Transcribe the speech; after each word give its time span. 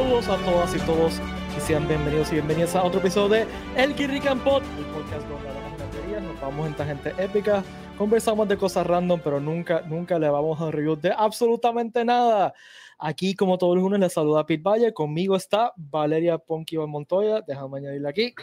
Saludos 0.00 0.28
a 0.28 0.36
todas 0.38 0.74
y 0.74 0.78
todos 0.78 1.20
y 1.58 1.60
sean 1.60 1.86
bienvenidos 1.86 2.30
y 2.30 2.36
bienvenidas 2.36 2.74
a 2.74 2.82
otro 2.82 3.00
episodio 3.00 3.28
de 3.28 3.46
El 3.76 3.94
Kirrican 3.94 4.40
Pod, 4.40 4.62
el 4.78 4.84
podcast 4.86 5.28
donde 5.28 5.46
hablamos 5.46 5.78
de 5.78 5.86
teorías, 5.88 6.22
nos 6.22 6.40
vamos 6.40 6.66
en 6.68 6.86
gente 6.86 7.14
épica, 7.18 7.62
conversamos 7.98 8.48
de 8.48 8.56
cosas 8.56 8.86
random, 8.86 9.20
pero 9.22 9.40
nunca, 9.40 9.82
nunca 9.82 10.18
le 10.18 10.30
vamos 10.30 10.58
a 10.58 10.70
review 10.70 10.96
de 10.96 11.12
absolutamente 11.14 12.02
nada. 12.02 12.54
Aquí, 12.98 13.34
como 13.34 13.58
todos 13.58 13.74
los 13.74 13.82
lunes, 13.82 14.00
les 14.00 14.14
saluda 14.14 14.46
Pete 14.46 14.62
Valle. 14.62 14.94
Conmigo 14.94 15.36
está 15.36 15.74
Valeria 15.76 16.38
Ponky 16.38 16.78
Montoya. 16.78 17.42
Déjame 17.46 17.80
añadirle 17.80 18.08
aquí. 18.08 18.34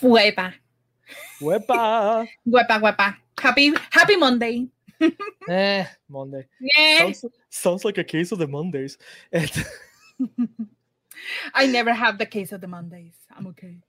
Huepa. 0.00 0.54
Huepa. 1.40 2.24
Huepa, 2.44 2.78
huepa. 2.78 3.20
Happy, 3.42 3.74
happy 3.90 4.16
Monday. 4.16 4.70
eh, 5.48 5.84
Monday. 6.06 6.46
Yeah. 6.60 6.98
Sounds, 6.98 7.26
sounds 7.48 7.84
like 7.84 7.98
a 7.98 8.04
case 8.04 8.30
of 8.30 8.38
the 8.38 8.46
Mondays. 8.46 8.96
I 11.54 11.66
never 11.68 11.92
have 11.92 12.18
the 12.18 12.28
case 12.28 12.54
of 12.54 12.60
the 12.60 12.66
Mondays. 12.66 13.14
I'm 13.36 13.46
okay. 13.48 13.80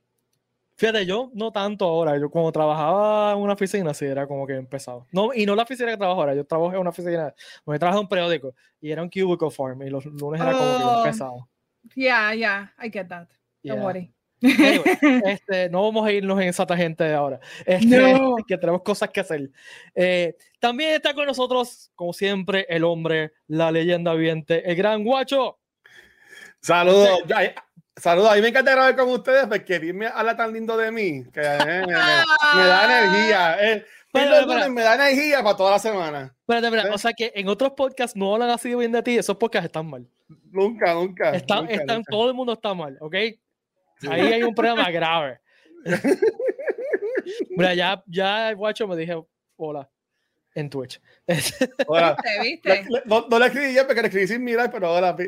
Fíjate, 0.76 1.06
yo 1.06 1.30
no 1.34 1.52
tanto 1.52 1.84
ahora. 1.84 2.18
Yo 2.18 2.28
cuando 2.30 2.50
trabajaba 2.50 3.32
en 3.32 3.38
una 3.38 3.52
oficina, 3.52 3.94
sí, 3.94 4.04
era 4.06 4.26
como 4.26 4.46
que 4.46 4.54
empezaba. 4.54 5.06
No, 5.12 5.32
y 5.32 5.46
no 5.46 5.54
la 5.54 5.62
oficina 5.62 5.90
que 5.90 5.96
trabajo 5.96 6.20
ahora. 6.20 6.34
Yo 6.34 6.44
trabajé 6.44 6.74
en 6.74 6.80
una 6.80 6.90
oficina, 6.90 7.34
donde 7.64 7.78
trabajaba 7.78 8.00
en 8.00 8.04
un 8.04 8.08
periódico 8.08 8.54
y 8.80 8.90
era 8.90 9.02
un 9.02 9.08
cubicle 9.08 9.50
form 9.50 9.82
y 9.82 9.90
los 9.90 10.04
lunes 10.06 10.40
era 10.40 10.52
como 10.52 10.78
que 10.78 10.84
Oh. 10.84 11.04
empezaba. 11.04 11.48
Yeah, 11.94 12.34
yeah, 12.34 12.72
I 12.82 12.90
get 12.90 13.06
that. 13.08 13.28
Yeah. 13.62 13.74
Don't 13.74 13.84
worry. 13.84 14.12
Anyway, 14.42 14.82
este, 15.38 15.68
no 15.70 15.82
vamos 15.84 16.04
a 16.04 16.10
irnos 16.12 16.40
en 16.40 16.48
esa 16.48 16.66
tangente 16.66 17.12
ahora. 17.14 17.38
Este, 17.64 17.86
No. 17.86 18.34
Que 18.48 18.58
tenemos 18.58 18.82
cosas 18.82 19.10
que 19.10 19.20
hacer. 19.20 19.50
Eh, 19.94 20.36
también 20.58 20.94
está 20.94 21.14
con 21.14 21.26
nosotros, 21.26 21.92
como 21.94 22.12
siempre, 22.12 22.66
el 22.68 22.82
hombre, 22.82 23.32
la 23.46 23.70
leyenda 23.70 24.14
viviente, 24.14 24.68
el 24.68 24.74
gran 24.74 25.04
guacho. 25.04 25.58
Saludos. 26.62 27.18
Saludos. 27.96 28.30
A 28.32 28.34
mí 28.36 28.40
me 28.40 28.48
encanta 28.48 28.70
grabar 28.70 28.96
con 28.96 29.08
ustedes 29.10 29.46
porque 29.46 29.78
Pete 29.80 30.06
habla 30.14 30.36
tan 30.36 30.52
lindo 30.52 30.76
de 30.76 30.90
mí 30.90 31.24
que 31.32 31.40
eh, 31.42 31.58
me, 31.58 31.86
me- 31.86 31.92
me 32.56 32.66
da 32.66 32.84
energía. 33.02 33.56
Eh, 33.60 33.84
espera. 34.06 34.42
lunes 34.42 34.70
me 34.70 34.82
da 34.82 34.94
energía 34.94 35.42
para 35.42 35.56
toda 35.56 35.70
la 35.72 35.78
semana. 35.78 36.34
Espérate, 36.40 36.66
espérate, 36.68 36.88
¿Eh? 36.88 36.94
O 36.94 36.98
sea 36.98 37.12
que 37.12 37.32
en 37.34 37.48
otros 37.48 37.72
podcasts 37.72 38.16
no 38.16 38.32
hablan 38.32 38.50
así 38.50 38.74
bien 38.74 38.92
de 38.92 39.02
ti, 39.02 39.18
esos 39.18 39.36
podcasts 39.36 39.66
están 39.66 39.86
mal. 39.90 40.06
Nunca, 40.50 40.94
nunca. 40.94 41.30
Están, 41.32 41.60
nunca, 41.64 41.74
están, 41.74 41.96
nunca. 41.96 42.10
todo 42.10 42.28
el 42.28 42.34
mundo 42.34 42.52
está 42.54 42.72
mal, 42.74 42.96
¿ok? 43.00 43.14
Sí. 44.00 44.08
Ahí 44.10 44.32
hay 44.32 44.42
un 44.42 44.54
problema 44.54 44.90
grave. 44.90 45.40
Mira, 47.50 47.74
ya, 47.74 48.02
ya, 48.06 48.52
guacho, 48.54 48.86
me 48.88 48.96
dije 48.96 49.14
hola 49.56 49.88
en 50.54 50.68
Twitch. 50.70 51.00
Ahora, 51.88 52.16
¿Te 52.16 52.40
viste? 52.42 52.84
le- 52.88 53.02
no, 53.04 53.26
no 53.28 53.38
le 53.38 53.46
escribí 53.46 53.74
yo 53.74 53.86
porque 53.86 54.02
le 54.02 54.08
escribí 54.08 54.26
sin 54.28 54.42
mirar, 54.44 54.70
pero 54.70 54.86
ahora. 54.88 55.14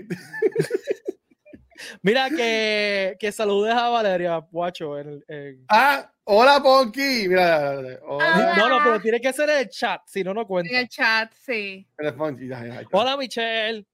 Mira, 2.03 2.29
que, 2.31 3.17
que 3.19 3.33
saludes 3.33 3.75
a 3.75 3.89
Valeria, 3.89 4.37
guacho. 4.51 4.99
En, 4.99 5.09
el- 5.09 5.25
en- 5.29 5.65
Ah, 5.69 6.11
hola 6.25 6.61
Ponky. 6.63 7.29
Mira, 7.29 7.99
hola. 8.03 8.55
No, 8.57 8.69
no, 8.69 8.79
pero 8.85 9.01
tiene 9.01 9.21
que 9.21 9.33
ser 9.33 9.49
en 9.51 9.59
el 9.59 9.69
chat, 9.69 10.01
si 10.07 10.23
no, 10.25 10.33
no 10.35 10.43
En 10.43 10.47
cuenta. 10.47 10.79
el 10.81 10.89
chat, 10.89 11.33
sí. 11.35 11.87
Hola, 11.99 12.15
Ponky, 12.15 12.49
ya, 12.49 12.61
ya, 12.61 12.67
ya 12.75 12.81
está. 12.83 12.97
Hola, 12.99 13.17
Michelle. 13.17 13.87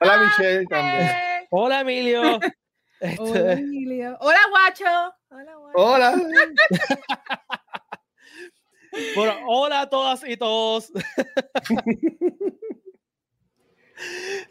Hola, 0.00 0.18
Michelle 0.18 0.66
también. 0.66 1.08
Hola, 1.50 1.80
Emilio. 1.80 2.38
Este, 3.02 3.22
Hola, 3.22 3.52
Emilio. 3.54 4.18
Hola, 4.20 4.38
guacho. 4.50 5.14
Hola, 5.30 5.54
guacho. 5.56 5.78
Hola. 5.78 6.14
bueno, 9.16 9.34
hola 9.48 9.80
a 9.80 9.88
todas 9.88 10.22
y 10.28 10.36
todos. 10.36 10.92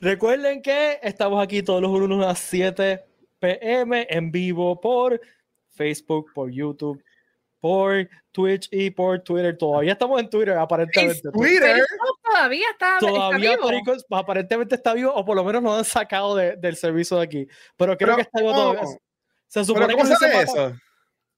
Recuerden 0.02 0.62
que 0.62 1.00
estamos 1.04 1.42
aquí 1.44 1.62
todos 1.64 1.82
los 1.82 1.92
lunes 1.92 2.24
a 2.26 2.30
las 2.30 2.40
7 2.40 3.04
pm 3.40 4.08
en 4.10 4.32
vivo 4.32 4.80
por 4.80 5.20
Facebook, 5.70 6.32
por 6.34 6.50
YouTube, 6.52 7.04
por 7.60 8.08
Twitch 8.32 8.68
y 8.72 8.90
por 8.92 9.20
Twitter. 9.22 9.58
Todavía 9.58 9.94
estamos 9.94 10.20
en 10.20 10.30
Twitter, 10.30 10.58
aparentemente. 10.58 11.30
Twitter. 11.32 11.84
Todavía 12.24 12.68
está, 12.72 12.96
está 12.98 13.08
Todavía 13.08 13.56
vivo. 13.56 13.68
Pericos 13.70 14.06
aparentemente 14.10 14.76
está 14.76 14.94
vivo, 14.94 15.14
o 15.14 15.26
por 15.26 15.36
lo 15.36 15.44
menos 15.44 15.64
lo 15.64 15.74
han 15.76 15.86
sacado 15.86 16.36
de- 16.36 16.56
del 16.58 16.76
servicio 16.76 17.18
de 17.18 17.24
aquí. 17.24 17.48
Pero 17.78 17.98
creo 17.98 18.08
Pero, 18.08 18.16
que 18.18 18.22
está 18.24 18.40
vivo 18.40 18.52
¿cómo? 18.54 18.72
todavía. 18.74 18.98
Se 19.48 19.60
¿Pero 19.62 19.66
supone 19.66 19.94
cómo 19.94 20.10
que 20.10 20.16
se 20.16 20.42
eso? 20.42 20.74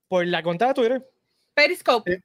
por 0.08 0.26
la 0.26 0.42
cuenta 0.42 0.68
de 0.68 0.74
Twitter. 0.74 1.08
Periscope. 1.54 2.12
Eh, 2.12 2.20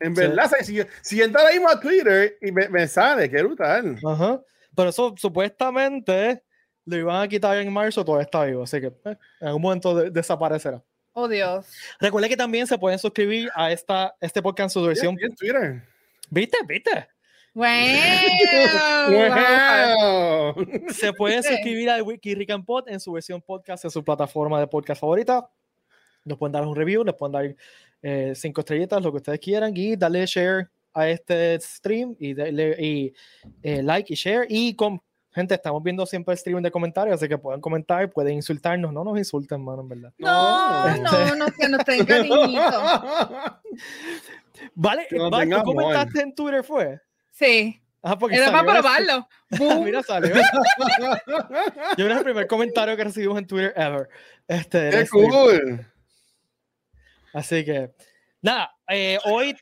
En 0.00 0.16
Sí. 0.16 0.20
verdad, 0.22 0.50
si, 0.62 0.74
yo- 0.74 0.84
si 1.00 1.16
yo 1.16 1.24
entro 1.24 1.40
ahora 1.40 1.52
mismo 1.52 1.68
a 1.68 1.78
Twitter 1.78 2.36
y 2.42 2.50
me, 2.50 2.68
me 2.68 2.88
sale, 2.88 3.30
qué 3.30 3.40
brutal. 3.40 3.96
Ajá. 4.04 4.40
Pero 4.74 4.88
eso 4.88 5.14
supuestamente 5.18 6.42
lo 6.84 6.96
iban 6.96 7.22
a 7.22 7.28
quitar 7.28 7.56
en 7.58 7.72
marzo, 7.72 8.04
todavía 8.04 8.24
está 8.24 8.44
vivo. 8.44 8.62
Así 8.64 8.80
que 8.80 8.86
eh, 8.86 9.16
en 9.40 9.46
algún 9.48 9.62
momento 9.62 9.94
de- 9.94 10.10
desaparecerá. 10.10 10.82
Oh, 11.12 11.28
Dios. 11.28 11.66
Recuerda 12.00 12.28
que 12.28 12.36
también 12.36 12.66
se 12.66 12.78
pueden 12.78 12.98
suscribir 12.98 13.50
a 13.54 13.70
esta, 13.70 14.14
este 14.20 14.40
podcast 14.42 14.74
en 14.76 14.80
su 14.82 14.86
versión. 14.86 15.16
Sí, 15.18 15.24
en 15.24 15.34
Twitter. 15.34 15.82
¿Viste? 16.30 16.58
¿Viste? 16.66 17.08
Wow. 17.54 17.74
Wow. 20.54 20.66
Se 20.90 21.12
pueden 21.12 21.42
suscribir 21.42 21.90
a 21.90 22.02
Wiki 22.02 22.34
Rick 22.34 22.50
and 22.50 22.64
Pod 22.64 22.88
en 22.88 22.98
su 22.98 23.12
versión 23.12 23.42
podcast 23.42 23.84
en 23.84 23.90
su 23.90 24.02
plataforma 24.02 24.58
de 24.58 24.66
podcast 24.66 25.00
favorita. 25.00 25.50
Nos 26.24 26.38
pueden 26.38 26.52
dar 26.52 26.66
un 26.66 26.74
review, 26.74 27.04
les 27.04 27.14
pueden 27.14 27.32
dar 27.32 27.54
eh, 28.02 28.32
cinco 28.34 28.62
estrellitas, 28.62 29.02
lo 29.02 29.10
que 29.10 29.18
ustedes 29.18 29.38
quieran, 29.38 29.72
y 29.76 29.96
darle 29.96 30.24
share 30.24 30.70
a 30.94 31.08
este 31.08 31.58
stream 31.60 32.16
y, 32.18 32.34
darle, 32.34 32.76
y 32.78 33.14
eh, 33.62 33.82
like 33.82 34.12
y 34.12 34.16
share. 34.16 34.46
Y 34.48 34.74
con 34.74 35.00
gente, 35.32 35.54
estamos 35.54 35.82
viendo 35.82 36.04
siempre 36.06 36.32
el 36.32 36.38
stream 36.38 36.62
de 36.62 36.70
comentarios, 36.70 37.16
así 37.16 37.28
que 37.28 37.38
pueden 37.38 37.60
comentar, 37.60 38.10
pueden 38.10 38.34
insultarnos. 38.34 38.92
No 38.92 39.04
nos 39.04 39.18
insulten, 39.18 39.64
mano, 39.64 39.82
en 39.82 39.88
verdad. 39.88 40.12
No, 40.18 40.96
no, 40.96 41.36
no, 41.36 41.46
que 41.46 41.68
no 41.68 41.78
tenga 41.78 42.04
cariñito. 42.04 42.60
Vale, 44.74 45.06
Que 45.08 45.16
no 45.16 45.30
Val, 45.30 45.40
tenga 45.42 45.62
¿tú 45.62 45.74
comentaste 45.74 46.20
en 46.20 46.34
Twitter, 46.34 46.62
fue? 46.62 47.00
Sí. 47.30 47.82
Ah, 48.02 48.18
porque 48.18 48.36
Era 48.36 48.50
para 48.50 48.72
probarlo. 48.72 49.28
Boom. 49.58 49.84
Mira, 49.84 50.02
salió. 50.02 50.34
Yo 51.96 52.04
era 52.06 52.18
el 52.18 52.24
primer 52.24 52.46
comentario 52.46 52.96
que 52.96 53.04
recibimos 53.04 53.38
en 53.38 53.46
Twitter 53.46 53.72
ever. 53.76 54.08
Este, 54.48 54.90
Qué 54.90 55.08
cool. 55.08 55.86
Así 57.32 57.64
que, 57.64 57.92
nada, 58.42 58.74
eh, 58.88 59.18
hoy, 59.24 59.56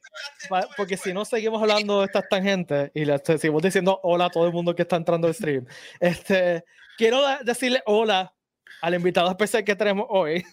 porque 0.77 0.97
si 0.97 1.13
no 1.13 1.25
seguimos 1.25 1.63
hablando 1.63 2.01
de 2.01 2.07
estas 2.07 2.29
tangentes 2.29 2.91
y 2.95 3.05
le 3.05 3.19
seguimos 3.19 3.63
diciendo 3.63 4.01
hola 4.03 4.27
a 4.27 4.31
todo 4.31 4.47
el 4.47 4.53
mundo 4.53 4.75
que 4.75 4.83
está 4.83 4.97
entrando 4.97 5.29
al 5.29 5.35
stream, 5.35 5.67
este, 6.01 6.65
quiero 6.97 7.23
decirle 7.45 7.83
hola 7.87 8.35
al 8.83 8.95
invitado 8.95 9.31
especial 9.31 9.65
que 9.65 9.77
tenemos 9.77 10.07
hoy. 10.09 10.45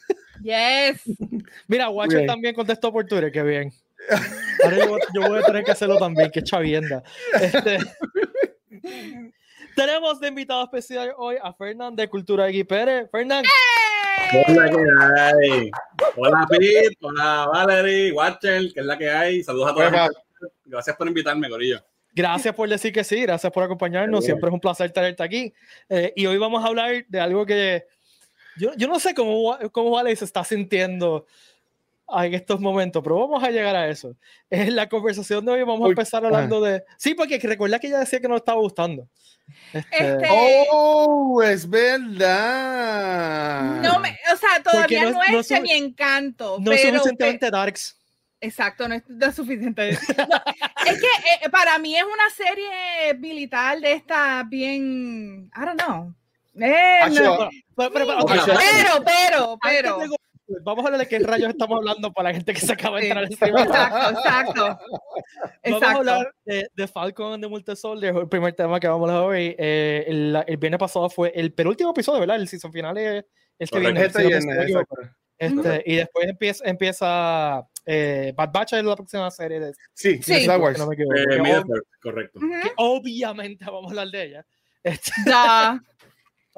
Yes. 0.41 1.01
Mira, 1.67 1.89
Watcher 1.89 2.19
Bien. 2.19 2.27
también 2.27 2.53
contestó 2.53 2.91
por 2.91 3.05
Twitter, 3.05 3.31
qué 3.31 3.41
bien. 3.41 3.71
Ahora 4.63 4.77
yo, 4.77 4.97
yo 5.13 5.27
voy 5.27 5.39
a 5.39 5.43
tener 5.43 5.63
que 5.63 5.71
hacerlo 5.71 5.97
también, 5.97 6.29
qué 6.31 6.43
chavienda. 6.43 7.03
Este, 7.41 7.79
tenemos 9.75 10.19
de 10.19 10.27
invitado 10.27 10.63
especial 10.63 11.13
hoy 11.17 11.37
a 11.41 11.53
Fernán 11.53 11.95
de 11.95 12.07
Cultura 12.07 12.47
X 12.49 12.66
Pérez. 12.66 13.09
Fernán, 13.11 13.43
Hola, 14.47 14.69
¿qué 14.69 15.22
hay? 15.22 15.72
Hola, 16.16 16.45
Pete. 16.50 16.89
Hola, 17.01 17.47
Valerie, 17.53 18.11
Watcher, 18.11 18.73
que 18.73 18.79
es 18.79 18.85
la 18.85 18.97
que 18.97 19.09
hay. 19.09 19.44
Saludos 19.44 19.72
a 19.72 19.73
todos. 19.73 20.11
Gracias 20.66 20.95
por 20.95 21.07
invitarme, 21.07 21.50
Corillo. 21.50 21.83
Gracias 22.13 22.53
por 22.55 22.67
decir 22.67 22.91
que 22.91 23.03
sí, 23.03 23.22
gracias 23.22 23.51
por 23.53 23.63
acompañarnos. 23.63 24.25
Siempre 24.25 24.50
es 24.50 24.53
un 24.53 24.59
placer 24.59 24.91
tenerte 24.91 25.23
aquí. 25.23 25.53
Eh, 25.88 26.13
y 26.16 26.25
hoy 26.25 26.38
vamos 26.38 26.63
a 26.63 26.67
hablar 26.67 27.05
de 27.07 27.19
algo 27.19 27.45
que 27.45 27.85
yo, 28.57 28.73
yo 28.75 28.88
no 28.88 29.00
sé 29.00 29.13
cómo, 29.13 29.57
cómo 29.72 29.91
Wally 29.91 30.16
se 30.16 30.25
está 30.25 30.44
sintiendo 30.44 31.28
en 32.23 32.34
estos 32.34 32.59
momentos, 32.59 33.03
pero 33.03 33.19
vamos 33.19 33.44
a 33.44 33.50
llegar 33.51 33.75
a 33.75 33.88
eso. 33.90 34.16
En 34.50 34.76
la 34.76 34.87
conversación 34.90 35.46
de 35.46 35.52
hoy 35.52 35.64
vamos 35.64 35.85
a 35.85 35.90
empezar 35.90 36.26
hablando 36.26 36.61
de... 36.61 36.84
Sí, 36.97 37.14
porque 37.16 37.37
recuerda 37.40 37.79
que 37.79 37.87
ella 37.87 37.99
decía 37.99 38.20
que 38.22 38.28
no 38.29 38.37
estaba 38.37 38.59
gustando. 38.61 39.08
Este, 39.73 39.87
Este, 40.14 40.28
Oh, 40.70 41.41
es 41.43 41.70
verdad. 42.37 43.81
no 43.81 43.99
me, 43.99 44.17
o 44.34 44.37
sea, 44.37 44.61
todavía 44.64 45.03
no 45.03 45.11
no, 45.11 45.23
es- 45.23 45.31
no 45.31 45.40
es 45.40 45.52
es 45.52 45.61
mi 45.61 45.72
encanto. 45.72 46.58
no 46.59 46.72
es 46.72 46.81
pero, 46.81 46.97
suficientemente 46.97 47.49
darks. 47.52 47.97
Exacto, 48.40 48.87
no 48.87 48.93
es, 48.96 49.03
no 49.08 49.26
es 49.26 49.35
suficiente. 49.35 49.91
No, 49.93 50.91
es 50.91 51.02
que 51.02 51.08
eh, 51.46 51.49
para 51.49 51.79
mí 51.79 51.96
es 51.97 52.03
una 52.03 52.29
serie 52.35 53.14
militar 53.20 53.79
de 53.81 53.93
esta 53.93 54.43
bien, 54.47 55.49
I 55.55 55.59
don't 55.66 55.81
know. 55.81 56.14
Eh, 56.59 56.99
no. 57.09 57.49
Pero, 57.76 57.91
pero- 57.93 58.05
pero. 58.26 58.46
Pero, 59.05 59.59
pero, 59.61 59.99
Vamos 60.64 60.84
a 60.84 60.88
hablar 60.88 61.02
de 61.02 61.08
qué 61.08 61.20
rayos 61.20 61.49
estamos 61.49 61.78
hablando 61.78 62.11
para 62.14 62.29
la 62.29 62.35
gente 62.35 62.53
que 62.53 62.59
se 62.61 62.72
acaba 62.73 62.97
de 62.97 63.03
Sí. 63.03 63.08
entrar 63.09 63.26
al 63.26 63.34
stream. 63.34 63.58
Exacto, 63.58 64.09
exacto. 64.20 64.64
Vamos 64.64 64.82
a 65.44 65.59
Exacto. 65.64 65.97
hablar 65.97 66.34
de, 66.46 66.67
de 66.73 66.88
Falcon 66.88 67.34
and 67.34 67.44
the 67.44 67.47
Winter 67.49 67.76
Soldier, 67.76 68.16
el 68.16 68.29
primer 68.29 68.53
tema 68.53 68.79
que 68.79 68.88
vamos 68.88 69.09
a 69.09 69.14
hablar 69.16 69.29
hoy. 69.29 69.55
Eh, 69.58 70.05
el, 70.08 70.44
el 70.47 70.58
viernes 70.58 70.79
pasado 70.79 71.09
fue 71.09 71.32
el 71.35 71.52
penúltimo 71.53 71.91
episodio, 71.91 72.22
¿verdad? 72.22 72.38
El 72.38 72.47
season 72.47 72.72
final 72.72 72.97
es 72.97 73.26
el 73.59 73.70
que 73.70 73.79
viene. 73.79 74.05
Este. 74.05 74.28
Este, 75.40 75.84
y 75.85 75.96
después 75.97 76.28
empieza, 76.28 76.66
empieza 76.66 77.67
eh, 77.85 78.34
Bad 78.35 78.50
Batch 78.52 78.73
es 78.73 78.84
la 78.84 78.96
próxima 78.96 79.29
serie 79.29 79.59
de 79.59 79.73
Sí, 79.93 80.20
Sí. 80.23 80.34
Star 80.34 80.59
Wars. 80.59 80.79
no 80.79 80.88
me 80.88 80.96
equivoco. 80.96 81.16
Eh, 81.16 81.64
Que 81.64 82.00
correcto. 82.02 82.40
Ob- 82.40 82.73
obviamente 82.78 83.64
vamos 83.66 83.85
a 83.85 83.90
hablar 83.90 84.08
de 84.08 84.23
ella. 84.23 84.46
Este, 84.84 85.11
Ya. 85.28 85.79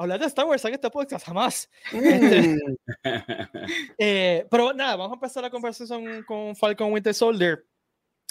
Hablar 0.02 0.20
de 0.20 0.26
Star 0.28 0.46
Wars 0.46 0.64
en 0.66 0.74
este 0.74 0.90
podcast 0.90 1.26
jamás. 1.26 1.70
Mm. 1.92 2.58
Eh, 3.98 4.46
pero 4.50 4.74
nada, 4.74 4.96
vamos 4.96 5.12
a 5.12 5.16
empezar 5.16 5.44
la 5.44 5.50
conversación 5.50 6.24
con 6.24 6.56
Falcon 6.56 6.92
Winter 6.92 7.14
Soldier. 7.14 7.66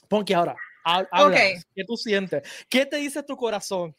Ponky 0.09 0.33
ahora, 0.33 0.57
ha- 0.85 1.07
habla. 1.11 1.37
¿qué 1.75 1.85
tú 1.87 1.97
sientes? 1.97 2.43
¿Qué 2.69 2.87
te 2.87 2.97
dice 2.97 3.23
tu 3.23 3.37
corazón? 3.37 3.95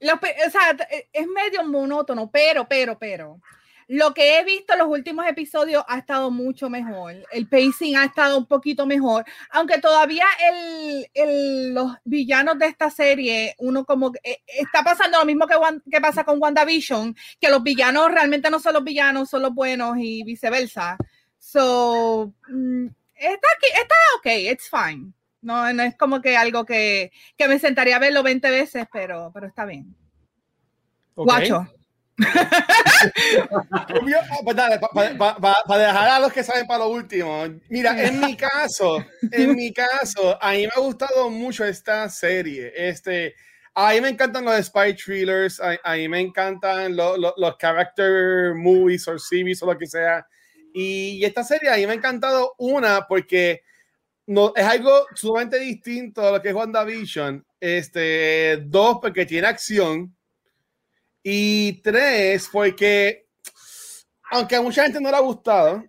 Lo 0.00 0.14
o 0.14 0.50
sea, 0.50 0.76
t- 0.76 1.08
es 1.12 1.26
medio 1.28 1.62
monótono, 1.64 2.30
pero, 2.30 2.66
pero, 2.66 2.98
pero. 2.98 3.40
Lo 3.88 4.14
que 4.14 4.38
he 4.38 4.44
visto 4.44 4.72
en 4.72 4.78
los 4.80 4.88
últimos 4.88 5.26
episodios 5.26 5.84
ha 5.88 5.98
estado 5.98 6.30
mucho 6.30 6.70
mejor. 6.70 7.14
El 7.32 7.48
pacing 7.48 7.96
ha 7.96 8.04
estado 8.04 8.38
un 8.38 8.46
poquito 8.46 8.86
mejor. 8.86 9.24
Aunque 9.50 9.78
todavía 9.78 10.24
el, 10.50 11.06
el- 11.14 11.74
los 11.74 11.92
villanos 12.04 12.58
de 12.58 12.66
esta 12.66 12.90
serie, 12.90 13.54
uno 13.58 13.84
como 13.84 14.12
eh, 14.22 14.38
está 14.46 14.82
pasando 14.82 15.18
lo 15.18 15.24
mismo 15.24 15.46
que, 15.46 15.54
que 15.90 16.00
pasa 16.00 16.24
con 16.24 16.40
WandaVision, 16.40 17.14
que 17.40 17.50
los 17.50 17.62
villanos 17.62 18.10
realmente 18.12 18.50
no 18.50 18.60
son 18.60 18.74
los 18.74 18.84
villanos, 18.84 19.30
son 19.30 19.42
los 19.42 19.54
buenos 19.54 19.96
y 19.98 20.22
viceversa. 20.24 20.96
So, 21.38 22.32
mm, 22.48 22.86
está 23.14 23.48
aquí, 23.56 23.66
está 23.74 23.94
ok, 24.18 24.26
it's 24.52 24.70
fine. 24.70 25.12
No, 25.40 25.72
no 25.72 25.82
es 25.82 25.96
como 25.96 26.20
que 26.22 26.36
algo 26.36 26.64
que, 26.64 27.10
que 27.36 27.48
me 27.48 27.58
sentaría 27.58 27.96
a 27.96 27.98
verlo 27.98 28.22
20 28.22 28.48
veces, 28.48 28.86
pero, 28.92 29.30
pero 29.34 29.48
está 29.48 29.64
bien. 29.64 29.94
Ok. 31.14 31.26
Guacho. 31.26 31.66
Ah, 33.50 33.86
pues 34.92 35.14
para 35.66 35.86
dejar 35.86 36.08
a 36.08 36.20
los 36.20 36.32
que 36.32 36.42
saben 36.44 36.66
para 36.66 36.80
lo 36.84 36.88
último. 36.90 37.44
Mira, 37.68 38.00
en 38.02 38.20
mi 38.20 38.36
caso, 38.36 39.04
en 39.30 39.54
mi 39.56 39.72
caso, 39.72 40.38
a 40.42 40.52
mí 40.52 40.62
me 40.62 40.70
ha 40.74 40.80
gustado 40.80 41.30
mucho 41.30 41.64
esta 41.64 42.08
serie. 42.08 42.72
Este, 42.76 43.34
a 43.74 43.92
mí 43.92 44.00
me 44.00 44.08
encantan 44.10 44.44
los 44.44 44.56
spy 44.66 44.94
thrillers, 44.94 45.60
a, 45.60 45.78
a 45.82 45.96
mí 45.96 46.08
me 46.08 46.20
encantan 46.20 46.94
lo- 46.96 47.16
lo- 47.16 47.34
los 47.36 47.56
character 47.56 48.54
movies 48.54 49.06
o 49.08 49.18
series 49.18 49.62
o 49.62 49.66
lo 49.66 49.78
que 49.78 49.86
sea. 49.86 50.26
Y 50.74 51.24
esta 51.24 51.44
serie 51.44 51.70
a 51.70 51.76
mí 51.76 51.86
me 51.86 51.92
ha 51.92 51.96
encantado 51.96 52.54
una 52.58 53.06
porque 53.06 53.62
no, 54.26 54.52
es 54.54 54.64
algo 54.64 55.06
sumamente 55.14 55.58
distinto 55.58 56.26
a 56.26 56.30
lo 56.32 56.42
que 56.42 56.48
es 56.50 56.54
WandaVision. 56.54 57.44
Este, 57.60 58.58
dos, 58.64 58.98
porque 59.00 59.26
tiene 59.26 59.46
acción. 59.48 60.14
Y 61.22 61.80
tres, 61.82 62.48
porque 62.50 63.26
aunque 64.30 64.56
a 64.56 64.62
mucha 64.62 64.82
gente 64.82 65.00
no 65.00 65.10
le 65.10 65.16
ha 65.16 65.20
gustado, 65.20 65.84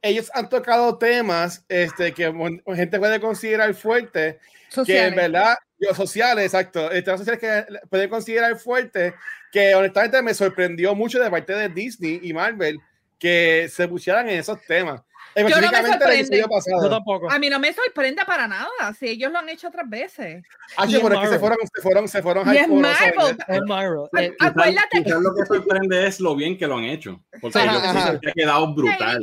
ellos 0.00 0.30
han 0.34 0.48
tocado 0.48 0.96
temas 0.98 1.64
este, 1.68 2.12
que 2.12 2.32
gente 2.74 2.98
puede 2.98 3.20
considerar 3.20 3.74
fuertes, 3.74 4.36
que 4.36 4.38
en 4.38 4.44
Sociales. 4.74 5.16
verdad, 5.16 5.56
yo, 5.78 5.94
sociales, 5.94 6.44
exacto, 6.44 6.88
temas 6.90 7.20
sociales 7.20 7.40
que 7.40 7.88
pueden 7.88 8.10
considerar 8.10 8.56
fuertes, 8.58 9.14
que 9.50 9.74
honestamente 9.74 10.22
me 10.22 10.34
sorprendió 10.34 10.94
mucho 10.94 11.18
de 11.18 11.30
parte 11.30 11.54
de 11.54 11.68
Disney 11.68 12.20
y 12.22 12.32
Marvel 12.32 12.78
que 13.18 13.68
se 13.72 13.88
pusieran 13.88 14.28
en 14.28 14.38
esos 14.38 14.60
temas. 14.62 15.00
No 15.36 15.42
me 15.42 15.50
Específicamente 15.50 15.90
el 15.94 16.00
sorprende. 16.00 16.38
Yo 16.38 16.48
pasado. 16.48 16.90
tampoco. 16.90 17.30
A 17.30 17.38
mí 17.38 17.50
no 17.50 17.58
me 17.58 17.72
sorprende 17.72 18.22
para 18.24 18.46
nada, 18.48 18.94
si 18.98 19.08
ellos 19.08 19.32
lo 19.32 19.38
han 19.38 19.48
hecho 19.48 19.68
otras 19.68 19.88
veces. 19.88 20.44
Ah, 20.76 20.86
sí, 20.86 20.98
pero 21.02 21.14
es 21.14 21.20
que 21.20 21.26
se 21.26 21.32
Marvel. 21.32 21.40
fueron, 21.40 21.58
se 21.74 21.82
fueron, 21.82 22.08
se 22.08 22.22
fueron 22.22 22.54
Y 22.54 22.58
es 22.58 22.68
Marvel. 22.68 23.36
Es 23.48 23.60
Marvel. 23.66 24.08
Eh, 24.18 24.34
ah, 24.40 24.46
Acuérdate 24.46 25.02
Quizás 25.04 25.20
lo 25.20 25.34
que 25.34 25.46
sorprende 25.46 26.06
es 26.06 26.20
lo 26.20 26.36
bien 26.36 26.56
que 26.56 26.66
lo 26.66 26.76
han 26.76 26.84
hecho. 26.84 27.20
Porque 27.40 27.58
Ajá, 27.58 27.72
yo 27.72 27.78
ajá. 27.78 28.02
siento 28.02 28.20
que 28.20 28.30
ha 28.30 28.32
quedado 28.32 28.74
brutal. 28.74 29.20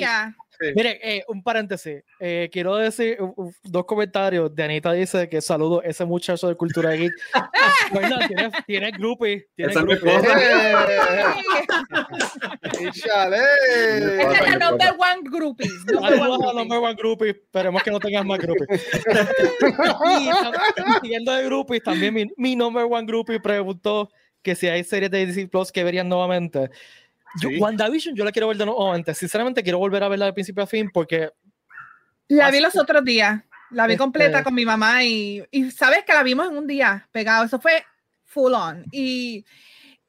Mire, 0.75 0.99
eh, 1.01 1.23
un 1.27 1.41
paréntesis. 1.43 2.03
Eh, 2.19 2.49
quiero 2.51 2.75
decir 2.75 3.17
uh, 3.21 3.33
uh, 3.35 3.51
dos 3.63 3.85
comentarios. 3.85 4.53
De 4.53 4.63
Anita 4.63 4.91
dice 4.93 5.27
que 5.27 5.41
saludo 5.41 5.81
a 5.81 5.85
ese 5.85 6.05
muchacho 6.05 6.47
de 6.47 6.55
Cultura 6.55 6.91
Geek. 6.91 7.13
bueno, 7.91 8.17
tiene, 8.27 8.51
tiene 8.65 8.91
groupie. 8.91 9.47
Tiene 9.55 9.71
Esa 9.71 9.79
es 9.81 9.85
mi 9.85 9.95
groupie. 9.95 10.15
esposa. 10.15 10.39
¡Eh! 12.79 12.91
¡Chale! 12.93 13.37
Esa 13.97 14.31
es 14.31 14.59
la 14.59 14.69
number 14.69 14.93
one 14.97 15.29
groupie. 15.29 15.67
number 15.87 16.13
one 16.13 16.17
Saludos 16.17 16.51
a 16.51 16.53
number 16.53 16.77
one 16.79 16.95
groupie. 16.95 17.29
Esperemos 17.31 17.83
que 17.83 17.91
no 17.91 17.99
tengas 17.99 18.25
más 18.25 18.39
groupies. 18.39 18.81
y 20.19 20.29
siguiendo 21.01 21.31
de 21.31 21.43
groupies, 21.45 21.83
también 21.83 22.13
mi, 22.13 22.25
mi 22.37 22.55
number 22.55 22.85
one 22.89 23.05
groupie 23.05 23.39
preguntó 23.39 24.09
que 24.41 24.55
si 24.55 24.67
hay 24.67 24.83
series 24.83 25.11
de 25.11 25.25
DC 25.25 25.47
Plus 25.47 25.71
que 25.71 25.83
verían 25.83 26.09
nuevamente. 26.09 26.69
Yo, 27.39 27.49
Sí. 27.49 27.59
WandaVision 27.59 28.15
yo 28.15 28.25
la 28.25 28.31
quiero 28.31 28.47
ver 28.47 28.57
de 28.57 28.65
nuevo 28.65 28.91
antes. 28.91 29.17
Sinceramente 29.17 29.63
quiero 29.63 29.77
volver 29.77 30.03
a 30.03 30.07
verla 30.09 30.25
de 30.25 30.33
principio 30.33 30.63
a 30.63 30.67
fin 30.67 30.89
porque 30.91 31.29
La 32.27 32.49
vi 32.51 32.59
los 32.59 32.75
otros 32.77 33.03
días. 33.03 33.41
La 33.71 33.87
vi 33.87 33.93
Este- 33.93 34.03
completa 34.03 34.43
con 34.43 34.53
mi 34.53 34.65
mamá 34.65 35.03
y, 35.03 35.43
y 35.49 35.71
sabes 35.71 36.03
que 36.05 36.13
la 36.13 36.23
vimos 36.23 36.49
en 36.49 36.57
un 36.57 36.67
día 36.67 37.07
pegado. 37.11 37.45
Eso 37.45 37.59
fue 37.59 37.83
full 38.25 38.53
on. 38.53 38.83
Y 38.91 39.45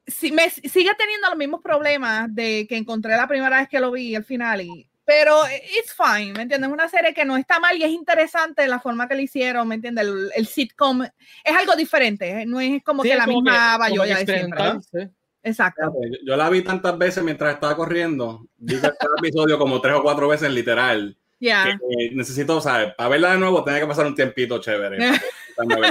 si, 0.06 0.32
me 0.32 0.50
sigue 0.50 0.90
teniendo 0.98 1.28
los 1.28 1.36
mismos 1.38 1.60
problemas 1.62 2.34
de 2.34 2.66
que 2.68 2.76
encontré 2.76 3.16
la 3.16 3.28
primera 3.28 3.58
vez 3.60 3.68
que 3.68 3.78
lo 3.78 3.92
vi, 3.92 4.16
el 4.16 4.24
final. 4.24 4.62
Y, 4.62 4.88
pero 5.04 5.42
it's 5.78 5.94
fine, 5.96 6.32
¿me 6.32 6.42
entiendes? 6.42 6.68
Es 6.68 6.72
una 6.74 6.88
serie 6.88 7.14
que 7.14 7.24
no 7.24 7.36
está 7.36 7.60
mal 7.60 7.76
y 7.76 7.84
es 7.84 7.90
interesante 7.90 8.66
la 8.66 8.80
forma 8.80 9.06
que 9.08 9.14
le 9.14 9.22
hicieron, 9.22 9.66
¿me 9.68 9.76
entiendes? 9.76 10.06
El, 10.06 10.30
el 10.34 10.46
sitcom 10.46 11.02
es 11.02 11.56
algo 11.56 11.76
diferente, 11.76 12.44
no 12.46 12.60
es 12.60 12.82
como 12.82 13.02
sí, 13.02 13.08
que 13.08 13.12
es 13.14 13.18
la 13.18 13.24
como 13.26 13.42
misma 13.42 13.78
bayolla 13.78 14.18
de 14.18 14.26
siempre. 14.26 14.62
sí. 14.90 15.08
Exacto. 15.42 15.92
Yo, 16.10 16.18
yo 16.24 16.36
la 16.36 16.48
vi 16.50 16.62
tantas 16.62 16.96
veces 16.98 17.22
mientras 17.24 17.54
estaba 17.54 17.76
corriendo. 17.76 18.46
Vi 18.58 18.78
cada 18.80 18.94
episodio 19.18 19.58
como 19.58 19.80
tres 19.80 19.96
o 19.96 20.02
cuatro 20.02 20.28
veces 20.28 20.50
literal. 20.50 21.16
Ya. 21.40 21.64
que, 21.64 22.04
eh, 22.06 22.10
necesito, 22.14 22.60
¿sabes? 22.60 22.94
Para 22.94 23.08
verla 23.08 23.32
de 23.32 23.38
nuevo, 23.38 23.64
tenía 23.64 23.80
que 23.80 23.86
pasar 23.86 24.06
un 24.06 24.14
tiempito 24.14 24.60
chévere. 24.60 24.98
ya. 24.98 25.12
A 25.56 25.64
mí 25.64 25.74
me 25.76 25.86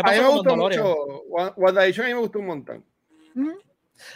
A 0.00 0.12
mí 0.12 0.20
me 0.20 0.28
gustó 0.28 0.56
mucho. 0.56 0.94
Wa- 1.28 1.54
WandaVision 1.56 2.06
a 2.06 2.08
mí 2.08 2.14
me 2.14 2.20
gustó 2.20 2.38
un 2.40 2.46
montón. 2.46 2.84
Ujú. 3.36 3.52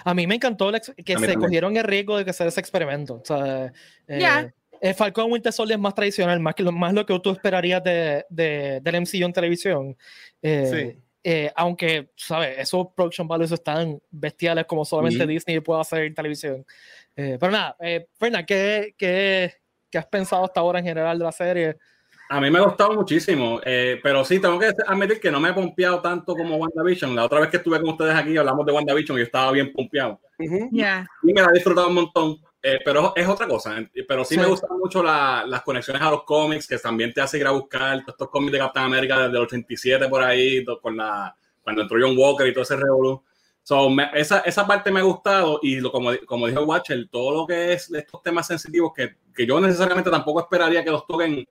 A 0.05 0.15
mí 0.15 0.27
me 0.27 0.35
encantó 0.35 0.73
que 0.73 0.81
se 0.83 0.93
también. 1.15 1.39
cogieron 1.39 1.77
el 1.77 1.85
riesgo 1.85 2.17
de 2.19 2.25
que 2.25 2.31
hacer 2.31 2.49
ese 2.49 2.61
experimento. 2.61 3.15
O 3.15 3.25
sea, 3.25 3.73
eh, 4.09 4.19
Ya. 4.21 4.53
el 4.81 4.95
Falcon 4.95 5.31
Winter 5.31 5.53
Soldier 5.53 5.77
es 5.77 5.83
más 5.83 5.95
tradicional, 5.95 6.41
más, 6.41 6.55
que 6.55 6.65
lo, 6.65 6.73
más 6.73 6.93
lo 6.93 7.07
que 7.07 7.19
tú 7.21 7.31
esperarías 7.31 7.85
de, 7.85 8.25
de, 8.29 8.81
del 8.83 9.01
MCU 9.03 9.25
en 9.25 9.33
televisión. 9.33 9.97
Eh, 10.43 10.71
Sí. 10.97 11.03
Eh, 11.29 11.51
aunque, 11.57 12.13
¿sabes? 12.15 12.57
Esos 12.57 12.87
production 12.95 13.27
values 13.27 13.51
están 13.51 14.01
bestiales 14.13 14.65
como 14.65 14.85
solamente. 14.85 15.27
Disney 15.27 15.59
puede 15.59 15.81
hacer 15.81 16.05
en 16.05 16.15
televisión. 16.15 16.65
Eh, 17.17 17.37
pero 17.41 17.51
nada, 17.51 17.75
eh, 17.81 18.07
Fernan, 18.17 18.47
¿qué, 18.47 18.95
qué, 18.97 19.53
qué 19.91 19.99
has 19.99 20.07
pensado 20.07 20.45
hasta 20.45 20.61
ahora 20.61 20.79
en 20.79 20.85
general 20.85 21.19
de 21.19 21.25
la 21.25 21.33
serie? 21.33 21.77
A 22.29 22.41
mí 22.41 22.49
me 22.49 22.61
ha 22.61 22.63
gustado 22.63 22.95
muchísimo, 22.95 23.61
eh, 23.65 23.99
pero 24.05 24.25
sí, 24.25 24.39
tengo 24.39 24.57
que 24.57 24.71
admitir 24.87 25.19
que 25.19 25.33
no 25.33 25.41
me 25.41 25.49
he 25.49 25.53
pompeado 25.53 26.01
tanto 26.01 26.37
como 26.37 26.59
WandaVision. 26.59 27.17
La 27.17 27.25
otra 27.25 27.41
vez 27.41 27.51
que 27.51 27.57
estuve 27.57 27.81
con 27.81 27.91
ustedes 27.91 28.15
aquí 28.15 28.37
hablamos 28.37 28.65
de 28.65 28.71
WandaVision 28.71 29.19
y 29.19 29.21
yo 29.23 29.25
estaba 29.25 29.51
bien 29.51 29.73
pompeado. 29.73 30.21
Ujú. 30.39 30.69
Ya. 30.71 31.05
Y 31.25 31.33
me 31.33 31.43
la 31.43 31.49
he 31.49 31.55
disfrutado 31.55 31.89
un 31.89 31.95
montón, 31.95 32.37
eh, 32.63 32.79
pero 32.85 33.13
es 33.15 33.27
otra 33.29 33.47
cosa. 33.47 33.79
eh, 33.79 34.05
Pero 34.09 34.25
sí, 34.25 34.35
Sí. 34.35 34.41
me 34.41 34.47
gustan 34.47 34.77
mucho 34.79 35.03
la- 35.03 35.45
las 35.47 35.63
conexiones 35.63 36.03
a 36.03 36.11
los 36.11 36.25
cómics, 36.25 36.67
que 36.67 36.79
también 36.79 37.13
te 37.13 37.21
hace 37.21 37.39
ir 37.39 37.47
a 37.47 37.51
buscar 37.53 38.03
estos 38.07 38.29
cómics 38.29 38.53
de 38.53 38.59
Captain 38.59 38.87
América 38.87 39.19
desde 39.19 39.37
el 39.37 39.45
87 39.45 40.09
por 40.09 40.23
ahí, 40.23 40.65
con 40.83 40.97
la, 40.97 41.35
cuando 41.63 41.83
entró 41.83 41.99
John 42.01 42.17
Walker 42.19 42.47
y 42.47 42.53
todo 42.53 42.63
ese 42.63 42.77
revolú. 42.77 43.23
So, 43.63 43.91
me- 43.91 44.11
esa, 44.15 44.41
esa 44.41 44.67
parte 44.67 44.91
me 44.93 45.01
ha 45.01 45.03
gustado 45.05 45.59
y 45.63 45.81
lo, 45.81 45.91
como, 45.91 46.11
como 46.27 46.47
dijo 46.47 46.63
Watcher, 46.65 47.09
todo 47.11 47.33
lo 47.43 47.47
que 47.47 47.73
es 47.73 47.91
estos 47.93 48.23
temas 48.23 48.47
sensitivos 48.47 48.93
que, 48.95 49.17
que 49.35 49.45
yo 49.47 49.61
necesariamente 49.61 50.09
tampoco 50.11 50.41
esperaría 50.41 50.85
que 50.85 50.91
los 50.91 51.07
toquen 51.07 51.45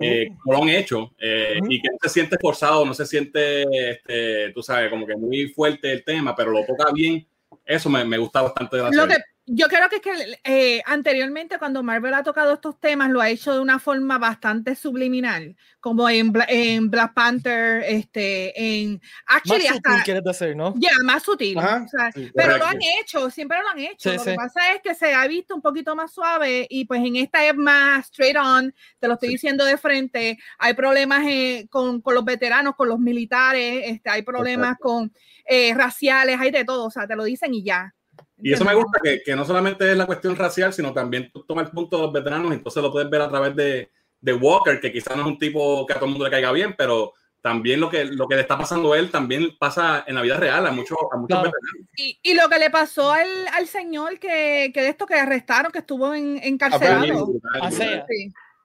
eh, 0.00 0.28
como 0.42 0.56
lo 0.58 0.62
han 0.64 0.68
hecho 0.70 1.12
eh, 1.18 1.56
Ujú. 1.62 1.70
y 1.72 1.80
que 1.80 1.88
no 1.88 1.96
se 2.02 2.08
siente 2.08 2.36
forzado, 2.40 2.84
no 2.84 2.92
se 2.94 3.06
siente, 3.06 3.62
este, 3.90 4.50
tú 4.52 4.60
sabes, 4.62 4.90
como 4.90 5.06
que 5.06 5.14
muy 5.16 5.48
fuerte 5.48 5.92
el 5.92 6.02
tema, 6.04 6.34
pero 6.34 6.50
lo 6.50 6.64
toca 6.66 6.90
bien. 6.92 7.26
Eso 7.64 7.88
me, 7.88 8.04
me 8.04 8.18
gusta 8.18 8.42
bastante 8.42 8.76
de 8.76 8.82
la 8.82 8.90
Lo 8.90 9.02
serie. 9.02 9.16
que 9.16 9.22
yo 9.46 9.68
creo 9.68 9.88
que 9.90 9.96
es 9.96 10.02
que 10.02 10.38
eh, 10.44 10.82
anteriormente 10.86 11.58
cuando 11.58 11.82
Marvel 11.82 12.14
ha 12.14 12.22
tocado 12.22 12.54
estos 12.54 12.80
temas 12.80 13.10
lo 13.10 13.20
ha 13.20 13.28
hecho 13.28 13.52
de 13.52 13.60
una 13.60 13.78
forma 13.78 14.16
bastante 14.18 14.74
subliminal, 14.74 15.54
como 15.80 16.08
en, 16.08 16.32
Bla- 16.32 16.46
en 16.48 16.90
Black 16.90 17.12
Panther, 17.12 17.82
este, 17.86 18.52
en 18.82 18.92
Más 18.94 19.02
actually 19.26 19.66
sutil, 19.66 19.76
hasta 19.84 20.02
quieres 20.02 20.24
decir, 20.24 20.56
¿no? 20.56 20.72
ya 20.76 20.92
más 21.04 21.22
sutil, 21.22 21.58
Ajá, 21.58 21.82
o 21.84 21.88
sea, 21.88 22.10
sí, 22.12 22.30
pero 22.34 22.56
lo 22.56 22.64
han 22.64 22.78
hecho, 23.02 23.28
siempre 23.30 23.58
lo 23.60 23.68
han 23.68 23.78
hecho. 23.80 24.10
Sí, 24.10 24.16
lo 24.16 24.22
sí. 24.24 24.30
que 24.30 24.36
pasa 24.36 24.72
es 24.72 24.80
que 24.80 24.94
se 24.94 25.12
ha 25.12 25.26
visto 25.26 25.54
un 25.54 25.60
poquito 25.60 25.94
más 25.94 26.12
suave 26.12 26.66
y 26.70 26.86
pues 26.86 27.02
en 27.04 27.16
esta 27.16 27.44
es 27.46 27.54
más 27.54 28.06
straight 28.06 28.36
on, 28.36 28.74
te 28.98 29.08
lo 29.08 29.14
estoy 29.14 29.28
diciendo 29.28 29.64
de 29.66 29.76
frente. 29.76 30.38
Hay 30.58 30.72
problemas 30.74 31.22
eh, 31.28 31.66
con, 31.70 32.00
con 32.00 32.14
los 32.14 32.24
veteranos, 32.24 32.76
con 32.76 32.88
los 32.88 32.98
militares, 32.98 33.82
este, 33.88 34.08
hay 34.08 34.22
problemas 34.22 34.78
con 34.80 35.12
eh, 35.46 35.74
raciales, 35.74 36.40
hay 36.40 36.50
de 36.50 36.64
todo, 36.64 36.86
o 36.86 36.90
sea, 36.90 37.06
te 37.06 37.14
lo 37.14 37.24
dicen 37.24 37.52
y 37.52 37.62
ya. 37.62 37.94
Y 38.42 38.52
eso 38.52 38.64
me 38.64 38.74
gusta, 38.74 39.00
que, 39.02 39.22
que 39.22 39.36
no 39.36 39.44
solamente 39.44 39.90
es 39.90 39.96
la 39.96 40.06
cuestión 40.06 40.34
racial, 40.36 40.72
sino 40.72 40.92
también 40.92 41.30
tú 41.32 41.44
tomas 41.44 41.66
el 41.66 41.72
punto 41.72 41.96
de 41.96 42.02
los 42.02 42.12
veteranos, 42.12 42.52
entonces 42.52 42.82
lo 42.82 42.90
puedes 42.92 43.08
ver 43.08 43.20
a 43.22 43.28
través 43.28 43.54
de, 43.56 43.90
de 44.20 44.32
Walker, 44.34 44.80
que 44.80 44.92
quizás 44.92 45.16
no 45.16 45.22
es 45.22 45.28
un 45.28 45.38
tipo 45.38 45.86
que 45.86 45.92
a 45.92 45.96
todo 45.96 46.06
el 46.06 46.10
mundo 46.12 46.24
le 46.24 46.30
caiga 46.30 46.50
bien, 46.52 46.74
pero 46.76 47.12
también 47.40 47.78
lo 47.78 47.90
que, 47.90 48.04
lo 48.06 48.26
que 48.26 48.36
le 48.36 48.40
está 48.40 48.56
pasando 48.56 48.92
a 48.94 48.98
él 48.98 49.10
también 49.10 49.54
pasa 49.58 50.02
en 50.06 50.14
la 50.14 50.22
vida 50.22 50.36
real 50.38 50.66
a 50.66 50.72
muchos, 50.72 50.96
a 51.12 51.16
muchos 51.16 51.38
Claro. 51.38 51.50
veteranos. 51.52 51.90
Y, 51.96 52.18
y 52.22 52.34
lo 52.34 52.48
que 52.48 52.58
le 52.58 52.70
pasó 52.70 53.12
al, 53.12 53.28
al 53.52 53.66
señor 53.66 54.18
que, 54.18 54.70
que 54.72 54.80
de 54.82 54.88
esto 54.88 55.06
que 55.06 55.14
arrestaron, 55.14 55.70
que 55.70 55.80
estuvo 55.80 56.14
en, 56.14 56.40
encarcelado. 56.42 57.26
Brutal, 57.26 57.60
Ah, 57.62 57.70
sí. 57.70 57.84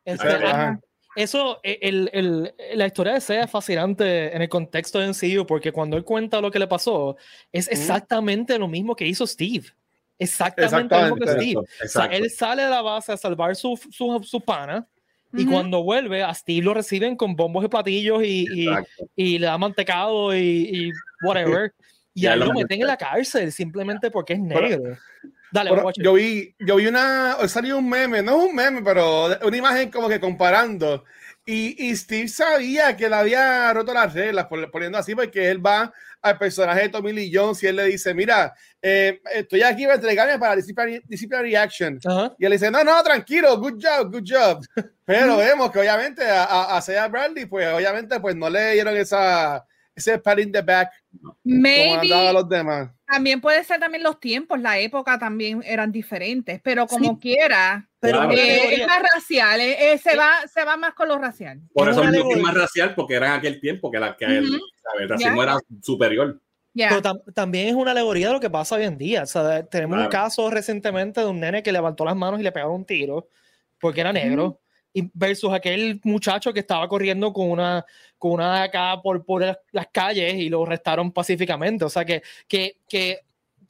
Este, 0.06 0.28
ah, 0.28 0.80
eso, 1.16 1.60
e, 1.64 1.80
el, 1.82 2.10
el, 2.14 2.54
la 2.76 2.88
historia 2.88 3.14
de 3.14 3.22
Sea 3.22 3.44
es 3.44 3.52
fascinante 3.52 4.36
en 4.36 4.42
el 4.42 4.50
contexto 4.50 5.00
de 5.00 5.08
MCU, 5.08 5.46
porque 5.46 5.72
cuando 5.72 5.98
él 5.98 6.04
cuenta 6.04 6.42
lo 6.42 6.52
que 6.52 6.60
le 6.60 6.68
pasó, 6.68 7.18
es 7.52 7.68
exactamente 7.68 8.58
lo 8.58 8.68
mismo 8.68 8.96
que 8.96 9.08
hizo 9.08 9.26
Steve. 9.26 9.68
Exactamente, 10.18 10.96
lo 10.96 11.02
mismo 11.02 11.16
que 11.16 11.28
Steve. 11.28 11.58
O 11.58 11.88
sea, 11.88 12.06
él 12.06 12.30
sale 12.30 12.64
de 12.64 12.70
la 12.70 12.82
base 12.82 13.12
a 13.12 13.18
salvar 13.18 13.56
su, 13.56 13.80
su, 13.92 14.22
su 14.24 14.42
pana, 14.42 14.88
y 15.34 15.46
cuando 15.46 15.84
vuelve, 15.84 16.24
a 16.24 16.34
Steve 16.34 16.64
lo 16.64 16.74
reciben 16.74 17.16
con 17.16 17.36
bombos 17.36 17.64
y 17.64 17.68
platillos 17.68 18.24
y, 18.24 18.48
y, 18.52 18.68
y, 19.16 19.38
le 19.38 19.46
da 19.46 19.58
mantecado 19.58 20.36
y, 20.36 20.40
y 20.40 20.92
whatever. 21.24 21.74
Y 22.16 22.26
ahí 22.26 22.38
lo 22.38 22.52
meten 22.52 22.82
en 22.82 22.88
la 22.88 22.98
cárcel 22.98 23.50
simplemente 23.50 24.12
porque 24.12 24.34
es 24.34 24.40
negro. 24.40 24.98
Dale, 25.52 25.72
yo 25.96 26.14
vi, 26.14 26.56
yo 26.60 26.76
vi 26.76 26.88
una, 26.88 27.36
salió 27.48 27.78
un 27.78 27.90
meme, 27.90 28.22
no 28.22 28.38
un 28.38 28.56
meme, 28.56 28.82
pero 28.84 29.28
una 29.42 29.58
imagen 29.58 29.90
como 29.90 30.08
que 30.08 30.20
comparando. 30.20 31.04
Y, 31.46 31.88
y 31.90 31.96
Steve 31.96 32.28
sabía 32.28 32.96
que 32.96 33.10
le 33.10 33.16
había 33.16 33.74
roto 33.74 33.94
las 33.94 34.14
reglas, 34.14 34.48
poniendo 34.72 34.98
así, 34.98 35.16
porque 35.16 35.50
él 35.50 35.66
va 35.66 35.92
al 36.22 36.38
personaje 36.38 36.82
de 36.82 36.90
Tommy 36.90 37.14
Lee 37.14 37.32
Jones 37.34 37.64
y 37.64 37.68
él 37.68 37.78
le 37.78 37.86
dice, 37.86 38.14
mira, 38.14 38.54
eh, 38.82 39.22
estoy 39.34 39.64
aquí 39.64 39.84
para 39.84 39.96
entregarme 39.96 40.38
para 40.38 40.56
disciplinary, 40.56 41.02
disciplinary 41.06 41.56
action. 41.56 42.00
Y 42.38 42.46
él 42.46 42.52
dice, 42.52 42.70
no, 42.70 42.84
no, 42.84 43.02
tranquilo, 43.02 43.58
good 43.58 43.82
job, 43.82 44.12
good 44.12 44.26
job. 44.28 44.64
Pero 45.06 45.38
vemos 45.38 45.72
que 45.72 45.80
obviamente 45.80 46.24
a, 46.24 46.44
a, 46.44 46.78
a 46.78 47.08
Bradley, 47.08 47.46
pues 47.46 47.68
obviamente 47.74 48.20
pues 48.20 48.36
no 48.36 48.50
le 48.50 48.74
dieron 48.74 48.96
esa, 48.96 49.66
ese 49.96 50.18
pat 50.20 50.40
in 50.40 50.52
the 50.52 50.62
back 50.62 50.92
Maybe, 51.44 52.10
como 52.10 52.34
los 52.34 52.50
demás. 52.50 52.92
También 53.06 53.42
puede 53.42 53.64
ser 53.64 53.80
también 53.80 54.04
los 54.04 54.20
tiempos, 54.20 54.60
la 54.60 54.78
época 54.78 55.18
también 55.18 55.64
eran 55.66 55.92
diferentes, 55.92 56.62
pero 56.62 56.86
como 56.86 57.20
quiera, 57.20 57.90
pero 58.00 58.30
eh, 58.32 58.76
es 58.76 58.88
más 58.88 59.02
racial, 59.16 59.60
eh, 59.60 59.94
eh, 59.94 59.98
se, 59.98 60.16
va, 60.16 60.48
se 60.48 60.64
va 60.64 60.78
más 60.78 60.94
con 60.94 61.08
lo 61.08 61.18
racial. 61.18 61.60
Por 61.74 61.90
eso 61.90 62.04
es 62.04 62.42
más 62.42 62.54
racial, 62.54 62.94
porque 62.94 63.16
era 63.16 63.28
en 63.28 63.34
aquel 63.34 63.60
tiempo 63.60 63.90
que, 63.90 64.00
la, 64.00 64.16
que 64.16 64.26
el, 64.26 64.60
racismo 65.08 65.42
era 65.42 65.58
superior. 65.82 66.40
Pero 66.74 67.02
también 67.34 67.68
es 67.68 67.74
una 67.74 67.92
alegoría 67.92 68.28
de 68.28 68.34
lo 68.34 68.40
que 68.40 68.50
pasa 68.50 68.76
hoy 68.76 68.84
en 68.84 68.98
día. 68.98 69.24
O 69.24 69.26
sea, 69.26 69.66
tenemos 69.66 70.00
un 70.00 70.08
caso 70.08 70.50
recientemente 70.50 71.20
de 71.20 71.26
un 71.26 71.40
nene 71.40 71.64
que 71.64 71.72
levantó 71.72 72.06
las 72.06 72.16
manos 72.16 72.40
y 72.40 72.44
le 72.44 72.52
pegaron 72.52 72.76
un 72.76 72.86
tiro 72.86 73.28
porque 73.80 74.02
era 74.02 74.14
negro 74.14 74.62
versus 75.14 75.54
aquel 75.54 76.00
muchacho 76.04 76.54
que 76.54 76.62
estaba 76.62 76.88
corriendo 76.88 77.32
con 77.32 77.52
una 77.52 77.86
con 78.18 78.32
una 78.34 78.64
acá 78.64 79.00
por, 79.02 79.24
por 79.24 79.44
las 79.72 79.88
calles 79.92 80.36
y 80.36 80.50
lo 80.50 80.64
arrestaron 80.64 81.12
pacíficamente. 81.12 81.86
O 81.86 81.90
sea 81.90 82.04
que, 82.04 82.22
que, 82.48 82.78
que 82.88 83.22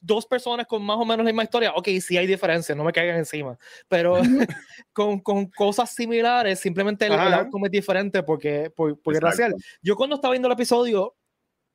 dos 0.02 0.26
personas 0.26 0.66
con 0.66 0.84
más 0.84 0.98
o 0.98 1.06
menos 1.06 1.20
la 1.20 1.32
misma 1.32 1.44
historia, 1.44 1.74
ok, 1.76 1.88
sí 2.02 2.18
hay 2.18 2.26
diferencias, 2.26 2.78
no 2.78 2.84
me 2.84 2.94
caigan 2.94 3.18
encima, 3.18 3.58
pero 3.88 4.18
con, 4.94 5.20
con, 5.20 5.48
cosas 5.48 5.92
similares, 5.92 6.60
simplemente 6.60 7.06
el, 7.06 7.14
outcome 7.14 7.68
es 7.68 7.72
diferente 7.72 8.24
porque, 8.24 8.72
porque 8.76 8.98
es 9.14 9.22
racial. 9.22 9.56
Yo 9.82 9.96
cuando 9.96 10.16
estaba 10.16 10.32
viendo 10.32 10.48
el 10.48 10.54
episodio, 10.54 11.16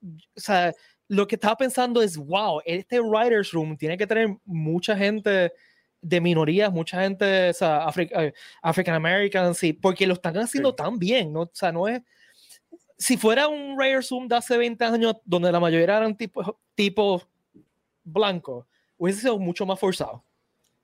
o 0.02 0.40
sea, 0.40 0.72
lo 1.08 1.26
que 1.26 1.34
estaba 1.34 1.56
pensando 1.56 2.02
es, 2.02 2.16
wow, 2.16 2.60
este 2.64 3.00
Writers 3.00 3.52
Room 3.52 3.76
tiene 3.76 3.96
que 3.96 4.06
tener 4.06 4.36
mucha 4.44 4.96
gente 4.96 5.52
de 6.04 6.20
minorías, 6.20 6.70
mucha 6.70 7.00
gente, 7.00 7.48
o 7.48 7.52
sea, 7.54 7.88
eh, 7.96 8.32
African 8.62 8.94
Americans, 8.94 9.56
sí, 9.56 9.72
porque 9.72 10.06
lo 10.06 10.14
están 10.14 10.36
haciendo 10.36 10.74
tan 10.74 10.98
bien, 10.98 11.32
¿no? 11.32 11.42
O 11.42 11.50
sea, 11.52 11.72
no 11.72 11.88
es. 11.88 12.02
Si 12.98 13.16
fuera 13.16 13.48
un 13.48 13.78
Rare 13.78 14.02
Zoom 14.02 14.28
de 14.28 14.36
hace 14.36 14.56
20 14.56 14.84
años, 14.84 15.16
donde 15.24 15.50
la 15.50 15.58
mayoría 15.58 15.96
eran 15.96 16.16
tipos 16.16 16.54
tipo 16.74 17.22
blancos, 18.04 18.66
hubiese 18.98 19.22
sido 19.22 19.38
mucho 19.38 19.64
más 19.64 19.80
forzado. 19.80 20.22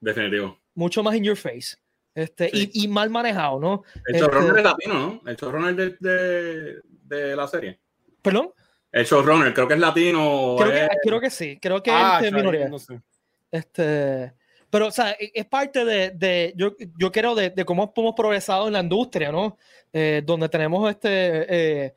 Definitivo. 0.00 0.58
Mucho 0.74 1.02
más 1.02 1.14
in 1.14 1.24
your 1.24 1.36
face. 1.36 1.76
Este, 2.14 2.50
y, 2.52 2.84
y, 2.84 2.88
mal 2.88 3.10
manejado, 3.10 3.60
¿no? 3.60 3.84
El 4.06 4.20
showrunner 4.20 4.48
este, 4.48 4.58
es 4.58 4.64
latino, 4.64 4.94
¿no? 4.94 5.30
El 5.30 5.36
showrunner 5.36 5.76
de, 5.76 5.96
de, 6.00 6.80
de 7.04 7.36
la 7.36 7.46
serie. 7.46 7.78
¿Perdón? 8.22 8.52
El 8.90 9.04
showrunner, 9.04 9.54
creo 9.54 9.68
que 9.68 9.74
es 9.74 9.80
latino. 9.80 10.56
Creo, 10.58 10.70
Que, 10.72 10.88
creo 11.02 11.20
que 11.20 11.30
sí, 11.30 11.58
creo 11.60 11.82
que 11.82 11.90
ah, 11.92 12.18
es 12.20 12.24
de 12.24 12.36
minoría. 12.36 12.68
No 12.68 12.78
sé. 12.78 13.00
Este, 13.50 14.34
pero, 14.70 14.86
o 14.86 14.90
sea, 14.90 15.12
e, 15.12 15.32
es 15.34 15.46
parte 15.46 15.84
de, 15.84 16.10
de 16.10 16.54
yo, 16.56 16.74
yo 16.98 17.12
creo, 17.12 17.34
de, 17.34 17.50
de, 17.50 17.64
cómo 17.64 17.92
hemos 17.94 18.14
progresado 18.14 18.68
en 18.68 18.74
la 18.74 18.80
industria, 18.80 19.32
¿no? 19.32 19.58
Eh, 19.92 20.22
donde 20.24 20.48
tenemos 20.48 20.88
este, 20.88 21.08
eh, 21.08 21.94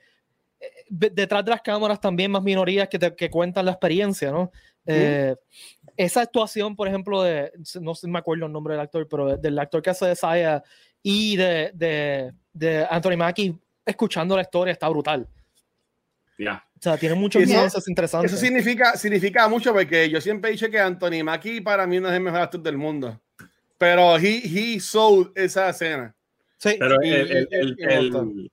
eh, 0.59 0.69
detrás 0.89 1.45
de 1.45 1.51
las 1.51 1.61
cámaras 1.61 2.01
también 2.01 2.31
más 2.31 2.41
minorías 2.41 2.89
que, 2.89 2.97
te, 2.97 3.15
que 3.15 3.29
cuentan 3.29 3.65
la 3.65 3.71
experiencia, 3.71 4.31
¿no? 4.31 4.51
esa 5.95 6.21
actuación, 6.21 6.75
por 6.75 6.89
ejemplo, 6.89 7.21
de, 7.23 7.53
no 7.79 7.95
sé, 7.95 8.05
me 8.09 8.19
acuerdo 8.19 8.47
el 8.47 8.51
nombre 8.51 8.73
del 8.73 8.81
actor, 8.81 9.07
pero 9.07 9.37
del 9.37 9.57
actor 9.57 9.81
que 9.81 9.91
hace 9.91 10.07
de 10.07 10.15
Saya 10.15 10.61
y 11.01 11.37
de, 11.37 11.71
de, 11.73 12.33
de 12.51 12.85
Anthony 12.89 13.15
Mackie, 13.15 13.55
escuchando 13.85 14.35
la 14.35 14.41
historia, 14.41 14.73
está 14.73 14.89
brutal. 14.89 15.25
Ya. 16.37 16.67
O 16.83 16.89
sea, 16.89 16.97
tiene 16.97 17.15
muchos 17.15 17.47
nuances 17.47 17.87
interesantes. 17.87 18.33
Eso 18.33 18.41
significa, 18.41 18.97
significa 18.97 19.47
mucho 19.47 19.71
porque 19.71 20.09
yo 20.09 20.19
siempre 20.19 20.49
he 20.49 20.51
dicho 20.51 20.69
que 20.69 20.77
Anthony 20.77 21.23
Mackie 21.23 21.61
para 21.61 21.87
mí 21.87 21.97
no 21.97 22.09
es 22.09 22.15
el 22.15 22.19
mejor 22.19 22.41
actor 22.41 22.61
del 22.61 22.77
mundo. 22.77 23.21
Pero 23.77 24.17
he, 24.17 24.41
he 24.43 24.81
sold 24.81 25.31
esa 25.33 25.69
escena. 25.69 26.13
Sí. 26.57 26.75
Pero 26.77 27.01
el, 27.01 27.31
el, 27.31 27.77
el, 27.79 28.51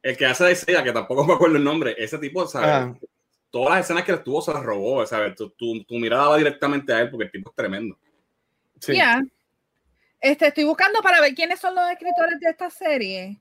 el, 0.00 0.16
que 0.16 0.26
hace 0.26 0.44
de 0.44 0.52
Isaiah, 0.52 0.84
que 0.84 0.92
tampoco 0.92 1.24
me 1.24 1.32
acuerdo 1.34 1.56
el 1.56 1.64
nombre, 1.64 1.96
ese 1.98 2.18
tipo, 2.18 2.46
¿sabes? 2.46 2.68
Ah. 2.68 2.94
Todas 3.50 3.70
las 3.70 3.84
escenas 3.84 4.04
que 4.04 4.12
estuvo 4.12 4.40
se 4.40 4.52
las 4.52 4.62
robó, 4.62 5.04
¿sabes? 5.04 5.34
Tu, 5.34 5.50
tu, 5.50 5.82
tu, 5.82 5.96
mirada 5.96 6.28
va 6.28 6.38
directamente 6.38 6.92
a 6.92 7.00
él 7.00 7.10
porque 7.10 7.24
el 7.24 7.32
tipo 7.32 7.50
es 7.50 7.56
tremendo. 7.56 7.98
Sí. 8.78 8.96
Este, 10.20 10.46
estoy 10.46 10.62
buscando 10.62 11.02
para 11.02 11.20
ver 11.20 11.34
quiénes 11.34 11.58
son 11.58 11.74
los 11.74 11.90
escritores 11.90 12.38
de 12.38 12.48
esta 12.48 12.70
serie. 12.70 13.40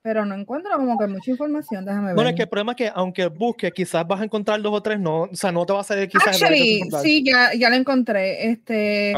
Pero 0.00 0.24
no 0.24 0.34
encuentro 0.34 0.70
como 0.76 0.98
que 0.98 1.06
mucha 1.06 1.30
información, 1.30 1.84
déjame 1.84 2.08
ver. 2.08 2.14
Bueno, 2.14 2.30
es 2.30 2.36
que 2.36 2.42
el 2.42 2.48
problema 2.48 2.72
es 2.72 2.76
que 2.76 2.92
aunque 2.94 3.26
busques, 3.26 3.72
quizás 3.72 4.06
vas 4.06 4.20
a 4.20 4.24
encontrar 4.24 4.62
dos 4.62 4.72
o 4.72 4.82
tres, 4.82 4.98
no, 5.00 5.22
o 5.22 5.34
sea, 5.34 5.50
no 5.50 5.66
te 5.66 5.72
va 5.72 5.80
a 5.80 5.84
salir 5.84 6.08
quizás. 6.08 6.40
Actually, 6.40 6.82
sí, 7.02 7.24
ya, 7.24 7.52
ya 7.54 7.68
lo 7.68 7.76
encontré. 7.76 8.50
Este, 8.50 9.12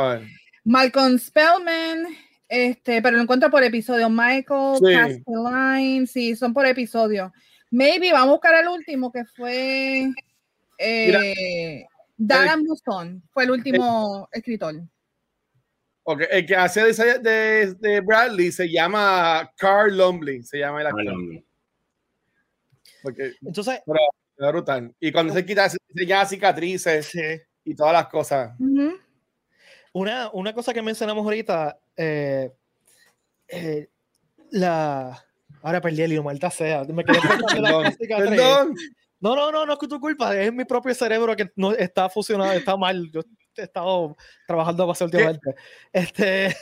Malcolm 0.64 1.18
Spellman, 1.18 2.06
este, 2.48 3.02
pero 3.02 3.16
lo 3.16 3.22
encuentro 3.22 3.50
por 3.50 3.62
episodio. 3.62 4.08
Michael 4.08 4.78
sí. 4.78 4.94
Castelline, 4.94 6.06
sí, 6.06 6.34
son 6.34 6.54
por 6.54 6.66
episodio. 6.66 7.32
Maybe, 7.70 8.12
vamos 8.12 8.28
a 8.28 8.32
buscar 8.32 8.54
el 8.62 8.68
último 8.68 9.12
que 9.12 9.24
fue 9.24 10.10
eh, 10.78 11.84
Darren 12.16 12.64
Buston, 12.64 13.22
fue 13.30 13.44
el 13.44 13.50
último 13.50 14.28
escritor. 14.32 14.82
Okay, 16.12 16.26
el 16.28 16.44
que 16.44 16.56
hace 16.56 16.82
de, 16.92 17.18
de, 17.20 17.74
de, 17.74 18.00
Bradley 18.00 18.50
se 18.50 18.68
llama 18.68 19.48
Carl 19.56 19.96
Lumbly, 19.96 20.42
se 20.42 20.58
llama 20.58 20.80
el 20.80 20.88
actor. 20.88 21.14
Porque, 23.00 23.34
Entonces, 23.40 23.80
pero, 23.86 24.52
brutal. 24.52 24.92
Y 24.98 25.12
cuando 25.12 25.32
se 25.32 25.46
quita, 25.46 25.68
se 25.68 25.78
ya 26.04 26.26
cicatrices 26.26 27.06
sí. 27.06 27.20
y 27.62 27.76
todas 27.76 27.92
las 27.92 28.08
cosas. 28.08 28.58
Uh 28.58 28.64
-huh. 28.64 29.00
una, 29.92 30.30
una 30.32 30.52
cosa 30.52 30.74
que 30.74 30.82
mencionamos 30.82 31.24
ahorita, 31.24 31.78
eh, 31.96 32.50
eh, 33.46 33.88
la. 34.50 35.24
Ahora 35.62 35.80
perdí 35.80 36.02
el 36.02 36.12
hilo, 36.12 36.24
maldita 36.24 36.50
sea. 36.50 36.82
Me 36.84 37.04
quedé 37.04 37.20
perdón, 37.20 37.94
perdón. 38.08 38.74
No, 39.20 39.36
no, 39.36 39.52
no, 39.52 39.64
no 39.64 39.74
es 39.74 39.78
tu 39.78 40.00
culpa, 40.00 40.34
es 40.36 40.52
mi 40.52 40.64
propio 40.64 40.92
cerebro 40.92 41.36
que 41.36 41.52
no 41.54 41.70
está 41.72 42.08
fusionado, 42.08 42.50
está 42.52 42.76
mal. 42.76 43.08
Yo 43.12 43.20
he 43.56 43.62
estado 43.62 44.16
trabajando 44.46 44.86
bastante 44.86 45.16
últimamente. 45.16 45.54
Este... 45.92 46.56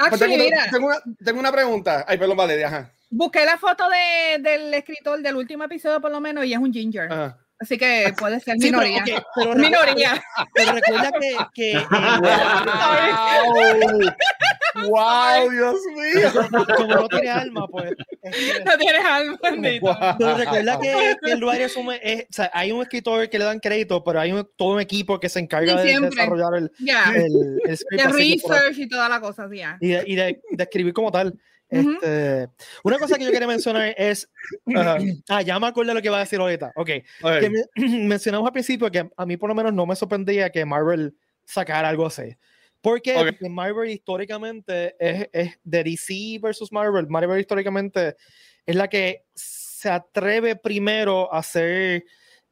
Ah, 0.00 0.10
tengo, 0.16 0.34
una, 0.34 0.70
tengo, 0.70 0.86
una, 0.86 0.96
tengo, 1.24 1.40
una, 1.40 1.50
pregunta. 1.50 2.04
Ay, 2.06 2.18
perdón, 2.18 2.36
vale, 2.36 2.64
ajá. 2.64 2.92
Busqué 3.10 3.44
la 3.44 3.58
foto 3.58 3.82
de, 3.88 4.40
del 4.40 4.72
escritor 4.72 5.20
del 5.20 5.34
último 5.34 5.64
episodio, 5.64 6.00
por 6.00 6.12
lo 6.12 6.20
menos, 6.20 6.44
y 6.44 6.52
es 6.52 6.58
un 6.60 6.72
ginger. 6.72 7.12
Ajá. 7.12 7.36
Así 7.60 7.76
que 7.76 8.14
puede 8.16 8.38
ser 8.38 8.56
sí, 8.58 8.66
minoría. 8.66 9.02
Pero, 9.04 9.18
okay, 9.18 9.26
pero 9.34 9.56
minoría. 9.56 10.22
Pero 10.54 10.70
recuerda 10.72 11.10
que. 11.20 11.36
que 11.54 11.74
wow. 14.80 14.88
wow, 14.88 15.50
Dios 15.50 15.74
mío. 15.96 16.30
Como 16.76 16.94
no 16.94 17.08
tiene 17.08 17.30
alma, 17.30 17.66
pues. 17.66 17.94
Este, 18.22 18.64
no 18.64 18.78
tienes 18.78 19.04
alma, 19.04 19.36
wow. 19.80 19.96
Pero 20.18 20.36
recuerda 20.36 20.78
que, 20.80 21.16
que 21.24 21.32
el 21.32 21.44
writer 21.44 21.62
es, 21.62 21.76
o 21.76 21.84
sea, 22.30 22.48
hay 22.54 22.70
un 22.70 22.82
escritor 22.82 23.28
que 23.28 23.38
le 23.38 23.44
dan 23.44 23.58
crédito, 23.58 24.04
pero 24.04 24.20
hay 24.20 24.30
un, 24.30 24.48
todo 24.56 24.74
un 24.74 24.80
equipo 24.80 25.18
que 25.18 25.28
se 25.28 25.40
encarga 25.40 25.82
de, 25.82 25.98
desarrollar 25.98 26.54
el, 26.54 26.70
yeah. 26.78 27.12
el, 27.12 27.60
el 27.64 27.76
script. 27.76 28.04
De 28.04 28.12
research 28.12 28.78
y 28.78 28.88
toda 28.88 29.08
la 29.08 29.20
cosa, 29.20 29.48
yeah. 29.50 29.76
Y, 29.80 29.88
de, 29.88 30.04
y 30.06 30.14
de, 30.14 30.40
de 30.50 30.62
escribir 30.62 30.92
como 30.92 31.10
tal. 31.10 31.36
Este, 31.70 32.48
una 32.82 32.98
cosa 32.98 33.18
que 33.18 33.24
yo 33.24 33.30
quería 33.30 33.46
mencionar 33.48 33.94
es. 33.96 34.28
Uh, 34.64 35.20
ah, 35.28 35.42
ya 35.42 35.58
me 35.58 35.66
acuerdo 35.66 35.90
de 35.90 35.94
lo 35.96 36.00
que 36.00 36.08
iba 36.08 36.16
a 36.16 36.20
decir 36.20 36.40
ahorita. 36.40 36.72
Ok. 36.76 36.86
Que 36.86 37.50
me, 37.50 37.64
mencionamos 38.06 38.46
al 38.46 38.52
principio 38.52 38.90
que 38.90 39.10
a 39.14 39.26
mí, 39.26 39.36
por 39.36 39.48
lo 39.48 39.54
menos, 39.54 39.74
no 39.74 39.84
me 39.84 39.94
sorprendía 39.94 40.50
que 40.50 40.64
Marvel 40.64 41.14
sacara 41.44 41.88
algo 41.88 42.06
así. 42.06 42.36
Porque, 42.80 43.16
okay. 43.16 43.48
Marvel 43.50 43.90
históricamente 43.90 44.94
es, 44.98 45.28
es, 45.32 45.58
de 45.64 45.84
DC 45.84 46.38
versus 46.40 46.72
Marvel. 46.72 47.08
Marvel 47.08 47.40
históricamente 47.40 48.16
es 48.64 48.76
la 48.76 48.88
que 48.88 49.24
se 49.34 49.90
atreve 49.90 50.56
primero 50.56 51.32
a 51.32 51.38
hacer 51.38 52.04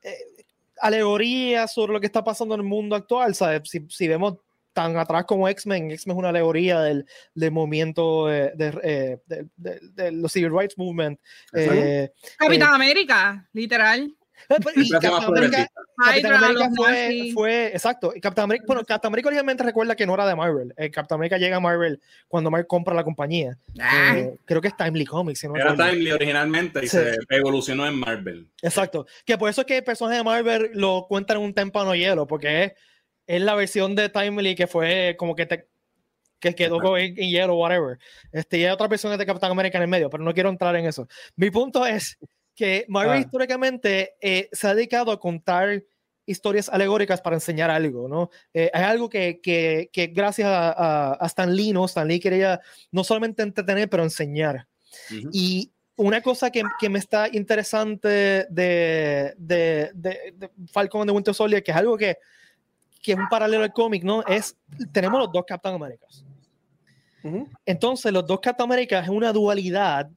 eh, 0.02 0.44
alegorías 0.80 1.73
sobre 1.73 1.92
lo 1.92 2.00
que 2.00 2.06
está 2.06 2.23
pasando 2.25 2.54
en 2.54 2.61
el 2.61 2.66
mundo 2.66 2.96
actual. 2.96 3.35
¿sabes? 3.35 3.62
Si, 3.64 3.87
si 3.88 4.08
vemos 4.08 4.38
tan 4.76 4.95
atrás 4.99 5.25
como 5.25 5.49
X-Men. 5.49 5.90
X-Men 5.90 6.14
es 6.16 6.18
una 6.18 6.28
alegoría 6.28 6.80
del, 6.83 7.06
del 7.35 7.50
movimiento 7.50 8.26
de, 8.26 8.50
de, 8.54 8.78
eh, 8.85 9.18
de, 9.26 9.47
de- 9.56 9.80
de 9.95 10.12
los 10.12 10.30
Civil 10.30 10.52
Rights 10.56 10.76
Movement. 10.76 11.18
Eh, 11.54 12.11
Capitán 12.38 12.75
América, 12.75 13.49
literal. 13.54 14.14
y 14.76 14.90
Capitán 14.90 15.25
América, 15.25 15.66
Capitán 15.97 16.75
fue, 16.76 17.30
fue- 17.33 17.66
exacto. 17.68 18.12
Capitán 18.21 18.45
América, 18.45 18.64
bueno, 18.66 18.85
Capitán 18.85 19.09
América 19.09 19.28
originalmente 19.28 19.62
recuerda 19.64 19.97
que 19.97 20.04
no 20.06 20.12
era 20.12 20.28
de 20.28 20.37
Marvel. 20.37 20.75
Eh, 20.76 20.90
Capitán 20.90 21.16
América 21.16 21.38
llega 21.38 21.56
a 21.56 21.61
Marvel 21.61 21.99
cuando 22.28 22.50
Marvel 22.50 22.66
compra 22.66 22.95
la 22.95 23.02
compañía. 23.02 23.56
Ah, 23.80 24.12
Eh, 24.18 24.37
creo 24.45 24.61
que 24.61 24.68
es 24.68 24.76
Timely 24.76 25.06
Comics. 25.06 25.38
si 25.40 25.49
no 25.49 25.56
Era. 25.56 25.75
Timely 25.75 26.12
originalmente 26.12 26.80
y 26.85 26.88
Sí. 26.88 26.99
se 26.99 27.16
evolucionó 27.30 27.87
en 27.87 27.95
Marvel. 27.99 28.47
Exacto. 28.61 29.06
Que 29.25 29.38
por 29.38 29.49
eso 29.49 29.62
es 29.62 29.66
que 29.66 29.78
el 29.78 29.85
personaje 29.85 30.18
de 30.18 30.25
Marvel 30.25 30.71
lo 30.75 31.06
cuentan 31.09 31.38
en 31.38 31.42
un 31.45 31.54
témpano 31.54 31.95
hielo, 31.95 32.26
porque 32.26 32.64
es, 32.64 32.73
es 33.26 33.40
la 33.42 33.54
versión 33.54 33.95
de 33.95 34.09
Timely 34.09 34.54
que 34.54 34.66
fue 34.66 35.16
como 35.18 35.35
que 35.35 35.47
te 35.47 35.68
que 36.38 36.54
quedó 36.54 36.97
en, 36.99 37.18
en 37.18 37.30
hielo, 37.30 37.56
whatever. 37.56 37.99
Este, 38.30 38.59
y 38.59 38.64
hay 38.64 38.71
otras 38.71 38.90
versiones 38.90 39.18
de 39.18 39.25
Capitán 39.26 39.50
América 39.50 39.78
en 39.78 39.83
el 39.83 39.88
medio, 39.88 40.11
pero 40.11 40.23
no 40.23 40.35
quiero 40.35 40.50
entrar 40.50 40.76
en 40.76 40.85
eso. 40.85 41.09
Mi 41.35 41.50
punto 41.50 41.87
es 41.87 42.18
que 42.54 42.85
Marvel 42.88 43.16
Ah. 43.16 43.21
históricamente 43.21 44.14
eh, 44.21 44.49
se 44.52 44.68
ha 44.68 44.75
dedicado 44.75 45.11
a 45.12 45.18
contar 45.18 45.83
historias 46.26 46.68
alegóricas 46.68 47.21
para 47.23 47.37
enseñar 47.37 47.71
algo, 47.71 48.06
¿no? 48.09 48.30
Eh, 48.52 48.71
es 48.73 48.80
algo 48.83 49.09
que, 49.09 49.40
que, 49.42 49.88
que 49.92 50.09
gracias 50.09 50.49
a, 50.49 50.71
a, 50.73 51.12
a 51.14 51.26
Stan 51.26 51.54
Lee, 51.54 51.73
¿no? 51.73 51.87
Stan 51.87 52.06
Lee 52.06 52.21
quería 52.21 52.61
no 52.90 53.02
solamente 53.02 53.42
entretener, 53.42 53.88
pero 53.88 54.02
enseñar. 54.02 54.66
Ujú. 55.11 55.30
Y 55.33 55.73
una 55.97 56.21
cosa 56.21 56.50
que, 56.50 56.62
que 56.78 56.90
me 56.90 56.99
está 56.99 57.28
interesante 57.33 58.09
de, 58.09 58.45
de, 58.50 59.90
de, 59.95 60.33
de 60.35 60.50
Falcon 60.71 61.00
and 61.02 61.11
the 61.11 61.14
Winter 61.14 61.35
Soldier, 61.35 61.62
que 61.62 61.71
es 61.71 61.76
algo 61.76 61.97
que, 61.97 62.18
que 63.07 63.13
es 63.13 63.19
un 63.19 63.29
paralelo 63.29 63.63
al 63.63 63.73
cómic, 63.73 64.03
¿no? 64.03 64.25
Es, 64.27 64.57
tenemos 64.91 65.21
los 65.21 65.31
dos 65.31 65.45
Captain 65.47 65.77
Americas. 65.77 66.25
Entonces, 67.65 68.13
los 68.13 68.27
dos 68.27 68.41
Captain 68.41 68.69
Americas 68.69 69.05
es 69.05 69.09
una 69.09 69.33
dualidad, 69.33 70.11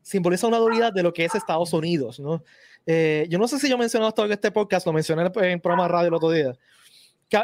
simboliza 0.00 0.46
una 0.46 0.56
dualidad 0.56 0.90
de 0.90 1.02
lo 1.02 1.12
que 1.12 1.26
es 1.26 1.34
Estados 1.34 1.70
Unidos, 1.74 2.18
¿no? 2.18 2.42
Eh, 2.86 3.26
yo 3.28 3.38
no 3.38 3.46
sé 3.46 3.58
si 3.58 3.68
yo 3.68 3.74
he 3.74 3.78
mencionado 3.78 4.08
esto 4.08 4.24
en 4.24 4.32
este 4.32 4.50
podcast, 4.50 4.86
lo 4.86 4.92
mencioné 4.94 5.30
en 5.34 5.44
el 5.44 5.60
programa 5.60 5.86
radio 5.86 6.08
el 6.08 6.14
otro 6.14 6.30
día. 6.30 6.54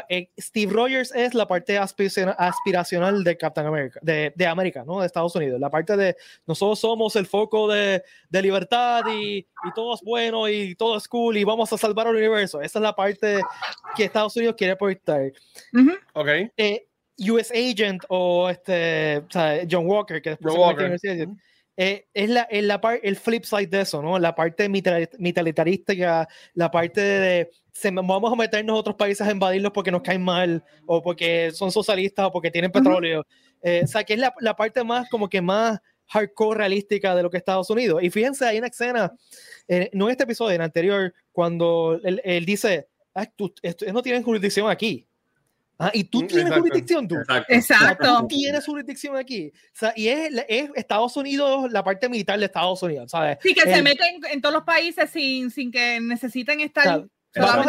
Eh, 0.09 0.29
Steve 0.37 0.71
Rogers 0.73 1.13
es 1.15 1.33
la 1.33 1.47
parte 1.47 1.77
aspiraciona- 1.77 2.35
aspiracional 2.37 3.23
de 3.23 3.37
Captain 3.37 3.65
America, 3.67 3.99
de, 4.03 4.33
de 4.35 4.45
América, 4.47 4.83
¿no? 4.85 4.99
De 4.99 5.05
Estados 5.05 5.35
Unidos. 5.35 5.59
La 5.59 5.69
parte 5.69 5.95
de 5.95 6.15
nosotros 6.45 6.79
somos 6.79 7.15
el 7.15 7.25
foco 7.25 7.67
de, 7.71 8.03
de 8.29 8.41
libertad 8.41 9.03
y, 9.09 9.37
y 9.37 9.73
todo 9.73 9.95
es 9.95 10.01
bueno 10.01 10.49
y 10.49 10.75
todo 10.75 10.97
es 10.97 11.07
cool 11.07 11.37
y 11.37 11.43
vamos 11.43 11.71
a 11.71 11.77
salvar 11.77 12.07
al 12.07 12.15
universo. 12.15 12.61
Esa 12.61 12.79
es 12.79 12.83
la 12.83 12.93
parte 12.95 13.39
que 13.95 14.03
Estados 14.05 14.35
Unidos 14.35 14.55
quiere 14.57 14.75
proyectar 14.75 15.31
ujú. 15.73 15.91
Ok. 16.13 16.27
eh, 16.57 16.87
US 17.19 17.49
Agent 17.51 18.03
o 18.09 18.49
este, 18.49 19.17
o 19.19 19.31
sea, 19.31 19.61
John 19.69 19.87
Walker, 19.87 20.21
que 20.21 20.31
después 20.31 20.53
John 20.53 20.63
Walker. 20.63 20.99
Eh, 21.79 22.07
es 22.13 22.29
la, 22.29 22.41
es 22.49 22.63
la 22.63 22.81
par- 22.81 22.99
el 23.03 23.15
flip 23.15 23.43
side 23.43 23.67
de 23.67 23.81
eso, 23.81 24.01
¿no? 24.01 24.17
La 24.17 24.33
parte 24.33 24.67
militarista, 24.67 26.27
la 26.55 26.71
parte 26.71 27.01
de, 27.01 27.51
se, 27.71 27.91
vamos 27.91 28.33
a 28.33 28.35
meternos 28.35 28.75
a 28.75 28.79
otros 28.79 28.95
países 28.95 29.27
a 29.27 29.31
invadirlos 29.31 29.71
porque 29.71 29.91
nos 29.91 30.01
caen 30.01 30.23
mal 30.23 30.63
o 30.87 31.01
porque 31.03 31.51
son 31.53 31.71
socialistas 31.71 32.25
o 32.25 32.31
porque 32.31 32.49
tienen 32.51 32.71
petróleo. 32.71 33.25
Eh, 33.61 33.81
o 33.83 33.87
sea, 33.87 34.03
que 34.03 34.13
es 34.13 34.19
la, 34.19 34.33
la 34.39 34.55
parte 34.55 34.83
más, 34.83 35.07
como 35.09 35.29
que 35.29 35.41
más 35.41 35.79
hardcore 36.07 36.57
realística 36.57 37.13
de 37.15 37.21
lo 37.23 37.29
que 37.29 37.37
es 37.37 37.41
Estados 37.41 37.69
Unidos. 37.69 38.01
Y 38.01 38.09
fíjense, 38.09 38.45
hay 38.45 38.57
una 38.57 38.67
escena, 38.67 39.13
eh, 39.67 39.89
no 39.93 40.05
en 40.05 40.11
este 40.11 40.23
episodio, 40.23 40.51
en 40.55 40.61
el 40.61 40.65
anterior, 40.65 41.13
cuando 41.31 41.99
él, 42.03 42.21
él 42.23 42.45
dice, 42.45 42.87
ah, 43.13 43.25
tú, 43.35 43.53
esto- 43.61 43.85
no 43.93 44.01
tienen 44.01 44.23
jurisdicción 44.23 44.69
aquí. 44.69 45.06
Ah, 45.79 45.91
y 45.93 46.05
tú 46.05 46.23
Mm, 46.23 46.27
tienes 46.27 46.45
exacto. 46.45 46.61
jurisdicción, 46.61 47.07
tú. 47.07 47.15
Exacto. 47.15 47.53
O 47.55 47.61
sea, 47.61 47.77
Exacto. 47.77 48.17
tú 48.21 48.27
tienes 48.27 48.65
jurisdicción 48.65 49.15
aquí. 49.17 49.51
O 49.55 49.69
sea, 49.73 49.93
y 49.95 50.07
es, 50.07 50.31
es 50.47 50.69
Estados 50.75 51.15
Unidos, 51.17 51.71
la 51.71 51.83
parte 51.83 52.09
militar 52.09 52.39
de 52.39 52.45
Estados 52.45 52.81
Unidos, 52.81 53.11
¿sabes? 53.11 53.37
Sí, 53.41 53.53
que 53.53 53.61
se 53.61 53.73
El- 53.75 53.83
meten 53.83 54.19
en 54.31 54.41
todos 54.41 54.53
los 54.55 54.63
países 54.63 55.09
sin, 55.09 55.51
sin 55.51 55.71
que 55.71 55.99
necesiten 56.01 56.61
estar. 56.61 56.83
Claro. 56.83 57.07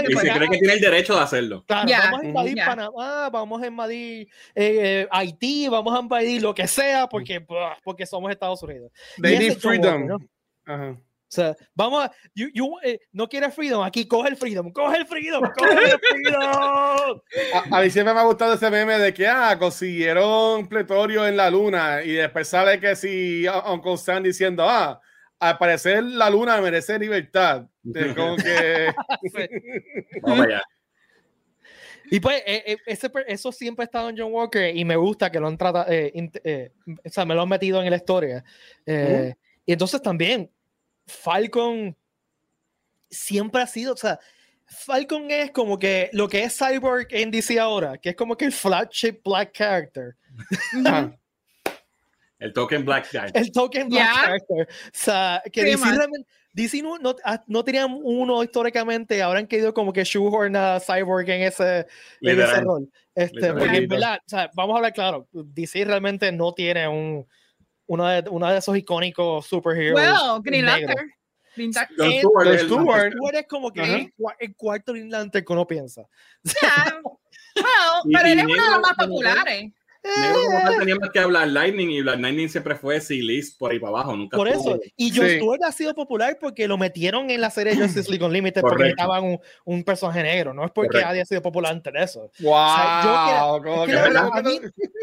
Y 0.08 0.14
se 0.16 0.30
cree 0.32 0.48
que 0.48 0.58
tiene 0.58 0.72
el 0.74 0.80
derecho 0.80 1.14
de 1.16 1.20
hacerlo. 1.20 1.62
Claro, 1.66 1.86
Ya. 1.86 2.00
vamos 2.04 2.22
a 2.22 2.24
invadir 2.26 2.56
Ya. 2.56 2.64
Panamá, 2.66 3.28
vamos 3.28 3.60
a 3.62 3.66
invadir 3.66 4.28
eh, 4.54 4.78
eh, 5.04 5.08
Haití, 5.10 5.68
vamos 5.68 5.94
a 5.94 6.00
invadir 6.00 6.40
lo 6.40 6.54
que 6.54 6.66
sea, 6.66 7.06
porque, 7.06 7.40
buah, 7.40 7.76
porque 7.84 8.06
somos 8.06 8.30
Estados 8.30 8.62
Unidos. 8.62 8.90
They 9.20 9.38
need 9.38 9.58
freedom. 9.58 10.06
¿no? 10.06 10.18
Ajá. 10.64 10.96
O 11.28 11.30
sea, 11.30 11.54
vamos 11.74 12.04
a. 12.06 12.12
you- 12.34 12.50
you, 12.54 12.76
eh, 12.82 13.00
no 13.12 13.28
quieres 13.28 13.52
freedom, 13.54 13.82
aquí 13.84 14.08
coge 14.08 14.30
el 14.30 14.36
freedom, 14.36 14.72
coge 14.72 14.96
el 14.96 15.06
freedom, 15.06 15.42
coge 15.56 15.84
el 15.92 15.98
freedom. 16.00 17.20
A, 17.70 17.78
a 17.78 17.82
mí 17.82 17.90
siempre 17.90 18.14
me 18.14 18.20
ha 18.20 18.24
gustado 18.24 18.54
ese 18.54 18.70
meme 18.70 18.98
de 18.98 19.12
que 19.12 19.26
ah, 19.26 19.56
consiguieron 19.58 20.66
pletorio 20.68 21.26
en 21.26 21.36
la 21.36 21.50
luna 21.50 22.02
y 22.02 22.12
después 22.12 22.48
sale 22.48 22.80
que 22.80 22.96
si 22.96 23.46
uh, 23.46 23.72
Uncle 23.72 23.96
Sam 23.98 24.22
diciendo 24.22 24.64
ah, 24.66 25.00
al 25.38 25.58
parecer 25.58 26.02
la 26.02 26.30
luna 26.30 26.60
merece 26.62 26.98
libertad. 26.98 27.66
Es 27.94 28.14
como 28.14 28.36
que 28.36 28.92
Vamos 30.22 30.46
allá. 30.46 30.62
Y 32.10 32.20
pues, 32.20 32.42
eh, 32.46 32.62
eh, 32.66 32.76
ese, 32.86 33.10
per- 33.10 33.26
eso 33.28 33.52
siempre 33.52 33.82
ha 33.82 33.84
estado 33.84 34.08
en 34.08 34.16
John 34.16 34.32
Walker 34.32 34.74
y 34.74 34.82
me 34.84 34.96
gusta 34.96 35.30
que 35.30 35.38
lo 35.40 35.46
han 35.46 35.58
tratado, 35.58 35.90
eh, 35.92 36.10
eh, 36.42 36.70
o 36.86 37.10
sea, 37.10 37.26
me 37.26 37.34
lo 37.34 37.42
han 37.42 37.48
metido 37.50 37.82
en 37.82 37.90
la 37.90 37.96
historia. 37.96 38.42
Eh, 38.86 39.34
Y 39.66 39.72
entonces 39.72 40.00
también, 40.00 40.50
Falcon 41.08 41.96
siempre 43.10 43.62
ha 43.62 43.66
sido, 43.66 43.94
o 43.94 43.96
sea, 43.96 44.18
Falcon 44.66 45.30
es 45.30 45.50
como 45.50 45.78
que 45.78 46.10
lo 46.12 46.28
que 46.28 46.44
es 46.44 46.56
Cyborg 46.58 47.06
en 47.10 47.30
DC 47.30 47.58
ahora, 47.58 47.96
que 47.98 48.10
es 48.10 48.16
como 48.16 48.36
que 48.36 48.44
el 48.44 48.52
flagship 48.52 49.20
black 49.24 49.52
character, 49.52 50.14
El 52.38 52.52
token 52.52 52.84
Black 52.84 53.08
Guy. 53.12 53.30
el 53.34 53.50
token 53.50 53.88
black 53.88 54.14
Ya. 54.14 54.20
character. 54.22 54.68
O 54.68 54.90
sea, 54.92 55.42
que 55.52 55.64
DC, 55.64 55.84
DC 56.52 56.82
no, 56.82 56.98
no, 56.98 57.16
ah, 57.24 57.42
no 57.46 57.64
tenían 57.64 57.98
uno 58.02 58.44
históricamente, 58.44 59.20
ahora 59.22 59.40
han 59.40 59.46
querido 59.46 59.72
como 59.74 59.92
que 59.92 60.04
shoehorn 60.04 60.54
a 60.54 60.78
Cyborg 60.80 61.28
en 61.30 61.42
ese, 61.42 61.86
en 62.20 62.40
ese 62.40 62.60
rol. 62.60 62.88
Este, 63.14 63.52
porque 63.54 63.78
en 63.78 63.88
verdad, 63.88 64.20
o 64.24 64.28
sea, 64.28 64.50
vamos 64.54 64.74
a 64.74 64.76
hablar 64.76 64.92
claro, 64.92 65.28
DC 65.32 65.84
realmente 65.84 66.30
no 66.30 66.52
tiene 66.52 66.86
un 66.86 67.26
uno 67.88 68.06
de, 68.06 68.24
uno 68.30 68.48
de 68.50 68.58
esos 68.58 68.76
icónicos 68.76 69.46
superheroes. 69.46 69.94
Well, 70.08 70.40
Green. 70.42 70.64
Lantern. 70.64 71.10
Green 71.56 71.72
Lantern. 71.72 72.12
Stewart, 72.12 72.58
Stewart. 72.60 73.12
Tú 73.18 73.28
eres 73.28 73.46
como 73.48 73.72
que 73.72 73.82
el, 73.82 74.14
cua- 74.14 74.36
el 74.38 74.54
cuarto 74.54 74.92
Green 74.92 75.10
Lantern 75.10 75.44
que 75.44 75.52
uno 75.52 75.66
piensa. 75.66 76.06
Yeah. 76.44 77.00
Well, 77.58 78.12
pero 78.14 78.28
él 78.28 78.38
es 78.38 78.44
uno 78.44 78.54
de 78.54 78.70
los 78.70 78.80
más 78.80 78.94
populares. 78.94 79.72
Negro 80.20 80.40
como 80.46 80.58
tal 80.60 80.78
tenía 80.78 80.96
más 80.96 81.10
que 81.10 81.18
hablar 81.18 81.48
Lightning 81.48 81.90
y 81.90 82.02
Black 82.02 82.20
Lightning 82.20 82.48
siempre 82.48 82.74
fue 82.76 83.00
C-list 83.00 83.58
por 83.58 83.70
ahí 83.72 83.78
para 83.78 83.90
abajo. 83.90 84.16
Nunca 84.16 84.36
Por 84.36 84.48
eso. 84.48 84.78
Y 84.96 85.10
John 85.14 85.26
Sí. 85.28 85.36
Stewart 85.36 85.62
ha 85.64 85.72
sido 85.72 85.94
popular 85.94 86.38
porque 86.40 86.66
lo 86.68 86.78
metieron 86.78 87.30
en 87.30 87.40
la 87.40 87.50
serie 87.50 87.76
Justice 87.76 88.10
League 88.10 88.24
Unlimited 88.24 88.60
porque 88.60 88.76
Correcto. 88.76 88.96
necesitaban 88.96 89.24
un, 89.24 89.40
un 89.64 89.84
personaje 89.84 90.22
negro. 90.22 90.54
No 90.54 90.64
es 90.64 90.70
porque 90.70 90.88
Correcto. 90.90 91.08
haya 91.10 91.24
sido 91.24 91.42
popular 91.42 91.72
antes 91.72 91.92
de 91.92 92.02
eso. 92.02 92.30
wow, 92.40 93.62
como 93.62 93.84
es 93.84 93.90
que 93.90 93.92
que- 93.92 93.92
la 93.96 94.02
verdad, 94.02 94.28
a 94.32 94.42
mí- 94.42 94.60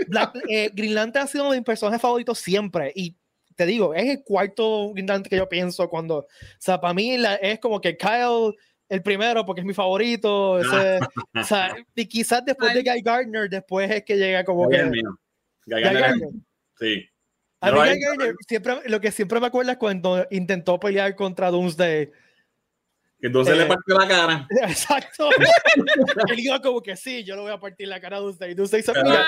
Black, 0.08 0.32
eh, 0.50 0.72
Green 0.74 0.96
Lantern 0.96 1.26
ha 1.26 1.28
sido 1.28 1.44
uno 1.46 1.52
de 1.54 1.60
mis 1.60 1.65
personajes 1.65 2.02
favoritos 2.02 2.38
siempre. 2.39 2.91
Y 2.96 3.15
te 3.56 3.65
digo, 3.65 3.94
es 3.94 4.06
el 4.10 4.24
cuarto 4.24 4.91
Green 4.94 5.08
Lantern 5.08 5.30
que 5.30 5.38
yo 5.38 5.48
pienso 5.50 5.89
cuando. 5.89 6.18
O 6.20 6.28
sea, 6.60 6.80
para 6.82 6.94
mí 6.94 7.18
la- 7.18 7.36
es 7.36 7.60
como 7.60 7.80
que 7.80 7.96
Kyle, 7.98 8.54
el 8.89 9.02
primero, 9.02 9.45
porque 9.45 9.62
es 9.62 9.65
mi 9.67 9.74
favorito. 9.74 10.60
ese- 10.60 11.00
o 11.34 11.43
sea, 11.43 11.76
y 11.95 12.06
quizás 12.06 12.43
después 12.45 12.74
de 12.74 12.82
Guy 12.84 13.02
Gardner, 13.02 13.50
después 13.50 13.89
es 13.91 14.04
que 14.04 14.15
llega 14.17 14.43
como 14.43 14.65
Guy 14.65 14.78
que. 14.78 14.84
Guy 14.84 15.02
Guy 15.67 15.82
Gardner 15.82 16.02
Gardner. 16.02 16.30
Sí. 16.80 17.10
A 17.62 17.71
mí 17.71 17.78
No, 17.78 17.86
Guy 17.86 18.00
Gardner, 18.00 18.36
siempre, 18.48 18.76
lo 18.88 19.02
que 19.02 19.12
siempre 19.12 19.39
me 19.39 19.48
acuerdo 19.48 19.71
es 19.71 19.78
cuando 19.78 20.26
intentó 20.30 20.80
pelear 20.80 21.15
contra 21.15 21.50
Doomsday. 21.50 22.12
Que 23.26 23.30
entonces 23.30 23.56
Eh, 23.56 23.58
le 23.58 23.66
partió 23.66 23.98
la 23.98 24.08
cara. 24.08 24.48
Exacto. 24.68 25.30
Él 26.30 26.40
iba 26.40 26.62
como 26.62 26.80
que 26.80 26.96
sí, 26.96 27.24
yo 27.24 27.36
le 27.36 27.42
voy 27.42 27.52
a 27.52 27.60
partir 27.60 27.88
la 27.88 28.00
cara 28.00 28.18
a 28.18 28.20
Doomsday. 28.20 28.54
Doomsday 28.54 28.84
se 28.84 28.94
Pero- 28.94 29.10
mira, 29.10 29.28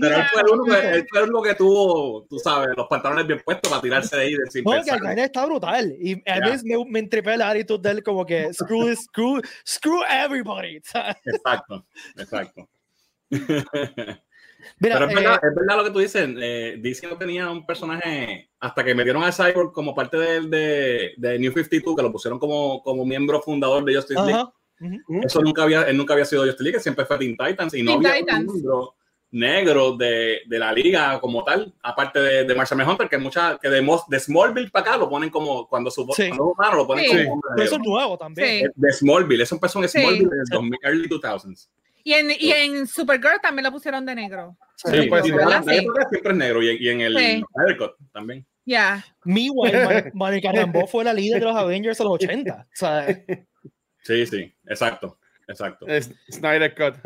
Pero 0.00 0.16
él 0.16 0.24
fue, 0.32 0.40
el 0.42 0.48
único, 0.48 0.76
que- 0.80 0.88
él 0.90 1.06
fue 1.10 1.18
el 1.18 1.24
único 1.24 1.42
que 1.42 1.54
tuvo, 1.56 2.24
tú 2.30 2.38
sabes, 2.38 2.68
los 2.76 2.86
pantalones 2.86 3.26
bien 3.26 3.42
puestos 3.44 3.68
para 3.68 3.82
tirarse 3.82 4.14
de 4.14 4.22
ahí 4.22 4.34
de 4.34 4.48
sin 4.48 4.62
No, 4.62 4.70
que 4.70 4.76
pensar. 4.92 5.12
el 5.12 5.18
está 5.18 5.44
brutal. 5.44 5.92
Y 5.98 6.22
a 6.30 6.38
veces 6.38 6.62
me, 6.62 6.76
me 6.88 7.00
entripé 7.00 7.36
la 7.36 7.48
actitud 7.50 7.80
de 7.80 7.90
él 7.90 8.02
como 8.04 8.24
que 8.24 8.54
screw, 8.54 8.86
this- 8.88 9.06
screw, 9.06 9.42
screw 9.66 10.02
everybody. 10.08 10.76
Exacto, 11.24 11.84
exacto. 12.16 12.68
Mira, 14.78 14.94
Pero 14.98 15.06
es 15.06 15.12
eh, 15.12 15.14
verdad, 15.14 15.40
es 15.42 15.54
verdad 15.54 15.76
lo 15.76 15.84
que 15.84 15.90
tú 15.90 15.98
dices. 15.98 16.28
Eh, 16.40 16.76
DC 16.80 17.06
no 17.06 17.16
tenía 17.18 17.50
un 17.50 17.64
personaje 17.66 18.50
hasta 18.60 18.84
que 18.84 18.94
metieron 18.94 19.22
a 19.24 19.32
Cyborg 19.32 19.72
como 19.72 19.94
parte 19.94 20.16
del- 20.16 20.50
de, 20.50 21.12
de 21.16 21.38
New 21.38 21.52
52, 21.52 21.96
que 21.96 22.02
lo 22.02 22.12
pusieron 22.12 22.38
como, 22.38 22.82
como 22.82 23.04
miembro 23.04 23.40
fundador 23.40 23.84
de 23.84 23.94
Justice 23.96 24.20
League. 24.20 24.32
ajá, 24.34 24.52
ujú. 24.80 25.20
Eso 25.24 25.40
nunca 25.40 25.62
había, 25.64 25.82
él 25.82 25.96
nunca 25.96 26.12
había 26.14 26.24
sido 26.24 26.42
Justice 26.44 26.62
League, 26.64 26.80
siempre 26.80 27.04
fue 27.06 27.18
Teen 27.18 27.36
Titans 27.36 27.74
y 27.74 27.82
no 27.82 27.92
Teen 27.92 28.06
había 28.06 28.20
Titans. 28.20 28.46
un 28.48 28.52
miembro 28.54 28.94
negro 29.34 29.96
de, 29.96 30.40
de 30.46 30.58
la 30.58 30.72
liga 30.74 31.18
como 31.18 31.42
tal, 31.42 31.72
aparte 31.82 32.20
de, 32.20 32.44
de 32.44 32.54
Marshall 32.54 32.86
Hunter, 32.86 33.08
que 33.08 33.16
mucha, 33.16 33.58
que 33.58 33.70
de, 33.70 33.80
de 34.08 34.20
Smallville 34.20 34.70
para 34.70 34.86
acá 34.90 34.96
lo 34.98 35.08
ponen 35.08 35.30
como 35.30 35.66
cuando 35.66 35.90
su 35.90 36.06
Sí. 36.14 36.28
cuando 36.28 36.76
lo 36.76 36.86
ponen 36.86 37.06
Sí. 37.06 37.24
como 37.26 37.40
Pero 37.56 37.62
eso 37.66 37.76
es 37.76 37.80
nuevo 37.82 38.18
también. 38.18 38.66
Sí. 38.66 38.72
de 38.74 38.92
Smallville, 38.92 39.42
es 39.42 39.50
un 39.52 39.58
personaje 39.58 39.88
Sí. 39.88 40.00
Smallville 40.02 40.28
del 40.28 40.44
2000, 40.50 40.78
early 40.82 41.08
2000s. 41.08 41.68
Y 42.04 42.14
en, 42.14 42.30
y 42.38 42.52
en 42.52 42.86
Supergirl 42.86 43.40
también 43.40 43.64
lo 43.64 43.72
pusieron 43.72 44.04
de 44.04 44.14
negro. 44.14 44.56
Sí, 44.76 45.02
pues, 45.08 45.22
sí, 45.24 45.30
sí, 45.30 45.36
¿verdad? 45.36 45.62
la- 45.64 45.74
época 45.74 46.08
siempre 46.08 46.32
es 46.32 46.36
negro 46.38 46.62
y, 46.62 46.70
y 46.84 46.88
en 46.88 47.00
el 47.02 47.16
Sí. 47.16 47.44
También. 48.12 48.46
Ya. 48.64 49.04
Meanwhile, 49.24 49.84
Mon- 49.84 50.10
Monica 50.14 50.52
Rambeau 50.52 50.86
fue 50.86 51.04
la 51.04 51.12
líder 51.12 51.40
de 51.40 51.46
los 51.46 51.56
Avengers 51.56 51.98
en 52.00 52.04
los 52.04 52.14
80. 52.14 52.54
O 52.54 52.66
sea, 52.72 53.06
Sí, 54.04 54.26
sí, 54.26 54.52
exacto, 54.66 55.18
exacto. 55.46 55.86
Es- 55.86 56.10
Snyder 56.30 56.74
Cut. 56.74 56.96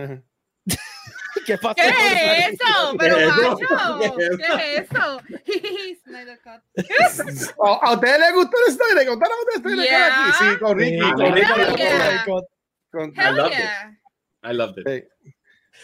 ¿qué 1.44 1.58
pasa? 1.62 1.74
¿Qué 1.74 1.88
es 1.88 2.52
eso? 2.54 2.94
Pero 2.98 3.16
¿Qué 3.16 3.24
es 3.24 3.30
eso? 3.30 3.50
macho, 3.50 4.14
¿Qué 4.16 4.24
es 4.24 4.36
¿qué 4.38 4.76
es 4.76 4.90
eso? 4.90 5.20
Snyder 6.04 6.40
Cut. 6.42 7.58
¿A 7.62 7.86
a 7.88 7.92
ustedes 7.92 8.18
les 8.20 8.32
gustó 8.34 8.56
el 8.66 8.72
Snyder 8.72 9.06
Cut? 9.06 9.08
¿Contaron 9.20 9.36
ustedes 9.40 9.62
Snyder 9.62 9.76
Cut 9.76 9.90
Yeah. 9.90 10.28
aquí? 10.28 10.32
Sí, 10.38 10.58
con 10.58 10.78
Ricky. 10.78 10.94
Sí, 10.96 11.00
con 11.00 11.12
con 11.20 11.34
Ricky. 11.34 11.52
Ricky. 11.52 11.82
Yeah. 11.82 12.24
Con- 12.26 12.44
I 14.50 14.54
loved 14.54 14.78
it. 14.78 14.86
Sí. 15.22 15.32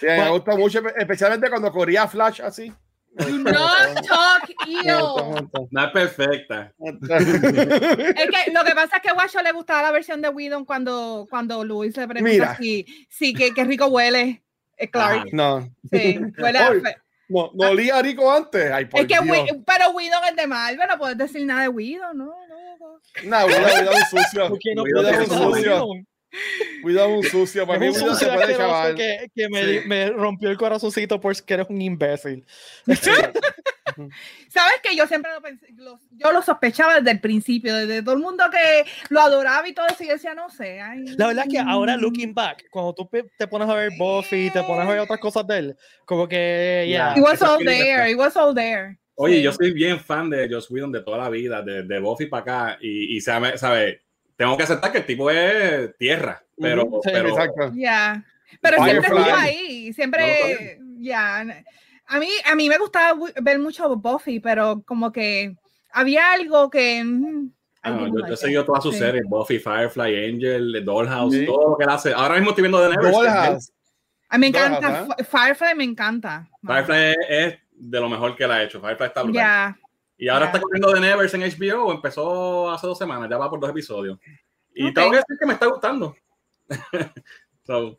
Sí, 0.00 0.06
me 0.06 0.30
gusta 0.30 0.56
mucho, 0.56 0.80
especialmente 0.96 1.50
cuando 1.50 1.70
corría 1.70 2.08
Flash 2.08 2.40
así. 2.40 2.72
Do 3.14 3.28
not 3.28 4.06
talk 4.06 4.48
ill. 4.66 5.68
No 5.70 5.84
es 5.84 5.90
perfecta. 5.92 6.72
Es 6.78 8.30
que 8.30 8.52
lo 8.52 8.64
que 8.64 8.74
pasa 8.74 8.96
es 8.96 9.02
que 9.02 9.10
a 9.10 9.12
Guacho 9.12 9.42
le 9.42 9.52
gustaba 9.52 9.82
la 9.82 9.90
versión 9.92 10.22
de 10.22 10.30
Whedon 10.30 10.64
cuando, 10.64 11.26
cuando 11.28 11.62
Luis 11.62 11.94
le 11.96 12.08
pregunta 12.08 12.32
Mira. 12.32 12.56
si, 12.56 12.86
si 13.10 13.34
que, 13.34 13.52
que 13.52 13.64
rico 13.64 13.86
huele 13.88 14.42
eh, 14.78 14.88
Clark. 14.90 15.18
Ajá. 15.18 15.26
No, 15.32 15.68
Sí, 15.90 16.18
huele 16.38 16.58
a 16.58 16.68
fe- 16.72 16.96
no, 17.28 17.50
no 17.54 17.70
olía 17.70 17.96
a 17.98 18.02
Rico 18.02 18.30
antes. 18.30 18.70
Ay, 18.72 18.86
por 18.86 19.00
Es 19.00 19.06
que, 19.06 19.14
Dios. 19.22 19.26
Whe- 19.26 19.62
pero 19.66 19.90
Whedon 19.90 20.24
es 20.30 20.36
de 20.36 20.46
Marvel, 20.46 20.88
no 20.88 20.98
puedes 20.98 21.16
decir 21.18 21.46
nada 21.46 21.62
de 21.62 21.68
Whedon, 21.68 22.16
¿no? 22.16 22.24
no, 22.24 22.76
no. 22.78 23.00
No, 23.24 23.46
Widow, 23.46 23.64
Widow 23.64 23.94
un 23.94 24.04
sucio. 24.22 24.48
¿Por 24.48 24.58
qué 24.58 24.74
no 24.74 24.84
puedes 24.84 25.28
con 25.28 25.36
usar 25.36 25.38
sucio. 25.52 25.86
Widow 26.82 27.18
un 27.18 27.22
sucio. 27.24 27.66
Para 27.66 27.78
mí 27.78 27.88
un 27.88 27.94
sucio 27.94 28.32
puede 28.32 28.56
chaval. 28.56 28.94
que, 28.94 29.30
que 29.34 29.48
me, 29.48 29.64
Sí. 29.64 29.80
me 29.86 30.10
rompió 30.10 30.50
el 30.50 30.56
corazoncito 30.56 31.20
porque 31.20 31.54
eres 31.54 31.66
un 31.68 31.80
imbécil. 31.80 32.44
Sabes 34.48 34.74
que 34.82 34.96
yo 34.96 35.06
siempre 35.06 35.30
lo 35.32 35.42
pensé, 35.42 35.66
lo- 35.76 36.00
yo 36.12 36.32
lo 36.32 36.40
sospechaba 36.42 36.96
desde 36.96 37.10
el 37.10 37.20
principio, 37.20 37.74
desde 37.76 38.02
todo 38.02 38.14
el 38.14 38.20
mundo 38.20 38.44
que 38.50 38.84
lo 39.10 39.20
adoraba 39.20 39.68
y 39.68 39.74
todo 39.74 39.86
eso, 39.86 40.02
y 40.02 40.06
yo 40.06 40.14
decía, 40.14 40.34
no 40.34 40.48
sé. 40.48 40.80
ay, 40.80 41.04
La 41.18 41.26
verdad 41.28 41.44
es 41.46 41.52
que 41.52 41.58
ahora, 41.58 41.96
looking 41.96 42.32
back, 42.32 42.64
cuando 42.70 42.94
tú 42.94 43.08
te 43.36 43.46
pones 43.46 43.68
a 43.68 43.74
ver 43.74 43.90
Buffy, 43.98 44.50
te 44.50 44.62
pones 44.62 44.86
a 44.86 44.90
ver 44.90 45.00
otras 45.00 45.20
cosas 45.20 45.46
de 45.46 45.58
él, 45.58 45.76
como 46.06 46.26
que, 46.28 46.86
ya. 46.90 47.14
It 47.16 47.22
was 47.22 47.42
all 47.42 47.58
there, 47.64 48.10
it 48.10 48.16
was 48.16 48.36
all 48.36 48.54
there. 48.54 48.98
Oye, 49.14 49.36
Sí. 49.36 49.42
yo 49.42 49.52
soy 49.52 49.72
bien 49.72 50.00
fan 50.00 50.30
de 50.30 50.48
Joss 50.50 50.70
Whedon 50.70 50.90
de 50.90 51.02
toda 51.02 51.18
la 51.18 51.28
vida, 51.28 51.60
de, 51.60 51.82
de 51.82 51.98
Buffy 52.00 52.26
para 52.26 52.40
acá, 52.70 52.78
y, 52.80 53.14
y 53.16 53.20
sabe, 53.20 53.58
sabe, 53.58 54.02
tengo 54.36 54.56
que 54.56 54.62
aceptar 54.64 54.92
que 54.92 54.98
el 54.98 55.06
tipo 55.06 55.30
es 55.30 55.96
tierra, 55.96 56.42
pero, 56.60 56.82
sí, 57.02 57.10
pero 57.12 57.28
exacto. 57.28 57.72
Ya. 57.74 58.24
Pero 58.60 58.82
siempre 58.84 59.08
estuvo 59.08 59.34
ahí, 59.34 59.92
siempre, 59.92 60.78
ya. 60.98 61.40
A 62.06 62.18
mí, 62.18 62.28
a 62.44 62.54
mí 62.54 62.68
me 62.68 62.78
gustaba 62.78 63.18
ver 63.40 63.58
mucho 63.58 63.96
Buffy, 63.96 64.40
pero 64.40 64.82
como 64.84 65.10
que 65.12 65.56
había 65.92 66.32
algo 66.32 66.68
que... 66.70 67.02
mm, 67.02 67.46
I 67.84 67.88
ah, 67.88 67.90
no, 67.90 68.06
yo, 68.06 68.26
yo 68.28 68.34
he 68.34 68.36
seguido 68.36 68.64
todas 68.64 68.82
sus 68.82 68.94
Sí. 68.94 69.00
series, 69.00 69.24
Buffy, 69.24 69.58
Firefly, 69.58 70.28
Angel, 70.28 70.84
Dollhouse, 70.84 71.34
Sí. 71.34 71.46
todo 71.46 71.70
lo 71.70 71.76
que 71.76 71.84
él 71.84 71.90
hace. 71.90 72.12
Ahora 72.12 72.34
mismo 72.34 72.50
estoy 72.50 72.62
viendo 72.62 72.80
The 72.80 72.90
Neverson. 72.90 73.24
Dollhouse. 73.24 73.72
A 74.28 74.38
mí 74.38 74.50
me 74.50 74.58
Dollhouse, 74.58 74.78
encanta. 74.78 75.14
F- 75.18 75.24
Firefly 75.24 75.74
me 75.74 75.84
encanta. 75.84 76.48
Firefly 76.64 76.96
es, 76.96 77.16
es 77.28 77.58
de 77.72 78.00
lo 78.00 78.08
mejor 78.08 78.36
que 78.36 78.44
él 78.44 78.52
ha 78.52 78.62
hecho. 78.62 78.80
Firefly 78.80 79.06
está 79.06 79.22
brutal. 79.22 79.42
Ya. 79.42 79.78
Y 80.18 80.28
ahora 80.28 80.46
Ya. 80.46 80.50
está 80.52 80.60
corriendo 80.60 80.92
The 80.92 81.00
Nevers 81.00 81.34
en 81.34 81.42
HBO, 81.42 81.92
empezó 81.92 82.70
hace 82.70 82.86
dos 82.86 82.98
semanas, 82.98 83.28
ya 83.30 83.38
va 83.38 83.50
por 83.50 83.58
dos 83.60 83.70
episodios. 83.70 84.18
Y 84.74 84.88
Ok. 84.88 84.94
tengo 84.94 85.10
que 85.10 85.16
decir 85.16 85.36
que 85.38 85.46
me 85.46 85.52
está 85.54 85.66
gustando. 85.66 86.14
So, 87.64 87.98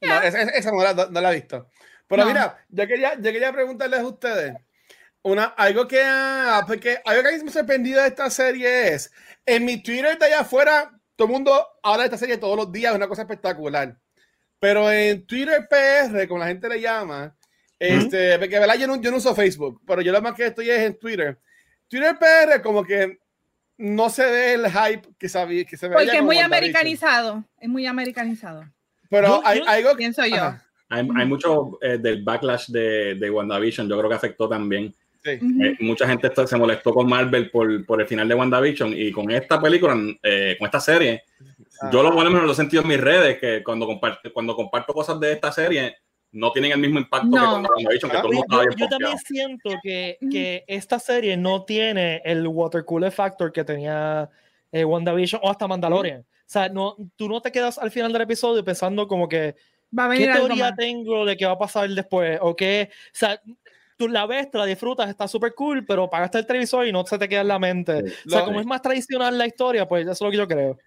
No, 0.00 0.22
esa, 0.22 0.42
esa- 0.42 0.70
no, 0.70 0.82
la, 0.82 0.94
no 1.10 1.20
la 1.20 1.32
he 1.32 1.34
visto. 1.40 1.68
Pero 2.06 2.22
No. 2.22 2.28
mira, 2.28 2.64
yo 2.68 2.86
quería, 2.86 3.14
yo 3.16 3.22
quería 3.32 3.52
preguntarles 3.52 4.00
a 4.00 4.06
ustedes. 4.06 4.54
Una, 5.22 5.44
algo 5.46 5.86
que 5.86 6.00
ah, 6.02 6.64
porque 6.66 6.98
algo 7.04 7.22
que 7.22 7.28
a 7.28 7.32
mí 7.32 7.42
me 7.44 7.50
ha 7.50 7.52
sorprendido 7.52 8.00
de 8.00 8.08
esta 8.08 8.30
serie 8.30 8.94
es 8.94 9.12
en 9.44 9.64
mi 9.64 9.82
Twitter 9.82 10.18
de 10.18 10.24
allá 10.26 10.40
afuera, 10.40 10.90
todo 11.16 11.26
el 11.28 11.32
mundo 11.34 11.66
habla 11.82 12.04
de 12.04 12.06
esta 12.06 12.16
serie 12.16 12.38
todos 12.38 12.56
los 12.56 12.72
días, 12.72 12.92
es 12.92 12.96
una 12.96 13.08
cosa 13.08 13.22
espectacular. 13.22 13.98
Pero 14.58 14.90
en 14.90 15.26
Twitter 15.26 15.66
PR, 15.68 16.26
como 16.28 16.40
la 16.40 16.46
gente 16.46 16.68
le 16.68 16.80
llama, 16.80 17.36
este, 17.80 18.38
porque 18.38 18.58
¿verdad? 18.58 18.76
Yo, 18.78 18.86
no, 18.86 19.00
yo 19.00 19.10
no 19.10 19.16
uso 19.16 19.34
Facebook, 19.34 19.80
pero 19.86 20.02
yo 20.02 20.12
lo 20.12 20.20
más 20.22 20.34
que 20.34 20.46
estoy 20.46 20.70
es 20.70 20.80
en 20.80 20.98
Twitter. 20.98 21.38
Twitter 21.88 22.16
PR, 22.18 22.62
como 22.62 22.84
que 22.84 23.18
no 23.78 24.10
se 24.10 24.24
ve 24.26 24.52
el 24.54 24.66
hype 24.70 25.08
que, 25.18 25.28
sabía, 25.28 25.64
que 25.64 25.76
se 25.76 25.88
veía 25.88 25.98
Porque 25.98 26.16
es 26.18 26.22
muy 26.22 26.38
americanizado. 26.38 27.42
Es 27.58 27.68
muy 27.68 27.86
americanizado. 27.86 28.64
Pero 29.08 29.26
Yo- 29.26 29.42
hay 29.44 29.58
yo 29.60 29.68
algo 29.68 29.96
Pienso 29.96 30.24
yo. 30.26 30.36
Ajá, 30.36 30.64
hay, 30.88 31.08
hay 31.16 31.26
mucho 31.26 31.78
eh, 31.82 31.98
del 31.98 32.22
backlash 32.22 32.68
de, 32.68 33.14
de 33.14 33.30
WandaVision, 33.30 33.88
yo 33.88 33.96
creo 33.98 34.10
que 34.10 34.16
afectó 34.16 34.48
también. 34.48 34.94
sí. 35.24 35.30
Ujú. 35.40 35.64
Eh, 35.64 35.76
mucha 35.80 36.06
gente 36.06 36.26
está- 36.28 36.46
se 36.46 36.56
molestó 36.56 36.92
con 36.92 37.08
Marvel 37.08 37.50
por, 37.50 37.84
por 37.86 38.00
el 38.00 38.06
final 38.06 38.28
de 38.28 38.34
WandaVision 38.34 38.92
y 38.94 39.10
con 39.10 39.30
esta 39.30 39.60
película, 39.60 39.96
eh, 40.22 40.56
con 40.58 40.66
esta 40.66 40.80
serie, 40.80 41.22
yo 41.90 42.02
lo 42.02 42.12
bueno 42.12 42.30
menos 42.30 42.44
lo 42.46 42.52
he 42.52 42.56
sentido 42.56 42.82
en 42.82 42.88
mis 42.88 43.00
redes, 43.00 43.38
que 43.38 43.62
cuando 43.64 43.86
comparto, 43.86 44.32
cuando 44.32 44.54
comparto 44.54 44.92
cosas 44.92 45.18
de 45.18 45.32
esta 45.32 45.50
serie, 45.50 45.96
no 46.32 46.52
tienen 46.52 46.72
el 46.72 46.78
mismo 46.78 46.98
impacto 47.00 47.28
que 47.30 47.36
No. 47.36 47.52
con 47.62 47.66
WandaVision, 47.76 48.10
que 48.10 48.16
todo 48.18 48.28
el 48.28 48.34
mundo 48.34 48.46
estaba 48.48 48.64
Yo, 48.64 48.76
yo 48.76 48.88
también 48.88 49.18
siento 49.18 49.70
que, 49.82 50.18
que 50.30 50.64
esta 50.68 50.98
serie 50.98 51.36
no 51.36 51.64
tiene 51.64 52.22
el 52.24 52.46
water 52.46 52.84
cooler 52.84 53.10
factor 53.10 53.52
que 53.52 53.64
tenía 53.64 54.30
eh, 54.72 54.84
WandaVision 54.84 55.40
o 55.44 55.50
hasta 55.50 55.66
Mandalorian. 55.66 56.20
O 56.20 56.24
sea, 56.46 56.68
no, 56.68 56.96
tú 57.16 57.28
no 57.28 57.40
te 57.40 57.50
quedas 57.52 57.78
al 57.78 57.90
final 57.90 58.12
del 58.12 58.22
episodio 58.22 58.64
pensando 58.64 59.06
como 59.08 59.28
que, 59.28 59.56
Va 59.98 60.04
a 60.04 60.08
¿qué 60.10 60.14
venir 60.18 60.30
algo 60.30 60.46
teoría 60.46 60.64
más. 60.70 60.76
tengo 60.76 61.24
de 61.24 61.36
qué 61.36 61.46
va 61.46 61.52
a 61.52 61.58
pasar 61.58 61.88
después? 61.90 62.38
O 62.42 62.54
qué, 62.54 62.90
o 62.92 63.10
sea, 63.12 63.40
tú 63.96 64.06
la 64.08 64.24
ves, 64.26 64.48
te 64.50 64.56
la 64.58 64.66
disfrutas, 64.66 65.08
está 65.10 65.26
súper 65.26 65.52
cool, 65.54 65.84
pero 65.84 66.08
pagaste 66.08 66.38
el 66.38 66.46
televisor 66.46 66.86
y 66.86 66.92
no 66.92 67.04
se 67.04 67.18
te 67.18 67.28
queda 67.28 67.40
en 67.40 67.48
la 67.48 67.58
mente. 67.58 68.06
Sí. 68.08 68.14
O 68.26 68.30
sea, 68.30 68.38
Lo- 68.40 68.44
como 68.46 68.60
es 68.60 68.66
más 68.66 68.80
tradicional 68.82 69.36
la 69.36 69.46
historia, 69.46 69.86
pues 69.88 70.02
eso 70.02 70.12
es 70.12 70.20
lo 70.20 70.30
que 70.30 70.36
yo 70.36 70.46
creo. 70.48 70.78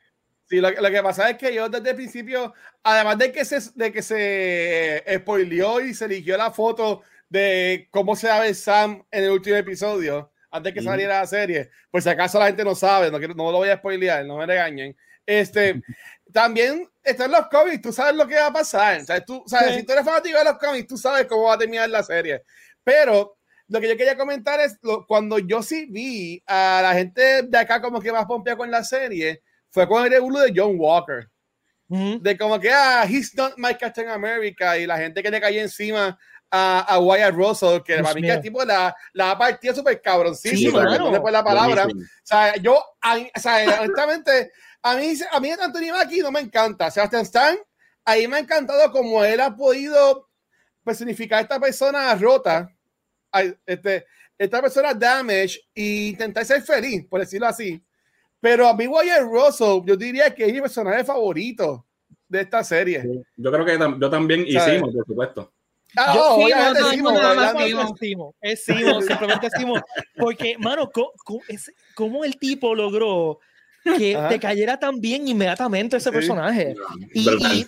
Sí, 0.45 0.57
lo, 0.59 0.69
lo 0.69 0.89
que 0.91 1.01
pasa 1.03 1.29
es 1.29 1.37
que 1.37 1.53
yo 1.53 1.69
desde 1.69 1.91
el 1.91 1.95
principio, 1.95 2.53
además 2.83 3.17
de 3.17 3.31
que 3.31 3.45
se, 3.45 3.59
de 3.75 3.91
que 3.91 4.01
se 4.01 4.97
eh, 4.97 5.17
spoileó 5.19 5.79
y 5.81 5.93
se 5.93 6.05
eligió 6.05 6.37
la 6.37 6.51
foto 6.51 7.01
de 7.29 7.87
cómo 7.91 8.15
se 8.15 8.27
ve 8.39 8.53
Sam 8.53 9.03
en 9.09 9.23
el 9.23 9.31
último 9.31 9.55
episodio, 9.55 10.31
antes 10.51 10.73
que 10.73 10.81
saliera 10.83 11.21
la 11.21 11.27
serie, 11.27 11.71
pues 11.89 12.03
si 12.03 12.09
acaso 12.11 12.37
la 12.37 12.45
gente 12.47 12.63
no 12.63 12.75
sabe, 12.75 13.09
no, 13.09 13.17
no 13.19 13.51
lo 13.51 13.57
voy 13.57 13.69
a 13.69 13.77
spoilear, 13.77 14.25
no 14.25 14.37
me 14.37 14.45
regañen. 14.45 14.95
Este, 15.25 15.81
también 16.33 16.87
están 17.03 17.31
los 17.31 17.47
cómics, 17.47 17.81
tú 17.81 17.91
sabes 17.91 18.15
lo 18.15 18.27
que 18.27 18.35
va 18.35 18.47
a 18.47 18.53
pasar. 18.53 19.03
¿sabes? 19.05 19.25
Tú, 19.25 19.43
sabes, 19.47 19.73
Sí. 19.73 19.79
Si 19.79 19.85
tú 19.85 19.93
eres 19.93 20.05
fanático 20.05 20.37
de 20.37 20.43
los 20.43 20.57
cómics, 20.59 20.87
tú 20.87 20.97
sabes 20.97 21.25
cómo 21.25 21.43
va 21.43 21.53
a 21.55 21.57
terminar 21.57 21.89
la 21.89 22.03
serie. 22.03 22.43
Pero 22.83 23.37
lo 23.69 23.79
que 23.81 23.89
yo 23.89 23.97
quería 23.97 24.17
comentar 24.17 24.59
es 24.59 24.77
lo- 24.83 25.07
cuando 25.07 25.39
yo 25.39 25.63
sí 25.63 25.87
vi 25.89 26.43
a 26.45 26.81
la 26.83 26.93
gente 26.93 27.43
de 27.43 27.57
acá 27.57 27.81
como 27.81 27.99
que 27.99 28.11
más 28.11 28.25
pompea 28.25 28.55
con 28.55 28.69
la 28.69 28.83
serie, 28.83 29.41
fue 29.73 29.87
con 29.87 30.05
el 30.05 30.11
revuelo 30.11 30.39
de 30.39 30.53
John 30.55 30.75
Walker. 30.77 31.27
De 31.89 32.37
como 32.37 32.59
que, 32.59 32.71
ah, 32.71 33.05
he's 33.07 33.35
not 33.35 33.53
my 33.57 33.75
Captain 33.75 34.07
America. 34.07 34.77
Y 34.77 34.85
la 34.85 34.97
gente 34.97 35.21
que 35.21 35.29
le 35.29 35.41
cayó 35.41 35.61
encima 35.61 36.17
a, 36.49 36.79
a 36.79 36.99
Wyatt 36.99 37.33
Russell, 37.33 37.81
que 37.83 37.93
Dios 37.93 38.03
para 38.03 38.15
mí 38.15 38.21
que 38.21 38.31
el 38.31 38.41
tipo 38.41 38.63
la, 38.63 38.95
la 39.13 39.31
ha 39.31 39.37
partido 39.37 39.75
súper 39.75 40.01
cabroncísimo. 40.01 40.79
Sí, 40.79 40.97
por 41.19 41.31
la 41.31 41.43
palabra. 41.43 41.83
Buenísimo. 41.83 42.05
O 42.05 42.25
sea, 42.25 42.55
yo, 42.57 42.83
a 43.01 43.17
o 43.17 43.39
sea, 43.39 43.81
honestamente, 43.81 44.51
a 44.81 44.95
mí, 44.95 45.13
a 45.31 45.39
mí 45.39 45.51
Anthony 45.51 45.91
Mackie 45.91 46.21
no 46.21 46.31
me 46.31 46.39
encanta. 46.39 46.89
Sebastian 46.89 47.23
Stan, 47.23 47.57
ahí 48.05 48.27
me 48.27 48.37
ha 48.37 48.39
encantado 48.39 48.91
como 48.91 49.23
él 49.23 49.39
ha 49.39 49.55
podido 49.55 50.29
personificar 50.83 51.39
a 51.39 51.41
esta 51.41 51.59
persona 51.59 52.15
rota, 52.15 52.69
a 53.31 53.43
este, 53.65 54.05
esta 54.37 54.61
persona 54.61 54.93
damage 54.93 55.59
e 55.75 56.07
intentar 56.09 56.43
ser 56.43 56.61
feliz, 56.63 57.05
por 57.07 57.19
decirlo 57.19 57.47
así. 57.47 57.83
Pero 58.43 58.67
a 58.67 58.73
mí, 58.75 58.85
Wyatt 58.87 59.21
Russell, 59.21 59.83
yo 59.85 59.95
diría 59.95 60.35
que 60.35 60.45
es 60.45 60.51
mi 60.53 60.59
personaje 60.59 61.01
favorito 61.05 61.85
de 62.27 62.41
esta 62.41 62.61
serie. 62.61 63.01
Yo 63.37 63.49
creo 63.53 63.63
que 63.65 63.79
tam- 63.79 63.97
yo 64.01 64.09
también. 64.09 64.45
Simo, 64.45 64.91
por 64.91 65.05
supuesto. 65.05 65.53
Ah, 65.95 66.11
Yo- 66.13 66.21
oh, 66.25 66.35
sí, 66.45 66.51
no, 66.53 66.89
sí, 66.89 66.97
no, 66.97 67.11
no, 67.13 67.43
Es 67.43 67.65
Simo. 67.69 67.95
Simo, 67.97 68.35
es 68.41 68.65
Simo, 68.65 69.01
simplemente 69.01 69.49
Simo. 69.57 69.75
Porque, 70.17 70.57
mano, 70.57 70.91
es- 71.47 71.71
¿cómo 71.95 72.25
el 72.25 72.37
tipo 72.37 72.75
logró 72.75 73.39
que 73.97 74.17
Ajá. 74.17 74.27
te 74.27 74.39
cayera 74.41 74.77
tan 74.77 74.99
bien 74.99 75.25
inmediatamente 75.25 75.95
ese 75.95 76.09
Sí. 76.09 76.13
personaje? 76.13 76.75
Y, 77.13 77.29
y 77.29 77.65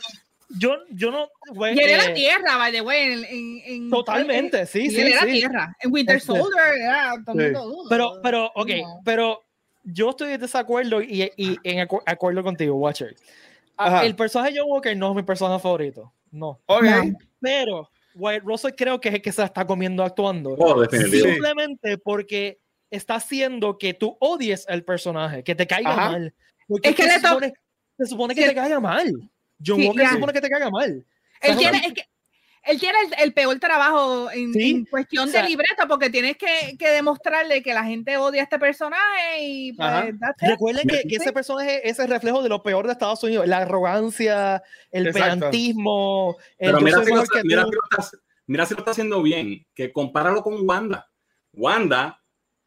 yo, 0.59 0.75
yo 0.91 1.09
no. 1.09 1.29
güey, 1.53 1.73
Y 1.73 1.79
él 1.79 1.89
era 1.91 2.05
eh, 2.07 2.13
tierra, 2.15 2.57
by 2.57 2.71
the 2.73 2.81
way. 2.81 3.13
En, 3.13 3.23
en- 3.23 3.61
en- 3.65 3.89
Totalmente, 3.89 4.65
sí, 4.65 4.87
y 4.87 4.89
sí, 4.89 4.99
él 4.99 5.07
era 5.07 5.21
sí. 5.21 5.31
tierra. 5.31 5.73
En 5.79 5.93
Winter 5.93 6.17
Este- 6.17 6.27
Soldier 6.33 6.81
era 6.81 7.13
todo 7.25 7.39
el 7.39 7.53
Sí. 7.53 7.57
mundo, 7.61 7.77
uh, 7.83 7.87
Pero, 7.89 8.11
pero, 8.21 8.51
ok, 8.55 8.69
no. 8.81 9.01
pero 9.05 9.44
yo 9.85 10.09
estoy 10.09 10.33
en 10.33 10.41
desacuerdo 10.41 11.01
y, 11.01 11.31
y 11.37 11.57
en 11.63 11.87
acu- 11.87 12.01
acuerdo 12.05 12.43
contigo, 12.43 12.75
Watcher. 12.75 13.15
Ah, 13.77 13.87
Ajá. 13.87 14.05
El 14.05 14.15
personaje 14.15 14.53
de 14.53 14.59
John 14.59 14.69
Walker 14.71 14.95
no 14.97 15.09
es 15.11 15.15
mi 15.15 15.23
personaje 15.23 15.61
favorito, 15.61 16.11
no. 16.31 16.59
Pero 17.41 17.89
Wyatt 18.15 18.43
Russell 18.43 18.71
creo 18.75 18.99
que 18.99 19.09
es 19.09 19.15
el 19.15 19.21
que 19.21 19.31
se 19.31 19.41
la 19.41 19.47
está 19.47 19.65
comiendo 19.65 20.03
actuando. 20.03 20.55
Oh. 20.57 20.85
Simplemente 20.85 21.97
porque 21.97 22.59
está 22.89 23.15
haciendo 23.15 23.77
que 23.77 23.93
tú 23.93 24.15
odies 24.19 24.65
el 24.69 24.83
personaje, 24.83 25.43
que 25.43 25.55
te 25.55 25.67
caiga 25.67 25.91
Ajá. 25.91 26.11
mal. 26.11 26.33
Porque 26.67 26.89
Es 26.89 26.95
que 26.95 27.03
se, 27.03 27.09
le 27.09 27.19
supone, 27.19 27.53
se 27.97 28.05
supone 28.05 28.35
que 28.35 28.41
Sí. 28.43 28.47
te 28.49 28.55
caiga 28.55 28.79
mal. 28.79 29.11
John 29.65 29.79
Sí, 29.79 29.87
Walker 29.87 30.07
se 30.07 30.13
supone 30.13 30.33
que 30.33 30.41
te 30.41 30.49
caiga 30.49 30.69
mal. 30.69 31.05
Él 31.41 31.57
tiene, 31.57 31.77
es 31.85 31.93
que, 31.93 32.03
él 32.65 32.79
tiene 32.79 32.97
el, 33.07 33.23
el 33.23 33.33
peor 33.33 33.59
trabajo 33.59 34.29
en, 34.31 34.53
Sí, 34.53 34.71
en 34.71 34.85
cuestión 34.85 35.27
o 35.29 35.31
sea- 35.31 35.43
de 35.43 35.49
libreta 35.49 35.87
porque 35.87 36.09
tienes 36.09 36.37
que, 36.37 36.75
que 36.77 36.89
demostrarle 36.89 37.61
que 37.61 37.73
la 37.73 37.83
gente 37.83 38.17
odia 38.17 38.41
a 38.41 38.43
este 38.45 38.57
personaje 38.59 39.39
y 39.41 39.73
pues. 39.73 40.13
Recuerden 40.41 40.87
que, 40.87 41.03
que 41.07 41.15
ese 41.17 41.31
personaje 41.31 41.87
es 41.87 41.99
el 41.99 42.07
reflejo 42.09 42.41
de 42.41 42.49
lo 42.49 42.63
peor 42.63 42.85
de 42.87 42.93
Estados 42.93 43.23
Unidos, 43.23 43.47
la 43.47 43.59
arrogancia, 43.59 44.63
el 44.91 45.07
Exacto. 45.07 45.35
pedantismo, 45.39 46.37
el 46.57 46.71
Pero 46.71 46.81
mira 46.81 46.97
soy 46.97 47.05
si, 47.05 47.09
lo, 47.11 47.15
mejor 47.15 47.23
está- 47.25 47.41
que 47.41 47.47
mira, 47.47 47.63
tú. 47.63 47.69
si 47.69 47.75
lo 47.75 47.81
está, 48.03 48.17
mira 48.47 48.65
si 48.65 48.73
lo 48.73 48.79
está 48.79 48.91
haciendo 48.91 49.21
bien, 49.21 49.67
que 49.73 49.91
compáralo 49.91 50.41
con 50.43 50.67
Wanda. 50.67 51.09
Wanda 51.53 52.21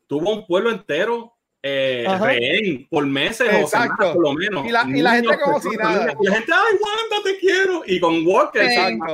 tuvo 0.07 0.33
un 0.33 0.47
pueblo 0.47 0.71
entero 0.71 1.38
eh, 1.63 2.07
rehén 2.21 2.87
por 2.89 3.05
meses 3.07 3.49
o 3.49 3.57
Exacto. 3.59 3.95
semanas 3.97 4.15
por 4.15 4.23
lo 4.23 4.33
menos. 4.35 4.67
Y 4.67 4.71
la- 4.71 4.87
y 4.89 5.03
la 5.03 5.13
gente 5.15 5.39
como 5.43 5.61
si 5.61 5.69
nada. 5.77 6.15
Y 6.21 6.27
la 6.27 6.35
gente, 6.37 6.53
ay, 6.55 6.75
Wanda, 6.81 7.25
te 7.25 7.39
quiero. 7.39 7.83
Y 7.87 7.99
con 8.01 8.27
Walker, 8.27 8.67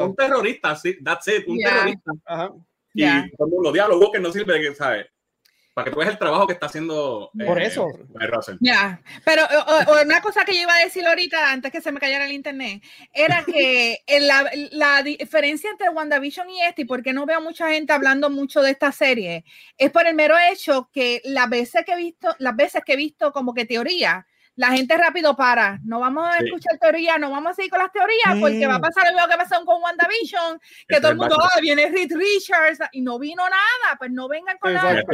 un 0.03 0.15
terrorista, 0.15 0.77
sí, 0.77 0.97
that's 1.03 1.27
it, 1.29 1.45
un 1.49 1.59
Yeah. 1.59 1.71
terrorista. 1.71 2.13
Ajá. 2.27 2.53
Y 2.93 3.03
el 3.03 3.31
mundo, 3.39 3.73
diablo, 3.73 3.99
Walker 3.99 4.21
no 4.21 4.31
sirve, 4.31 4.61
que, 4.61 4.75
¿sabes? 4.75 5.07
Para 5.75 5.87
que 5.87 5.91
tú 5.91 5.99
veas 5.99 6.13
el 6.13 6.19
trabajo 6.19 6.47
que 6.47 6.53
está 6.53 6.67
haciendo. 6.67 7.31
Por 7.47 7.61
eh, 7.61 7.67
eso. 7.67 7.89
Guy 7.89 8.27
Russell. 8.29 8.57
Ya, 8.61 9.03
pero 9.25 9.43
o- 9.45 9.93
o- 9.93 10.03
una 10.05 10.21
cosa 10.21 10.45
que 10.45 10.55
yo 10.55 10.61
iba 10.63 10.73
a 10.75 10.85
decir 10.85 11.05
ahorita 11.05 11.51
antes 11.51 11.73
que 11.73 11.81
se 11.81 11.91
me 11.91 11.99
cayera 11.99 12.27
el 12.27 12.33
internet 12.33 12.81
era 13.13 13.45
que 13.45 13.99
la, 14.21 14.49
la 14.71 15.03
diferencia 15.03 15.69
entre 15.71 15.89
WandaVision 15.89 16.49
y 16.49 16.63
este, 16.63 16.83
y 16.83 16.85
por 16.85 17.03
qué 17.03 17.13
no 17.13 17.27
veo 17.27 17.41
mucha 17.41 17.69
gente 17.71 17.93
hablando 17.93 18.31
mucho 18.31 18.63
de 18.63 18.71
esta 18.71 18.93
serie, 18.93 19.45
es 19.77 19.91
por 19.91 20.07
el 20.07 20.15
mero 20.15 20.37
hecho 20.51 20.91
que 20.93 21.21
las 21.25 21.51
veces 21.51 21.85
que 21.85 21.93
he 21.93 21.97
visto, 21.97 22.37
las 22.39 22.55
veces 22.55 22.83
que 22.87 22.93
he 22.93 22.97
visto 22.97 23.33
como 23.33 23.53
que 23.53 23.65
teoría, 23.65 24.27
la 24.57 24.69
gente 24.69 24.97
rápido 24.97 25.35
para, 25.37 25.81
no 25.85 25.99
vamos 26.01 26.29
a 26.29 26.39
Sí. 26.39 26.45
escuchar 26.47 26.79
teoría, 26.79 27.19
no 27.19 27.31
vamos 27.31 27.53
a 27.53 27.55
seguir 27.55 27.71
con 27.71 27.81
las 27.81 27.91
teorías, 27.93 28.37
porque 28.41 28.67
va 28.67 28.77
a 28.77 28.79
Mm. 28.79 28.83
pasar 28.83 29.05
lo 29.07 29.13
mismo 29.15 29.29
que 29.29 29.37
pasó 29.37 29.65
con 29.65 29.83
WandaVision, 29.83 30.61
que 30.89 31.01
todo 31.01 31.11
el 31.11 31.17
mundo, 31.17 31.37
ah, 31.41 31.61
viene 31.61 31.89
Reed 31.89 32.13
Richards, 32.15 32.79
y 32.93 33.01
no 33.01 33.19
vino 33.19 33.43
nada, 33.43 33.97
pues 33.99 34.11
no 34.13 34.29
vengan 34.29 34.57
con 34.59 34.73
la, 34.75 34.81
Exacto. 34.81 35.07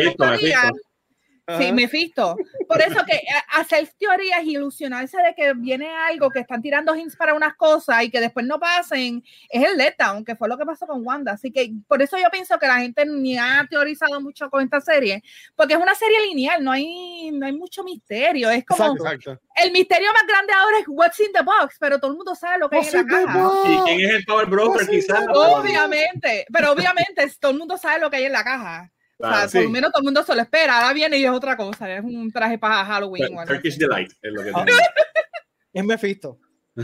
Sí. 1.58 1.72
Mephisto. 1.72 2.36
Por 2.68 2.80
eso 2.80 3.04
que 3.06 3.16
eh, 3.16 3.26
hacer 3.56 3.88
teorías 3.98 4.42
y 4.44 4.52
ilusionarse 4.52 5.16
de 5.22 5.34
que 5.34 5.52
viene 5.54 5.88
algo, 5.90 6.30
que 6.30 6.40
están 6.40 6.62
tirando 6.62 6.94
hints 6.94 7.16
para 7.16 7.34
unas 7.34 7.54
cosas 7.54 8.02
y 8.04 8.10
que 8.10 8.20
después 8.20 8.46
no 8.46 8.58
pasen, 8.58 9.24
es 9.48 9.64
el 9.64 9.76
letdown, 9.76 10.24
que 10.24 10.36
fue 10.36 10.48
lo 10.48 10.56
que 10.56 10.66
pasó 10.66 10.86
con 10.86 11.04
Wanda. 11.06 11.32
Así 11.32 11.50
que 11.50 11.72
por 11.88 12.02
eso 12.02 12.16
yo 12.18 12.28
pienso 12.30 12.58
que 12.58 12.66
la 12.66 12.78
gente 12.78 13.04
ni 13.06 13.38
ha 13.38 13.66
teorizado 13.68 14.20
mucho 14.20 14.50
con 14.50 14.62
esta 14.62 14.80
serie, 14.80 15.22
porque 15.56 15.74
es 15.74 15.80
una 15.80 15.94
serie 15.94 16.26
lineal, 16.26 16.62
no 16.62 16.72
hay, 16.72 17.30
no 17.32 17.46
hay 17.46 17.52
mucho 17.52 17.82
misterio. 17.84 18.50
Es 18.50 18.64
como 18.64 18.84
Exacto. 18.84 19.10
Exacto. 19.10 19.46
el 19.56 19.72
misterio 19.72 20.08
más 20.12 20.26
grande 20.26 20.52
ahora 20.52 20.78
es 20.78 20.84
what's 20.88 21.20
in 21.20 21.32
the 21.32 21.42
box, 21.42 21.76
pero 21.78 21.98
todo 21.98 22.10
el 22.10 22.16
mundo 22.16 22.34
sabe 22.34 22.58
lo 22.58 22.68
que 22.68 22.76
hay 22.76 22.86
en 22.86 22.92
la 22.92 23.06
caja. 23.06 23.50
¿Y 23.66 23.78
quién 23.84 24.00
es 24.00 24.16
el 24.16 24.24
Power 24.24 24.46
Broker? 24.46 24.86
Quizás. 24.88 25.24
Obviamente, 25.32 26.46
pero 26.52 26.72
obviamente 26.72 27.30
todo 27.40 27.52
el 27.52 27.58
mundo 27.58 27.76
sabe 27.76 28.00
lo 28.00 28.10
que 28.10 28.16
hay 28.16 28.24
en 28.24 28.32
la 28.32 28.44
caja. 28.44 28.90
O 29.20 29.22
sea, 29.22 29.28
Claro, 29.30 29.42
por 29.42 29.50
sí. 29.50 29.62
lo 29.62 29.70
menos 29.70 29.90
todo 29.92 30.00
el 30.00 30.04
mundo 30.04 30.22
se 30.24 30.34
lo 30.34 30.40
espera. 30.42 30.78
Ahora 30.80 30.92
viene 30.94 31.18
y 31.18 31.24
es 31.24 31.30
otra 31.30 31.56
cosa. 31.56 31.90
Es 31.94 32.02
un 32.02 32.30
traje 32.32 32.58
para 32.58 32.84
Halloween. 32.84 33.36
o 33.36 33.40
algo 33.40 33.52
Turkish 33.52 33.72
así. 33.72 33.78
Delight 33.80 34.10
es 34.22 34.32
lo 34.32 34.42
que 34.42 34.50
Ah. 34.54 34.64
tiene. 34.64 34.80
Es 35.72 35.84
Mephisto. 35.84 36.38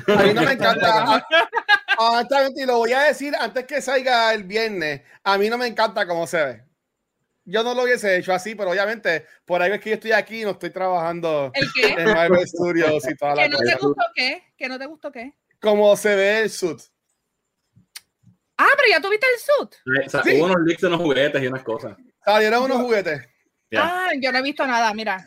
A 0.06 0.22
mí 0.22 0.32
no 0.34 0.42
me 0.42 0.52
encanta. 0.52 1.26
Honestamente, 1.98 2.62
y 2.62 2.66
lo 2.66 2.76
voy 2.78 2.92
a 2.92 3.00
decir 3.02 3.34
antes 3.40 3.64
que 3.64 3.80
salga 3.82 4.32
el 4.32 4.44
viernes. 4.44 5.00
A 5.24 5.38
mí 5.38 5.48
no 5.48 5.58
me 5.58 5.66
encanta 5.66 6.06
cómo 6.06 6.26
se 6.26 6.44
ve. 6.44 6.62
Yo 7.44 7.62
no 7.64 7.74
lo 7.74 7.82
hubiese 7.84 8.16
hecho 8.16 8.32
así, 8.32 8.54
pero 8.54 8.70
obviamente 8.70 9.26
por 9.44 9.62
ahí 9.62 9.72
es 9.72 9.80
que 9.80 9.90
yo 9.90 9.94
estoy 9.94 10.12
aquí 10.12 10.42
y 10.42 10.44
no 10.44 10.50
estoy 10.50 10.70
trabajando 10.70 11.50
¿El 11.54 11.66
qué? 11.72 11.94
en 12.00 12.12
Marvel 12.12 12.46
Studios 12.46 13.08
y 13.08 13.14
toda 13.16 13.34
¿Que 13.34 13.40
la 13.42 13.48
no 13.48 13.56
cosa. 13.58 13.70
te 13.72 13.86
gustó 13.86 14.02
qué? 14.14 14.42
¿Que 14.56 14.68
no 14.68 14.78
te 14.78 14.86
gustó 14.86 15.12
qué? 15.12 15.32
Como 15.60 15.96
se 15.96 16.14
ve 16.16 16.40
el 16.42 16.50
suit. 16.50 16.80
Ah, 18.58 18.66
pero 18.76 18.88
ya 18.90 19.00
tuviste 19.00 19.26
el 19.32 19.40
suit. 19.40 20.06
O 20.06 20.10
sea, 20.10 20.22
Sí. 20.22 20.36
Hubo 20.38 20.46
unos 20.46 20.56
leaks 20.64 20.80
de 20.80 20.86
unos 20.88 21.00
juguetes 21.00 21.42
y 21.42 21.46
unas 21.46 21.62
cosas. 21.62 21.96
Salieron 22.26 22.64
unos 22.64 22.78
juguetes. 22.82 23.20
Ya. 23.70 23.82
Ah, 23.84 24.10
yo 24.20 24.32
no 24.32 24.38
he 24.38 24.42
visto 24.42 24.66
nada, 24.66 24.92
mira. 24.92 25.24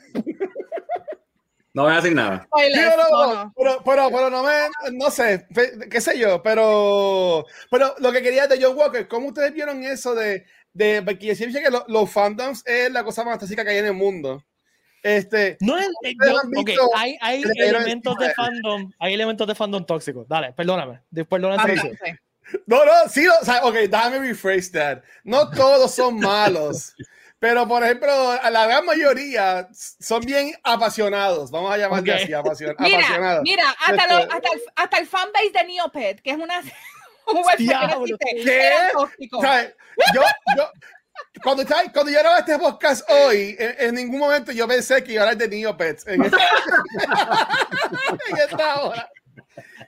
No 1.74 1.84
voy 1.84 1.94
a 1.94 1.96
decir 1.98 2.14
nada. 2.14 2.40
Sí, 2.42 2.48
Spoilers, 2.48 2.96
pero, 2.96 3.34
no, 3.34 3.54
pero, 3.56 3.84
pero, 3.86 4.10
pero 4.10 4.30
no 4.30 4.44
me, 4.44 4.52
no 4.98 5.10
sé, 5.12 5.48
qué 5.90 6.02
sé 6.02 6.18
yo, 6.18 6.42
pero, 6.44 7.46
pero 7.70 7.96
lo 8.00 8.12
que 8.12 8.22
quería 8.22 8.48
de 8.48 8.62
John 8.62 8.76
Walker, 8.76 9.08
¿cómo 9.08 9.28
ustedes 9.28 9.54
vieron 9.54 9.84
eso 9.84 10.14
de, 10.16 10.46
de 10.74 11.02
porque 11.04 11.28
yo 11.28 11.36
siempre 11.36 11.60
dije 11.60 11.72
que 11.72 11.78
lo- 11.78 11.86
los 11.88 12.10
fandoms 12.12 12.64
es 12.66 12.92
la 12.92 13.04
cosa 13.04 13.24
más 13.24 13.34
fantástica 13.34 13.64
que 13.64 13.70
hay 13.72 13.78
en 13.78 13.86
el 13.86 13.94
mundo? 13.94 14.44
Este, 15.04 15.58
No 15.62 15.78
es, 15.78 15.88
eh, 16.04 16.14
yo- 16.26 16.38
han 16.38 16.48
ok, 16.48 16.66
visto 16.68 16.90
hay, 16.96 17.18
hay 17.22 17.44
elementos 17.56 18.18
de 18.18 18.34
fandom, 18.34 18.92
hay 19.00 19.14
elementos 19.14 19.48
de 19.48 19.56
fandom 19.56 19.86
tóxicos. 19.86 20.28
Dale, 20.28 20.52
perdóname. 20.54 21.02
Después 21.10 21.42
lo 21.42 21.50
Bastante. 21.50 21.98
No, 22.66 22.86
no, 22.86 22.92
sí, 23.10 23.28
o 23.28 23.46
sea, 23.46 23.64
ok, 23.66 23.74
déjame 23.76 24.20
rephrase 24.20 24.72
that. 24.72 25.00
No 25.24 25.50
todos 25.50 25.94
son 25.94 26.20
malos, 26.20 26.96
pero 27.40 27.68
por 27.68 27.84
ejemplo, 27.84 28.12
a 28.32 28.50
la 28.50 28.66
gran 28.66 28.86
mayoría 28.86 29.68
son 29.72 30.22
bien 30.22 30.54
apasionados, 30.64 31.52
vamos 31.52 31.72
a 31.74 31.78
llamarle 31.78 32.14
Ok. 32.14 32.20
así, 32.22 32.34
apasiona- 32.34 32.76
Mira, 32.80 32.98
apasionados. 33.00 33.44
mira, 33.44 33.64
hasta, 33.86 34.08
lo- 34.08 34.20
Este- 34.20 34.36
hasta, 34.36 34.50
el, 34.54 34.62
hasta 34.76 34.98
el 34.98 35.08
fanbase 35.08 35.52
de 35.54 35.64
Neopet, 35.66 36.22
que 36.22 36.32
es 36.32 36.38
una 36.38 36.60
un 37.28 37.38
website 37.38 37.58
que 37.58 37.66
no 37.66 38.06
Diablo. 38.06 39.10
Yo, 40.14 40.22
yo, 40.56 40.72
cuando, 41.44 41.64
cuando 41.94 42.12
yo 42.12 42.20
grababa 42.20 42.40
este 42.40 42.58
podcast 42.58 43.10
hoy, 43.10 43.56
en, 43.60 43.76
en 43.90 43.96
ningún 43.96 44.20
momento 44.20 44.52
yo 44.52 44.68
pensé 44.68 45.04
que 45.04 45.14
iba 45.14 45.24
a 45.24 45.30
hablar 45.30 45.38
de 45.38 45.56
Neopets 45.56 46.08
en 46.08 46.24
esta, 46.24 46.38
en 48.30 48.38
esta 48.38 48.82
hora. 48.82 49.10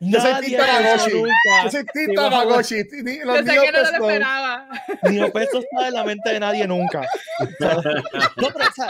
Yo 0.04 0.20
soy 0.20 0.52
Tamagotchi. 0.56 1.14
nunca. 1.14 1.64
Yo 1.64 1.70
soy 1.72 1.86
Team 1.86 2.06
Sí, 2.10 2.16
vamos 2.16 2.34
a 2.34 2.38
ver. 2.40 2.48
Tamagotchi. 2.48 2.76
Ni- 3.04 3.20
Yo 3.20 3.26
Los 3.26 3.38
sé 3.38 3.44
que 3.46 3.72
no 3.72 3.80
lo 3.80 3.88
esperaba. 3.92 4.68
Ni 5.04 5.20
opuesto 5.22 5.60
está 5.60 5.88
en 5.90 5.94
la 5.94 6.04
mente 6.04 6.30
de 6.34 6.40
nadie 6.40 6.68
nunca. 6.68 7.08
No, 7.60 8.48
pero, 8.54 8.70
o 8.70 8.74
sea, 8.74 8.88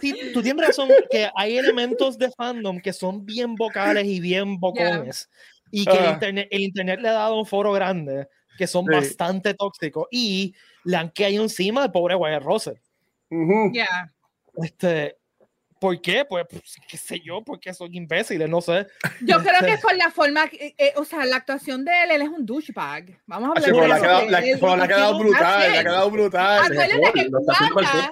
sí, 0.00 0.30
tú 0.34 0.42
tienes 0.42 0.66
razón 0.66 0.88
que 1.10 1.30
hay 1.36 1.58
elementos 1.58 2.18
de 2.18 2.30
fandom 2.32 2.80
que 2.80 2.92
son 2.92 3.24
bien 3.24 3.54
vocales 3.54 4.04
y 4.06 4.18
bien 4.20 4.58
bocones. 4.58 5.30
Y 5.70 5.84
que 5.84 5.92
el, 5.96 6.06
Ah. 6.06 6.10
internet, 6.12 6.48
el 6.50 6.60
internet 6.62 7.00
le 7.00 7.08
ha 7.08 7.12
dado 7.12 7.38
un 7.38 7.46
foro 7.46 7.72
grande 7.72 8.26
que 8.56 8.66
son 8.66 8.84
Sí. 8.86 8.92
bastante 8.94 9.54
tóxicos. 9.54 10.06
Y 10.10 10.54
le 10.84 10.96
han 10.96 11.10
caído 11.10 11.42
encima 11.44 11.84
al 11.84 11.92
pobre 11.92 12.14
Wyatt 12.16 12.42
Russell. 12.42 12.74
Ujú. 13.30 13.70
Ya. 13.72 14.10
Este, 14.62 15.16
¿Por 15.80 16.00
qué? 16.00 16.24
Pues, 16.24 16.44
pues, 16.50 16.76
qué 16.88 16.96
sé 16.96 17.20
yo, 17.20 17.42
porque 17.42 17.72
son 17.72 17.94
imbéciles, 17.94 18.48
no 18.48 18.60
sé. 18.60 18.86
Yo 19.20 19.38
creo 19.42 19.60
que 19.64 19.72
es 19.74 19.80
por 19.80 19.94
la 19.96 20.10
forma, 20.10 20.48
que- 20.48 20.74
eh, 20.76 20.92
o 20.96 21.04
sea, 21.04 21.24
la 21.24 21.36
actuación 21.36 21.84
de 21.84 21.92
él, 22.04 22.10
él 22.12 22.22
es 22.22 22.28
un 22.28 22.44
douchebag. 22.44 23.20
Vamos 23.26 23.48
a 23.48 23.52
hablar 23.52 23.64
de 23.82 23.88
la- 23.88 23.96
Él- 24.20 24.30
le 24.30 24.36
ha 24.36 24.40
él 24.40 24.88
quedado 24.88 25.18
brutal, 25.18 25.72
le 25.72 25.78
ha 25.78 25.82
quedado 25.82 26.10
brutal. 26.10 26.58
Acuérdate 26.64 27.12
que 27.12 27.28
Wanda. 27.74 28.10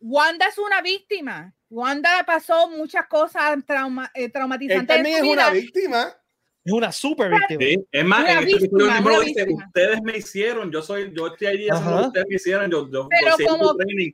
Wanda 0.00 0.46
es 0.46 0.58
una 0.58 0.82
víctima. 0.82 1.52
Wanda 1.68 2.22
pasó 2.26 2.68
muchas 2.70 3.06
cosas 3.08 3.56
trauma, 3.64 4.10
eh, 4.14 4.24
Él 4.24 4.32
traumatizantes 4.32 4.80
en 4.80 4.86
también 4.86 5.18
su 5.18 5.24
es 5.24 5.32
una 5.32 5.50
víctima. 5.50 6.16
Es 6.64 6.72
una 6.72 6.92
super 6.92 7.30
víctima. 7.30 7.60
Sí, 7.60 7.86
es 7.92 8.04
más, 8.04 8.20
Una 8.20 8.32
en 8.32 8.38
este 8.38 8.52
víctima, 8.54 9.20
dice, 9.24 9.46
ustedes 9.66 10.02
me 10.02 10.16
hicieron, 10.18 10.70
yo 10.72 10.82
soy, 10.82 11.12
yo 11.14 11.28
estoy 11.28 11.46
ahí 11.46 11.68
ustedes 12.08 12.26
me 12.28 12.34
hicieron, 12.36 12.70
yo, 12.70 12.90
yo, 12.90 13.08
Pero 13.08 13.36
yo 13.38 13.46
como- 13.46 13.74
training. 13.76 14.12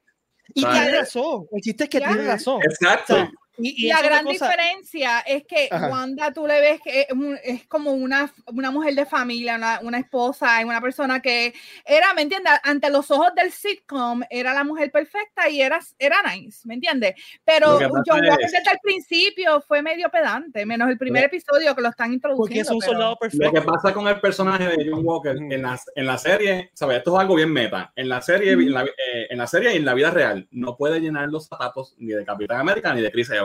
Y 0.54 0.62
tiene 0.62 0.98
razón. 0.98 1.46
El 1.52 1.60
chiste 1.60 1.84
es 1.84 1.90
que 1.90 1.98
tiene 1.98 2.26
razón. 2.26 2.60
Exacto. 2.62 3.14
O 3.14 3.16
sea, 3.16 3.30
y, 3.58 3.84
y 3.86 3.88
la 3.88 3.96
es 3.96 4.02
gran 4.02 4.24
cosa- 4.24 4.46
diferencia 4.48 5.20
es 5.20 5.44
que 5.44 5.68
Ajá. 5.70 5.88
Wanda 5.88 6.32
tú 6.32 6.46
le 6.46 6.60
ves 6.60 6.80
que 6.82 7.02
es, 7.02 7.08
es 7.44 7.66
como 7.66 7.92
una, 7.92 8.32
una 8.46 8.70
mujer 8.70 8.94
de 8.94 9.04
familia, 9.06 9.56
una, 9.56 9.80
una 9.82 9.98
esposa, 9.98 10.60
y 10.60 10.64
una 10.64 10.80
persona 10.80 11.20
que 11.20 11.52
era, 11.84 12.14
¿me 12.14 12.22
entiendes? 12.22 12.52
Ante 12.62 12.90
los 12.90 13.10
ojos 13.10 13.28
del 13.36 13.52
sitcom 13.52 14.22
era 14.30 14.54
la 14.54 14.64
mujer 14.64 14.90
perfecta 14.90 15.48
y 15.48 15.60
era, 15.60 15.80
era 15.98 16.16
nice, 16.34 16.60
¿me 16.66 16.74
entiendes? 16.74 17.14
Pero 17.44 17.78
John 17.78 17.90
Walker 17.92 18.38
es- 18.40 18.52
desde 18.52 18.70
el 18.72 18.78
principio 18.82 19.60
fue 19.60 19.82
medio 19.82 20.08
pedante, 20.10 20.64
menos 20.66 20.88
el 20.88 20.98
primer 20.98 21.22
Lo- 21.22 21.26
episodio 21.26 21.74
que 21.74 21.82
lo 21.82 21.88
están 21.88 22.12
introduciendo. 22.12 22.42
Porque 22.46 22.60
es 22.60 22.70
un 22.70 22.78
pero- 22.78 22.92
soldado 22.92 23.10
Lo 23.20 23.28
que 23.28 23.38
perfecto. 23.38 23.72
pasa 23.72 23.94
con 23.94 24.08
el 24.08 24.20
personaje 24.20 24.68
de 24.68 24.88
John 24.90 25.00
Walker 25.04 25.36
en 25.36 25.62
la, 25.62 25.78
en 25.94 26.06
la 26.06 26.18
serie, 26.18 26.70
¿sabes? 26.74 26.98
Esto 26.98 27.14
es 27.14 27.20
algo 27.20 27.34
bien 27.34 27.52
meta. 27.52 27.92
En 27.96 28.08
la 28.08 28.22
serie, 28.22 28.52
en 28.52 28.72
la, 28.72 28.84
eh, 28.84 29.26
en 29.30 29.38
la 29.38 29.46
serie 29.46 29.72
y 29.74 29.76
en 29.76 29.84
la 29.84 29.94
vida 29.94 30.10
real, 30.10 30.48
no 30.50 30.76
puede 30.76 31.00
llenar 31.00 31.28
los 31.28 31.46
zapatos 31.48 31.94
ni 31.98 32.12
de 32.12 32.24
Capitán 32.24 32.60
América 32.60 32.94
ni 32.94 33.00
de 33.02 33.10
Chris 33.10 33.28
Evans 33.30 33.41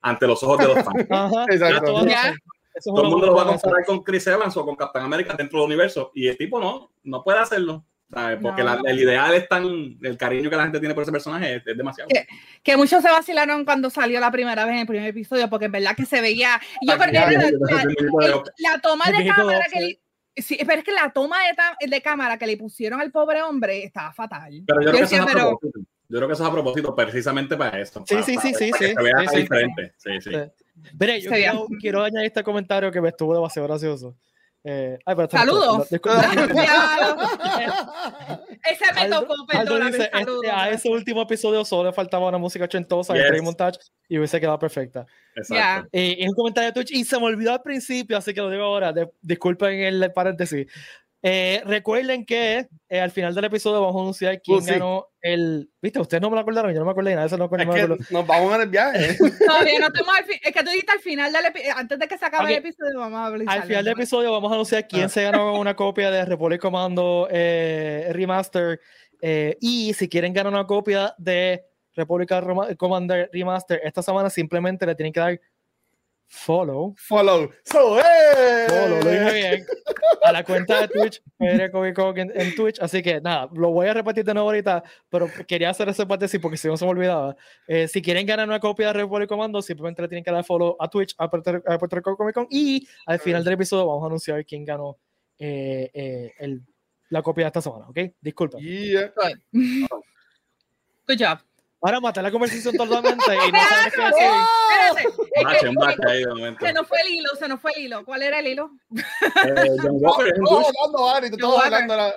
ante 0.00 0.26
los 0.26 0.42
ojos 0.42 0.58
de 0.58 0.66
los 0.66 0.74
fans. 0.84 1.06
Ajá, 1.10 1.44
Exacto. 1.50 2.06
Eso 2.76 2.90
Todo 2.92 3.04
el 3.04 3.08
mundo 3.10 3.26
lo 3.28 3.34
va 3.36 3.42
a 3.42 3.46
comparar 3.46 3.84
con 3.86 4.02
Chris 4.02 4.26
Evans 4.26 4.56
o 4.56 4.64
con 4.66 4.74
Capitán 4.74 5.04
América 5.04 5.34
dentro 5.38 5.60
del 5.60 5.66
universo 5.66 6.10
y 6.12 6.26
el 6.26 6.36
tipo 6.36 6.58
no, 6.58 6.90
no 7.04 7.22
puede 7.22 7.38
hacerlo. 7.38 7.84
¿sabes? 8.12 8.38
Porque 8.42 8.62
No. 8.62 8.74
la- 8.76 8.90
el 8.90 8.98
ideal 9.00 9.32
es 9.34 9.48
tan, 9.48 9.64
el 10.02 10.16
cariño 10.16 10.50
que 10.50 10.56
la 10.56 10.64
gente 10.64 10.78
tiene 10.78 10.94
por 10.94 11.02
ese 11.02 11.10
personaje 11.10 11.56
es, 11.56 11.66
es 11.66 11.76
demasiado. 11.76 12.08
¿Qué? 12.08 12.26
que 12.62 12.76
muchos 12.76 13.02
se 13.02 13.10
vacilaron 13.10 13.64
cuando 13.64 13.90
salió 13.90 14.20
la 14.20 14.30
primera 14.30 14.64
vez 14.64 14.74
en 14.74 14.80
el 14.80 14.86
primer 14.86 15.08
episodio, 15.08 15.48
porque 15.48 15.64
en 15.66 15.72
verdad 15.72 15.96
que 15.96 16.04
se 16.04 16.20
veía. 16.20 16.60
y 16.80 16.88
Yo 16.88 16.98
que 16.98 17.12
la, 17.12 17.30
la- 17.30 18.42
la 18.58 18.78
toma 18.80 19.04
de 19.06 19.26
cámara 19.26 19.64
que 19.72 19.80
le, 19.80 20.00
sí, 20.36 20.58
pero 20.66 20.78
es 20.78 20.84
que 20.84 20.92
la 20.92 21.12
toma 21.12 21.36
de, 21.80 21.88
de 21.88 22.02
cámara 22.02 22.38
que 22.38 22.46
le 22.46 22.56
pusieron 22.56 23.00
al 23.00 23.10
pobre 23.10 23.42
hombre 23.42 23.84
estaba 23.84 24.12
fatal. 24.12 24.62
Pero 24.66 24.80
yo 24.80 24.88
creo 24.90 24.92
que 24.94 25.00
decía, 25.02 25.24
pero-. 25.26 25.58
Yo 26.08 26.18
creo 26.18 26.28
que 26.28 26.34
eso 26.34 26.42
es 26.44 26.48
a 26.48 26.52
propósito 26.52 26.94
precisamente 26.94 27.56
para 27.56 27.80
esto. 27.80 28.04
Sí, 28.06 28.14
para- 28.14 28.26
sí, 28.26 28.34
para- 28.36 28.48
sí, 28.48 28.54
sí, 28.54 28.70
para 28.70 28.86
sí, 28.88 28.94
se 28.94 29.02
vea 29.02 29.14
sí, 29.20 29.26
sí. 29.28 29.36
diferente. 29.42 29.92
Sí, 29.96 30.10
sí. 30.20 30.30
Sí. 30.30 30.36
Mire, 31.00 31.20
yo 31.20 31.30
Se 31.30 31.34
veía. 31.36 31.50
quiero, 31.52 31.66
quiero 31.80 32.02
añadir 32.04 32.26
este 32.26 32.42
comentario 32.42 32.90
que 32.92 33.00
me 33.00 33.08
estuvo 33.08 33.34
demasiado 33.34 33.66
gracioso. 33.68 34.14
Eh, 34.66 34.98
ay, 35.04 35.14
pero 35.14 35.28
Saludos. 35.30 35.90
disculpa. 35.90 36.22
Ese 38.64 38.92
me 38.94 39.08
tocó, 39.10 39.34
dice, 39.90 40.08
saludos. 40.10 40.44
este, 40.44 40.50
a 40.50 40.70
ese 40.70 40.88
último 40.88 41.22
episodio 41.22 41.64
solo 41.66 41.90
le 41.90 41.92
faltaba 41.94 42.28
una 42.28 42.38
música 42.38 42.64
ochentosa 42.64 43.12
Yes. 43.14 43.38
y 43.38 43.42
montage 43.42 43.78
y 44.08 44.16
hubiese 44.18 44.40
quedado 44.40 44.58
perfecta. 44.58 45.06
Exacto. 45.36 45.88
Eh, 45.92 46.16
es 46.20 46.28
un 46.30 46.34
comentario 46.34 46.68
de 46.70 46.72
Twitch 46.72 46.92
y 46.92 47.04
se 47.04 47.18
me 47.18 47.26
olvidó 47.26 47.52
al 47.52 47.60
principio, 47.62 48.16
así 48.16 48.32
que 48.32 48.40
lo 48.40 48.48
digo 48.50 48.62
ahora. 48.64 48.92
de- 48.92 49.10
disculpen 49.20 49.80
el 49.80 50.12
paréntesis. 50.12 50.66
Eh, 51.22 51.62
recuerden 51.66 52.24
que 52.24 52.66
eh, 52.88 53.00
al 53.00 53.10
final 53.10 53.34
del 53.34 53.44
episodio 53.44 53.80
vamos 53.80 53.96
a 53.96 54.00
anunciar 54.00 54.40
quién 54.42 54.58
Uh, 54.58 54.62
sí. 54.62 54.70
ganó 54.72 55.06
el. 55.24 55.70
¿Viste? 55.82 55.98
Ustedes 55.98 56.20
no 56.20 56.28
me 56.30 56.36
lo 56.36 56.42
acordaron, 56.42 56.72
yo 56.72 56.78
no 56.78 56.84
me 56.84 56.90
acordé 56.92 57.10
de 57.10 57.16
nada. 57.16 57.26
Eso 57.26 57.36
no 57.36 57.48
me 57.48 57.56
Es 57.62 57.62
acuerdo. 57.68 57.96
que 57.96 58.04
nos 58.14 58.26
vamos 58.26 58.54
en 58.54 58.60
el 58.60 58.68
viaje. 58.68 59.16
Todavía 59.46 59.78
no 59.80 59.86
estamos 59.86 60.16
al 60.18 60.24
fin. 60.24 60.38
Es 60.44 60.52
que 60.52 60.62
tú 60.62 60.70
dijiste 60.70 60.92
al 60.92 61.00
final 61.00 61.32
del 61.32 61.46
episodio, 61.46 61.74
antes 61.76 61.98
de 61.98 62.06
que 62.08 62.18
se 62.18 62.24
acabe 62.26 62.44
Ok. 62.44 62.50
el 62.50 62.56
episodio, 62.58 62.98
vamos 63.00 63.18
a 63.18 63.26
hablar. 63.26 63.48
Al 63.58 63.62
final 63.64 63.84
del 63.84 63.92
episodio 63.94 64.30
vamos 64.32 64.50
a 64.52 64.54
anunciar 64.54 64.86
quién 64.86 65.04
Ah. 65.04 65.08
se 65.08 65.22
ganó 65.22 65.58
una 65.58 65.74
copia 65.74 66.10
de 66.10 66.24
Republic 66.24 66.60
Commando 66.60 67.26
eh, 67.30 68.10
Remaster. 68.12 68.80
eh, 69.20 69.56
y 69.60 69.94
si 69.94 70.08
quieren 70.08 70.32
ganar 70.34 70.52
una 70.52 70.66
copia 70.66 71.14
de 71.18 71.64
Republic 71.94 72.30
Roma- 72.30 72.74
Commander 72.76 73.30
Remaster 73.32 73.80
esta 73.84 74.02
semana, 74.02 74.28
simplemente 74.28 74.84
le 74.84 74.94
tienen 74.94 75.12
que 75.12 75.20
dar 75.20 75.40
follow. 76.26 76.94
Follow. 76.98 77.50
So, 77.64 77.98
¡eh! 77.98 78.66
Follow, 78.68 79.02
lo 79.02 79.10
dije 79.10 79.32
bien. 79.32 79.66
A 80.22 80.32
la 80.32 80.44
cuenta 80.44 80.80
de 80.80 80.88
Twitch, 80.88 81.22
en, 81.38 82.32
en 82.34 82.54
Twitch. 82.54 82.80
Así 82.80 83.02
que 83.02 83.20
nada, 83.20 83.48
lo 83.52 83.70
voy 83.70 83.88
a 83.88 83.94
repetir 83.94 84.24
de 84.24 84.34
nuevo 84.34 84.48
ahorita, 84.48 84.82
pero 85.08 85.28
quería 85.46 85.70
hacer 85.70 85.88
ese 85.88 86.06
paréntesis 86.06 86.40
porque 86.40 86.56
si 86.56 86.68
no 86.68 86.76
se 86.76 86.84
me 86.84 86.90
olvidaba. 86.90 87.36
Eh, 87.66 87.88
si 87.88 88.02
quieren 88.02 88.26
ganar 88.26 88.48
una 88.48 88.60
copia 88.60 88.88
de 88.88 88.94
Republic 88.94 89.28
Commando, 89.28 89.62
simplemente 89.62 90.02
le 90.02 90.08
tienen 90.08 90.24
que 90.24 90.30
dar 90.32 90.44
follow 90.44 90.76
a 90.80 90.88
Twitch, 90.88 91.14
a 91.18 91.30
Puerto, 91.30 91.62
a 91.66 91.78
Puerto 91.78 91.96
Rico 91.96 92.16
Comic 92.16 92.34
Con. 92.34 92.46
Y 92.50 92.86
al 93.06 93.18
final 93.18 93.44
del 93.44 93.54
episodio 93.54 93.86
vamos 93.86 94.02
a 94.02 94.06
anunciar 94.06 94.44
quién 94.44 94.64
ganó 94.64 94.98
eh, 95.38 95.90
eh, 95.94 96.32
el, 96.38 96.62
la 97.10 97.22
copia 97.22 97.44
de 97.44 97.48
esta 97.48 97.60
semana, 97.60 97.88
¿ok? 97.88 97.98
Disculpa. 98.20 98.58
Yeah. 98.58 99.12
Good 101.06 101.18
job. 101.18 101.38
Ahora 101.84 102.00
maté 102.00 102.22
la 102.22 102.30
conversación 102.30 102.74
totalmente 102.76 103.22
y 103.34 103.52
no 103.52 103.58
sabes 103.60 103.94
qué 103.94 104.02
decir. 104.02 104.30
Espérate. 104.88 105.08
Es 105.34 105.44
Bache, 105.44 105.58
que- 105.60 105.68
un 105.68 105.74
bache 105.74 105.98
ahí 106.08 106.18
de 106.20 106.26
momento. 106.28 106.66
Se 106.66 106.72
nos 106.72 106.88
fue 106.88 106.98
el 107.02 107.08
hilo, 107.14 107.28
se 107.38 107.48
nos 107.48 107.60
fue 107.60 107.72
el 107.76 107.82
hilo. 107.82 108.04
¿Cuál 108.04 108.22
era 108.22 108.38
el 108.38 108.46
hilo? 108.46 108.70
Eh, 108.96 109.66
John 109.82 109.90
Walker 110.00 110.26
es 110.28 110.38
un 110.38 110.44
Todos 110.46 110.62
douche. 110.62 110.78
hablando, 110.80 111.10
Ari, 111.10 111.30
tú 111.30 111.36
John 111.38 111.40
todos 111.40 111.54
Walker. 111.56 111.74
hablando. 111.74 111.96
la- 111.96 112.10
Yo 112.10 112.16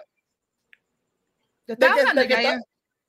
De 1.65 1.73
estaba 1.73 1.93
que, 1.95 1.99
hablando 1.99 2.21
de, 2.21 2.27
que 2.27 2.35
que 2.35 2.41
está- 2.43 2.59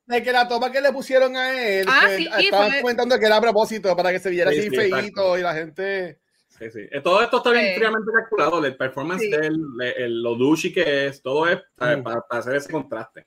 de 0.06 0.22
que 0.22 0.32
la 0.32 0.48
toma 0.48 0.72
que 0.72 0.80
le 0.80 0.92
pusieron 0.92 1.36
a 1.36 1.62
él, 1.62 1.86
Ah, 1.88 2.06
que 2.08 2.16
sí, 2.16 2.28
estaban 2.46 2.70
fue- 2.72 2.80
comentando 2.80 3.18
que 3.18 3.26
era 3.26 3.36
a 3.36 3.40
propósito 3.40 3.94
para 3.96 4.10
que 4.10 4.18
se 4.18 4.30
viera 4.30 4.50
Sí, 4.50 4.58
así 4.58 4.70
sí, 4.70 4.74
feíto 4.76 4.96
exacto. 4.96 5.38
y 5.38 5.42
la 5.42 5.54
gente. 5.54 6.20
Sí, 6.48 6.70
sí. 6.72 6.80
Eh, 6.90 7.00
Todo 7.02 7.22
esto 7.22 7.36
está 7.36 7.50
bien 7.52 7.66
Sí. 7.68 7.74
fríamente 7.76 8.10
calculado. 8.12 8.64
El 8.64 8.76
performance 8.76 9.22
Sí. 9.22 9.30
de 9.30 9.46
él, 9.46 9.60
el- 9.96 10.22
lo 10.22 10.34
douchey 10.34 10.72
que 10.72 11.06
es, 11.06 11.22
todo 11.22 11.46
es. 11.46 11.58
Mm. 11.76 12.02
para, 12.02 12.20
para 12.22 12.40
hacer 12.40 12.56
ese 12.56 12.72
contraste. 12.72 13.26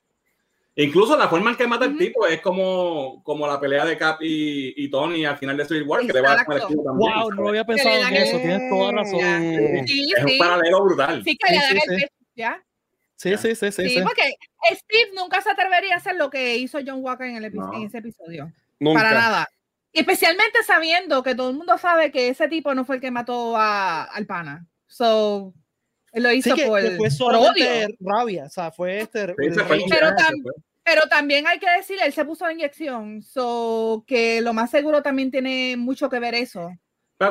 Incluso 0.74 1.18
la 1.18 1.28
forma 1.28 1.50
en 1.50 1.56
que 1.56 1.66
mata 1.66 1.84
el 1.84 1.90
Ujú. 1.90 1.98
tipo 1.98 2.26
es 2.26 2.40
como, 2.40 3.22
como 3.24 3.46
la 3.46 3.60
pelea 3.60 3.84
de 3.84 3.98
Cap 3.98 4.22
y, 4.22 4.72
y 4.82 4.88
Tony 4.90 5.24
al 5.26 5.36
final 5.36 5.56
de 5.56 5.66
Civil 5.66 5.82
War, 5.82 6.00
que 6.06 6.12
le 6.14 6.20
va 6.22 6.32
a 6.32 6.40
el 6.40 6.46
también. 6.46 6.78
Wow, 6.84 7.30
no 7.34 7.48
había 7.48 7.64
pensado 7.64 7.94
en 7.94 8.14
eso, 8.16 8.36
el- 8.36 8.42
tienes 8.42 8.70
toda 8.70 8.92
razón. 8.92 9.20
Mm. 9.20 9.86
Sí, 9.86 10.12
Es 10.16 10.22
un 10.24 10.28
sí. 10.30 10.38
paralelo 10.38 10.84
brutal. 10.84 11.22
Sí, 11.24 11.36
que 11.36 11.52
le 11.52 11.58
Sí, 11.60 11.62
dan 11.62 11.70
sí, 11.72 11.76
el 11.76 11.82
sí. 11.98 12.02
peso, 12.02 12.14
¿ya? 12.34 12.64
Sí, 13.16 13.36
sí, 13.36 13.54
sí, 13.54 13.70
sí. 13.72 13.82
Sí, 13.82 13.88
sí. 13.96 14.02
porque 14.02 14.34
Steve 14.72 15.10
nunca 15.14 15.40
se 15.42 15.50
atrevería 15.50 15.94
a 15.94 15.98
hacer 15.98 16.16
lo 16.16 16.30
que 16.30 16.56
hizo 16.56 16.78
John 16.84 17.04
Walker 17.04 17.26
en, 17.26 17.36
el 17.36 17.44
epi- 17.52 17.54
No. 17.60 17.72
en 17.74 17.82
ese 17.84 17.98
episodio. 17.98 18.50
Nunca. 18.80 19.00
Para 19.02 19.14
nada. 19.14 19.48
Especialmente 19.92 20.62
sabiendo 20.64 21.22
que 21.22 21.34
todo 21.34 21.50
el 21.50 21.56
mundo 21.56 21.76
sabe 21.76 22.10
que 22.10 22.28
ese 22.30 22.48
tipo 22.48 22.74
no 22.74 22.86
fue 22.86 22.94
el 22.96 23.00
que 23.02 23.10
mató 23.10 23.56
a, 23.58 24.04
al 24.04 24.24
pana. 24.26 24.66
So, 24.86 25.52
lo 26.14 26.30
Sí, 26.30 26.36
hizo 26.38 26.54
que, 26.54 26.66
por, 26.66 26.80
que 26.80 26.88
fue 26.90 26.96
por 26.98 27.10
solamente 27.10 27.84
odio. 27.86 27.96
rabia, 28.00 28.44
o 28.44 28.50
sea, 28.50 28.70
fue 28.72 29.00
este. 29.00 29.26
Sí, 29.28 29.54
se 29.54 29.64
fue 29.64 29.76
rage. 29.78 29.86
Pero 29.88 30.06
tam-. 30.16 30.42
Pero 30.84 31.02
también 31.08 31.46
hay 31.46 31.58
que 31.60 31.70
decir, 31.76 31.96
él 32.04 32.12
se 32.12 32.24
puso 32.24 32.44
la 32.44 32.52
inyección. 32.52 33.22
So, 33.22 34.04
que 34.06 34.40
lo 34.40 34.52
más 34.52 34.70
seguro 34.70 35.00
también 35.02 35.30
tiene 35.30 35.76
mucho 35.76 36.10
que 36.10 36.18
ver 36.18 36.34
eso. 36.34 36.70
¿Qué? 37.20 37.28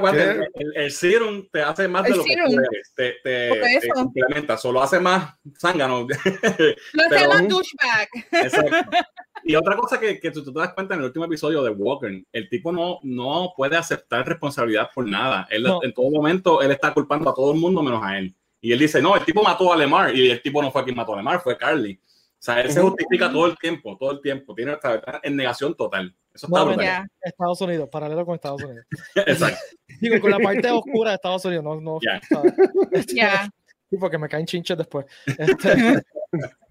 el, 0.55 0.73
el 0.77 0.91
serum 0.91 1.45
te 1.51 1.61
hace 1.61 1.85
más 1.89 2.05
El 2.05 2.13
de 2.13 2.17
lo 2.19 2.23
que 2.23 2.33
serum. 2.33 2.53
eres. 2.53 2.93
Te, 2.95 3.15
te, 3.23 3.79
te 3.81 3.89
complementa, 3.89 4.55
solo 4.55 4.81
hace 4.81 5.01
más 5.01 5.33
zángano. 5.59 6.07
No 6.93 7.03
Pero- 7.09 7.15
es 7.17 7.27
más 7.27 7.47
douchebag. 7.49 8.07
Exacto. 8.31 8.97
Y 9.43 9.55
otra 9.55 9.75
cosa 9.75 9.99
que, 9.99 10.19
que 10.19 10.29
tú, 10.29 10.43
tú 10.43 10.53
te 10.53 10.59
das 10.59 10.71
cuenta 10.75 10.93
en 10.93 10.99
el 10.99 11.07
último 11.07 11.25
episodio 11.25 11.63
de 11.63 11.71
Walker, 11.71 12.11
el 12.31 12.47
tipo 12.47 12.71
no, 12.71 12.99
no 13.01 13.53
puede 13.57 13.75
aceptar 13.75 14.25
responsabilidad 14.27 14.91
por 14.93 15.09
nada. 15.09 15.47
Él, 15.49 15.63
No. 15.63 15.79
En 15.83 15.93
todo 15.95 16.11
momento, 16.11 16.61
él 16.61 16.69
está 16.71 16.93
culpando 16.93 17.27
a 17.27 17.33
todo 17.33 17.51
el 17.51 17.59
mundo 17.59 17.81
menos 17.81 18.01
a 18.03 18.19
él. 18.19 18.35
Y 18.61 18.71
él 18.71 18.79
dice, 18.79 19.01
no, 19.01 19.15
el 19.15 19.25
tipo 19.25 19.41
mató 19.41 19.73
a 19.73 19.75
Lemar. 19.75 20.15
Y 20.15 20.29
el 20.29 20.41
tipo 20.41 20.61
no 20.61 20.71
fue 20.71 20.83
quien 20.83 20.95
mató 20.95 21.13
a 21.13 21.17
Lemar, 21.17 21.41
fue 21.41 21.57
Carly. 21.57 21.99
O 22.41 22.43
sea, 22.43 22.61
él 22.61 22.71
se 22.71 22.81
justifica 22.81 23.31
todo 23.31 23.47
el 23.47 23.57
tiempo, 23.57 23.97
todo 23.97 24.11
el 24.11 24.21
tiempo. 24.21 24.55
Tiene 24.55 24.73
está, 24.73 24.95
está 24.95 25.19
en 25.23 25.35
negación 25.35 25.75
total. 25.75 26.15
Eso 26.33 26.47
está 26.47 26.59
No, 26.59 26.65
brutal. 26.65 27.07
Estados 27.21 27.61
Unidos, 27.61 27.89
paralelo 27.91 28.25
con 28.25 28.35
Estados 28.35 28.63
Unidos. 28.63 28.85
Exacto. 29.15 29.59
Digo, 29.99 30.19
con 30.19 30.31
la 30.31 30.39
parte 30.39 30.71
oscura 30.71 31.11
de 31.11 31.15
Estados 31.15 31.45
Unidos, 31.45 31.63
no, 31.63 31.81
no. 31.81 31.99
Ya. 32.01 32.21
¿sabes? 32.29 32.53
Este, 32.91 33.15
Ya. 33.15 33.49
Sí, 33.89 33.97
porque 33.97 34.17
me 34.17 34.29
caen 34.29 34.45
chinches 34.45 34.77
después. 34.77 35.05
Este, 35.37 36.01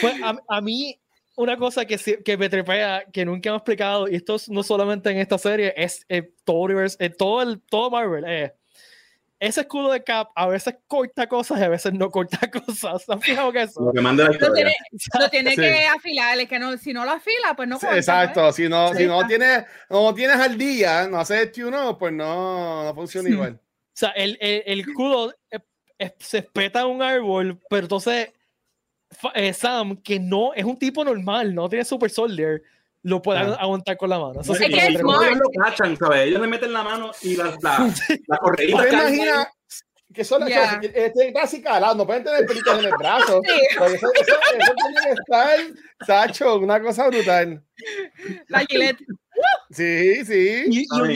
pues 0.00 0.22
a, 0.22 0.38
a 0.48 0.60
mí, 0.60 0.98
una 1.36 1.56
cosa 1.56 1.84
que, 1.84 1.98
que 1.98 2.36
me 2.36 2.48
tripea, 2.48 3.04
que 3.12 3.24
nunca 3.24 3.50
me 3.50 3.56
he 3.56 3.58
explicado, 3.58 4.08
y 4.08 4.14
esto 4.14 4.36
es 4.36 4.48
no 4.48 4.62
solamente 4.62 5.10
en 5.10 5.18
esta 5.18 5.36
serie, 5.36 5.74
es 5.76 6.04
en 6.08 6.32
todo 6.44 6.60
universe, 6.60 6.96
en 7.00 7.14
todo, 7.14 7.42
el, 7.42 7.60
todo 7.62 7.90
Marvel, 7.90 8.24
eh, 8.26 8.54
ese 9.48 9.62
escudo 9.62 9.90
de 9.92 10.04
Cap 10.04 10.30
a 10.36 10.46
veces 10.46 10.76
corta 10.86 11.28
cosas 11.28 11.58
y 11.58 11.62
a 11.64 11.68
veces 11.68 11.92
no 11.92 12.10
corta 12.10 12.38
cosas. 12.50 13.02
¿Se 13.04 13.12
han 13.12 13.20
fijado 13.20 13.52
que 13.52 13.62
eso? 13.62 13.80
Lo 13.82 13.92
que 13.92 14.00
manda 14.00 14.22
la 14.24 14.28
Lo 14.30 14.34
historia. 14.36 14.54
tiene, 14.54 14.72
lo 15.20 15.28
tiene 15.30 15.50
Sí. 15.50 15.56
que 15.56 15.86
afilar. 15.86 16.38
Es 16.38 16.48
que 16.48 16.58
no, 16.58 16.76
si 16.78 16.92
no 16.92 17.04
lo 17.04 17.10
afila, 17.10 17.54
pues 17.56 17.68
no 17.68 17.76
Sí, 17.78 17.86
corta, 17.86 17.98
exacto, 17.98 18.52
si 18.52 18.68
no, 18.68 18.88
Sí. 18.92 18.98
si 18.98 19.06
no 19.06 19.26
tienes, 19.26 19.64
no 19.90 20.14
tienes 20.14 20.36
al 20.36 20.56
día, 20.56 21.08
no 21.08 21.18
haces 21.18 21.50
uno, 21.58 21.98
pues 21.98 22.12
no, 22.12 22.84
no 22.84 22.94
funciona 22.94 23.26
Sí. 23.26 23.34
igual. 23.34 23.54
O 23.54 23.94
sea, 23.94 24.10
el, 24.10 24.38
el, 24.40 24.62
el 24.64 24.80
escudo 24.80 25.34
eh, 25.50 25.58
eh, 25.98 26.14
se 26.18 26.38
espeta 26.38 26.86
un 26.86 27.02
árbol, 27.02 27.58
pero 27.68 27.82
entonces 27.82 28.30
eh, 29.34 29.52
Sam, 29.52 29.96
que 30.02 30.18
no 30.20 30.54
es 30.54 30.64
un 30.64 30.78
tipo 30.78 31.04
normal, 31.04 31.54
no 31.54 31.68
tiene 31.68 31.84
super 31.84 32.10
soldier, 32.10 32.62
lo 33.02 33.20
puede 33.22 33.40
Ah. 33.40 33.56
aguantar 33.60 33.96
con 33.96 34.10
la 34.10 34.18
mano. 34.18 34.40
Eso 34.40 34.52
Es 34.52 34.58
siempre 34.58 34.80
que 34.80 34.86
me 34.88 34.94
es. 34.94 35.00
Ellos 35.00 35.38
lo 35.38 35.62
cachan, 35.64 35.96
¿sabes? 35.96 36.26
Ellos 36.28 36.40
le 36.40 36.46
meten 36.46 36.72
la 36.72 36.82
mano 36.82 37.10
y 37.22 37.36
la, 37.36 37.44
la, 37.62 37.92
la 38.28 38.36
correíta 38.38 38.82
¿Te 38.82 38.88
cae 38.88 39.06
ahí. 39.06 39.14
imaginas 39.16 39.46
que 40.14 40.24
son 40.24 40.40
las 40.40 40.50
Ya. 40.50 40.60
cosas? 40.60 40.78
Este 40.94 41.32
casi 41.32 41.62
calado, 41.62 41.94
no 41.96 42.06
pueden 42.06 42.22
tener 42.22 42.44
pelitos 42.46 42.78
en 42.78 42.84
el 42.84 42.92
brazo. 42.98 43.40
Sí. 43.46 43.76
Porque 43.78 43.94
Eso, 43.94 44.06
eso, 44.14 44.32
eso 44.58 44.72
tiene 44.74 45.00
que 45.02 45.10
estar, 45.12 45.58
Sacho, 46.06 46.56
una 46.58 46.80
cosa 46.82 47.08
brutal. 47.08 47.62
La 48.48 48.60
Gillette. 48.60 48.98
Sí, 49.70 50.24
sí. 50.26 50.64
Y, 50.68 50.80
y 50.82 51.00
un 51.00 51.08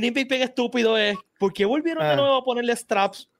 nitpick, 0.00 0.30
un 0.32 0.42
estúpido 0.42 0.98
es, 0.98 1.16
¿por 1.38 1.52
qué 1.52 1.64
volvieron 1.64 2.02
de 2.04 2.10
Ah. 2.10 2.16
nuevo 2.16 2.34
a 2.34 2.44
ponerle 2.44 2.74
straps 2.76 3.30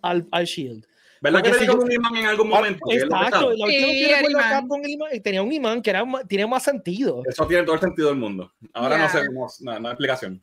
al, 0.00 0.26
al 0.30 0.44
shield? 0.44 0.86
¿Verdad 1.22 1.42
que 1.42 1.50
le 1.50 1.58
si 1.58 1.68
un 1.68 1.92
imán 1.92 2.16
en 2.16 2.26
algún 2.26 2.46
Ah, 2.52 2.56
momento? 2.56 2.80
Exacto, 2.90 3.52
la 3.52 3.66
última 3.66 3.68
Sí, 3.68 4.06
que. 4.08 4.32
Cap 4.32 4.66
con 4.68 4.82
el 4.84 4.90
imán, 4.90 5.22
tenía 5.22 5.42
un 5.42 5.52
imán 5.52 5.82
que 5.82 5.90
era, 5.90 6.04
tiene 6.26 6.46
más 6.46 6.62
sentido. 6.62 7.22
Eso 7.28 7.46
tiene 7.46 7.62
todo 7.64 7.74
el 7.74 7.80
sentido 7.80 8.08
del 8.08 8.16
mundo. 8.16 8.50
Ahora 8.72 8.96
Ya. 8.96 9.02
no 9.02 9.08
sé, 9.10 9.24
no, 9.30 9.46
no, 9.72 9.80
no 9.80 9.88
hay 9.88 9.92
explicación. 9.92 10.42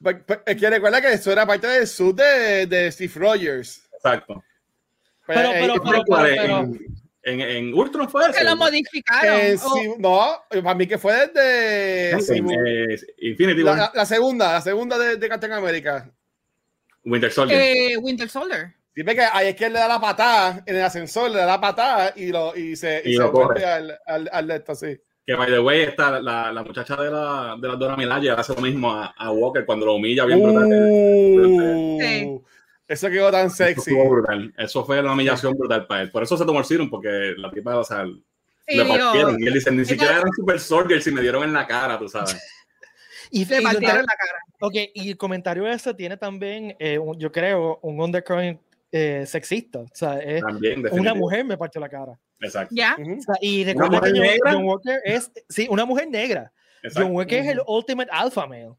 Pues- 0.00 0.16
pues, 0.26 0.38
Es 0.46 0.56
que 0.56 0.70
recuerda 0.70 1.02
que 1.02 1.12
eso 1.12 1.30
era 1.30 1.46
parte 1.46 1.66
del 1.66 1.86
sud 1.86 2.14
de, 2.14 2.66
de 2.66 2.90
Steve 2.90 3.12
Rogers. 3.14 3.82
Exacto. 3.94 4.42
Pues, 5.26 5.38
Pero- 5.38 5.50
pero- 5.52 5.74
eh, 5.74 5.80
pero- 5.84 6.02
¿Cuál 6.06 6.22
pero- 6.24 6.34
es? 6.34 6.40
pero- 6.40 7.00
En, 7.22 7.38
en, 7.38 7.50
en 7.68 7.74
Ultron 7.74 8.08
fue 8.08 8.22
eso. 8.22 8.32
Que 8.32 8.42
lo 8.44 8.56
modificaron. 8.56 9.36
eh, 9.38 9.56
Oh, 9.62 9.74
sí, 9.76 9.90
no, 9.98 10.30
para 10.62 10.74
mí 10.74 10.86
que 10.86 10.96
fue 10.96 11.12
desde 11.26 12.12
eh, 12.12 12.96
Infinity 13.18 13.62
la- 13.62 13.92
la 13.94 14.06
segunda, 14.06 14.54
la 14.54 14.60
segunda 14.62 14.96
de, 14.98 15.16
de 15.18 15.28
Captain 15.28 15.52
America. 15.52 16.10
Winter 17.04 17.30
Soldier. 17.30 17.60
eh, 17.60 17.96
Winter 17.98 18.26
Soldier. 18.30 18.72
Ve 18.94 19.14
que 19.14 19.22
ahí 19.22 19.48
es 19.48 19.56
que 19.56 19.66
él 19.66 19.72
le 19.72 19.78
da 19.78 19.88
la 19.88 20.00
patada 20.00 20.62
en 20.66 20.76
el 20.76 20.82
ascensor, 20.82 21.30
le 21.30 21.38
da 21.38 21.46
la 21.46 21.60
patada 21.60 22.12
y 22.16 22.28
lo 22.28 22.54
y 22.56 22.76
se, 22.76 23.02
y 23.04 23.10
Y 23.10 23.16
se 23.16 23.22
lo 23.22 23.32
coge. 23.32 23.64
al, 23.64 23.98
al, 24.06 24.28
al 24.32 24.50
esto, 24.50 24.74
sí. 24.74 24.98
Que 25.24 25.34
by 25.34 25.48
the 25.50 25.60
way, 25.60 25.82
está 25.82 26.20
la, 26.20 26.50
la 26.52 26.62
muchacha 26.64 26.96
de 26.96 27.10
la, 27.10 27.56
de 27.60 27.68
la 27.68 27.76
Dora 27.76 27.96
Milaje 27.96 28.30
hace 28.30 28.54
lo 28.54 28.60
mismo 28.60 28.92
a, 28.92 29.14
a 29.16 29.30
Walker 29.30 29.64
cuando 29.64 29.86
lo 29.86 29.94
humilla 29.94 30.24
bien 30.24 30.42
brutal. 30.42 30.66
Uh, 30.66 31.98
Sí. 32.00 32.40
Eso 32.88 33.08
quedó 33.08 33.30
tan 33.30 33.46
Eso 33.46 33.56
sexy. 33.56 33.90
estuvo 33.92 34.10
brutal. 34.10 34.52
Eso 34.58 34.84
fue 34.84 34.98
una 35.00 35.12
humillación 35.12 35.56
brutal 35.56 35.86
para 35.86 36.02
él. 36.02 36.10
Por 36.10 36.24
eso 36.24 36.36
se 36.36 36.44
tomó 36.44 36.58
el 36.58 36.64
serum, 36.64 36.90
porque 36.90 37.34
la 37.36 37.48
tipa, 37.50 37.76
o 37.78 37.84
sea, 37.84 38.04
Sí, 38.66 38.76
le 38.76 38.82
digo, 38.84 38.96
partieron. 38.98 39.40
Y 39.40 39.46
él 39.46 39.54
dice, 39.54 39.70
ni 39.70 39.84
siquiera 39.84 40.16
eran 40.18 40.32
super 40.32 40.58
soldiers 40.58 41.06
y 41.06 41.12
me 41.12 41.20
dieron 41.22 41.44
en 41.44 41.52
la 41.52 41.66
cara, 41.66 41.98
tú 41.98 42.08
sabes. 42.08 42.36
Y, 43.32 43.44
le 43.44 43.62
partieron 43.62 43.98
la 43.98 44.16
cara. 44.18 44.38
ok, 44.60 44.74
y 44.92 45.10
el 45.10 45.16
comentario 45.16 45.64
ese 45.68 45.94
tiene 45.94 46.16
también, 46.16 46.74
eh, 46.80 46.98
un- 46.98 47.16
yo 47.16 47.30
creo, 47.30 47.78
un 47.82 48.00
undercurrent 48.00 48.60
eh, 48.92 49.24
sexista. 49.26 49.80
O 49.80 49.86
sea, 49.92 50.18
es, 50.18 50.42
También, 50.42 50.84
una 50.92 51.14
mujer 51.14 51.44
me 51.44 51.56
partió 51.56 51.80
la 51.80 51.88
cara. 51.88 52.18
Exacto. 52.40 52.74
Ya. 52.74 52.96
Ujú. 52.98 53.18
O 53.18 53.22
sea, 53.22 53.34
y 53.40 53.64
recuerda 53.64 54.00
que 54.00 54.10
John? 54.10 54.52
John 54.52 54.64
Walker 54.64 55.00
es, 55.04 55.30
sí, 55.48 55.66
una 55.70 55.84
mujer 55.84 56.08
negra. 56.08 56.52
exacto. 56.82 57.06
John 57.06 57.16
Walker 57.16 57.38
es 57.38 57.48
el 57.48 57.60
ultimate 57.66 58.10
alpha 58.12 58.46
male. 58.46 58.72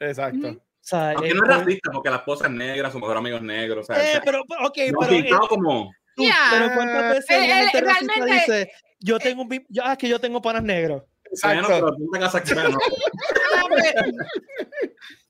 Exacto. 0.00 0.48
Ujú. 0.48 0.62
sea, 0.80 1.10
Aunque 1.12 1.28
eh, 1.30 1.34
no 1.34 1.42
es 1.44 1.48
racista, 1.58 1.90
porque 1.92 2.10
la 2.10 2.16
esposa 2.16 2.46
es 2.46 2.52
negra, 2.52 2.90
su 2.90 2.98
mejor 2.98 3.16
amigo 3.16 3.36
es 3.36 3.42
negro. 3.42 3.80
O 3.80 3.84
sea, 3.84 3.96
eh, 4.14 4.18
o 4.18 4.22
pero, 4.24 4.40
ok, 4.40 4.48
han 4.58 4.94
pero, 5.00 5.04
eh, 5.12 5.22
pintado 5.22 5.48
como. 5.48 5.92
tú, 6.16 6.22
Yeah. 6.24 6.34
pero 6.50 6.74
¿cuántas 6.74 7.10
veces 7.14 7.30
Eh, 7.30 7.40
gente 7.46 7.80
racista 7.80 8.14
realmente- 8.14 8.34
dice, 8.52 8.72
yo 9.00 9.18
tengo 9.18 9.42
un, 9.42 9.66
yo, 9.68 9.82
ah, 9.84 9.96
que 9.96 10.08
yo 10.08 10.18
tengo 10.20 10.42
panas 10.42 10.62
negros? 10.62 11.02
Exacto. 11.32 11.96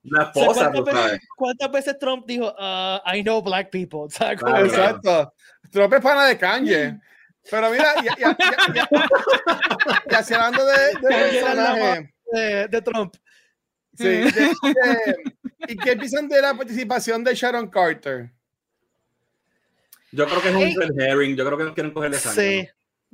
la 0.04 0.30
O 0.30 0.32
sea, 0.34 0.42
esposa, 0.42 0.70
¿cuántas, 0.72 0.94
veces, 1.04 1.20
cuántas 1.36 1.70
veces 1.72 1.98
Trump 1.98 2.26
dijo, 2.26 2.52
"Ah, 2.58 3.02
I 3.14 3.22
know 3.22 3.40
black 3.42 3.70
people? 3.70 4.00
O 4.00 4.10
sea, 4.10 4.36
como 4.36 4.50
Claro, 4.52 4.66
que- 4.66 4.72
claro. 4.74 4.96
Exacto. 4.96 5.34
Trump 5.70 5.92
es 5.94 6.00
pana 6.00 6.26
de 6.26 6.36
Kanye. 6.38 6.98
Pero 7.50 7.70
mira, 7.70 7.94
ya, 8.04 8.36
así 10.18 10.32
hablando 10.34 10.64
de, 10.64 10.72
de 10.76 11.08
personaje, 11.08 12.14
de, 12.32 12.68
de 12.68 12.82
Trump. 12.82 13.14
sí, 13.96 14.04
de- 14.04 14.22
de- 14.30 14.54
¿y 15.68 15.76
qué 15.76 15.96
piensan 15.96 16.28
de 16.28 16.40
la 16.40 16.54
participación 16.54 17.24
de 17.24 17.34
Sharon 17.34 17.68
Carter? 17.68 18.30
Yo 20.12 20.26
creo 20.26 20.40
que 20.42 20.48
es 20.50 20.54
un 20.54 20.62
Ey. 20.62 20.74
red 20.76 21.00
herring. 21.00 21.36
Yo 21.36 21.44
creo 21.46 21.58
que 21.58 21.64
no 21.64 21.74
quieren 21.74 21.92
cogerle 21.92 22.18
sangre. 22.18 22.62
Sí. 22.62 22.68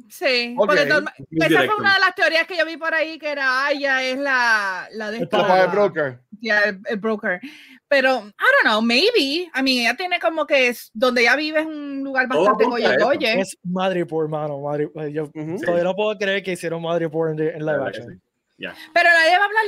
Sí, 0.08 0.54
Ok. 0.56 0.66
porque 0.66 0.86
todo- 0.86 1.04
esa 1.30 1.62
fue 1.64 1.74
una 1.76 1.94
de 1.94 2.00
las 2.00 2.14
teorías 2.14 2.46
que 2.46 2.56
yo 2.56 2.64
vi 2.64 2.76
por 2.76 2.94
ahí, 2.94 3.18
que 3.18 3.28
era, 3.30 3.66
ah, 3.66 3.72
ella 3.72 4.02
es 4.02 4.18
la, 4.18 4.88
la 4.92 5.10
de 5.10 5.28
La 5.30 5.64
el 5.64 5.70
broker. 5.70 6.20
ya, 6.40 6.60
el, 6.60 6.80
el 6.86 6.96
broker. 6.98 7.40
Pero, 7.88 8.10
I 8.18 8.20
don't 8.20 8.64
know, 8.64 8.82
maybe. 8.82 9.50
I 9.54 9.62
mean, 9.62 9.78
ella 9.80 9.96
tiene 9.96 10.18
como 10.20 10.46
que 10.46 10.68
es, 10.68 10.90
donde 10.92 11.22
ella 11.22 11.36
vive 11.36 11.60
es 11.60 11.66
un 11.66 12.02
lugar 12.04 12.26
bastante 12.28 12.64
a 12.64 12.94
eso. 12.94 13.04
goye 13.06 13.40
Es 13.40 13.56
Madripoor, 13.64 14.28
mano. 14.28 14.58
Madri- 14.60 14.90
eh, 14.94 15.12
yo 15.12 15.24
Ujú. 15.24 15.56
todavía 15.60 15.84
no 15.84 15.94
puedo 15.96 16.16
creer 16.18 16.42
que 16.42 16.52
hicieron 16.52 16.82
Madripoor 16.82 17.30
en, 17.32 17.40
en 17.40 17.64
La 17.64 17.72
live 17.72 17.84
verdad 17.84 17.92
que 17.92 17.98
action. 17.98 18.14
sí. 18.14 18.20
Ya. 18.60 18.74
Pero 18.92 19.08
nadie 19.08 19.38
va 19.38 19.44
a 19.44 19.46
hablar 19.46 19.64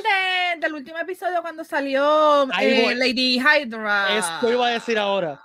de, 0.57 0.61
del 0.61 0.74
último 0.74 0.99
episodio 0.99 1.41
cuando 1.43 1.62
salió 1.64 2.43
eh. 2.61 2.95
Lady 2.97 3.39
Hydra. 3.39 4.18
Esto 4.18 4.51
iba 4.53 4.66
a 4.66 4.70
decir 4.72 4.99
ahora. 4.99 5.41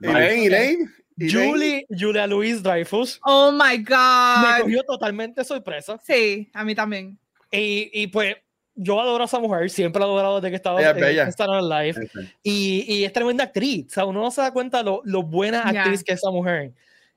Elaine, 0.00 0.46
Elaine. 0.46 0.90
Julie, 1.28 1.86
Julia 1.90 2.26
Louise 2.26 2.62
Dreyfus 2.62 3.20
Oh 3.24 3.50
my 3.52 3.78
me 3.78 3.84
God. 3.84 4.62
cogió 4.62 4.82
totalmente 4.84 5.44
sorpresa. 5.44 6.00
Sí, 6.02 6.48
a 6.54 6.64
mí 6.64 6.74
también. 6.74 7.18
Y, 7.50 7.90
y 7.92 8.06
pues 8.06 8.36
yo 8.74 9.00
adoro 9.00 9.24
a 9.24 9.26
esa 9.26 9.38
mujer, 9.40 9.68
siempre 9.68 10.00
la 10.00 10.06
he 10.06 10.08
adorado 10.08 10.40
desde 10.40 10.50
que 10.50 10.56
estaba 10.56 10.80
en 10.82 10.96
bella. 11.00 11.24
Star 11.24 11.48
Live. 11.62 12.08
Y, 12.42 12.84
y 12.88 13.04
es 13.04 13.12
tremenda 13.12 13.44
actriz. 13.44 13.86
O 13.88 13.90
sea, 13.90 14.04
uno 14.04 14.20
no 14.20 14.30
se 14.30 14.40
da 14.40 14.52
cuenta 14.52 14.82
lo, 14.82 15.02
lo 15.04 15.22
buena 15.22 15.62
actriz 15.62 16.02
que 16.04 16.12
es 16.12 16.18
esa 16.20 16.30
mujer. 16.30 16.72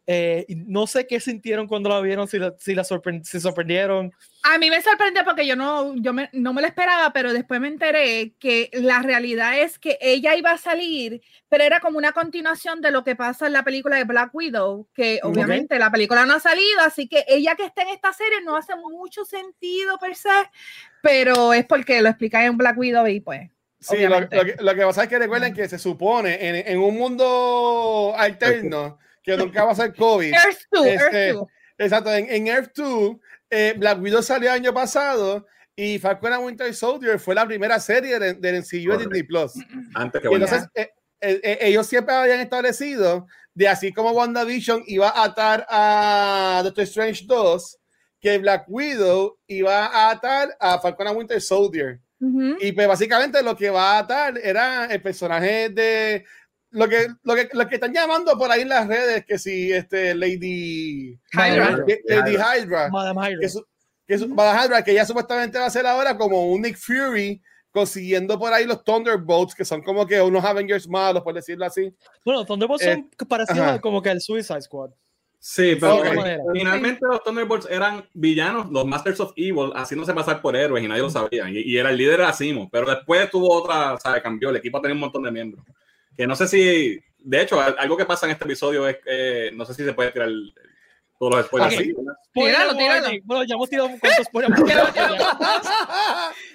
Eh, 0.06 0.46
no 0.50 0.86
sé 0.88 1.08
qué 1.08 1.20
sintieron 1.22 1.68
cuando 1.68 1.88
la 1.88 2.02
vieron, 2.02 2.28
si, 2.28 2.38
la, 2.38 2.54
si 2.60 2.76
la 2.76 2.84
sorpre- 2.84 3.24
si 3.24 3.40
sorprendieron. 3.40 4.12
A 4.46 4.58
mí 4.58 4.70
me 4.70 4.82
sorprendió 4.82 5.24
porque 5.24 5.48
yo 5.48 5.56
no, 5.56 5.96
yo 5.96 6.12
me- 6.12 6.30
no 6.34 6.54
me 6.54 6.62
lo 6.62 6.68
esperaba, 6.68 7.14
pero 7.14 7.32
después 7.32 7.62
me 7.62 7.70
enteré 7.70 8.34
que 8.40 8.70
la 8.74 9.00
realidad 9.02 9.58
es 9.58 9.80
que 9.80 9.98
ella 10.02 10.36
iba 10.36 10.52
a 10.52 10.58
salir, 10.58 11.22
pero 11.48 11.64
era 11.64 11.80
como 11.80 11.98
una 11.98 12.12
continuación 12.12 12.82
de 12.82 12.92
lo 12.92 13.06
que 13.06 13.16
pasa 13.16 13.48
en 13.48 13.54
la 13.54 13.64
película 13.64 13.96
de 13.96 14.04
Black 14.04 14.32
Widow, 14.36 14.90
que 14.94 15.22
obviamente 15.24 15.80
la 15.80 15.90
película 15.92 16.26
no 16.26 16.34
ha 16.34 16.40
salido, 16.42 16.82
así 16.82 17.08
que 17.08 17.24
ella 17.28 17.56
que 17.56 17.64
está 17.66 17.84
en 17.84 17.90
esta 17.90 18.12
serie 18.12 18.42
no 18.44 18.58
hace 18.58 18.76
mucho 18.76 19.24
sentido 19.24 19.98
per 19.98 20.14
se, 20.16 20.30
pero 21.02 21.54
es 21.54 21.66
porque 21.66 22.02
lo 22.02 22.10
explica 22.10 22.44
en 22.44 22.58
Black 22.58 22.78
Widow 22.78 23.08
y 23.08 23.22
pues. 23.22 23.50
Sí, 23.80 23.98
lo, 24.08 24.20
lo 24.22 24.30
que, 24.30 24.56
lo 24.60 24.76
que 24.76 24.82
pasa 24.86 25.04
es 25.04 25.10
que 25.10 25.20
recuerden 25.20 25.54
que 25.54 25.68
se 25.70 25.78
supone 25.80 26.38
en, 26.48 26.56
en 26.68 26.80
un 26.80 26.98
mundo 26.98 28.14
alterno 28.18 28.98
que 29.22 29.36
nunca 29.38 29.64
va 29.66 29.72
a 29.72 29.76
ser 29.76 29.94
COVID. 29.94 30.34
Earth 30.34 30.60
2, 30.72 30.86
Este, 30.86 31.28
Earth 31.28 31.36
2. 31.38 31.48
Exacto, 31.80 32.14
en, 32.14 32.30
en 32.30 32.48
Earth 32.48 32.72
2, 32.76 33.16
eh, 33.54 33.74
Black 33.78 34.02
Widow 34.02 34.22
salió 34.24 34.50
el 34.50 34.56
año 34.56 34.74
pasado 34.74 35.46
y 35.76 36.00
Falcon 36.00 36.34
and 36.34 36.46
Winter 36.46 36.74
Soldier 36.74 37.20
fue 37.20 37.36
la 37.36 37.46
primera 37.46 37.80
serie 37.80 38.20
de- 38.20 38.34
del 38.34 38.62
de 38.62 38.84
Correcto. 38.86 38.98
Disney 38.98 39.24
Plus. 39.24 39.54
Antes 39.94 40.22
que 40.22 40.28
entonces, 40.28 40.68
eh, 40.76 40.90
eh, 41.22 41.58
ellos 41.62 41.88
siempre 41.88 42.14
habían 42.14 42.40
establecido 42.40 43.28
de 43.54 43.68
así 43.68 43.94
como 43.94 44.12
WandaVision 44.12 44.84
iba 44.88 45.10
a 45.10 45.24
atar 45.26 45.66
a 45.70 46.62
Doctor 46.64 46.84
Strange 46.84 47.24
2, 47.26 47.78
que 48.20 48.38
Black 48.40 48.66
Widow 48.68 49.38
iba 49.48 49.86
a 49.88 50.12
atar 50.12 50.56
a 50.60 50.80
Falcon 50.80 51.08
and 51.08 51.18
Winter 51.18 51.42
Soldier. 51.42 52.00
Y 52.62 52.72
pues 52.72 52.88
básicamente 52.88 53.44
lo 53.44 53.54
que 53.54 53.70
va 53.70 53.98
a 53.98 54.00
atar 54.00 54.38
era 54.42 54.86
el 54.86 55.02
personaje 55.02 55.68
de 55.68 56.24
lo 56.74 56.90
que, 56.90 57.08
lo 57.24 57.36
que, 57.36 57.50
lo 57.54 57.68
que 57.68 57.76
están 57.76 57.94
llamando 57.94 58.38
por 58.38 58.52
ahí 58.52 58.62
en 58.62 58.70
las 58.70 58.88
redes, 58.88 59.26
que 59.26 59.38
si 59.40 59.72
este 59.72 60.14
Lady 60.16 61.18
Hydra. 61.34 61.78
Lady 62.08 62.36
Hydra, 62.36 62.90
Madame 62.90 63.22
Hydra. 63.30 63.40
que, 63.40 63.50
su- 63.50 63.66
que, 64.06 64.18
su- 64.18 64.28
Madame 64.28 64.66
Hydra, 64.66 64.84
que 64.84 64.94
ya 64.94 65.06
supuestamente 65.06 65.58
va 65.60 65.66
a 65.68 65.70
ser 65.70 65.86
ahora 65.88 66.18
como 66.18 66.52
un 66.52 66.62
Nick 66.62 66.78
Fury 66.78 67.42
consiguiendo 67.72 68.38
por 68.38 68.54
ahí 68.54 68.66
los 68.66 68.84
Thunderbolts, 68.84 69.56
que 69.56 69.66
son 69.66 69.82
como 69.82 70.06
que 70.06 70.22
unos 70.22 70.44
Avengers 70.46 70.88
malos, 70.88 71.24
por 71.24 71.34
decirlo 71.34 71.66
así. 71.66 71.92
Bueno, 72.24 72.46
Thunderbolts 72.46 72.86
Eh, 72.86 72.94
son 73.18 73.28
parecidos 73.28 73.60
ajá. 73.60 73.82
como 73.82 74.02
que 74.02 74.10
el 74.12 74.22
Suicide 74.22 74.62
Squad. 74.62 74.92
Sí, 75.40 75.76
pero 75.80 75.98
Ok. 75.98 76.06
eh, 76.26 76.38
finalmente 76.54 77.00
los 77.02 77.22
Thunderbolts 77.24 77.68
eran 77.70 78.08
villanos, 78.14 78.70
los 78.72 78.86
Masters 78.86 79.20
of 79.20 79.34
Evil, 79.36 79.72
haciéndose 79.76 80.14
pasar 80.14 80.42
por 80.42 80.56
héroes 80.56 80.84
y 80.84 80.88
nadie 80.88 81.02
lo 81.02 81.10
sabía. 81.10 81.50
Y, 81.50 81.60
y 81.64 81.78
era 81.78 81.90
el 81.90 81.98
líder 81.98 82.20
era 82.22 82.32
Simo, 82.32 82.70
pero 82.72 82.90
después 82.90 83.30
tuvo 83.30 83.52
otra, 83.54 83.98
¿sabe? 84.00 84.22
Cambió, 84.22 84.52
el 84.52 84.56
equipo 84.58 84.80
tenía 84.80 84.94
un 84.94 85.02
montón 85.02 85.24
de 85.24 85.32
miembros. 85.32 85.66
Que 86.18 86.28
no 86.28 86.36
sé 86.36 86.48
si, 86.48 87.00
de 87.20 87.42
hecho, 87.42 87.60
al- 87.62 87.76
algo 87.80 87.98
que 87.98 88.06
pasa 88.06 88.26
en 88.26 88.34
este 88.34 88.46
episodio 88.46 88.88
es 88.88 88.98
que 89.04 89.52
no 89.54 89.66
sé 89.66 89.74
si 89.74 89.84
se 89.84 89.94
puede 89.94 90.12
tirar 90.12 90.28
el- 90.30 90.54
todos 91.20 91.36
los 91.38 91.46
spoilers. 91.46 91.76
Ah, 91.76 91.78
sí. 91.78 91.94
Spoiler 92.28 92.56
Tíralo, 92.56 92.78
tíralo. 92.78 93.08
Bueno, 93.24 93.44
ya 93.46 93.56
hemos 93.56 93.70
tirado 93.70 93.90
cuántos 94.00 94.26
spoilers. 94.26 94.54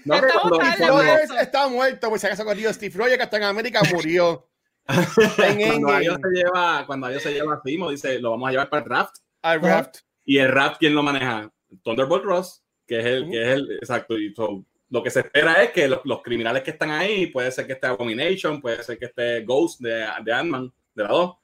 No, 0.05 0.21
Rogers 0.21 1.31
está 1.41 1.69
muerto, 1.69 2.09
pues 2.09 2.21
si 2.21 2.27
acaso 2.27 2.45
con 2.45 2.57
Steve 2.59 2.95
Rogers, 2.97 3.17
que 3.17 3.23
está 3.25 3.37
en 3.37 3.43
América, 3.45 3.81
murió. 3.93 4.49
en 5.39 5.83
cuando 5.83 5.99
ellos 5.99 6.19
se 6.23 6.29
lleva, 6.31 6.85
cuando 6.87 7.09
ellos 7.09 7.23
se 7.23 7.33
lleva 7.33 7.55
a 7.55 7.61
Simo, 7.65 7.91
dice, 7.91 8.19
lo 8.21 8.31
vamos 8.31 8.49
a 8.49 8.53
llevar 8.53 8.71
para 8.71 8.83
el 8.83 8.89
draft. 8.89 9.17
al 9.43 9.61
draft. 9.61 9.99
Y 10.25 10.39
el 10.39 10.49
rap, 10.51 10.77
¿quién 10.79 10.95
lo 10.95 11.03
maneja? 11.03 11.51
Thunderbolt 11.83 12.25
Ross, 12.25 12.63
que 12.87 13.01
es 13.01 13.05
el, 13.07 13.23
Ujú. 13.25 13.33
que 13.33 13.43
es 13.43 13.49
el, 13.49 13.73
exacto. 13.73 14.19
Y 14.19 14.35
so, 14.35 14.65
lo 14.91 15.03
que 15.03 15.11
se 15.11 15.21
espera 15.21 15.63
es 15.63 15.71
que 15.73 15.87
los, 15.89 16.01
los 16.05 16.23
criminales 16.23 16.63
que 16.63 16.71
están 16.71 16.91
ahí, 16.91 17.27
puede 17.27 17.51
ser 17.51 17.67
que 17.67 17.75
esté 17.75 17.87
Abomination, 17.89 18.61
puede 18.61 18.83
ser 18.83 18.99
que 18.99 19.07
esté 19.07 19.43
Ghost 19.45 19.81
de, 19.81 20.07
de 20.25 20.33
Ant-Man, 20.33 20.73
de 20.95 21.03
la 21.03 21.09
2, 21.11 21.37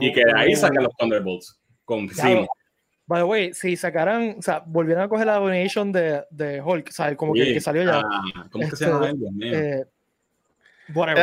y 0.00 0.12
que 0.12 0.24
de 0.24 0.32
ahí 0.36 0.54
saquen 0.56 0.82
los 0.84 0.94
Thunderbolts 0.96 1.60
con 1.84 2.08
Simo. 2.08 2.46
By 3.08 3.20
the 3.20 3.24
way, 3.24 3.54
si 3.54 3.76
sacaran, 3.76 4.36
o 4.38 4.42
sea, 4.42 4.62
volvieran 4.66 5.04
a 5.04 5.08
coger 5.08 5.26
la 5.26 5.34
donation 5.36 5.92
de, 5.92 6.24
de 6.30 6.60
Hulk, 6.60 6.88
o 6.88 6.92
sea, 6.92 7.16
como 7.16 7.32
que, 7.34 7.44
Sí. 7.44 7.54
que 7.54 7.60
salió 7.60 7.84
ya. 7.84 8.00
Ah, 8.04 8.48
¿Cómo 8.50 8.64
es 8.64 8.70
que 8.70 8.76
se 8.76 8.84
Este, 8.84 8.94
llama 8.94 9.12
mío. 9.12 9.52
eh. 9.54 9.84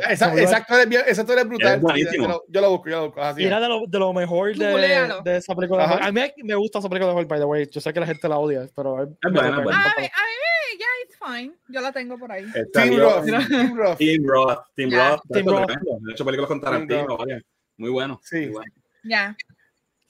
Esa, 0.09 0.27
me 0.27 0.33
olvidó- 0.33 1.05
ese 1.05 1.21
actor 1.21 1.39
es 1.39 1.47
brutal. 1.47 1.75
Es 1.75 1.81
buenísimo. 1.81 2.23
Yo 2.25 2.27
lo, 2.29 2.43
yo 2.49 2.61
lo 2.61 2.69
busco, 2.71 2.89
yo 2.89 2.95
lo 2.99 3.05
busco. 3.07 3.21
Así 3.21 3.43
y 3.43 3.45
era 3.45 3.61
de 3.61 3.69
lo, 3.69 3.81
de 3.87 3.97
lo 3.99 4.11
mejor 4.11 4.53
de, 4.55 5.09
de 5.23 5.37
esa 5.37 5.55
película. 5.55 5.85
Ajá. 5.85 6.05
A 6.05 6.11
mí 6.11 6.21
me 6.43 6.55
gusta 6.55 6.79
esa 6.79 6.89
película 6.89 7.13
de 7.13 7.19
Hulk, 7.19 7.27
by 7.29 7.39
the 7.39 7.45
way. 7.45 7.67
Yo 7.71 7.79
sé 7.79 7.93
que 7.93 7.99
la 8.01 8.05
gente 8.05 8.27
la 8.27 8.39
odia, 8.39 8.67
pero 8.75 9.03
es 9.03 9.09
buena, 9.21 9.49
es 9.57 9.63
buena. 9.63 9.81
A 9.83 10.01
mí, 10.01 10.05
a 10.05 10.21
mí 10.23 10.33
ya, 10.79 10.85
it's 11.05 11.17
fine. 11.17 11.53
Yo 11.67 11.81
la 11.81 11.91
tengo 11.91 12.17
por 12.17 12.31
ahí. 12.31 12.45
Team 12.73 12.97
Roth. 12.99 13.25
Team 13.25 13.75
Roth. 13.75 13.97
Team 13.97 14.23
Roth. 14.25 14.59
Team 14.75 14.89
Ya. 14.89 15.09
Roth. 15.11 15.21
Team 15.31 15.47
es 15.47 15.53
Roth. 15.53 16.01
De 16.01 16.11
hecho, 16.11 16.25
películas 16.25 16.47
con 16.47 16.61
Tarantino. 16.61 17.17
Varias. 17.17 17.43
Muy 17.77 17.89
bueno. 17.89 18.19
Sí. 18.23 18.37
muy 18.37 18.47
bueno. 18.49 18.73
Ya. 19.03 19.35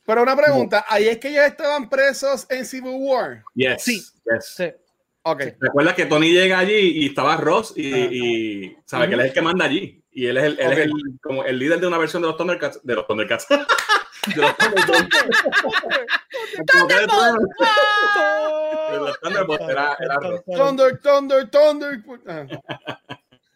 Pero 0.06 0.22
una 0.24 0.36
pregunta, 0.36 0.86
¿ahí 0.90 1.08
es 1.08 1.18
que 1.18 1.30
ellos 1.30 1.46
estaban 1.46 1.90
presos 1.90 2.46
en 2.50 2.66
Civil 2.66 2.96
War? 2.98 3.44
Yes. 3.56 3.84
Sí. 3.84 3.94
yes. 3.96 4.54
Sí. 4.58 4.66
Ok. 5.22 5.42
Recuerda 5.60 5.96
que 5.96 6.06
Tony 6.06 6.32
llega 6.34 6.60
allí 6.60 6.74
y 7.04 7.06
estaba 7.08 7.38
Ross 7.38 7.74
y, 7.78 7.94
Ajá. 7.94 8.08
y 8.12 8.78
sabe 8.86 9.08
que 9.08 9.14
él 9.14 9.20
es 9.22 9.28
el 9.28 9.34
que 9.34 9.42
manda 9.42 9.66
allí. 9.66 10.04
Y 10.12 10.26
él 10.28 10.38
es 10.38 10.44
el, 10.44 10.60
él 10.60 10.72
es 10.74 10.78
Ok. 10.78 10.78
el, 10.84 10.92
como 11.22 11.44
el 11.46 11.58
líder 11.58 11.80
de 11.80 11.88
una 11.88 11.98
versión 11.98 12.22
de 12.22 12.28
los 12.28 12.38
Thundercats. 12.38 12.82
De 12.84 12.94
los 12.96 13.08
Thundercats. 13.08 13.48
los 19.00 19.20
Thunderbolts 19.20 19.70
era, 19.70 19.98
era 20.00 20.16
Ross. 20.16 20.42
Thunder, 20.46 21.00
Thunder, 21.00 21.50
Thunder. 21.50 22.04
Ah. 22.28 22.46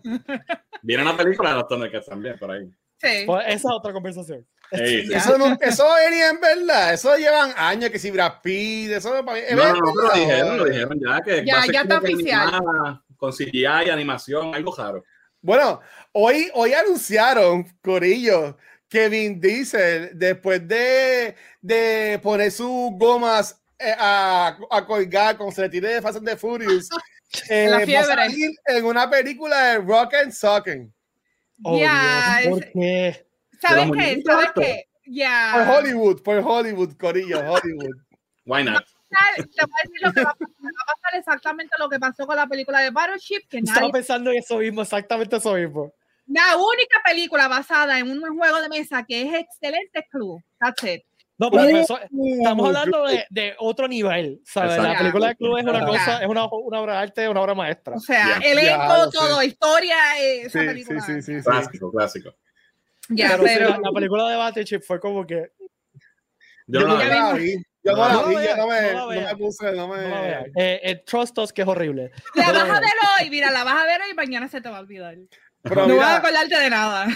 Viene 0.82 1.04
una 1.04 1.18
película 1.18 1.50
de 1.52 1.56
los 1.56 1.68
Thundercats 1.68 2.08
también 2.08 2.38
por 2.38 2.52
ahí. 2.52 2.70
Sí. 3.02 3.24
Pues 3.26 3.46
esa 3.48 3.56
es 3.56 3.66
otra 3.66 3.94
conversación. 3.94 4.46
Sí. 4.72 5.08
Eso, 5.14 5.38
no, 5.38 5.58
eso 5.62 5.86
venía 5.96 6.30
en 6.30 6.42
verdad. 6.42 6.94
Eso 6.94 7.16
llevan 7.16 7.54
años 7.56 7.90
que 7.90 8.00
si 8.00 8.12
Brad 8.12 8.42
Pitt, 8.42 8.92
eso 8.92 9.16
es 9.16 9.24
para 9.24 9.38
mí. 9.38 9.44
No, 9.52 9.64
no, 9.64 9.74
no, 9.74 9.94
pero 9.94 10.08
lo 10.08 10.14
dijeron, 10.14 10.58
lo 10.58 10.66
dijeron 10.66 11.00
ya 11.00 11.22
que 11.22 11.46
Ya, 11.46 11.66
ya 11.72 11.82
está 11.82 12.00
que 12.00 12.14
oficial. 12.14 12.48
animada, 12.56 13.04
con 13.16 13.32
CGI 13.32 13.62
y 13.86 13.90
animación, 13.90 14.54
algo 14.54 14.76
raro. 14.76 15.04
Bueno, 15.42 15.80
hoy, 16.12 16.50
hoy 16.56 16.74
anunciaron, 16.74 17.66
Corillo, 17.82 18.58
que 18.90 19.10
Vin 19.10 19.40
Diesel, 19.40 20.12
después 20.14 20.68
de, 20.68 21.36
de 21.62 22.20
poner 22.24 22.52
sus 22.52 22.92
gomas 22.92 23.62
eh, 23.80 23.94
a, 23.98 24.58
a 24.72 24.86
colgar 24.86 25.38
como 25.38 25.52
se 25.52 25.62
le 25.62 25.70
tire 25.70 25.96
de 25.96 26.02
Fast 26.02 26.18
and 26.18 26.28
the 26.28 26.38
Furious, 26.38 26.90
eh, 27.50 27.68
La 27.70 27.80
va 27.80 28.00
a 28.00 28.04
salir 28.04 28.52
en 28.66 28.86
una 28.86 29.10
película 29.10 29.74
de 29.74 29.78
Rock 29.80 30.14
and 30.16 30.32
Socken. 30.32 30.94
Oh, 31.64 31.78
Ya, 31.78 32.40
Dios, 32.42 32.54
¿por 32.54 32.72
qué? 32.72 33.26
¿Sabes 33.62 33.92
qué? 33.92 34.22
¿Sabes 34.26 34.50
qué? 34.56 34.88
Ya. 35.06 35.54
Por 35.54 35.78
Hollywood, 35.78 36.22
por 36.22 36.38
Hollywood, 36.38 36.94
Corillo, 36.98 37.40
Hollywood. 37.40 37.96
Why 38.46 38.64
not? 38.64 38.84
Te 39.10 39.42
voy 39.42 39.46
a 39.46 39.88
decir 39.88 40.02
lo 40.02 40.14
que 40.14 40.24
va 40.24 40.32
a 40.32 40.36
pasar. 40.36 40.56
Va 40.64 40.70
a 40.70 40.96
pasar 40.96 41.20
exactamente 41.20 41.76
lo 41.80 41.90
que 41.90 42.00
pasó 42.00 42.28
con 42.28 42.36
la 42.36 42.48
película 42.48 42.82
de 42.82 42.92
Battleship, 42.92 43.48
que 43.50 43.60
Estaba 43.60 43.80
nadie 43.82 43.94
pensando 43.94 44.32
en 44.32 44.38
eso 44.38 44.58
mismo, 44.58 44.82
exactamente 44.82 45.38
eso 45.38 45.54
mismo. 45.54 45.94
La 46.28 46.58
única 46.58 47.02
película 47.06 47.48
basada 47.48 48.00
en 48.00 48.10
un 48.12 48.38
juego 48.38 48.62
de 48.62 48.70
mesa 48.70 49.04
que 49.08 49.22
es 49.22 49.34
excelente 49.34 50.00
es 50.00 50.06
Clue. 50.10 50.44
That's 50.60 50.84
it. 50.84 51.02
No, 51.40 51.52
pero 51.52 51.66
eso- 51.78 52.00
estamos 52.40 52.68
hablando 52.68 53.06
de, 53.06 53.26
de 53.30 53.56
otro 53.60 53.88
nivel, 53.88 54.42
¿sabes? 54.44 54.78
La 54.82 54.98
película 54.98 55.28
de 55.30 55.36
club 55.36 55.58
es 55.58 55.66
una 55.66 55.86
cosa, 55.86 56.20
es 56.22 56.28
una, 56.28 56.48
una 56.52 56.80
obra 56.82 56.94
de 56.94 57.00
arte, 57.00 57.30
una 57.30 57.42
obra 57.42 57.54
maestra. 57.54 57.96
O 57.96 58.00
sea, 58.00 58.40
Ya, 58.42 58.50
elenco, 58.50 59.12
sé. 59.12 59.18
todo, 59.18 59.44
historia, 59.44 59.96
eh, 60.20 60.42
esa 60.42 60.60
Sí, 60.60 60.66
película. 60.66 61.02
sí, 61.02 61.22
sí, 61.22 61.36
sí. 61.40 61.44
Clásico, 61.44 61.92
clásico. 61.92 62.34
Ya, 63.10 63.30
pero, 63.30 63.44
sí, 63.48 63.54
pero, 63.56 63.70
la, 63.70 63.78
la 63.84 63.92
película 63.92 64.30
de 64.30 64.36
Battleship 64.36 64.80
fue 64.82 65.00
como 65.00 65.26
que 65.28 65.52
Yo 66.66 66.82
no 66.82 66.98
la 66.98 67.34
vi. 67.36 67.56
Yo 67.84 67.94
no 67.94 67.98
No 68.10 68.22
la 68.24 68.28
vi, 68.28 68.48
yo 68.48 68.58
no 68.58 68.68
me, 68.68 68.94
no 68.94 69.08
me 69.08 69.36
puse, 69.38 69.72
no 69.74 69.88
me. 69.88 70.32
Eh, 70.56 70.80
eh, 70.84 71.04
Trust 71.06 71.38
Us, 71.38 71.54
que 71.54 71.62
es 71.62 71.68
horrible. 71.68 72.12
la 72.34 72.52
vas 72.52 72.70
a 72.70 72.80
ver 72.82 72.92
hoy, 73.22 73.30
mira, 73.30 73.52
la 73.52 73.64
vas 73.64 73.76
a 73.76 73.86
ver 73.86 74.02
hoy 74.02 74.12
y 74.12 74.16
mañana 74.16 74.50
se 74.50 74.60
te 74.60 74.70
va 74.70 74.78
a 74.78 74.82
olvidar. 74.82 75.16
Pero 75.64 75.88
No 75.88 75.96
vas 75.98 76.06
a 76.06 76.10
mira, 76.10 76.16
acordarte 76.18 76.60
de 76.60 76.70
nada. 76.70 77.08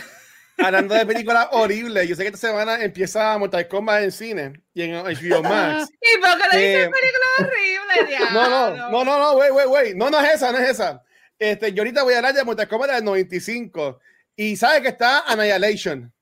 hablando 0.57 0.93
de 0.95 1.05
películas 1.05 1.47
horribles, 1.51 2.07
yo 2.07 2.15
sé 2.15 2.23
que 2.23 2.27
esta 2.29 2.47
semana 2.49 2.81
empieza 2.83 3.37
Mortal 3.37 3.67
Kombat 3.67 4.03
en 4.03 4.11
cine 4.11 4.61
y 4.73 4.83
en 4.83 4.93
HBO 4.93 5.41
Max. 5.43 5.89
¿Y 6.01 6.19
por 6.19 6.37
qué 6.37 6.57
le 6.57 6.63
dices 6.67 6.87
Eh, 6.87 6.91
película 6.91 7.25
horrible, 7.39 8.19
No, 8.33 8.49
no, 8.49 8.89
no, 8.91 9.03
no, 9.05 9.19
no, 9.19 9.33
güey, 9.35 9.49
güey, 9.51 9.65
güey. 9.67 9.95
No, 9.95 10.09
no 10.09 10.19
es 10.19 10.35
esa, 10.35 10.51
no 10.51 10.57
es 10.59 10.69
esa. 10.69 11.01
Este, 11.39 11.73
yo 11.73 11.81
ahorita 11.81 12.03
voy 12.03 12.13
a 12.13 12.17
hablar 12.17 12.33
de 12.33 12.43
Mortal 12.43 12.67
Kombat 12.67 12.91
del 12.91 13.03
95. 13.05 13.99
Y 14.35 14.55
sabe 14.57 14.81
que 14.81 14.89
está 14.89 15.21
Annihilation. 15.27 16.13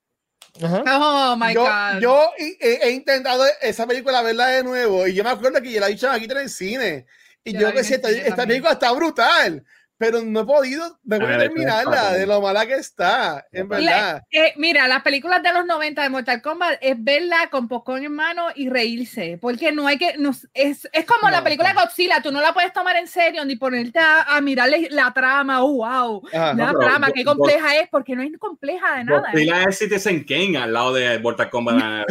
Ajá. 0.62 0.82
Oh 0.86 1.36
my 1.36 1.54
yo, 1.54 1.62
God. 1.62 2.00
yo 2.00 2.30
he, 2.38 2.56
he- 2.82 2.90
intentado 2.90 3.44
esa 3.60 3.86
película 3.86 4.20
verla 4.22 4.48
de 4.48 4.64
nuevo. 4.64 5.06
Y 5.06 5.14
yo 5.14 5.22
me 5.22 5.30
acuerdo 5.30 5.60
que 5.62 5.70
yo 5.70 5.80
la 5.80 5.86
he 5.88 5.92
dicho 5.92 6.10
aquí 6.10 6.24
en 6.24 6.36
el 6.38 6.48
cine. 6.50 7.06
Y 7.44 7.52
Yo 7.54 7.60
yo 7.60 7.72
que 7.72 7.84
sí, 7.84 7.94
esta, 7.94 8.10
esta 8.10 8.46
película 8.46 8.72
está 8.72 8.90
brutal. 8.92 9.64
Pero 10.00 10.22
no 10.22 10.40
he 10.40 10.44
podido, 10.46 10.98
no 11.04 11.16
he 11.16 11.20
podido 11.20 11.34
Annihilation 11.34 11.54
terminarla 11.92 12.12
de 12.14 12.26
lo 12.26 12.40
mala 12.40 12.64
que 12.66 12.72
está. 12.76 13.46
En 13.52 13.68
La- 13.68 13.76
verdad. 13.76 14.22
Eh, 14.30 14.54
mira, 14.56 14.88
las 14.88 15.02
películas 15.02 15.42
de 15.42 15.52
los 15.52 15.66
90 15.66 16.02
de 16.02 16.08
Mortal 16.08 16.40
Kombat 16.40 16.78
es 16.80 16.96
verla 16.98 17.50
con 17.50 17.68
popcorn 17.68 18.02
en 18.04 18.14
mano 18.14 18.46
y 18.54 18.70
reírse, 18.70 19.36
porque 19.42 19.72
no 19.72 19.86
hay 19.86 19.98
que, 19.98 20.14
no, 20.16 20.30
es, 20.54 20.88
es 20.90 21.04
como 21.04 21.28
la 21.30 21.44
película 21.44 21.68
de 21.68 21.74
no. 21.74 21.82
Godzilla, 21.82 22.22
tú 22.22 22.32
no 22.32 22.40
la 22.40 22.54
puedes 22.54 22.72
tomar 22.72 22.96
en 22.96 23.08
serio 23.08 23.44
ni 23.44 23.56
ponerte 23.56 23.98
a, 23.98 24.22
a 24.22 24.40
mirarle 24.40 24.88
la 24.90 25.12
trama, 25.12 25.62
oh, 25.62 25.72
wow, 25.74 26.22
Ajá. 26.32 26.54
la 26.54 26.72
trama, 26.72 27.12
qué 27.12 27.22
compleja 27.22 27.76
es, 27.76 27.90
porque 27.90 28.16
no 28.16 28.22
es 28.22 28.30
compleja 28.38 28.96
de 28.96 29.04
nada. 29.04 29.18
¿eh? 29.28 29.32
Godzilla 29.32 29.64
es 29.64 29.76
Citizen 29.78 30.24
Kane 30.24 30.56
al 30.56 30.72
lado 30.72 30.94
de 30.94 31.18
Mortal 31.18 31.50
Kombat. 31.50 32.08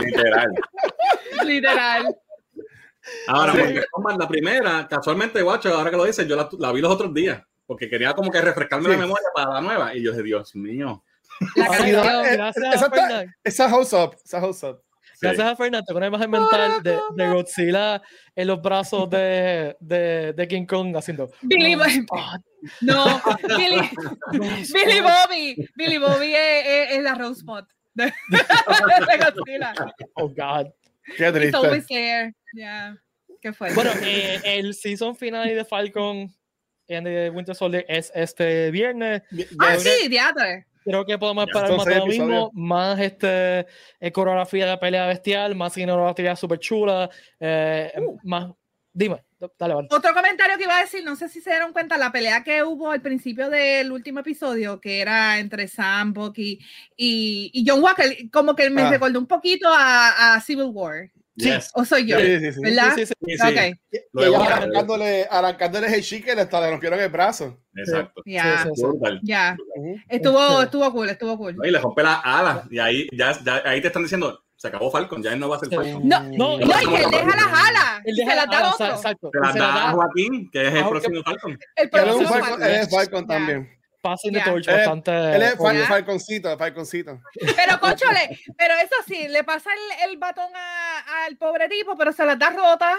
Literal. 0.00 0.48
Literal. 1.44 2.16
Ahora, 3.28 3.52
Sí. 3.52 3.74
Kombat, 3.90 4.18
la 4.18 4.28
primera, 4.28 4.86
casualmente, 4.88 5.42
guacho, 5.42 5.74
ahora 5.74 5.90
que 5.90 5.96
lo 5.96 6.04
dices, 6.04 6.26
yo 6.26 6.36
la, 6.36 6.48
la 6.58 6.72
vi 6.72 6.80
los 6.80 6.90
otros 6.92 7.12
días, 7.14 7.42
porque 7.66 7.88
quería 7.88 8.12
como 8.14 8.30
que 8.30 8.40
refrescarme 8.40 8.86
Sí. 8.86 8.92
la 8.92 8.98
memoria 8.98 9.28
para 9.34 9.54
la 9.54 9.60
nueva, 9.60 9.94
y 9.94 10.02
yo 10.02 10.10
dije, 10.12 10.22
Dios 10.24 10.54
mío. 10.56 11.04
La 11.56 11.64
Ah, 11.64 11.68
canción. 11.68 12.24
eh, 12.26 12.36
Gracias 12.36 12.74
esa 12.74 12.86
a. 13.18 13.24
Esa 13.44 13.68
house 13.70 13.92
up, 13.92 14.16
esa 14.24 14.40
house 14.40 14.62
up. 14.64 14.82
Sí. 15.14 15.26
Gracias 15.26 15.46
a 15.46 15.56
Fernan, 15.56 15.84
tengo 15.84 15.98
una 15.98 16.06
imagen 16.06 16.30
mental 16.30 16.82
de, 16.82 16.98
de 17.14 17.28
Godzilla 17.28 18.00
en 18.34 18.46
los 18.46 18.60
brazos 18.62 19.08
de, 19.10 19.76
de, 19.80 20.32
de 20.32 20.48
King 20.48 20.64
Kong 20.66 20.96
haciendo. 20.96 21.30
Billy, 21.42 21.74
"Oh, 21.74 21.78
Bo- 21.78 22.16
God, 22.16 22.40
no, 22.80 23.20
Billy, 23.56 23.80
Billy 24.72 25.00
Bobby, 25.02 25.68
Billy 25.76 25.98
Bobby 25.98 26.34
es, 26.34 26.66
es- 26.66 26.92
es 26.92 27.02
la 27.02 27.14
Rose 27.14 27.40
Spot 27.40 27.66
de, 27.94 28.04
de 28.28 29.18
Godzilla. 29.18 29.74
Oh, 30.14 30.28
God. 30.28 30.68
Qué 31.16 31.24
He's 31.26 31.32
triste. 31.32 31.56
always 31.56 31.86
there. 31.86 32.32
Yeah. 32.52 32.96
Qué 33.40 33.52
fuerte. 33.52 33.74
Bueno, 33.74 33.90
eh, 34.02 34.40
el 34.44 34.74
season 34.74 35.16
final 35.16 35.48
de 35.48 35.64
Falcon 35.64 36.32
and 36.88 37.06
the 37.06 37.30
Winter 37.30 37.54
Soldier 37.54 37.84
es 37.88 38.10
este 38.14 38.70
viernes. 38.70 39.22
ah, 39.58 39.76
sí, 39.78 40.08
teatro. 40.08 40.44
Creo 40.84 41.04
que 41.04 41.18
podemos 41.18 41.46
Ya, 41.46 41.52
esperar 41.60 41.76
más 41.76 41.86
de 41.86 41.94
lo 41.96 42.06
mismo, 42.06 42.50
más 42.54 42.98
este, 42.98 43.66
eh, 44.00 44.12
coreografía 44.12 44.66
de 44.66 44.78
pelea 44.78 45.06
bestial, 45.06 45.54
más 45.54 45.74
cinematografía 45.74 46.34
súper 46.36 46.58
chula, 46.58 47.08
eh, 47.38 47.92
Uh. 47.98 48.18
más... 48.24 48.50
Dime, 48.92 49.22
dale, 49.56 49.74
vale. 49.74 49.88
Otro 49.92 50.12
comentario 50.12 50.56
que 50.58 50.64
iba 50.64 50.76
a 50.76 50.80
decir, 50.80 51.04
no 51.04 51.14
sé 51.14 51.28
si 51.28 51.40
se 51.40 51.50
dieron 51.50 51.72
cuenta, 51.72 51.96
la 51.96 52.10
pelea 52.10 52.42
que 52.42 52.64
hubo 52.64 52.90
al 52.90 53.00
principio 53.00 53.48
del 53.48 53.92
último 53.92 54.18
episodio, 54.18 54.80
que 54.80 55.00
era 55.00 55.38
entre 55.38 55.68
Sam, 55.68 56.12
Bucky 56.12 56.58
y, 56.96 57.50
y 57.54 57.64
John 57.64 57.80
Walker, 57.84 58.16
como 58.32 58.56
que 58.56 58.68
me 58.68 58.82
Ah. 58.82 58.90
recordó 58.90 59.20
un 59.20 59.28
poquito 59.28 59.68
a, 59.70 60.34
a 60.34 60.40
Civil 60.40 60.70
War. 60.72 61.08
Yes. 61.44 61.70
¿O 61.74 61.84
soy 61.84 62.06
yo? 62.06 62.18
Sí, 62.18 62.38
sí, 62.40 62.52
sí. 62.52 62.60
¿Verdad? 62.62 62.92
Sí, 62.94 63.06
sí, 63.06 63.06
sí. 63.06 63.14
Sí, 63.26 63.36
sí. 63.38 63.46
Ok, 63.48 63.78
Y 63.92 63.98
Luego, 64.12 64.36
ellos 64.36 64.48
arrancándole, 64.50 65.26
arrancándole 65.30 65.94
el 65.94 66.02
chique 66.02 66.32
hasta 66.32 66.60
le 66.60 66.70
rompieron 66.70 67.00
el 67.00 67.08
brazo. 67.08 67.58
Exacto. 67.74 68.22
ya, 68.26 68.62
Sí, 68.64 68.70
sí, 68.74 68.82
sí. 68.82 70.02
Estuvo, 70.08 70.58
Sí. 70.58 70.64
estuvo 70.64 70.92
cool, 70.92 71.08
estuvo 71.10 71.36
cool. 71.38 71.56
Y 71.64 71.70
le 71.70 71.78
rompe 71.78 72.02
las 72.02 72.20
alas, 72.24 72.64
y 72.70 72.78
ahí, 72.78 73.08
ya, 73.12 73.32
ya- 73.44 73.62
ahí 73.64 73.80
te 73.80 73.86
están 73.88 74.02
diciendo, 74.02 74.42
se 74.56 74.68
acabó 74.68 74.90
Falcon, 74.90 75.22
ya 75.22 75.32
él 75.32 75.40
no 75.40 75.48
va 75.48 75.56
a 75.56 75.58
ser 75.60 75.68
Sí. 75.70 75.76
Falcon. 75.76 76.08
No, 76.08 76.20
No, 76.22 76.58
No, 76.58 76.60
y 76.60 76.68
que 76.68 77.02
él 77.04 77.10
deja 77.10 77.26
las 77.26 77.68
alas 77.68 78.02
Él 78.04 78.16
deja 78.16 78.30
se 78.30 78.36
las 78.36 78.46
da 78.46 78.58
ah, 78.60 78.72
otro. 78.74 78.86
Exacto. 78.86 79.30
Se 79.32 79.40
las 79.40 79.54
da 79.54 79.88
a 79.90 79.92
Joaquín, 79.92 80.50
que 80.52 80.68
es 80.68 80.74
el 80.74 80.82
Ah, 80.82 80.88
próximo 80.90 81.22
Falcon. 81.24 81.58
El 81.76 81.90
próximo 81.90 82.28
Falcon, 82.28 82.62
es 82.64 82.90
Falcon 82.90 83.26
también. 83.26 83.79
Passing 84.00 84.32
the 84.32 84.38
Ya. 84.38 84.44
torch 84.44 84.66
Él 84.68 84.74
es- 84.74 84.80
bastante. 84.80 85.10
Él 85.36 85.42
es 85.42 85.54
Fal-. 85.56 85.86
Falconcito, 85.86 86.58
Falconcito. 86.58 87.20
Pero, 87.56 87.78
conchole, 87.80 88.38
pero 88.56 88.74
eso 88.74 88.94
sí, 89.06 89.28
le 89.28 89.44
pasa 89.44 89.70
el, 90.04 90.10
el 90.10 90.18
batón 90.18 90.50
a- 90.54 91.24
al 91.26 91.36
pobre 91.36 91.68
tipo, 91.68 91.96
pero 91.96 92.12
se 92.12 92.24
las 92.24 92.38
da 92.38 92.50
rota. 92.50 92.98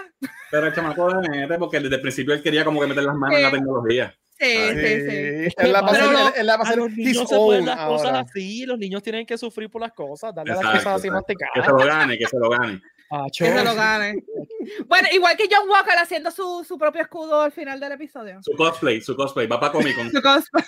Pero 0.50 0.66
el 0.66 0.74
chamaco 0.74 1.08
de 1.20 1.28
mete 1.28 1.58
porque 1.58 1.80
desde 1.80 1.96
el 1.96 2.00
principio 2.02 2.34
él 2.34 2.42
quería 2.42 2.64
como 2.64 2.80
que 2.80 2.86
meter 2.86 3.02
las 3.04 3.14
manos 3.14 3.36
en 3.36 3.42
la 3.44 3.50
tecnología. 3.50 4.14
Sí, 4.38 4.48
sí, 4.56 4.74
sí. 4.74 5.44
Sí, 5.50 5.54
Él 5.58 5.72
la 5.72 5.82
va 5.82 5.88
a 5.88 5.92
Pero 5.92 6.04
hacer- 6.04 6.12
no, 6.18 6.26
él- 6.28 6.34
él 6.38 6.46
la 6.46 6.52
va 6.56 6.58
a 6.58 6.62
A 6.62 6.66
hacer 6.66 6.78
los 6.78 6.90
niños 6.90 7.28
se 7.28 7.36
pueden 7.36 7.64
cosas 7.66 8.26
así, 8.26 8.66
los 8.66 8.76
niños 8.78 9.00
tienen 9.02 9.24
que 9.24 9.38
sufrir 9.38 9.70
por 9.70 9.80
las 9.82 9.92
cosas, 9.92 10.34
darle 10.34 10.50
las 10.54 10.60
Exacto, 10.60 10.78
cosas 10.78 10.94
así 10.98 11.06
exacto. 11.08 11.26
Que 11.26 11.34
masticadas. 11.34 11.66
se 11.66 11.70
lo 11.86 11.92
gane, 11.94 12.18
que 12.18 12.26
se 12.26 12.38
lo 12.38 12.50
gane. 12.50 12.82
Ah, 13.14 13.26
Que 13.30 13.44
se 13.52 13.62
lo 13.64 13.74
gane. 13.74 14.24
Bueno, 14.86 15.06
igual 15.12 15.36
que 15.36 15.46
John 15.50 15.68
Walker 15.68 15.92
haciendo 15.98 16.30
su, 16.30 16.64
su 16.66 16.78
propio 16.78 17.02
escudo 17.02 17.42
al 17.42 17.52
final 17.52 17.78
del 17.78 17.92
episodio. 17.92 18.40
Su 18.42 18.52
cosplay, 18.56 19.02
su 19.02 19.14
cosplay, 19.14 19.46
va 19.46 19.60
para 19.60 19.70
Comic 19.72 19.94
Con. 19.94 20.10
Su 20.10 20.22
cosplay. 20.22 20.64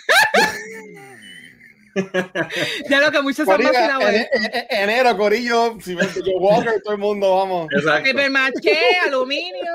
ya 2.90 3.01
lo 3.01 3.11
que 3.11 3.22
muchos 3.22 3.49
han 3.49 3.57
Corillo, 3.57 3.72
vacilado 3.72 4.09
en- 4.09 4.14
en- 4.32 4.45
en- 4.53 4.66
enero, 4.90 5.16
Corillo, 5.16 5.76
si 5.80 5.97
que 5.97 6.20
yo 6.22 6.32
Walker, 6.38 6.82
todo 6.82 6.92
el 6.95 6.99
mundo, 7.01 7.34
vamos. 7.36 7.68
Exacto. 7.72 8.11
Papermaché, 8.11 8.78
aluminio. 9.07 9.70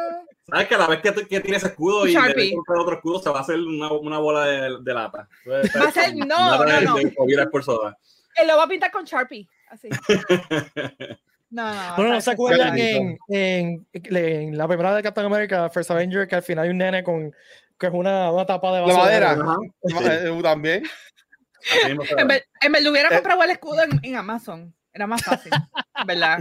¿Sabes 0.48 0.68
que 0.68 0.76
a 0.76 0.78
la 0.80 0.88
vez 0.88 1.00
que, 1.02 1.14
que 1.28 1.40
tiene 1.40 1.58
ese 1.58 1.68
escudo 1.68 2.06
y 2.08 2.14
compra 2.14 2.82
otro 2.82 2.96
escudo 2.96 3.20
se 3.22 3.30
va 3.30 3.40
a 3.40 3.42
hacer 3.42 3.56
una, 3.60 3.92
una 3.94 4.18
bola 4.20 4.46
de, 4.46 4.78
de 4.82 4.94
lata? 4.94 5.28
Va 5.48 5.60
a 5.88 5.92
ser- 5.92 6.16
no, 6.16 6.26
Lata 6.28 6.66
de- 6.80 6.86
no, 6.86 6.92
no. 6.92 6.96
de. 6.98 7.96
Él 8.36 8.48
lo 8.48 8.58
va 8.58 8.64
a 8.64 8.68
pintar 8.68 8.92
con 8.92 9.06
Sharpie. 9.06 9.48
Así. 9.70 9.90
No, 11.52 11.74
no. 11.74 11.96
Bueno, 11.96 12.14
¿no 12.14 12.22
se 12.22 12.32
acuerdan 12.32 12.78
en, 12.78 13.18
en, 13.28 13.88
en 13.94 14.58
la 14.58 14.68
primera 14.68 14.94
de 14.96 15.02
Captain 15.02 15.26
America, 15.26 15.70
First 15.70 15.90
Avenger, 15.92 16.28
que 16.28 16.36
al 16.36 16.44
final 16.44 16.66
hay 16.66 16.70
un 16.72 16.78
nene 16.78 17.04
con 17.04 17.34
que 17.80 17.88
es 17.88 17.94
una, 17.94 18.32
una 18.32 18.46
tapa 18.46 18.72
de 18.78 18.86
madera. 18.94 19.38
Eh, 19.84 20.40
También. 20.44 20.84
Así 21.72 21.88
mismo 21.90 22.06
se 22.06 22.12
En 22.14 22.28
ve. 22.28 22.34
vez, 22.36 22.44
en 22.62 22.72
vez 22.72 22.84
de 22.84 22.90
hubiera 22.90 23.10
Eh. 23.10 23.16
comprado 23.16 23.44
el 23.44 23.50
escudo 23.52 23.84
en, 23.84 24.00
en 24.04 24.16
Amazon. 24.16 24.74
Era 24.94 25.08
más 25.08 25.24
fácil. 25.24 25.52
¿Verdad? 26.06 26.40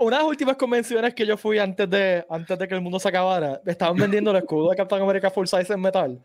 Una 0.00 0.16
de 0.16 0.22
las 0.22 0.30
últimas 0.30 0.56
convenciones 0.56 1.14
que 1.14 1.26
yo 1.26 1.36
fui 1.36 1.58
antes 1.58 1.88
de, 1.90 2.24
antes 2.30 2.58
de 2.58 2.66
que 2.68 2.74
el 2.74 2.80
mundo 2.80 2.98
se 2.98 3.08
acabara, 3.08 3.60
estaban 3.66 3.96
vendiendo 3.96 4.30
el 4.30 4.38
escudo 4.38 4.70
de 4.70 4.76
Captain 4.76 5.02
America 5.02 5.30
Full 5.30 5.46
Size 5.46 5.72
en 5.74 5.80
metal. 5.80 6.22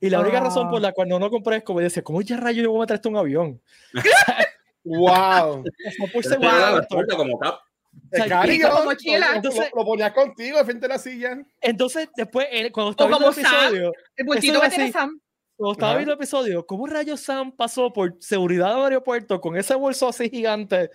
Y 0.00 0.08
la 0.10 0.20
única 0.20 0.38
Ah. 0.38 0.44
razón 0.44 0.70
por 0.70 0.80
la 0.80 0.92
cual 0.92 1.08
no 1.08 1.18
lo 1.18 1.30
compré 1.30 1.56
es 1.58 1.62
como 1.62 1.80
decía, 1.80 2.02
¿cómo 2.02 2.22
ya 2.22 2.36
rayo 2.38 2.62
yo 2.62 2.70
voy 2.70 2.78
a 2.78 2.80
meter 2.82 2.94
esto 2.96 3.08
en 3.08 3.14
un 3.14 3.20
avión? 3.20 3.60
Wow. 4.84 5.64
Eso 5.84 6.38
barato. 6.40 6.80
espalda 6.82 7.16
como 7.16 7.38
cap. 7.38 7.54
O 7.94 8.16
sea, 8.16 8.26
carry-on, 8.26 8.70
como 8.70 8.90
Entonces- 8.92 9.70
lo, 9.74 9.80
lo 9.80 9.84
ponías 9.86 10.12
contigo 10.12 10.58
de 10.58 10.64
frente 10.64 10.86
a 10.86 10.88
la 10.90 10.98
silla. 10.98 11.38
Entonces, 11.60 12.08
después, 12.16 12.46
eh, 12.50 12.72
cuando 12.72 12.90
estaba 12.92 13.10
viendo 13.10 13.28
el 13.28 13.32
episodio, 13.38 13.92
El 14.16 14.26
bultito 14.26 14.60
que 14.60 14.66
es 14.66 14.72
tiene 14.74 14.84
así. 14.84 14.92
Sam. 14.92 15.20
cuando 15.56 15.72
estaba 15.72 15.94
viendo 15.96 16.12
el 16.12 16.16
episodio, 16.18 16.66
¿cómo 16.66 16.86
rayos 16.86 17.20
Sam 17.20 17.52
pasó 17.52 17.92
por 17.92 18.16
seguridad 18.20 18.74
del 18.74 18.84
aeropuerto 18.84 19.40
con 19.40 19.56
ese 19.56 19.74
bolso 19.74 20.08
así 20.08 20.30
gigante, 20.30 20.90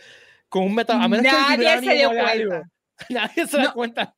con 0.50 0.64
un 0.64 0.74
metal? 0.76 1.00
A 1.02 1.08
menos 1.08 1.26
que 1.26 1.32
Nadie 1.32 1.56
se 1.56 1.58
vibranium 1.80 1.94
dio 1.98 2.10
haga 2.10 2.30
algo. 2.32 2.50
cuenta. 2.50 2.70
Nadie 3.10 3.48
se 3.48 3.58
da 3.58 3.64
No. 3.66 3.74
cuenta. 3.74 4.16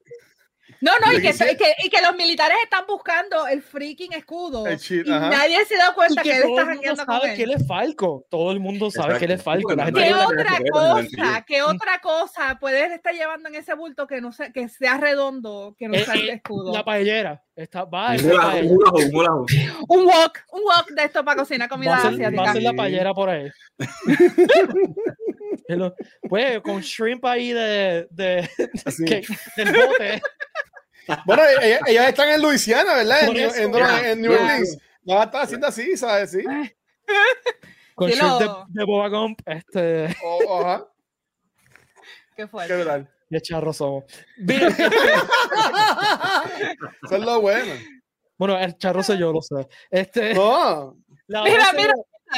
No, 0.81 0.91
no, 0.99 1.11
y 1.11 1.21
que, 1.21 1.29
y 1.29 1.57
que, 1.57 1.73
y 1.85 1.89
que 1.89 2.01
los 2.01 2.15
militares 2.15 2.57
están 2.63 2.85
buscando 2.87 3.47
el 3.47 3.61
freaking 3.61 4.13
escudo. 4.13 4.65
El 4.65 4.77
shit, 4.77 5.05
y 5.05 5.11
ajá. 5.11 5.29
nadie 5.29 5.65
se 5.65 5.75
da 5.75 5.89
Y 5.91 5.93
cuenta 5.93 6.21
que, 6.23 6.29
que 6.31 6.37
él 6.37 6.43
todo 6.43 6.51
está 6.51 6.61
el 6.61 6.67
mundo 6.67 6.73
jangueando 6.73 7.05
con 7.05 7.15
sabe 7.21 7.35
que 7.35 7.43
él 7.43 7.51
él. 7.51 7.57
es 7.61 7.67
Falco. 7.67 8.25
Todo 8.29 8.51
el 8.51 8.59
mundo 8.61 8.89
sabe 8.91 9.17
que 9.19 9.25
él 9.25 9.31
es. 9.31 9.43
Falco. 9.43 9.75
La 9.75 9.85
gente 9.85 9.99
No, 9.99 10.05
¿Qué 10.07 10.13
otra 10.23 10.57
cosa, 10.71 11.45
qué 11.45 11.61
otra 11.61 11.99
cosa 11.99 12.57
puedes 12.61 12.91
estar 12.91 13.13
llevando 13.13 13.49
en 13.49 13.55
ese 13.55 13.73
bulto 13.73 14.07
que 14.07 14.21
no 14.21 14.31
sea, 14.31 14.51
que 14.53 14.69
sea 14.69 14.97
redondo, 14.97 15.75
que 15.77 15.87
no 15.89 15.95
Eh, 15.95 16.05
sea 16.05 16.13
el 16.13 16.29
eh, 16.29 16.33
escudo? 16.35 16.71
la 16.73 16.85
paellera. 16.85 17.43
Está, 17.55 17.83
va, 17.83 18.11
Un 18.11 18.17
paella. 18.29 18.71
un 19.89 20.05
wok, 20.05 20.39
un 20.53 20.61
wok 20.63 20.91
de 20.95 21.03
esto 21.03 21.25
para 21.25 21.39
cocinar 21.41 21.67
comida 21.67 21.91
Va 21.91 21.97
a 21.97 22.01
ser, 22.03 22.13
asiática. 22.13 22.41
va 22.41 22.49
a 22.49 22.53
ser 22.53 22.63
la 22.63 22.73
paellera 22.73 23.13
por 23.13 23.29
ahí. 23.29 23.49
Pues 26.27 26.61
con 26.61 26.81
shrimp 26.81 27.23
ahí 27.25 27.51
de, 27.53 28.07
de, 28.09 28.49
Así. 28.85 29.05
que- 29.05 29.23
del 29.55 29.71
bote. 29.71 30.21
Bueno, 31.25 31.43
ellas, 31.61 31.81
ellas 31.87 32.09
están 32.09 32.29
en 32.29 32.41
Luisiana, 32.41 32.95
¿verdad? 32.95 33.23
En, 33.23 33.35
eso. 33.37 33.55
en, 33.55 33.73
Ya. 33.73 34.11
en 34.11 34.21
New 34.21 34.31
Orleans. 34.33 34.77
No 35.03 35.15
va 35.15 35.21
a 35.21 35.25
estar 35.25 35.41
haciendo 35.43 35.67
así, 35.67 35.95
¿sabes? 35.97 36.31
Sí. 36.31 36.43
Con 37.95 38.09
Sí, 38.11 38.15
shirt 38.19 38.67
de, 38.69 38.83
Boba 38.85 39.09
Gump, 39.09 39.39
este, 39.45 40.15
O- 40.23 40.61
ajá. 40.61 40.85
Qué 42.35 42.43
Qué 42.43 42.47
fuerte. 42.47 42.75
brutal. 42.77 43.09
de 43.29 43.41
charro 43.41 43.73
somos. 43.73 44.05
Bien. 44.37 44.67
Eso 47.03 47.15
es 47.15 47.19
lo 47.21 47.41
bueno. 47.41 47.73
bueno, 48.37 48.57
el 48.57 48.77
charro 48.77 49.03
soy 49.03 49.17
yo, 49.19 49.31
lo 49.33 49.41
sé. 49.41 49.67
Este, 49.89 50.33
No, 50.33 50.95
la 51.27 51.43
Mira, 51.43 51.63
otra 51.69 51.73
mira. 51.73 51.93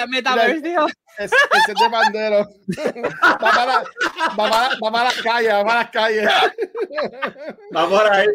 Metaverse 0.09 0.61
dijo. 0.61 0.85
es, 1.17 1.31
ese 1.31 1.71
es 1.71 1.79
de 1.79 1.89
bandero. 1.89 2.47
Va 3.23 3.37
para, 3.37 3.77
va 3.79 4.49
para, 4.49 4.69
va 4.83 4.91
para 4.91 5.03
las 5.05 5.21
calles, 5.21 5.53
va 5.53 5.65
para 5.65 5.79
las 5.81 5.89
calles. 5.91 6.29
Va 7.75 7.89
por 7.89 8.11
ahí. 8.11 8.27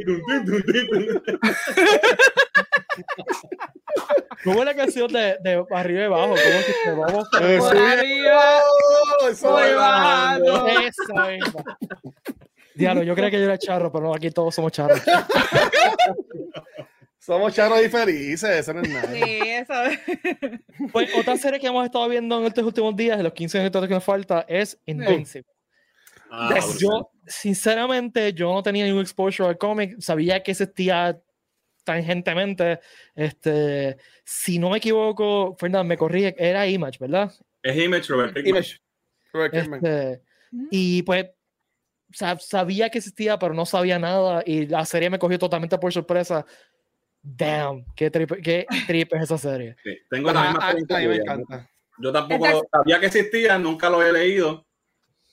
¿Cómo 4.45 4.61
es 4.61 4.65
la 4.65 4.75
canción 4.75 5.13
de, 5.13 5.37
de 5.41 5.65
arriba 5.71 6.01
y 6.03 6.05
abajo? 6.05 6.29
¿Cómo 6.29 6.37
es 6.39 6.67
que 6.67 6.73
se 6.85 6.91
vamos 6.93 7.29
Eh, 7.41 7.57
Por 7.59 7.73
sí. 7.73 7.79
arriba. 7.79 8.61
Oh, 9.23 9.29
eso 9.29 9.51
Voy 9.51 9.69
es. 9.71 9.77
bajando. 9.77 10.65
Misma. 10.67 11.29
Diablo, 12.75 13.03
yo 13.03 13.15
creía 13.15 13.31
que 13.31 13.39
yo 13.39 13.45
era 13.47 13.59
charro, 13.59 13.91
pero 13.91 14.05
no, 14.05 14.15
aquí 14.15 14.31
todos 14.31 14.55
somos 14.55 14.71
charros. 14.73 15.01
Somos 17.27 17.55
charros 17.55 17.85
y 17.85 17.89
felices, 17.89 18.49
eso 18.51 18.73
no 18.73 18.83
es 18.83 18.89
nada. 18.89 19.13
Sí, 19.13 19.39
eso. 19.43 19.75
Pues 20.93 21.09
otra 21.17 21.37
serie 21.37 21.59
que 21.59 21.67
hemos 21.67 21.85
estado 21.85 22.09
viendo 22.09 22.39
en 22.39 22.47
estos 22.47 22.65
últimos 22.65 22.95
días, 22.95 23.19
en 23.19 23.25
los 23.25 23.33
15 23.33 23.59
minutos 23.59 23.89
que 23.89 23.95
nos 23.95 24.05
falta, 24.05 24.45
es 24.49 24.79
Invincible. 24.87 25.51
Ah, 26.31 26.49
Pues 26.53 26.79
yo, 26.79 27.11
sinceramente, 27.27 28.33
yo 28.33 28.53
no 28.55 28.63
tenía 28.63 28.85
ningún 28.85 29.03
exposure 29.03 29.49
al 29.49 29.59
cómic, 29.59 29.97
sabía 30.01 30.43
que 30.43 30.53
existía 30.53 31.21
tangentemente. 31.85 32.81
Este, 33.15 33.97
si 34.25 34.59
no 34.59 34.71
me 34.71 34.79
equivoco, 34.79 35.57
Fernando, 35.59 35.85
me 35.85 35.97
corrige, 35.97 36.35
era 36.39 36.67
Image, 36.67 36.99
¿verdad? 37.01 37.33
Es 37.63 37.77
Image 37.77 38.09
Robert. 38.09 38.37
Image. 38.47 38.79
Robert. 39.33 39.55
Este, 39.55 40.23
y 40.71 41.03
pues 41.03 41.27
sa- 42.13 42.39
sabía 42.39 42.89
que 42.91 42.99
existía, 42.99 43.39
pero 43.39 43.55
no 43.55 43.67
sabía 43.67 43.99
nada. 43.99 44.43
Y 44.47 44.67
la 44.67 44.85
serie 44.85 45.11
me 45.11 45.19
cogió 45.19 45.39
totalmente 45.39 45.79
por 45.79 45.93
sorpresa. 45.93 46.45
Damn, 47.29 47.85
qué 47.97 48.09
trip, 48.11 48.31
qué 48.43 48.67
trip 48.87 49.13
es 49.15 49.23
esa 49.23 49.37
serie. 49.39 49.77
Sí, 49.83 49.99
Tengo 50.09 50.33
la 50.33 50.43
misma 50.43 50.59
a- 50.65 50.69
a 50.69 50.71
pregunta 50.73 50.99
me 51.01 51.17
encanta. 51.17 51.71
Yo 51.99 52.13
tampoco 52.13 52.47
Exacto. 52.47 52.69
sabía 52.73 53.01
que 53.01 53.07
existía, 53.07 53.59
nunca 53.59 53.91
lo 53.91 54.01
he 54.03 54.13
leído. 54.13 54.65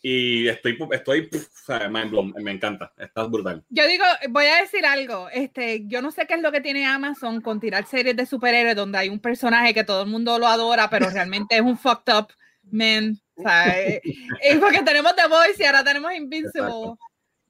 Y 0.01 0.47
estoy, 0.49 0.77
estoy 0.91 1.27
puf, 1.27 1.47
mind 1.89 2.09
blown. 2.09 2.33
Me 2.41 2.51
encanta. 2.51 2.91
Está 2.97 3.23
brutal. 3.25 3.63
Yo 3.69 3.87
digo, 3.87 4.03
voy 4.31 4.45
a 4.47 4.61
decir 4.61 4.85
algo. 4.85 5.29
Este, 5.29 5.83
yo 5.87 6.01
no 6.01 6.11
sé 6.11 6.25
qué 6.27 6.33
es 6.33 6.41
lo 6.41 6.51
que 6.51 6.59
tiene 6.61 6.85
Amazon 6.85 7.39
con 7.41 7.59
tirar 7.61 7.85
series 7.85 8.15
de 8.17 8.25
superhéroes 8.25 8.75
donde 8.75 8.97
hay 8.97 9.07
un 9.09 9.19
personaje 9.19 9.73
que 9.73 9.83
todo 9.85 10.01
el 10.03 10.09
mundo 10.09 10.39
lo 10.39 10.47
adora, 10.47 10.89
pero 10.89 11.09
realmente 11.09 11.55
es 11.55 11.61
un 11.61 11.77
fucked 11.77 12.13
up 12.13 12.27
man. 12.71 13.17
Sea, 13.37 13.79
eh, 13.79 14.01
es 14.41 14.57
porque 14.57 14.81
tenemos 14.83 15.15
The 15.15 15.27
Voice 15.29 15.63
y 15.63 15.65
ahora 15.65 15.83
tenemos 15.85 16.13
Invincible. 16.13 16.67
Exacto. 16.67 16.97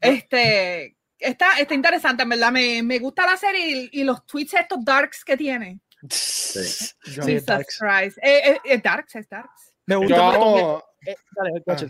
Este, 0.01 0.95
está, 1.23 1.59
está 1.59 1.73
interesante, 1.73 2.23
en 2.23 2.29
verdad. 2.29 2.51
Me, 2.51 2.83
me 2.83 2.99
gusta 2.99 3.25
la 3.25 3.37
serie 3.37 3.89
y, 3.91 4.01
y 4.01 4.03
los 4.03 4.25
tweets 4.25 4.53
estos 4.55 4.83
darks 4.83 5.23
que 5.23 5.35
tiene. 5.37 5.79
Sí, 6.09 6.59
Jesus 7.03 7.45
Darks. 7.45 7.79
Christ. 7.79 8.17
Eh, 8.21 8.51
eh, 8.51 8.59
eh, 8.65 8.81
darks, 8.83 9.15
es 9.15 9.29
darks. 9.29 9.73
Me 9.85 9.95
Yo 9.95 10.01
gusta 10.01 10.15
amo- 10.35 10.83
eh, 11.05 11.15
dale, 11.35 11.63
coche. 11.65 11.87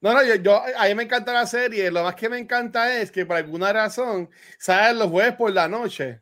No, 0.00 0.14
no, 0.14 0.22
yo, 0.24 0.34
yo- 0.36 0.62
a 0.76 0.86
mí 0.86 0.94
me 0.94 1.02
encanta 1.02 1.32
la 1.32 1.46
serie. 1.46 1.90
Lo 1.90 2.02
más 2.02 2.14
que 2.14 2.28
me 2.28 2.38
encanta 2.38 2.94
es 2.96 3.10
que 3.10 3.26
por 3.26 3.36
alguna 3.36 3.72
razón 3.72 4.30
salen 4.58 4.98
los 4.98 5.08
jueves 5.10 5.34
por 5.34 5.52
la 5.52 5.68
noche. 5.68 6.20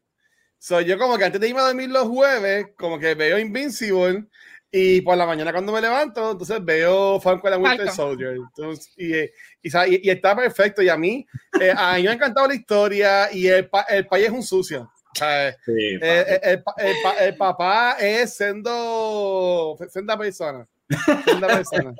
So, 0.58 0.80
yo 0.80 0.98
como 0.98 1.16
que 1.16 1.24
antes 1.24 1.40
de 1.40 1.48
irme 1.48 1.60
a 1.60 1.64
dormir 1.66 1.88
los 1.88 2.08
jueves, 2.08 2.66
como 2.76 2.98
que 2.98 3.14
veo 3.14 3.38
Invincible 3.38 4.24
y 4.70 5.00
por 5.00 5.16
la 5.16 5.24
mañana 5.26 5.52
cuando 5.52 5.72
me 5.72 5.80
levanto, 5.80 6.32
entonces 6.32 6.62
veo 6.64 7.18
Falcon 7.20 7.52
and 7.54 7.62
Winter 7.64 7.86
Falcon. 7.86 7.94
Soldier. 7.96 8.36
Entonces, 8.36 8.92
y, 8.96 9.14
eh, 9.14 9.32
y, 9.62 9.68
y- 9.68 10.00
y 10.04 10.10
está 10.10 10.36
perfecto. 10.36 10.82
Y 10.82 10.88
a 10.88 10.96
mí, 10.96 11.26
eh, 11.60 11.72
a 11.76 11.94
mí 11.96 12.02
me 12.02 12.10
ha 12.10 12.12
encantado 12.12 12.46
la 12.48 12.54
historia 12.54 13.32
y 13.32 13.46
el, 13.46 13.68
pa- 13.68 13.86
el 13.88 14.06
país 14.06 14.26
es 14.26 14.32
un 14.32 14.42
sucio. 14.42 14.90
Sea, 15.14 15.52
Sí, 15.64 15.72
eh, 15.76 15.98
eh, 16.02 16.40
el, 16.42 16.62
el 16.86 16.96
el 17.28 17.36
papá 17.36 17.96
es 17.98 18.36
siendo 18.36 19.76
senda 19.88 20.16
persona. 20.18 20.66
Persona. 20.88 21.92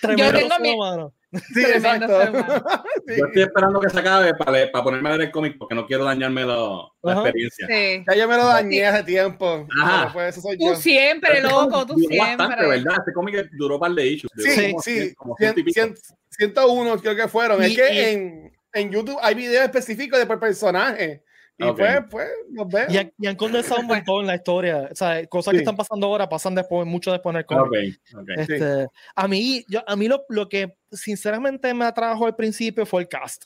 Tremendo 0.00 0.38
tengo 0.38 0.58
mi-. 0.60 1.40
Sí, 1.54 1.62
exacto. 1.62 2.18
Sí. 3.04 3.14
Yo 3.18 3.26
estoy 3.26 3.42
esperando 3.42 3.80
que 3.80 3.90
se 3.90 3.98
acabe 3.98 4.32
para, 4.34 4.70
para 4.70 4.84
ponerme 4.84 5.08
a 5.08 5.12
ver 5.12 5.22
el 5.22 5.30
cómic 5.32 5.56
porque 5.58 5.74
no 5.74 5.86
quiero 5.86 6.04
dañarme 6.04 6.44
lo- 6.44 6.94
la 7.02 7.14
experiencia. 7.14 7.66
Sí. 7.66 8.04
Ya 8.08 8.14
yo 8.16 8.28
me 8.28 8.36
lo 8.36 8.46
dañé 8.46 8.86
hace 8.86 9.02
tiempo. 9.02 9.66
Ajá. 9.82 10.12
Pues 10.12 10.36
eso 10.36 10.40
soy 10.48 10.56
Tú 10.56 10.66
yo. 10.70 10.76
siempre, 10.76 11.40
loco, 11.40 11.84
tú 11.84 11.94
Duró 11.94 12.16
bastante, 12.16 12.44
siempre. 12.44 12.68
¿verdad? 12.68 12.94
Este 13.00 13.12
cómic 13.12 13.48
duró 13.58 13.74
un 13.74 13.80
par 13.80 13.90
de 13.92 14.06
issues. 14.06 14.30
Sí, 14.36 14.74
sí. 14.82 15.14
como 15.14 15.34
Cien- 15.34 15.38
ciento 15.54 15.60
y 15.60 15.64
pico. 15.64 15.80
cien- 15.80 15.96
101 16.30 16.96
creo 17.00 17.16
que 17.16 17.28
fueron. 17.28 17.60
Y- 17.62 17.66
es 17.66 17.76
que 17.76 17.92
y- 17.94 17.98
en, 18.14 18.52
en 18.74 18.90
YouTube 18.92 19.18
hay 19.20 19.34
videos 19.34 19.64
específicos 19.64 20.18
de 20.20 20.26
por 20.26 20.38
personaje. 20.38 21.24
Y 21.62 21.68
Ok. 21.68 21.76
pues, 21.78 22.00
pues, 22.10 22.28
los 22.50 22.68
veo. 22.68 22.86
Y 22.90 22.96
han, 22.98 23.12
y 23.18 23.26
han 23.26 23.36
condensado 23.36 23.80
un 23.80 23.86
montón 23.86 24.26
la 24.26 24.34
historia. 24.36 24.88
O 24.90 24.94
sea, 24.94 25.26
cosas 25.26 25.52
Sí. 25.52 25.56
que 25.58 25.62
están 25.62 25.76
pasando 25.76 26.06
ahora 26.06 26.28
pasan 26.28 26.54
después, 26.54 26.86
mucho 26.86 27.12
después 27.12 27.32
en 27.34 27.38
el 27.38 27.46
cómic. 27.46 28.00
Este, 28.36 28.86
a 29.14 29.28
mí, 29.28 29.64
yo, 29.68 29.82
a 29.86 29.96
mí 29.96 30.08
lo, 30.08 30.24
lo 30.28 30.48
que 30.48 30.76
sinceramente 30.90 31.72
me 31.74 31.84
atrajo 31.84 32.26
al 32.26 32.36
principio 32.36 32.84
fue 32.86 33.02
el 33.02 33.08
cast. 33.08 33.44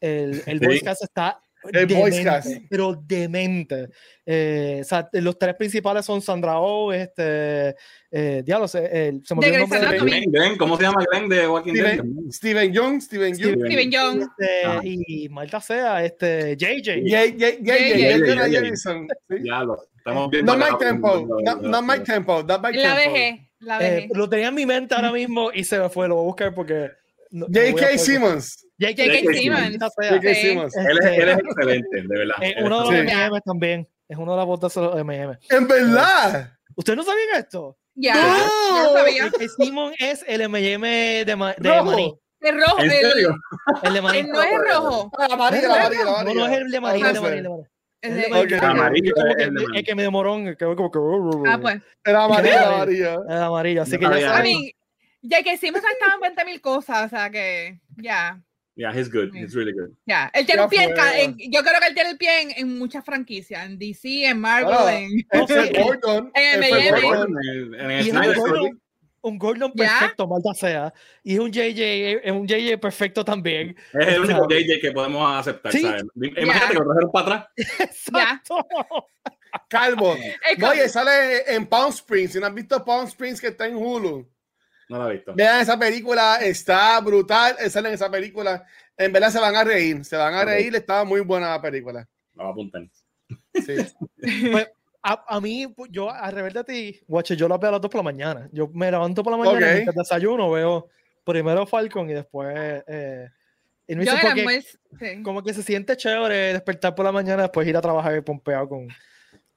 El, 0.00 0.42
el 0.46 0.58
Sí. 0.58 0.66
voice 0.66 0.84
cast 0.84 1.02
está 1.04 1.40
El 1.72 1.86
voice 1.86 2.18
demente, 2.18 2.24
cast. 2.24 2.50
pero 2.68 2.94
demente. 3.06 3.88
Eh, 4.26 4.78
o 4.80 4.84
sea, 4.84 5.08
los 5.12 5.38
tres 5.38 5.54
principales 5.54 6.04
son 6.04 6.20
Sandra 6.22 6.58
Oh, 6.58 6.92
este, 6.92 7.74
eh, 8.10 8.42
diablo, 8.44 8.66
el- 8.66 9.22
se 9.24 9.34
me 9.34 9.38
olvidó 9.40 9.54
el 9.54 9.60
nombre 9.60 9.80
de-. 9.80 9.98
Glenn, 9.98 10.32
Glenn, 10.32 10.56
¿cómo 10.58 10.76
se 10.76 10.82
llama 10.84 11.04
Glenn 11.10 11.28
de 11.28 11.48
Walking 11.48 11.72
Dead? 11.74 11.98
Steven, 11.98 12.32
Steven 12.32 12.72
Young, 12.72 13.00
Steven 13.00 13.34
Young. 13.38 13.52
Steven- 13.54 13.66
Steven 13.66 13.90
Young. 13.90 14.22
este, 14.22 14.64
Ah. 14.64 14.80
y 14.82 15.28
Malta 15.28 15.60
sea, 15.60 16.04
este, 16.04 16.56
JJ. 16.56 17.02
Sí. 19.28 19.36
Ya 19.44 19.62
lo 19.64 19.78
estamos 19.96 20.30
viendo. 20.30 20.56
Not 20.56 20.70
my 20.72 20.78
tempo. 20.78 21.26
Not 21.62 21.82
my 21.84 22.00
tempo. 22.04 22.42
My 22.42 22.76
La 22.76 22.96
dejé, 22.96 23.48
la 23.60 23.78
Eh, 23.80 23.90
dejé. 23.94 24.08
lo 24.14 24.28
tenía 24.28 24.48
en 24.48 24.54
mi 24.54 24.66
mente 24.66 24.94
ahora 24.94 25.12
mismo 25.12 25.50
y 25.52 25.64
se 25.64 25.78
me 25.78 25.88
fue, 25.88 26.08
lo 26.08 26.16
voy 26.16 26.22
a 26.24 26.26
buscar 26.26 26.54
porque. 26.54 26.90
no- 27.30 27.46
no 27.48 27.60
J.K. 27.60 27.72
poder- 27.72 27.98
Simmons. 27.98 28.66
J.K. 28.82 29.34
Simmons. 29.34 29.78
J.K. 29.78 30.30
Él 30.90 30.98
es, 30.98 31.06
él 31.18 31.28
es 31.28 31.38
excelente, 31.38 32.02
de 32.02 32.18
verdad. 32.18 32.36
Es 32.40 32.54
uno 32.62 32.90
de 32.90 33.02
los. 33.04 33.12
MM 33.12 33.40
también. 33.44 33.88
Es 34.08 34.16
uno 34.18 34.32
de 34.32 34.36
las 34.38 34.46
botas 34.46 34.74
de 34.74 34.80
los 34.82 34.94
MM. 35.04 35.38
En 35.50 35.68
verdad. 35.68 36.52
¿Ustedes 36.76 36.96
no 36.96 37.02
sabían 37.04 37.38
esto? 37.38 37.76
Ya, 37.94 38.14
No. 38.14 38.88
J.K. 38.90 39.48
Simmons 39.58 39.94
es 39.98 40.24
el 40.26 40.48
MM 40.48 41.24
de, 41.24 41.36
ma- 41.36 41.54
de 41.58 41.68
Rojo. 41.78 41.84
Maní. 41.90 42.18
Es 42.40 42.54
rojo. 42.54 42.78
¿En 42.80 42.90
el- 42.90 43.00
serio? 43.12 43.36
El 43.82 43.94
de 43.94 44.02
Maní. 44.02 44.18
el 44.18 44.28
no 44.28 44.42
es 44.42 44.50
rojo. 44.74 45.10
Ah, 45.18 45.26
La 45.28 45.34
amarilla, 45.34 45.68
la 45.68 45.74
amarilla, 45.86 46.04
la 46.04 46.24
No, 46.24 46.34
no 46.34 46.46
es 46.46 46.52
el 46.58 46.70
de 46.70 46.80
Maní, 46.80 47.02
Ah, 47.02 47.06
el 47.08 47.12
de 47.14 47.20
no 47.20 47.22
Maní, 47.22 47.36
el 47.36 47.42
de 47.44 47.48
Maní. 47.48 47.62
Es 48.00 48.10
El 48.10 48.48
de-. 48.48 48.56
Ok. 48.56 48.62
Amarillo 48.64 49.12
que- 49.14 49.42
el 49.44 49.56
el 49.76 49.84
que 49.84 49.94
me 49.94 50.02
demoró, 50.02 50.36
que 50.58 50.64
como 50.74 50.90
que. 50.90 50.98
Ah, 51.48 51.58
pues. 51.60 51.76
El 52.04 52.16
amarillo, 52.16 52.56
El 52.56 52.64
amarilla. 52.64 53.16
El 53.28 53.36
amarillo, 53.42 53.82
así 53.82 53.92
que 53.96 54.04
ya 54.04 54.10
sabía. 54.10 54.30
A 54.30 54.36
saben. 54.38 54.44
mí, 54.56 54.72
ya 55.22 55.42
que 55.44 55.52
hicimos 55.52 55.80
estado 55.84 56.14
en 56.14 56.20
20 56.20 56.44
mil 56.46 56.60
cosas, 56.60 57.06
o 57.06 57.08
sea 57.08 57.30
que 57.30 57.78
ya, 57.96 58.42
Yeah, 58.74 58.90
he's 58.92 59.08
good. 59.10 59.34
He's 59.34 59.54
really 59.54 59.72
good. 59.72 59.90
ya. 60.06 60.30
Él 60.34 60.46
tiene 60.46 60.60
Ya 60.60 60.64
un 60.64 60.70
pie 60.70 60.82
en, 60.84 60.94
ca- 60.94 61.02
fue. 61.02 61.22
en- 61.24 61.36
yo 61.52 61.60
creo 61.62 61.78
que 61.80 61.86
él 61.88 61.94
tiene 61.94 62.10
el 62.10 62.16
pie 62.16 62.40
en, 62.42 62.50
en 62.56 62.78
muchas 62.78 63.04
franquicias, 63.04 63.66
en 63.66 63.78
DC, 63.78 64.24
en 64.26 64.40
Marvel, 64.40 64.72
Ah. 64.72 64.94
en... 64.94 65.10
Sí. 65.46 65.82
Gordon. 65.82 66.30
En 66.34 66.62
M&M. 66.62 67.00
Gordon. 67.02 67.34
En, 67.78 67.90
en 67.90 68.04
Snyder 68.04 68.36
un 69.24 69.38
Gordon 69.38 69.72
perfecto, 69.72 70.26
malta 70.26 70.52
sea. 70.52 70.92
Y 71.22 71.34
es 71.34 71.38
un 71.38 71.52
JJ, 71.52 72.20
es 72.24 72.32
un 72.32 72.44
JJ 72.46 72.76
perfecto 72.80 73.24
también. 73.24 73.76
es 73.92 74.08
el 74.08 74.20
único. 74.20 74.48
JJ 74.48 74.80
que 74.80 74.90
podemos 74.90 75.38
aceptar. 75.38 75.70
Sí. 75.70 75.82
¿sabes? 75.82 76.02
Imagínate 76.16 76.72
que 76.72 76.74
lo 76.78 76.84
trajeron 76.86 77.12
para 77.12 77.24
atrás. 77.26 77.46
Exacto. 77.78 78.66
Calvo. 79.68 80.16
No, 80.58 80.74
y 80.74 80.88
sale 80.88 81.54
en 81.54 81.66
Palm 81.66 81.90
Springs. 81.90 82.32
Si 82.32 82.40
no 82.40 82.46
han 82.46 82.54
visto 82.54 82.84
Palm 82.84 83.06
Springs 83.06 83.40
que 83.40 83.48
está 83.48 83.66
en 83.66 83.76
Hulu, 83.76 84.28
No 84.92 84.98
lo 84.98 85.10
he 85.10 85.14
visto. 85.14 85.32
vean 85.34 85.60
esa 85.60 85.78
película. 85.78 86.36
Está 86.36 87.00
brutal. 87.00 87.56
Él 87.58 87.70
sale 87.70 87.88
en 87.88 87.94
esa 87.94 88.10
película. 88.10 88.64
En 88.96 89.12
verdad 89.12 89.30
se 89.30 89.40
van 89.40 89.56
a 89.56 89.64
reír. 89.64 90.04
Se 90.04 90.16
van 90.16 90.34
a 90.34 90.40
Ok. 90.42 90.46
reír. 90.46 90.74
Estaba 90.76 91.04
muy 91.04 91.20
buena 91.22 91.50
la 91.50 91.62
película. 91.62 92.06
Lo 92.34 92.42
voy 92.44 92.50
a 92.50 92.52
apuntar. 92.52 92.82
Sí. 93.64 93.76
Pues, 94.52 94.68
a, 95.02 95.24
a 95.36 95.40
mí, 95.40 95.66
pues, 95.66 95.90
yo, 95.90 96.08
al 96.10 96.32
revés 96.32 96.54
de 96.54 96.62
ti, 96.62 97.00
guache, 97.08 97.34
yo 97.34 97.48
las 97.48 97.58
veo 97.58 97.70
a 97.70 97.72
las 97.72 97.80
2 97.80 97.90
por 97.90 97.98
la 97.98 98.02
mañana. 98.04 98.48
Yo 98.52 98.68
me 98.68 98.88
levanto 98.90 99.22
por 99.24 99.32
la 99.32 99.36
mañana, 99.36 99.66
Ok. 99.66 99.72
mientras 99.72 99.96
desayuno, 99.96 100.48
veo 100.50 100.88
primero 101.24 101.66
Falcon 101.66 102.08
y 102.08 102.12
después. 102.12 102.54
Eh, 102.86 103.28
y 103.88 103.96
me 103.96 104.04
Yo 104.04 104.12
porque 104.12 104.40
almuerzo, 104.42 104.78
sí. 105.00 105.22
como 105.24 105.42
que 105.42 105.52
se 105.54 105.62
siente 105.64 105.96
chévere 105.96 106.52
despertar 106.52 106.94
por 106.94 107.04
la 107.04 107.10
mañana, 107.10 107.42
después 107.42 107.66
ir 107.66 107.76
a 107.76 107.80
trabajar 107.80 108.22
pompeado 108.22 108.68
con, 108.68 108.86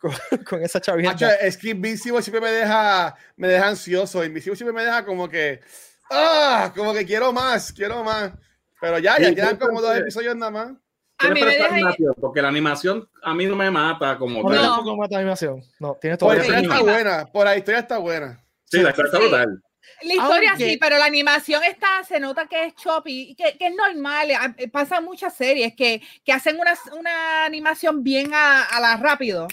con, 0.05 0.37
con 0.45 0.63
esa 0.63 0.79
Macho, 0.79 0.91
chavita. 0.91 1.35
es 1.35 1.57
que 1.57 1.69
Invisible 1.69 2.21
siempre 2.21 2.41
me 2.41 2.51
deja, 2.51 3.15
me 3.37 3.47
deja 3.47 3.67
ansioso. 3.67 4.23
Invisible 4.23 4.55
siempre 4.55 4.73
me 4.73 4.83
deja 4.83 5.05
como 5.05 5.27
que, 5.29 5.61
ah, 6.11 6.71
como 6.75 6.93
que 6.93 7.05
quiero 7.05 7.31
más, 7.33 7.71
quiero 7.73 8.03
más. 8.03 8.31
Pero 8.81 8.99
ya, 8.99 9.17
ya 9.19 9.33
quedan 9.33 9.57
como 9.57 9.81
dos 9.81 9.95
episodios 9.97 10.35
nada 10.35 10.51
más. 10.51 10.73
A 11.17 11.29
mí 11.29 11.41
me 11.41 11.51
deja- 11.51 11.95
porque 12.19 12.41
la 12.41 12.49
animación 12.49 13.09
a 13.23 13.33
mí 13.33 13.45
no 13.45 13.55
me 13.55 13.71
mata 13.71 14.17
como 14.17 14.43
No, 14.43 14.49
tal. 14.49 14.57
No. 14.63 14.75
tampoco 14.75 14.97
mata 14.97 15.15
animación. 15.17 15.61
No, 15.79 15.97
tienes 15.99 16.19
todo. 16.19 16.29
Por 16.29 16.37
la 16.37 16.43
historia 16.43 16.61
está 16.61 16.81
buena. 16.81 17.25
Por 17.25 17.45
la 17.45 17.57
historia 17.57 17.79
está 17.79 17.97
buena. 17.99 18.45
Sí, 18.65 18.79
la 18.81 18.89
historia 18.89 19.07
está 19.07 19.17
Sí. 19.19 19.23
brutal. 19.23 19.61
La 20.01 20.13
historia 20.13 20.49
Aunque- 20.49 20.69
sí, 20.71 20.77
pero 20.77 20.97
la 20.97 21.05
animación 21.05 21.63
está, 21.63 22.03
se 22.05 22.19
nota 22.19 22.47
que 22.47 22.65
es 22.65 22.75
choppy, 22.75 23.33
que, 23.35 23.57
que 23.57 23.67
es 23.67 23.73
normal. 23.75 24.29
eh, 24.31 24.37
eh, 24.57 24.67
Pasa 24.67 24.97
en 24.97 25.05
muchas 25.05 25.33
series 25.35 25.73
que, 25.73 26.01
que 26.25 26.33
hacen 26.33 26.59
una, 26.59 26.73
una 26.99 27.45
animación 27.45 28.03
bien 28.03 28.33
a, 28.33 28.63
a 28.63 28.79
la 28.81 28.97
rápido. 28.97 29.47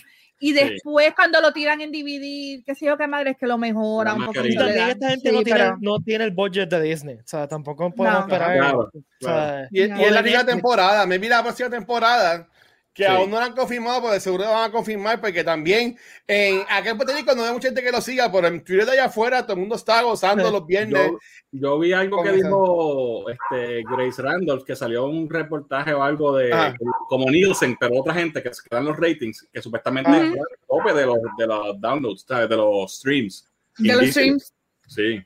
Y 0.44 0.52
después 0.52 1.12
cuando 1.14 1.40
lo 1.40 1.52
tiran 1.52 1.80
en 1.80 1.92
DVD, 1.92 2.64
qué 2.66 2.74
sé 2.74 2.86
yo 2.86 2.96
qué 2.98 3.06
madre, 3.06 3.30
es 3.30 3.36
que 3.38 3.46
lo 3.46 3.56
mejora 3.58 4.10
La 4.10 4.16
un 4.16 4.22
Y 4.22 4.26
poquito. 4.26 4.44
le 4.48 4.54
también 4.56 4.88
esta 4.90 5.08
gente 5.10 5.30
Sí, 5.30 5.36
no, 5.36 5.42
tiene, 5.44 5.60
pero- 5.60 5.76
no 5.80 5.98
tiene 6.00 6.24
el 6.24 6.30
budget 6.32 6.68
de 6.68 6.82
Disney. 6.82 7.14
O 7.14 7.22
sea, 7.26 7.46
tampoco 7.46 7.90
podemos 7.92 8.18
No. 8.20 8.24
esperar. 8.26 8.56
Claro, 8.58 8.78
o 8.80 8.90
sea, 9.20 9.68
Y, 9.70 9.82
y 9.82 9.88
Ya. 9.88 9.94
es 10.02 10.12
la 10.12 10.20
primera 10.22 10.44
temporada. 10.44 11.06
Me 11.06 11.18
vi 11.18 11.28
la 11.28 11.42
próxima 11.42 11.70
temporada. 11.70 12.48
Que 12.94 13.04
Sí. 13.04 13.10
aún 13.10 13.30
no 13.30 13.38
la 13.40 13.46
han 13.46 13.54
confirmado, 13.56 14.02
pero 14.02 14.12
de 14.12 14.20
seguro 14.20 14.44
la 14.44 14.50
van 14.50 14.68
a 14.68 14.72
confirmar, 14.72 15.18
porque 15.18 15.42
también 15.42 15.96
en 16.26 16.60
acá 16.68 16.90
en 16.90 16.96
Puerto 16.98 17.14
Rico 17.14 17.34
no 17.34 17.42
hay 17.42 17.52
mucha 17.52 17.68
gente 17.68 17.82
que 17.82 17.90
lo 17.90 18.02
siga, 18.02 18.30
pero 18.30 18.48
en 18.48 18.62
Twitter 18.62 18.84
de 18.84 18.92
allá 18.92 19.04
afuera 19.06 19.42
todo 19.44 19.54
el 19.54 19.60
mundo 19.60 19.76
está 19.76 20.02
gozando 20.02 20.50
los 20.50 20.66
viernes. 20.66 21.10
Yo, 21.10 21.18
yo 21.52 21.78
vi 21.78 21.94
algo 21.94 22.22
que 22.22 22.28
esa. 22.28 22.36
dijo 22.36 23.24
este, 23.30 23.82
Grace 23.90 24.20
Randolph, 24.20 24.64
que 24.64 24.76
salió 24.76 25.06
un 25.06 25.30
reportaje 25.30 25.94
o 25.94 26.02
algo 26.02 26.36
de 26.36 26.52
Ajá. 26.52 26.74
como 27.08 27.30
Nielsen, 27.30 27.76
pero 27.80 27.98
otra 27.98 28.12
gente 28.12 28.42
que 28.42 28.52
se 28.52 28.68
quedan 28.68 28.84
los 28.84 28.96
ratings, 28.98 29.48
que 29.50 29.62
supuestamente 29.62 30.10
Ajá. 30.10 30.18
es 30.26 30.32
el 30.32 30.38
tope 30.68 30.92
de 30.92 31.06
los, 31.06 31.18
de 31.38 31.46
los 31.46 31.80
downloads, 31.80 32.24
¿sabes? 32.28 32.48
de 32.50 32.56
los 32.56 32.94
streams. 32.94 33.50
De 33.78 33.94
los 33.94 34.06
streams, 34.10 34.52
Sí. 34.86 35.24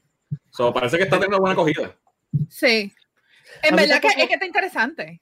So, 0.50 0.72
parece 0.72 0.98
que 0.98 1.02
está 1.02 1.16
teniendo 1.16 1.38
buena 1.40 1.54
acogida. 1.54 1.96
sí. 2.48 2.92
En 3.62 3.74
verdad 3.74 4.00
que, 4.00 4.08
es 4.08 4.28
que 4.28 4.34
está 4.34 4.44
interesante. 4.46 5.20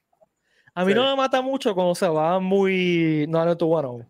A 0.75 0.85
mí 0.85 0.91
Sí. 0.91 0.95
no 0.99 1.09
me 1.09 1.15
mata 1.15 1.41
mucho 1.41 1.73
cuando 1.73 1.95
se 1.95 2.07
va 2.07 2.39
muy. 2.39 3.25
No, 3.29 3.43
no, 3.45 3.57
tú, 3.57 3.67
bueno. 3.67 4.05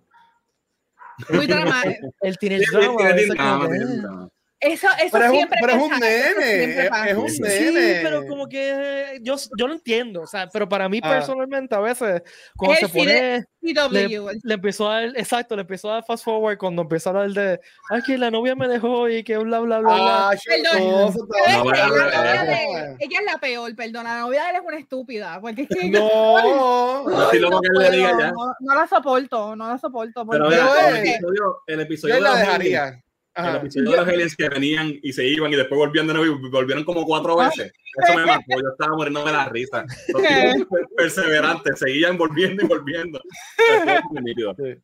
Muy 1.30 1.48
dramático. 1.48 2.14
El 2.22 2.36
Sí, 2.40 2.50
drama. 2.72 2.98
tiene- 2.98 3.28
como 3.28 3.68
drama, 3.68 4.30
Eso, 4.58 4.88
eso 5.00 5.10
Pero 5.12 5.26
es 5.26 5.30
un, 5.32 5.36
siempre 5.36 5.58
pero 5.62 5.74
es 5.74 5.82
un 5.84 5.90
nene. 6.00 6.34
siempre 6.74 7.12
Es, 7.12 7.18
un 7.18 7.30
Sí, 7.30 7.42
nene. 7.42 7.58
Sí, 7.98 8.00
pero 8.02 8.26
como 8.26 8.48
que 8.48 9.20
yo, 9.22 9.36
yo 9.58 9.68
lo 9.68 9.74
entiendo, 9.74 10.22
o 10.22 10.28
sea, 10.28 10.48
pero 10.48 10.68
para 10.68 10.88
mí 10.90 11.00
Ah. 11.04 11.10
personalmente 11.12 11.76
a 11.76 11.80
veces 11.82 12.22
cuando 12.56 12.74
Es 12.76 12.80
se 12.80 12.88
pone, 12.90 13.44
CW, 13.62 14.30
le 14.44 14.54
empezó 14.54 14.90
a 14.90 15.02
dar, 15.02 15.04
exacto, 15.18 15.56
le 15.56 15.62
empezó 15.64 15.92
a 15.92 15.96
dar 15.96 16.06
fast 16.06 16.24
forward 16.24 16.58
cuando 16.58 16.84
empezó 16.84 17.10
a 17.10 17.12
hablar 17.24 17.30
de, 17.32 17.60
ay, 17.92 18.02
que 18.04 18.18
la 18.18 18.32
novia 18.32 18.56
me 18.56 18.68
dejó 18.70 19.10
y 19.10 19.24
que 19.24 19.38
bla, 19.38 19.60
bla, 19.60 19.80
bla, 19.80 19.94
bla. 19.94 20.30
Ah, 20.30 20.32
Perdón. 20.46 21.10
es 21.10 21.16
No, 21.16 21.64
que 21.72 21.78
la 21.78 22.44
de- 22.46 22.96
ella 23.00 23.20
es 23.20 23.26
la 23.26 23.38
peor, 23.40 23.76
perdona, 23.76 24.16
la 24.16 24.22
novia 24.22 24.44
de 24.46 24.50
él 24.52 24.56
es 24.56 24.62
una 24.66 24.78
estúpida, 24.80 25.40
porque 25.42 25.64
es 25.64 25.68
que 25.70 25.90
No. 25.90 27.06
Estoy 27.24 27.40
loco 27.40 27.56
no, 27.56 27.62
que 27.62 27.90
le 27.90 27.98
diga 27.98 28.12
ya. 28.20 28.32
no, 28.32 28.56
no 28.62 28.76
la 28.76 28.88
soporto, 28.88 29.56
no 29.56 29.68
la 29.68 29.78
soporto. 29.78 30.26
Pero 30.26 30.46
porque- 30.46 30.58
Pero 30.58 30.88
el 30.88 30.96
episodio, 31.06 31.58
el 31.68 31.80
episodio 31.82 32.16
Yo 32.16 32.24
de 32.24 32.30
la 32.30 32.36
dejaría. 32.38 33.02
Ajá. 33.36 33.52
el 33.52 33.56
episodio 33.58 33.92
de 33.92 33.98
los 33.98 34.08
aliens 34.08 34.36
que 34.36 34.50
venían 34.50 34.94
y 35.04 35.12
se 35.14 35.26
iban 35.28 35.52
y 35.52 35.56
después 35.58 35.78
volvían 35.78 36.08
de 36.08 36.14
nuevo 36.14 36.38
y 36.46 36.50
volvieron 36.50 36.84
como 36.86 37.04
cuatro 37.06 37.36
veces. 37.38 37.72
Eso 38.04 38.18
me 38.18 38.26
mató, 38.26 38.44
yo 38.50 38.70
estaba 38.72 38.96
muriendo 38.96 39.26
de 39.26 39.32
la 39.34 39.50
risa. 39.50 39.86
Los 40.10 40.22
tipos 40.68 40.68
per- 40.70 40.88
perseverantes, 40.98 41.80
seguían 41.80 42.18
volviendo 42.18 42.64
y 42.64 42.68
volviendo. 42.68 43.22
Bien. 44.58 44.84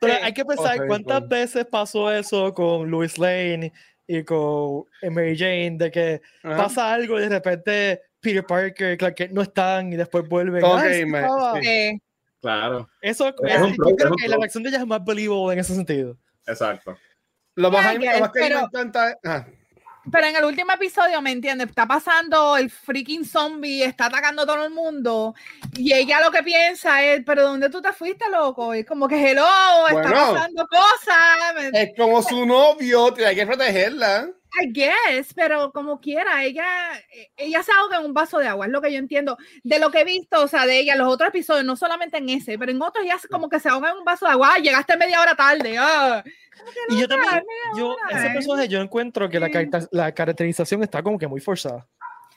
Pero 0.00 0.14
hay 0.22 0.32
que 0.32 0.44
pensar 0.44 0.78
Ok, 0.80 0.86
cuántas 0.86 1.28
veces 1.28 1.66
pasó 1.66 2.10
eso 2.12 2.52
con 2.54 2.90
Louis 2.90 3.18
Lane 3.18 3.72
y 4.06 4.22
con 4.22 4.84
Mary 5.10 5.36
Jane, 5.36 5.76
de 5.78 5.90
que 5.90 6.20
Ajá. 6.42 6.56
pasa 6.64 6.92
algo 6.92 7.18
y 7.18 7.22
de 7.22 7.28
repente 7.28 8.00
Peter 8.20 8.44
Parker 8.44 8.96
Clark 8.98 9.14
Kent 9.14 9.32
no 9.32 9.42
están 9.42 9.92
y 9.92 9.96
después 9.96 10.28
vuelven. 10.28 10.62
Ok, 10.64 10.78
"Ay, 10.82 10.94
sí 11.00 11.06
man, 11.06 11.24
estaba". 11.24 11.60
sí. 11.60 11.66
Eh, 11.68 11.98
Claro, 12.40 12.86
Eso, 13.00 13.28
Es 13.28 13.54
es- 13.54 13.60
un 13.62 13.70
yo 13.70 13.96
creo 13.96 13.96
es 13.96 14.04
un 14.10 14.16
que 14.18 14.28
la 14.28 14.36
reacción 14.36 14.62
de 14.62 14.68
ella 14.68 14.78
es 14.80 14.86
más 14.86 15.02
believable 15.02 15.54
en 15.54 15.60
ese 15.60 15.74
sentido. 15.74 16.18
exacto. 16.46 16.94
Lo 17.56 17.70
más, 17.70 17.82
lo 17.82 17.82
más 17.84 17.92
que 17.92 17.98
mí 17.98 18.06
me 18.06 18.28
pero- 18.32 18.60
encanta. 18.60 19.18
ajá. 19.22 19.46
pero 20.12 20.26
en 20.26 20.36
el 20.36 20.44
último 20.44 20.70
episodio, 20.72 21.22
¿me 21.22 21.30
entiendes? 21.32 21.68
Está 21.68 21.86
pasando 21.86 22.56
el 22.58 22.68
freaking 22.70 23.24
zombie, 23.24 23.82
está 23.84 24.06
atacando 24.06 24.42
a 24.42 24.46
todo 24.46 24.64
el 24.64 24.70
mundo 24.70 25.34
y 25.78 25.94
ella 25.94 26.20
lo 26.20 26.30
que 26.30 26.42
piensa 26.42 27.02
es, 27.02 27.22
pero 27.24 27.42
¿dónde 27.44 27.70
tú 27.70 27.80
te 27.80 27.90
fuiste, 27.92 28.28
loco? 28.30 28.74
Y 28.74 28.84
como 28.84 29.08
que 29.08 29.30
hello, 29.30 29.46
está 29.88 29.92
Bueno. 30.02 30.10
pasando 30.34 30.66
cosas. 30.66 31.72
Es 31.72 31.90
como 31.96 32.22
su 32.22 32.44
novio, 32.44 33.14
tiene 33.14 33.34
que 33.34 33.46
protegerla. 33.46 34.28
I 34.62 34.70
guess, 34.72 35.34
pero 35.34 35.72
como 35.72 36.00
quiera, 36.00 36.44
ella, 36.44 36.64
eh, 37.12 37.30
ella 37.36 37.62
se 37.62 37.72
ahoga 37.72 37.98
en 37.98 38.04
un 38.06 38.14
vaso 38.14 38.38
de 38.38 38.46
agua, 38.46 38.66
es 38.66 38.72
lo 38.72 38.80
que 38.80 38.92
yo 38.92 38.98
entiendo. 38.98 39.36
De 39.62 39.78
lo 39.78 39.90
que 39.90 40.00
he 40.00 40.04
visto, 40.04 40.42
o 40.42 40.48
sea, 40.48 40.64
de 40.66 40.78
ella, 40.78 40.94
los 40.96 41.08
otros 41.08 41.28
episodios, 41.28 41.64
no 41.64 41.76
solamente 41.76 42.18
en 42.18 42.28
ese, 42.28 42.58
pero 42.58 42.70
en 42.70 42.80
otros 42.80 43.04
se- 43.20 43.28
como 43.28 43.48
que 43.48 43.58
se 43.60 43.68
ahoga 43.68 43.90
en 43.90 43.98
un 43.98 44.04
vaso 44.04 44.26
de 44.26 44.32
agua. 44.32 44.52
Ah, 44.54 44.58
llegaste 44.58 44.96
media 44.96 45.20
hora 45.20 45.34
tarde. 45.34 45.76
Ah. 45.78 46.22
Y 46.88 47.00
yo 47.00 47.08
también, 47.08 47.30
Ay, 47.32 47.42
yo, 47.78 47.96
ese 48.10 48.28
ay. 48.28 48.32
personaje 48.34 48.68
yo 48.68 48.80
encuentro 48.80 49.28
que 49.28 49.40
la, 49.40 49.46
Sí. 49.46 49.52
carta- 49.52 49.88
la 49.90 50.12
caracterización 50.14 50.82
está 50.84 51.02
como 51.02 51.18
que 51.18 51.26
muy 51.26 51.40
forzada. 51.40 51.86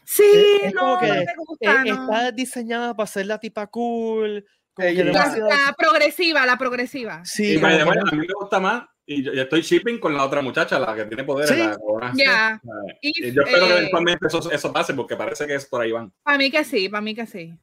Sí, 0.03 0.23
es 0.63 0.73
no, 0.73 0.79
como 0.81 0.93
no 0.95 0.99
que, 1.01 1.07
me 1.11 1.19
Eh, 1.21 1.25
gusta, 1.37 1.83
no. 1.83 1.93
Está 2.13 2.31
diseñada 2.31 2.95
para 2.95 3.07
ser 3.07 3.25
la 3.27 3.39
tipa 3.39 3.67
cool. 3.67 4.43
Ella- 4.77 5.03
que 5.03 5.11
La, 5.11 5.19
demasiado- 5.19 5.49
la 5.49 5.75
progresiva, 5.77 6.45
la 6.45 6.57
progresiva. 6.57 7.21
Sí, 7.25 7.53
Y 7.53 7.55
que 7.55 7.61
no- 7.61 7.67
a 7.91 8.11
mí 8.11 8.17
me 8.17 8.27
gusta 8.39 8.59
más 8.59 8.83
y 9.05 9.23
yo, 9.23 9.33
yo 9.33 9.43
estoy 9.43 9.61
shipping 9.61 9.99
con 9.99 10.13
la 10.15 10.23
otra 10.25 10.41
muchacha, 10.41 10.77
la 10.79 10.93
que 10.95 11.05
tiene 11.05 11.23
poderes. 11.23 11.49
Sí. 11.49 11.57
la 11.57 11.71
cabrona. 11.77 12.13
Ya. 12.15 12.61
Y 13.01 13.27
Y, 13.27 13.31
yo 13.31 13.41
espero 13.43 13.67
que 13.67 13.73
eh, 13.73 13.77
eventualmente 13.77 14.27
eso, 14.27 14.51
eso 14.51 14.73
pase 14.73 14.93
porque 14.93 15.15
parece 15.15 15.47
que 15.47 15.55
es 15.55 15.65
por 15.65 15.81
ahí 15.81 15.91
van. 15.91 16.11
Para 16.23 16.37
mí 16.37 16.51
que 16.51 16.63
sí, 16.63 16.89
para 16.89 17.01
mí 17.01 17.15
que 17.15 17.25
sí. 17.25 17.53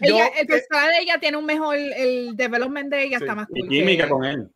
Yo, 0.00 0.14
Ella, 0.16 0.26
el 0.38 0.44
eh, 0.44 0.46
personaje 0.46 0.88
de 0.90 0.98
ella 1.00 1.18
tiene 1.18 1.38
un 1.38 1.46
mejor, 1.46 1.74
el 1.76 2.36
development 2.36 2.90
de 2.90 3.04
ella 3.04 3.18
Sí, 3.18 3.24
está 3.24 3.34
más 3.34 3.48
Y 3.54 3.66
química 3.66 4.04
que- 4.04 4.10
con 4.10 4.24
él. 4.24 4.48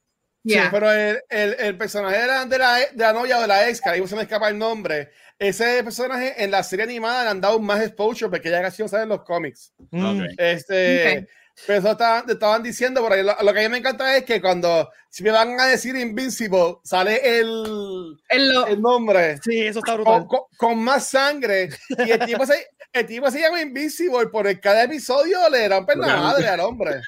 Sí, 0.44 0.54
Ya. 0.54 0.68
pero 0.70 0.90
el, 0.92 1.18
el, 1.28 1.54
el 1.58 1.76
personaje 1.76 2.18
de 2.18 2.26
la, 2.26 2.44
de, 2.46 2.58
la, 2.58 2.74
de 2.76 2.86
la 2.96 3.12
novia 3.12 3.38
o 3.38 3.40
de 3.42 3.46
la 3.46 3.68
ex, 3.68 3.80
que 3.80 3.88
ahí 3.90 4.06
se 4.06 4.16
me 4.16 4.22
escapa 4.22 4.48
el 4.48 4.58
nombre, 4.58 5.10
ese 5.38 5.82
personaje 5.84 6.42
en 6.42 6.50
la 6.50 6.62
serie 6.62 6.84
animada 6.84 7.24
le 7.24 7.30
han 7.30 7.40
dado 7.42 7.58
más 7.60 7.80
exposure 7.82 8.30
porque 8.30 8.50
ya 8.50 8.60
casi 8.62 8.82
no 8.82 8.88
sale 8.88 9.02
en 9.04 9.08
los 9.10 9.22
cómics. 9.22 9.72
Mm. 9.90 10.04
Ok. 10.22 10.26
Este, 10.38 11.18
Ok. 11.20 11.28
Pero 11.66 11.78
eso 11.78 11.90
estaban, 11.92 12.28
estaban 12.30 12.62
diciendo 12.62 13.00
por 13.02 13.12
ahí. 13.12 13.22
Lo, 13.22 13.34
lo 13.40 13.52
que 13.52 13.60
a 13.60 13.62
mí 13.62 13.68
me 13.68 13.78
encanta 13.78 14.16
es 14.16 14.24
que 14.24 14.40
cuando 14.40 14.88
si 15.08 15.22
me 15.22 15.30
van 15.30 15.58
a 15.60 15.66
decir 15.66 15.94
Invincible, 15.96 16.76
sale 16.84 17.38
el, 17.40 18.16
El 18.28 18.54
lo- 18.54 18.66
el 18.66 18.80
nombre 18.80 19.38
Sí, 19.42 19.60
eso 19.66 19.80
está 19.80 19.94
brutal. 19.94 20.26
con, 20.26 20.28
con- 20.28 20.40
con 20.56 20.82
más 20.84 21.08
sangre. 21.08 21.68
Y 22.06 22.10
el 22.10 22.20
tipo 22.26 22.44
se, 22.46 22.66
el 22.92 23.06
tipo 23.06 23.30
se 23.30 23.40
llama 23.40 23.60
Invincible, 23.60 24.26
por 24.28 24.46
el 24.46 24.60
cada 24.60 24.84
episodio 24.84 25.48
le 25.50 25.68
rompen 25.68 26.00
la 26.00 26.06
Claro. 26.06 26.22
madre 26.22 26.48
al 26.48 26.60
hombre. 26.60 27.00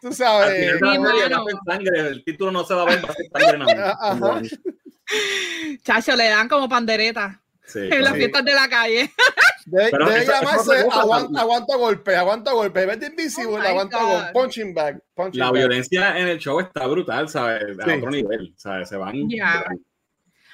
Tú 0.00 0.12
sabes. 0.12 0.72
final 0.78 1.02
la 1.30 1.36
a 1.36 1.44
ser 1.44 1.54
sangre, 1.66 2.00
el 2.08 2.24
título 2.24 2.50
no 2.52 2.64
se 2.64 2.72
va 2.74 2.82
a 2.82 2.84
ver, 2.86 3.04
va 3.04 3.10
a 3.10 3.14
ser 3.14 3.26
sangre. 3.58 4.50
Chacho, 5.82 6.16
le 6.16 6.28
dan 6.28 6.48
como 6.48 6.68
pandereta 6.68 7.40
Sí, 7.72 7.78
en 7.90 8.02
las 8.04 8.14
fiestas 8.14 8.44
de 8.44 8.54
la 8.54 8.68
calle. 8.68 9.10
Debe, 9.66 9.90
debe 9.92 10.18
eso- 10.18 10.32
llamarse 10.32 10.86
aguanta, 10.90 11.40
aguanta 11.40 11.76
golpe, 11.76 12.16
aguanta 12.16 12.52
golpe. 12.52 12.86
De 12.96 13.06
Invisible, 13.06 13.52
Oh 13.54 13.58
aguanta 13.68 14.02
golpe. 14.02 14.32
Punching 14.32 14.74
bag. 14.74 15.00
Punching 15.14 15.38
La 15.38 15.46
bag. 15.46 15.54
violencia 15.54 16.18
en 16.18 16.26
el 16.28 16.38
show 16.38 16.58
está 16.60 16.86
brutal, 16.86 17.28
¿sabes? 17.28 17.78
A 17.78 17.84
Sí. 17.84 17.90
otro 17.98 18.10
nivel, 18.10 18.52
¿sabes? 18.56 18.88
Se 18.88 18.96
van. 18.96 19.28
Ya. 19.28 19.64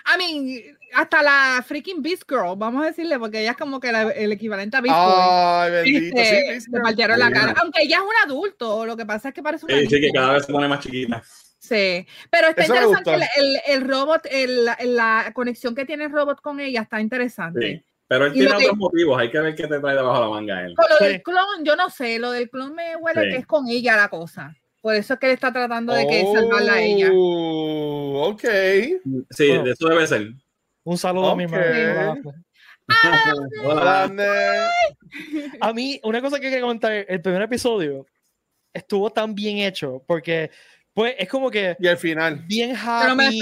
I 0.08 0.18
mean, 0.18 0.76
hasta 0.94 1.20
la 1.22 1.64
freaking 1.66 2.00
Beast 2.02 2.22
Girl, 2.28 2.54
vamos 2.56 2.82
a 2.84 2.86
decirle, 2.86 3.18
porque 3.18 3.40
ella 3.40 3.52
es 3.52 3.56
como 3.56 3.80
que 3.80 3.90
la- 3.90 4.10
el 4.10 4.30
equivalente 4.32 4.76
a 4.76 4.80
Beast 4.80 4.96
Boy. 4.96 5.14
Ay, 5.18 5.70
bendito. 5.72 6.16
Este, 6.20 6.54
sí, 6.54 6.60
sí, 6.60 6.70
le 6.72 6.80
partieron 6.80 7.18
la 7.18 7.30
cara. 7.30 7.54
Aunque 7.60 7.82
ella 7.82 7.96
es 7.96 8.02
un 8.02 8.30
adulto, 8.30 8.86
lo 8.86 8.96
que 8.96 9.06
pasa 9.06 9.28
es 9.28 9.34
que 9.34 9.42
parece 9.42 9.64
una 9.66 9.78
Sí, 9.78 9.86
sí, 9.88 10.00
que 10.00 10.10
cada 10.12 10.34
vez 10.34 10.46
se 10.46 10.52
pone 10.52 10.68
más 10.68 10.80
chiquita. 10.80 11.22
Sí, 11.68 12.06
pero 12.30 12.48
está 12.48 12.62
Eso 12.62 12.74
interesante 12.74 13.14
el, 13.14 13.22
el, 13.44 13.60
el 13.82 13.88
robot, 13.88 14.26
el- 14.30 14.64
la- 14.64 14.78
la 14.84 15.30
conexión 15.34 15.74
que 15.74 15.84
tiene 15.84 16.04
el 16.04 16.12
robot 16.12 16.40
con 16.40 16.60
ella 16.60 16.82
está 16.82 17.00
interesante. 17.00 17.60
Sí. 17.78 17.84
Pero 18.08 18.26
él 18.26 18.32
Y 18.32 18.34
tiene 18.34 18.50
lo 18.52 18.58
que- 18.58 18.64
otros 18.66 18.78
motivos, 18.78 19.18
hay 19.18 19.30
que 19.32 19.40
ver 19.40 19.54
qué 19.56 19.66
te 19.66 19.80
trae 19.80 19.96
debajo 19.96 20.14
de 20.14 20.24
la 20.26 20.30
manga 20.30 20.62
él. 20.64 20.74
Con 20.76 20.86
lo 20.88 20.96
Sí. 20.98 21.04
del 21.06 21.22
clon, 21.22 21.64
yo 21.64 21.74
no 21.74 21.90
sé, 21.90 22.18
lo 22.20 22.30
del 22.30 22.48
clon 22.48 22.72
me 22.74 22.94
huele 22.96 23.22
Sí. 23.22 23.28
que 23.30 23.36
es 23.38 23.46
con 23.46 23.66
ella 23.68 23.96
la 23.96 24.08
cosa. 24.08 24.54
Por 24.80 24.94
eso 24.94 25.14
es 25.14 25.18
que 25.20 25.26
él 25.26 25.32
está 25.32 25.52
tratando 25.52 25.92
de 25.92 26.06
que 26.06 26.22
salvarla 26.32 26.74
a 26.74 26.80
ella. 26.80 27.10
Oh, 27.12 28.28
Ok. 28.30 28.42
Sí, 29.30 29.48
Bueno. 29.48 29.64
de 29.64 29.70
eso 29.72 29.88
debe 29.88 30.06
ser. 30.06 30.28
Un 30.84 30.96
saludo 30.98 31.30
a 31.30 31.36
mi 31.36 31.48
madre. 31.48 31.96
Hola. 33.64 33.80
Grande. 33.80 34.26
A 35.60 35.72
mí, 35.72 36.00
una 36.04 36.20
cosa 36.20 36.36
que 36.38 36.42
quería 36.48 36.60
comentar, 36.60 36.92
el 36.92 37.20
primer 37.20 37.42
episodio 37.42 38.06
estuvo 38.72 39.10
tan 39.10 39.34
bien 39.34 39.58
hecho, 39.58 40.02
porque 40.06 40.50
pues 40.96 41.14
es 41.18 41.28
como 41.28 41.50
que 41.50 41.76
Y 41.78 41.86
al 41.88 41.98
final. 41.98 42.42
bien 42.46 42.74
happy, 42.74 43.38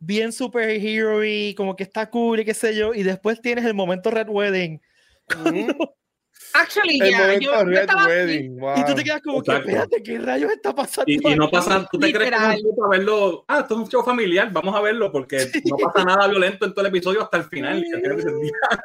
bien 0.00 0.32
superhero 0.32 1.24
y 1.24 1.54
como 1.54 1.76
que 1.76 1.84
está 1.84 2.10
cool 2.10 2.40
y 2.40 2.44
qué 2.44 2.52
sé 2.52 2.74
yo, 2.74 2.92
y 2.94 3.04
después 3.04 3.40
tienes 3.40 3.64
el 3.64 3.74
momento 3.74 4.10
Red 4.10 4.28
Wedding. 4.28 4.82
Actually, 6.54 7.00
El 7.00 7.08
yeah, 7.08 7.18
momento 7.20 7.44
yo, 7.44 7.70
yo 7.70 7.80
estaba. 7.80 8.06
Wow. 8.06 8.74
Y 8.76 8.84
tú 8.84 8.94
te 8.94 9.04
quedas 9.04 9.22
como 9.22 9.42
que, 9.42 9.50
Exacto. 9.50 9.68
espérate, 9.70 10.02
¿qué 10.02 10.18
rayos 10.18 10.52
está 10.52 10.74
pasando? 10.74 11.10
Y, 11.12 11.20
y 11.32 11.34
no 11.36 11.50
pasa, 11.50 11.86
tú 11.90 11.98
te 11.98 12.12
crees 12.12 12.30
que 12.30 12.36
Literal. 12.36 12.58
show 12.60 12.76
para 12.76 12.88
verlo, 12.98 13.44
ah, 13.48 13.60
esto 13.60 13.74
es 13.74 13.80
un 13.80 13.88
show 13.88 14.02
familiar, 14.04 14.50
vamos 14.52 14.74
a 14.74 14.80
verlo 14.80 15.12
porque 15.12 15.50
no 15.64 15.76
pasa 15.76 16.04
nada 16.04 16.28
violento 16.28 16.64
en 16.66 16.72
todo 16.74 16.80
el 16.86 16.88
episodio 16.88 17.22
hasta 17.22 17.36
el 17.38 17.44
final. 17.44 17.84
Y 17.84 17.92
al 17.92 18.00
final 18.00 18.16
dices, 18.16 18.32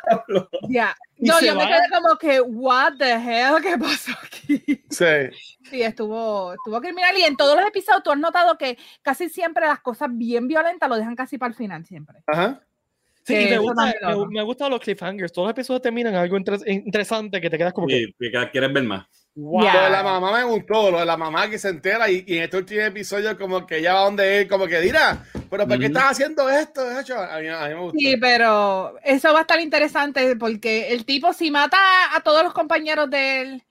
"Diablo". 0.08 0.50
Yeah. 0.70 0.96
No, 1.18 1.40
yo 1.40 1.56
me 1.56 1.64
va. 1.64 1.68
quedé 1.70 1.82
como 2.02 2.18
que, 2.18 2.42
what 2.42 2.94
the 2.98 3.12
hell, 3.14 3.62
¿qué 3.62 3.78
pasó 3.78 4.12
aquí? 4.24 4.64
Sí. 4.90 5.06
Sí, 5.70 5.82
estuvo, 5.84 6.54
estuvo 6.54 6.82
criminal. 6.82 7.16
Y 7.18 7.24
en 7.24 7.38
todos 7.38 7.56
los 7.56 7.66
episodios 7.66 8.02
tú 8.04 8.12
has 8.12 8.18
notado 8.18 8.58
que 8.58 8.78
casi 9.04 9.30
siempre 9.30 9.66
las 9.68 9.80
cosas 9.82 10.10
bien 10.12 10.48
violentas 10.48 10.90
lo 10.90 10.96
dejan 10.98 11.16
casi 11.16 11.38
para 11.38 11.50
el 11.52 11.56
final, 11.56 11.86
siempre. 11.86 12.24
Ajá. 12.28 12.62
Sí, 13.24 13.34
me, 13.36 13.58
gusta, 13.60 13.94
me, 14.02 14.28
me 14.30 14.44
gustan 14.44 14.72
los 14.72 14.80
cliffhangers. 14.80 15.32
Todos 15.32 15.48
los 15.48 15.52
episodios 15.52 15.82
terminan 15.82 16.14
en 16.14 16.20
algo 16.20 16.38
interes- 16.38 16.64
interesante 16.68 17.40
que 17.40 17.50
te 17.50 17.58
quedas 17.58 17.72
como 17.74 17.88
que, 17.88 18.08
y 18.20 18.32
que 18.32 18.50
quieres 18.52 18.74
ver 18.74 18.84
más. 18.84 19.06
wow. 19.36 19.64
Ya. 19.64 19.74
Lo 19.76 19.84
de 19.84 19.90
la 19.92 20.04
mamá 20.04 20.38
me 20.38 20.44
gustó, 20.44 20.90
lo 20.90 21.00
de 21.00 21.06
la 21.06 21.18
mamá 21.18 21.50
que 21.50 21.60
se 21.60 21.70
entera 21.70 22.10
y, 22.10 22.24
y 22.28 22.38
en 22.38 22.44
este 22.44 22.58
último 22.58 22.82
episodio 22.82 23.38
como 23.38 23.66
que 23.68 23.78
ella 23.78 23.94
va 23.94 24.06
donde 24.06 24.42
él, 24.42 24.48
como 24.48 24.66
que 24.66 24.82
dirá, 24.82 25.24
pero 25.50 25.68
¿por 25.68 25.78
qué 25.78 25.86
estás 25.86 26.12
haciendo 26.12 26.50
esto? 26.50 26.82
A 26.82 27.40
mí, 27.40 27.48
a 27.48 27.68
mí 27.68 27.74
me 27.76 27.80
gustó. 27.82 28.00
Sí, 28.00 28.18
pero 28.18 28.96
eso 29.04 29.32
va 29.34 29.40
a 29.40 29.42
estar 29.42 29.60
interesante 29.60 30.36
porque 30.36 30.92
el 30.92 31.06
tipo 31.06 31.32
si 31.32 31.52
mata 31.52 31.78
a 32.16 32.22
todos 32.22 32.44
los 32.44 32.54
compañeros 32.54 33.10
de 33.10 33.42
él, 33.42 33.64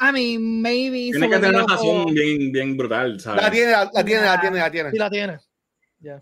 I 0.00 0.12
mean, 0.12 0.62
maybe... 0.62 1.10
Tiene 1.10 1.28
que 1.28 1.38
tener 1.38 1.54
una 1.62 1.66
razón 1.66 2.06
bien, 2.14 2.52
bien 2.52 2.76
brutal, 2.76 3.20
¿sabes? 3.20 3.42
La 3.42 3.50
tiene, 3.50 3.70
la, 3.72 3.90
la 3.92 4.04
tiene, 4.04 4.22
la 4.22 4.40
tiene, 4.40 4.58
la 4.58 4.70
tiene. 4.70 4.90
Sí 4.90 4.98
la 4.98 5.10
tiene. 5.10 5.38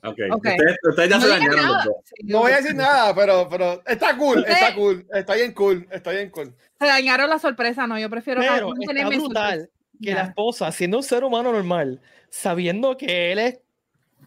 Ok. 0.02 0.18
Ok. 0.32 0.46
Ustedes, 0.46 0.76
ustedes 0.88 1.08
ya 1.10 1.16
No 1.16 1.22
se 1.22 1.28
dañaron 1.28 1.56
los 1.56 1.64
nada. 1.66 1.84
dos. 1.84 1.94
Sí, 2.04 2.14
No 2.24 2.38
voy 2.40 2.52
a 2.52 2.56
decir 2.56 2.74
nada, 2.74 3.14
pero, 3.14 3.48
pero 3.48 3.82
está 3.86 4.16
cool, 4.16 4.38
Usted- 4.38 4.52
está 4.52 4.74
cool, 4.74 5.06
está 5.12 5.34
bien 5.34 5.52
cool, 5.52 5.88
está 5.90 6.10
bien 6.12 6.30
cool. 6.30 6.54
Se 6.78 6.86
dañaron 6.86 7.28
la 7.30 7.38
sorpresa, 7.38 7.86
no, 7.86 7.98
yo 7.98 8.08
prefiero 8.10 8.40
Pero 8.40 8.68
mantenerme 8.70 9.00
está 9.00 9.14
en 9.14 9.20
brutal 9.20 9.50
sorpresa. 9.60 9.72
que 10.00 10.06
Ya. 10.10 10.14
la 10.16 10.22
esposa, 10.24 10.72
siendo 10.72 10.96
un 10.98 11.02
ser 11.02 11.24
humano 11.24 11.52
normal, 11.52 12.00
sabiendo 12.28 12.96
que 12.96 13.32
él 13.32 13.38
es 13.38 13.58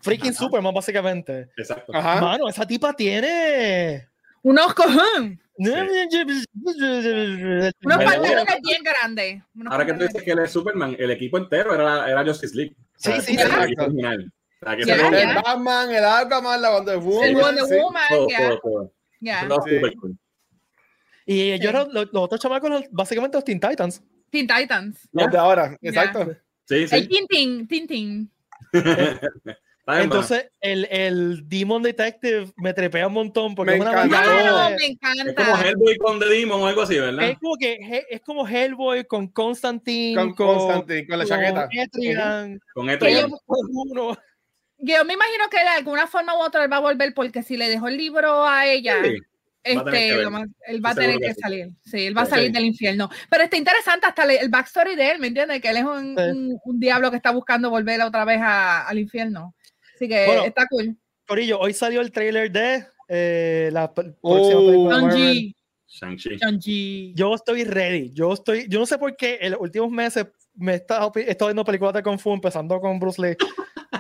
freaking 0.02 0.32
Ajá. 0.32 0.40
Superman, 0.40 0.74
básicamente. 0.74 1.50
Exacto. 1.58 1.94
Ajá. 1.96 2.20
Mano, 2.22 2.48
esa 2.50 2.66
tipa 2.68 2.94
tiene. 2.94 4.08
Unos 4.42 4.74
cojones, 4.74 5.40
unos 5.56 5.80
Bueno, 7.82 8.04
pantalones 8.04 8.58
bien 8.62 8.84
grandes. 8.84 9.42
unos 9.56 9.72
Ahora 9.72 9.86
que 9.86 9.94
tú 9.94 10.00
dices 10.02 10.22
que 10.24 10.32
él 10.32 10.40
es 10.40 10.52
Superman, 10.52 10.96
el 11.00 11.12
equipo 11.12 11.38
entero 11.38 11.74
era, 11.74 12.10
era 12.10 12.26
Justice 12.26 12.56
League. 12.56 12.76
Sí, 12.98 13.10
O 13.10 13.14
sea, 13.14 13.22
sí, 13.22 13.36
sí. 13.38 13.44
El 14.72 14.84
sea, 14.86 14.96
que 14.96 15.02
ese 15.04 15.12
ya. 15.12 15.30
El 15.32 15.36
Batman, 15.44 15.92
el 15.92 16.06
Aquaman, 16.06 16.62
la 16.62 16.72
Wonder 16.72 16.98
Woman. 16.98 17.28
El 17.30 17.36
Wonder 17.36 17.66
sí. 17.66 17.76
Woman, 17.76 18.04
todo, 18.10 18.28
ya, 18.30 18.38
todo, 18.48 18.60
todo. 18.60 18.94
estaba 19.22 19.64
Sí. 19.64 19.96
cool. 19.98 20.18
Y 21.26 21.42
ellos 21.52 21.60
Sí. 21.62 21.68
eran 21.68 21.94
los, 21.94 22.06
los 22.12 22.24
otros 22.24 22.42
chamacos, 22.42 22.84
básicamente 22.92 23.38
los 23.38 23.44
Teen 23.46 23.60
Titans. 23.60 24.02
Teen 24.30 24.48
Titans. 24.48 25.08
Los 25.12 25.32
de 25.32 25.38
ahora, 25.38 25.78
exacto. 25.82 26.36
Sí, 26.68 26.76
El 26.76 26.90
sí. 26.90 27.08
Tintin, 27.08 27.68
Tintin. 27.68 28.32
Bien, 29.86 30.04
Entonces, 30.04 30.50
el, 30.62 30.86
el 30.90 31.50
Demon 31.50 31.84
Detective 31.84 32.54
me 32.56 32.74
trepea 32.74 33.08
un 33.08 33.14
montón 33.14 33.54
porque 33.54 33.72
Me 33.72 33.78
es 33.78 33.82
una 33.82 33.92
encantó. 33.92 34.16
maldad 34.16 34.32
Claro, 34.42 34.58
de- 34.70 34.76
me 34.78 34.86
Es 34.86 34.98
como 34.98 35.44
encanta. 35.50 35.68
Hellboy 35.68 35.98
con 35.98 36.20
The 36.20 36.26
Demon 36.26 36.62
o 36.62 36.68
algo 36.68 36.82
así, 36.84 36.98
¿verdad? 37.00 37.30
Es 37.30 37.38
como 37.40 37.56
que 37.58 38.06
es 38.10 38.22
como 38.22 38.48
Hellboy 38.48 39.04
con 39.04 39.28
Constantine, 39.28 40.16
Con 40.16 40.34
con, 40.36 40.58
Constantine, 40.58 41.06
con 41.08 41.20
la 41.20 41.26
chaqueta. 41.26 41.68
Etrigan, 41.70 42.60
Con 42.74 42.90
Etrigan. 42.90 43.30
con 43.46 43.60
uno. 43.74 44.18
Yo 44.86 45.06
me 45.06 45.14
imagino 45.14 45.46
que 45.50 45.58
de 45.60 45.68
alguna 45.70 46.08
forma 46.08 46.36
u 46.38 46.42
otra 46.42 46.64
él 46.64 46.72
va 46.72 46.78
a 46.78 46.82
volver 46.82 47.14
porque 47.14 47.42
si 47.42 47.56
le 47.58 47.70
dejó 47.70 47.88
el 47.88 47.98
libro 47.98 48.46
a 48.46 48.68
ella, 48.68 48.98
Sí. 49.04 49.18
Va 49.78 49.82
a 49.90 49.96
este, 49.98 50.30
más- 50.30 50.50
él 50.68 50.86
va 50.86 50.90
a 50.90 50.96
tener 50.96 51.20
que 51.20 51.28
que 51.28 51.34
sí. 51.36 51.40
salir. 51.40 51.68
Sí, 51.86 52.06
él 52.08 52.18
va 52.18 52.24
a 52.24 52.26
Sí. 52.26 52.32
salir 52.32 52.52
del 52.52 52.66
infierno. 52.66 53.10
Pero 53.30 53.44
está 53.46 53.56
interesante 53.56 54.06
hasta 54.06 54.24
el 54.26 54.50
backstory 54.50 54.96
de 54.98 55.12
él, 55.12 55.20
¿me 55.20 55.28
entiendes? 55.28 55.62
Que 55.62 55.70
él 55.70 55.78
es 55.78 55.84
un, 55.86 56.16
Sí. 56.18 56.24
un- 56.32 56.60
un 56.66 56.80
diablo 56.82 57.10
que 57.12 57.16
está 57.16 57.32
buscando 57.32 57.70
volver 57.70 58.02
otra 58.02 58.26
vez 58.26 58.40
a- 58.42 58.86
al 58.86 59.00
infierno. 59.00 59.56
Así 59.96 60.10
que 60.10 60.26
Bueno, 60.26 60.44
está 60.44 60.68
cool. 60.70 60.98
Corillo, 61.26 61.60
hoy 61.62 61.74
salió 61.74 62.02
el 62.02 62.12
trailer 62.12 62.52
de 62.52 62.86
eh, 63.08 63.70
la 63.72 63.86
Oh. 63.86 63.94
próxima. 63.94 65.54
Shang-Chi. 65.88 67.14
Yo 67.16 67.36
estoy 67.36 67.64
ready. 67.64 68.12
Yo 68.14 68.34
estoy, 68.34 68.68
yo 68.68 68.80
no 68.80 68.86
sé 68.86 68.98
por 68.98 69.16
qué 69.16 69.38
en 69.42 69.52
los 69.52 69.62
últimos 69.62 69.92
meses 69.92 70.26
me 70.56 70.74
he 70.74 70.76
estado, 70.76 71.12
he 71.16 71.30
estado 71.30 71.50
viendo 71.50 71.64
películas 71.64 71.94
de 71.94 72.04
Kung 72.04 72.18
Fu, 72.20 72.34
empezando 72.34 72.80
con 72.80 73.00
Bruce 73.00 73.22
Lee. 73.22 73.38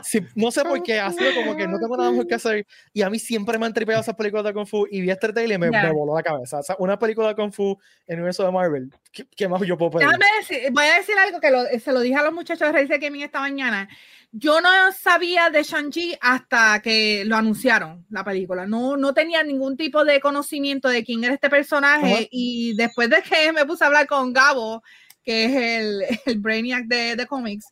Sí, 0.03 0.19
no 0.35 0.51
sé 0.51 0.63
por 0.63 0.83
qué, 0.83 0.99
ha 0.99 1.11
sido 1.11 1.33
como 1.35 1.55
que 1.55 1.67
no 1.67 1.79
tengo 1.79 1.97
nada 1.97 2.11
mejor 2.11 2.27
que 2.27 2.35
hacer. 2.35 2.67
Y 2.93 3.01
a 3.01 3.09
mí 3.09 3.17
siempre 3.19 3.57
me 3.57 3.65
han 3.65 3.73
tripeado 3.73 4.01
esas 4.01 4.15
películas 4.15 4.45
de 4.45 4.53
Kung 4.53 4.67
Fu. 4.67 4.85
Y 4.91 5.01
vi 5.01 5.09
este 5.09 5.31
trailer 5.33 5.55
y 5.57 5.59
me, 5.59 5.71
Ya. 5.71 5.83
me 5.83 5.91
voló 5.91 6.15
la 6.15 6.23
cabeza. 6.23 6.59
O 6.59 6.63
sea, 6.63 6.75
una 6.79 6.99
película 6.99 7.29
de 7.29 7.35
Kung 7.35 7.51
Fu 7.51 7.71
en 8.07 8.13
el 8.13 8.19
universo 8.19 8.43
de 8.45 8.51
Marvel. 8.51 8.93
¿Qué, 9.11 9.25
qué 9.35 9.47
más 9.47 9.61
yo 9.61 9.77
puedo 9.77 9.91
pedir? 9.91 10.07
Déjame 10.07 10.25
decir, 10.39 10.71
voy 10.71 10.85
a 10.85 10.97
decir 10.97 11.15
algo 11.17 11.39
que 11.39 11.51
lo- 11.51 11.65
se 11.79 11.91
lo 11.91 11.99
dije 12.01 12.15
a 12.15 12.23
los 12.23 12.33
muchachos 12.33 12.71
de 12.71 12.81
Race 12.81 12.97
Gaming 12.97 13.21
esta 13.23 13.39
mañana. 13.39 13.89
Yo 14.31 14.61
no 14.61 14.69
sabía 14.99 15.51
de 15.51 15.61
Shang-Chi 15.61 16.17
hasta 16.19 16.81
que 16.81 17.23
lo 17.25 17.35
anunciaron, 17.35 18.03
la 18.09 18.23
película. 18.23 18.65
No, 18.65 18.97
no 18.97 19.13
tenía 19.13 19.43
ningún 19.43 19.77
tipo 19.77 20.03
de 20.03 20.19
conocimiento 20.19 20.89
de 20.89 21.03
quién 21.03 21.23
era 21.23 21.35
este 21.35 21.49
personaje. 21.51 22.13
Ajá. 22.13 22.23
Y 22.31 22.75
después 22.75 23.09
de 23.11 23.21
que 23.21 23.53
me 23.53 23.63
puse 23.65 23.83
a 23.83 23.87
hablar 23.87 24.07
con 24.07 24.33
Gabo, 24.33 24.81
que 25.23 25.45
es 25.45 25.55
el, 25.55 26.03
el 26.25 26.39
Brainiac 26.39 26.85
de, 26.85 27.15
de 27.15 27.27
cómics, 27.27 27.65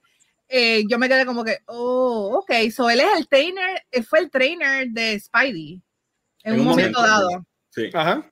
eh, 0.52 0.84
yo 0.90 1.00
me 1.00 1.08
quedé 1.10 1.26
como 1.26 1.44
que, 1.44 1.60
oh, 1.68 2.40
ok, 2.42 2.70
so 2.76 2.90
él 2.90 3.00
es 3.00 3.08
el 3.18 3.28
trainer, 3.28 3.82
él 3.90 4.04
fue 4.04 4.20
el 4.20 4.30
trainer 4.30 4.88
de 4.90 5.20
Spidey 5.20 5.82
en, 6.44 6.60
un 6.60 6.66
momento, 6.66 7.02
dado. 7.02 7.30
Sí. 7.70 7.90
Ajá. 7.94 8.30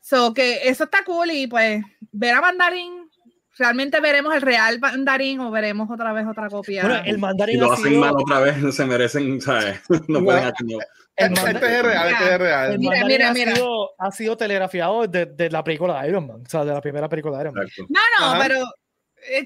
So 0.00 0.32
que 0.32 0.68
eso 0.68 0.84
está 0.84 1.04
cool 1.04 1.30
y 1.32 1.46
pues 1.48 1.82
ver 2.12 2.34
a 2.34 2.40
Mandarín, 2.40 3.10
realmente 3.58 3.98
veremos 4.00 4.34
el 4.34 4.42
real 4.42 4.78
Mandarín 4.78 5.40
o 5.40 5.50
veremos 5.50 5.90
otra 5.90 6.12
vez 6.12 6.26
otra 6.28 6.48
copia. 6.48 6.82
Bueno, 6.82 7.00
el 7.04 7.14
Si 7.16 7.20
mandarín 7.20 7.60
lo 7.60 7.70
ha 7.70 7.74
hacen 7.74 7.88
sido- 7.88 8.00
mal 8.00 8.14
otra 8.16 8.40
vez, 8.40 8.74
se 8.76 8.84
merecen, 8.86 9.40
¿sabes? 9.40 9.80
No 10.08 10.22
pueden 10.22 10.44
hacer 10.44 10.66
no. 10.66 10.78
el 11.16 11.32
Este 11.32 11.48
es 11.78 11.82
real, 11.82 12.08
este 12.12 12.32
es 12.34 12.38
real. 12.38 12.72
el 12.72 12.78
Mira, 12.78 12.90
mandarín 13.00 13.16
mira, 13.16 13.28
ha, 13.30 13.32
mira. 13.32 13.54
Sido, 13.56 13.90
ha 13.98 14.10
sido 14.12 14.36
telegrafiado 14.36 15.06
de, 15.08 15.26
de 15.26 15.50
la 15.50 15.64
película 15.64 16.00
de 16.02 16.08
Iron 16.10 16.26
Man. 16.26 16.42
O 16.46 16.48
sea, 16.48 16.64
de 16.64 16.72
la 16.74 16.80
primera 16.80 17.08
película 17.08 17.38
de 17.38 17.42
Iron 17.44 17.54
Man. 17.54 17.64
Exacto. 17.66 17.86
no, 17.92 18.00
no, 18.20 18.32
Ajá. 18.34 18.42
pero 18.46 18.60
eh, 18.60 18.64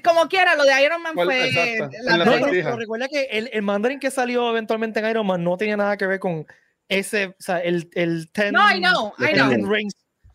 como 0.03 0.27
quiera, 0.27 0.55
lo 0.55 0.63
de 0.63 0.83
Iron 0.83 1.01
Man 1.01 1.13
fue 1.13 1.47
exacto, 1.49 1.89
la 2.03 2.17
la 2.17 2.25
No, 2.25 2.31
pero 2.49 2.75
recuerda 2.77 3.07
que 3.07 3.23
el, 3.31 3.49
el 3.53 3.61
mandarín 3.61 3.99
que 3.99 4.11
salió 4.11 4.49
eventualmente 4.49 4.99
en 4.99 5.09
Iron 5.09 5.25
Man 5.27 5.43
no 5.43 5.57
tenía 5.57 5.77
nada 5.77 5.97
que 5.97 6.07
ver 6.07 6.19
con 6.19 6.45
ese, 6.87 7.27
o 7.27 7.35
sea, 7.39 7.59
el, 7.59 7.89
el 7.93 8.31
ten, 8.31 8.53
No, 8.53 8.69
I 8.69 8.79
know, 8.79 9.13
I 9.19 9.33
know. 9.33 9.49
ten 9.49 9.69
rings 9.69 9.93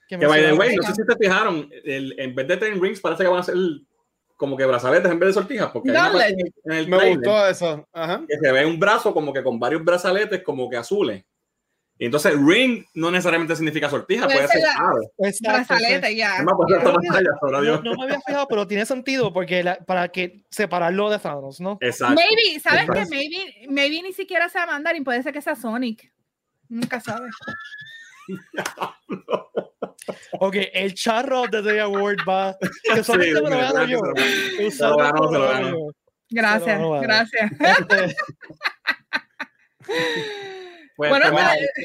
que 0.09 0.19
Que 0.19 0.27
by 0.27 0.41
the 0.41 0.53
way, 0.53 0.77
no 0.77 0.83
sé 0.85 0.95
si 0.95 1.07
te 1.07 1.17
fijaron, 1.17 1.69
el- 1.85 2.15
en 2.19 2.35
vez 2.35 2.47
de 2.49 2.57
ten 2.57 2.81
rings 2.81 3.01
parece 3.01 3.25
que 3.25 3.29
van 3.29 3.41
a 3.41 3.43
ser 3.43 3.57
como 4.37 4.57
que 4.57 4.65
brazaletes 4.67 5.11
en 5.11 5.19
vez 5.19 5.29
de 5.29 5.33
sortijas, 5.33 5.71
porque 5.73 5.89
en 5.91 6.73
el 6.73 6.89
Me 6.89 7.15
gustó 7.15 7.47
eso. 7.49 7.89
Ajá. 7.93 8.23
que 8.29 8.37
se 8.39 8.53
ve 8.53 8.67
un 8.67 8.79
brazo 8.79 9.13
como 9.15 9.33
que 9.33 9.43
con 9.43 9.59
varios 9.59 9.85
brazaletes 9.85 10.43
como 10.43 10.69
que 10.69 10.77
azules. 10.77 11.25
Y 11.99 12.05
entonces 12.07 12.35
ring 12.39 12.85
no 12.95 13.11
necesariamente 13.11 13.57
significa 13.57 13.89
sortija, 13.89 14.27
Puede 14.27 14.37
puede 14.37 14.49
ser 14.49 14.61
ser 14.61 14.69
la- 14.69 14.89
ave. 14.91 15.07
Exacto, 15.31 15.57
brazalete, 15.75 16.09
sí. 16.09 16.17
ya. 16.17 16.45
Pues, 16.45 16.83
sabrá 17.41 17.59
No, 17.59 17.63
Dios. 17.63 17.83
no 17.85 17.95
me 17.95 18.03
había 18.05 18.21
fijado, 18.21 18.47
pero 18.49 18.67
tiene 18.67 18.85
sentido 18.85 19.33
porque 19.33 19.63
la- 19.65 19.77
para 19.79 20.09
que 20.09 20.45
separarlo 20.51 21.09
de 21.09 21.19
Thanos, 21.19 21.59
¿no? 21.61 21.79
Exacto. 21.81 22.15
Maybe, 22.15 22.61
¿sabes 22.61 22.83
Exacto. 22.83 22.93
qué? 23.03 23.07
Maybe, 23.09 23.67
maybe 23.71 24.03
ni 24.03 24.13
siquiera 24.13 24.49
sea 24.51 24.67
Mandarín, 24.67 25.05
puede 25.05 25.23
ser 25.23 25.33
que 25.33 25.41
sea 25.41 25.57
Sonic. 25.57 26.13
Nunca 26.69 27.01
sabes. 27.01 27.33
Ok, 30.39 30.57
el 30.73 30.95
charro 30.95 31.47
de 31.49 31.63
The 31.63 31.81
Award 31.81 32.19
va. 32.29 32.57
Que 32.95 33.03
solamente 33.03 33.39
Sí, 33.39 33.43
me 33.43 33.51
lo 33.51 33.57
verdad 33.57 33.73
gano 33.73 33.87
que 33.87 33.93
yo. 33.93 34.01
Que. 34.15 35.91
Gracias, 36.31 36.81
no, 36.81 37.01
gracias. 37.01 37.51
Pues, 40.97 41.11
Bueno, 41.11 41.27
pues, 41.31 41.45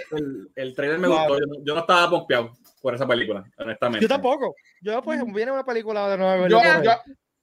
pues- 0.09 0.21
el, 0.21 0.51
el 0.55 0.75
trailer 0.75 0.99
me 0.99 1.07
Wow. 1.07 1.17
gustó. 1.19 1.39
Yo, 1.39 1.45
no- 1.47 1.65
yo 1.65 1.73
no 1.75 1.81
estaba 1.81 2.09
pompeado 2.09 2.53
por 2.81 2.95
esa 2.95 3.07
película, 3.07 3.43
honestamente. 3.57 4.03
yo 4.03 4.07
tampoco. 4.07 4.55
Yo, 4.81 5.01
pues, 5.01 5.21
viene 5.33 5.51
una 5.51 5.65
película 5.65 6.09
de 6.09 6.17
nuevo. 6.17 6.47
Yo, 6.47 6.59
yo, 6.83 6.91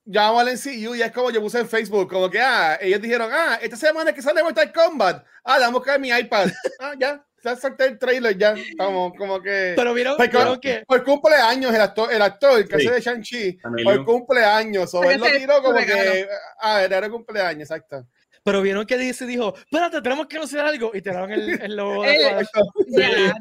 yo 0.07 0.21
amo 0.23 0.41
al 0.41 0.49
MCU 0.49 0.95
y 0.95 1.03
es 1.03 1.13
como 1.13 1.31
yo 1.31 1.41
puse 1.41 1.61
en 1.61 1.69
Facebook, 1.69 2.09
como 2.09 2.31
que, 2.31 2.41
ah, 2.41 2.79
ellos 2.81 3.01
dijeron, 3.01 3.31
ah, 3.33 3.59
esta 3.61 3.77
semana 3.77 4.13
que 4.13 4.23
sale 4.23 4.43
Mortal 4.43 4.73
Kombat, 4.73 5.25
ah, 5.45 5.59
le 5.59 5.65
vamos 5.67 5.77
a 5.77 5.79
buscar 5.79 6.01
mi 6.01 6.09
iPad. 6.09 6.49
Ah, 6.81 6.95
ya, 6.99 7.23
ya 7.45 7.55
solté 7.57 7.85
el 7.87 7.99
trailer, 7.99 8.37
ya. 8.39 8.53
Estamos 8.55 9.13
como 9.19 9.41
que... 9.43 9.75
Pero 9.77 9.93
vieron, 9.95 10.17
Porque- 10.17 10.37
vieron 10.37 10.59
que. 10.61 10.83
por 10.87 11.05
cumpleaños 11.05 11.73
el 11.75 11.81
actor, 11.83 12.13
el 12.13 12.23
actor 12.23 12.67
que 12.67 12.79
Sí. 12.79 12.87
hace 12.87 12.95
de 12.95 13.01
Shang-Chi, 13.03 13.59
por 13.85 14.05
cumpleaños, 14.05 14.93
o 14.95 15.05
él 15.05 15.21
lo 15.21 15.27
se- 15.27 15.39
tiró 15.39 15.63
como 15.63 15.79
que, 15.79 16.27
ah, 16.61 16.83
era 16.83 16.99
el 16.99 17.11
cumpleaños, 17.13 17.63
exacto. 17.71 18.07
Pero 18.49 18.63
vieron 18.63 18.87
que 18.87 18.97
DC 18.97 19.27
dijo, 19.27 19.55
espérate, 19.59 20.01
tenemos 20.01 20.27
que 20.27 20.37
anunciar 20.39 20.65
algo, 20.65 20.91
y 20.95 21.03
tiraron 21.03 21.31
el, 21.31 21.61
el 21.61 21.77
logo 21.77 22.03
de. 22.03 22.41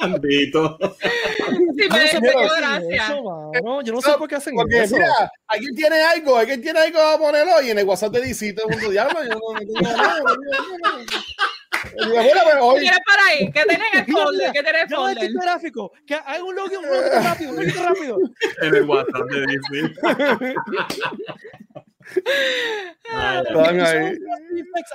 Maldito. 0.00 0.78
Sí, 1.76 1.88
Yo 1.90 2.20
me, 2.22 2.32
no 2.32 2.48
sé 2.48 2.56
gracia. 2.56 3.04
eso, 3.04 3.22
mano. 3.22 3.82
Yo 3.82 3.92
no 3.92 4.00
sé 4.00 4.10
No, 4.10 4.18
por 4.18 4.28
qué 4.28 4.36
hacen 4.36 4.54
Porque 4.54 4.82
eso. 4.84 4.94
mira, 4.94 5.30
alguien 5.46 5.74
tiene 5.74 6.00
algo, 6.00 6.38
alguien 6.38 6.62
tiene 6.62 6.78
algo 6.80 6.98
a 7.02 7.18
ponerlo 7.18 7.60
y 7.62 7.68
en 7.68 7.78
el 7.80 7.84
WhatsApp 7.86 8.12
de 8.14 8.20
DC 8.22 8.54
todo 8.54 8.68
el 8.70 8.76
mundo 8.76 8.90
diablo. 8.90 9.22
Yo 9.24 9.28
no, 9.34 9.58
tengo 9.58 9.80
nada, 9.82 10.22
¿Qué 11.80 12.80
tienes 12.80 12.98
para 13.06 13.24
ahí? 13.26 13.50
¿Qué 13.52 13.64
tienes 13.68 13.86
en 13.92 13.98
el 14.00 14.06
folder? 14.12 14.52
¿Qué 14.52 14.62
tienes 14.62 14.82
en 14.82 14.88
el 14.90 14.96
folder? 14.96 15.26
tipo 15.28 15.42
gráfico, 15.42 15.92
que 16.06 16.14
haga 16.14 16.44
un 16.44 16.54
logo, 16.54 16.78
un 16.78 16.86
logo 16.86 17.10
rápido, 17.22 17.50
un 17.52 17.66
logo 17.66 17.82
rápido. 17.82 18.18
En 18.62 18.74
el 18.74 18.82
WhatsApp 18.84 19.26
de 19.30 19.46
Disney. 19.46 19.94
Ay, 23.10 23.42
Están 23.48 23.80
ahí. 23.80 24.18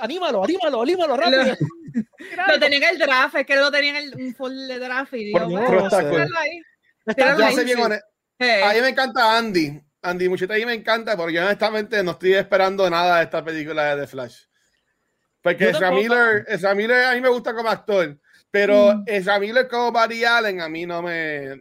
Anímalo, 0.00 0.44
anímalo, 0.44 0.82
anímalo, 0.82 1.16
rápido. 1.16 1.42
Lo 2.48 2.58
tenía 2.58 2.78
en 2.78 2.84
el 2.94 2.98
draft, 2.98 3.36
es 3.36 3.46
que 3.46 3.54
lo 3.56 3.70
tenía 3.70 3.90
en 3.90 3.96
el, 3.96 4.14
un 4.16 4.34
folder 4.34 4.80
de 4.80 4.84
draft 4.84 5.12
y 5.14 5.24
digo, 5.24 5.38
Por 5.38 5.48
bueno, 5.50 5.70
Dios, 5.70 5.84
está 5.84 6.00
cool. 6.02 6.10
tíralo 6.12 6.38
ahí. 6.38 6.60
Está 7.06 7.14
Tíralo 7.14 7.38
yo 7.38 7.44
ahí. 7.46 7.54
sé 7.54 7.64
bien 7.64 7.80
honesto. 7.80 8.06
Hey. 8.38 8.62
A 8.64 8.72
mí 8.74 8.80
me 8.80 8.88
encanta 8.88 9.38
Andy. 9.38 9.80
Andy 10.02 10.28
Mucheta, 10.28 10.54
a 10.54 10.56
mí 10.56 10.66
me 10.66 10.74
encanta 10.74 11.16
porque 11.16 11.34
yo 11.34 11.42
honestamente 11.42 12.02
no 12.02 12.12
estoy 12.12 12.34
esperando 12.34 12.88
nada 12.90 13.18
de 13.18 13.24
esta 13.24 13.44
película 13.44 13.94
de 13.94 14.02
The 14.02 14.06
Flash. 14.08 14.38
Porque 15.40 15.68
Ezra. 15.70 15.90
Miller, 15.90 16.44
Ezra 16.48 16.74
Miller 16.74 17.04
a 17.04 17.12
mí 17.14 17.20
me 17.20 17.28
gusta 17.28 17.54
como 17.54 17.68
actor, 17.70 18.18
pero 18.50 18.94
Mm. 18.96 19.04
Ezra 19.06 19.38
Miller 19.38 19.68
como 19.68 19.92
Barry 19.92 20.24
Allen 20.24 20.60
a 20.62 20.68
mí 20.68 20.86
no 20.86 21.02
me... 21.02 21.60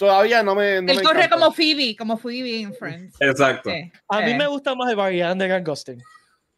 Todavía 0.00 0.42
no 0.42 0.54
me... 0.54 0.80
no 0.80 0.90
Él 0.92 0.96
me 0.98 1.02
corre 1.02 1.24
encanta. 1.24 1.36
como 1.38 1.52
Phoebe, 1.52 1.94
como 1.94 2.16
Phoebe 2.16 2.60
en 2.62 2.74
Friends. 2.74 3.16
Exacto. 3.20 3.68
Sí, 3.70 3.92
A 4.08 4.20
mí 4.22 4.32
me 4.34 4.46
gusta 4.46 4.74
más 4.74 4.88
el 4.88 4.96
Barry 4.96 5.20
Allen 5.20 5.36
de 5.38 5.48
Gun 5.48 5.62
Ghosting. 5.62 6.02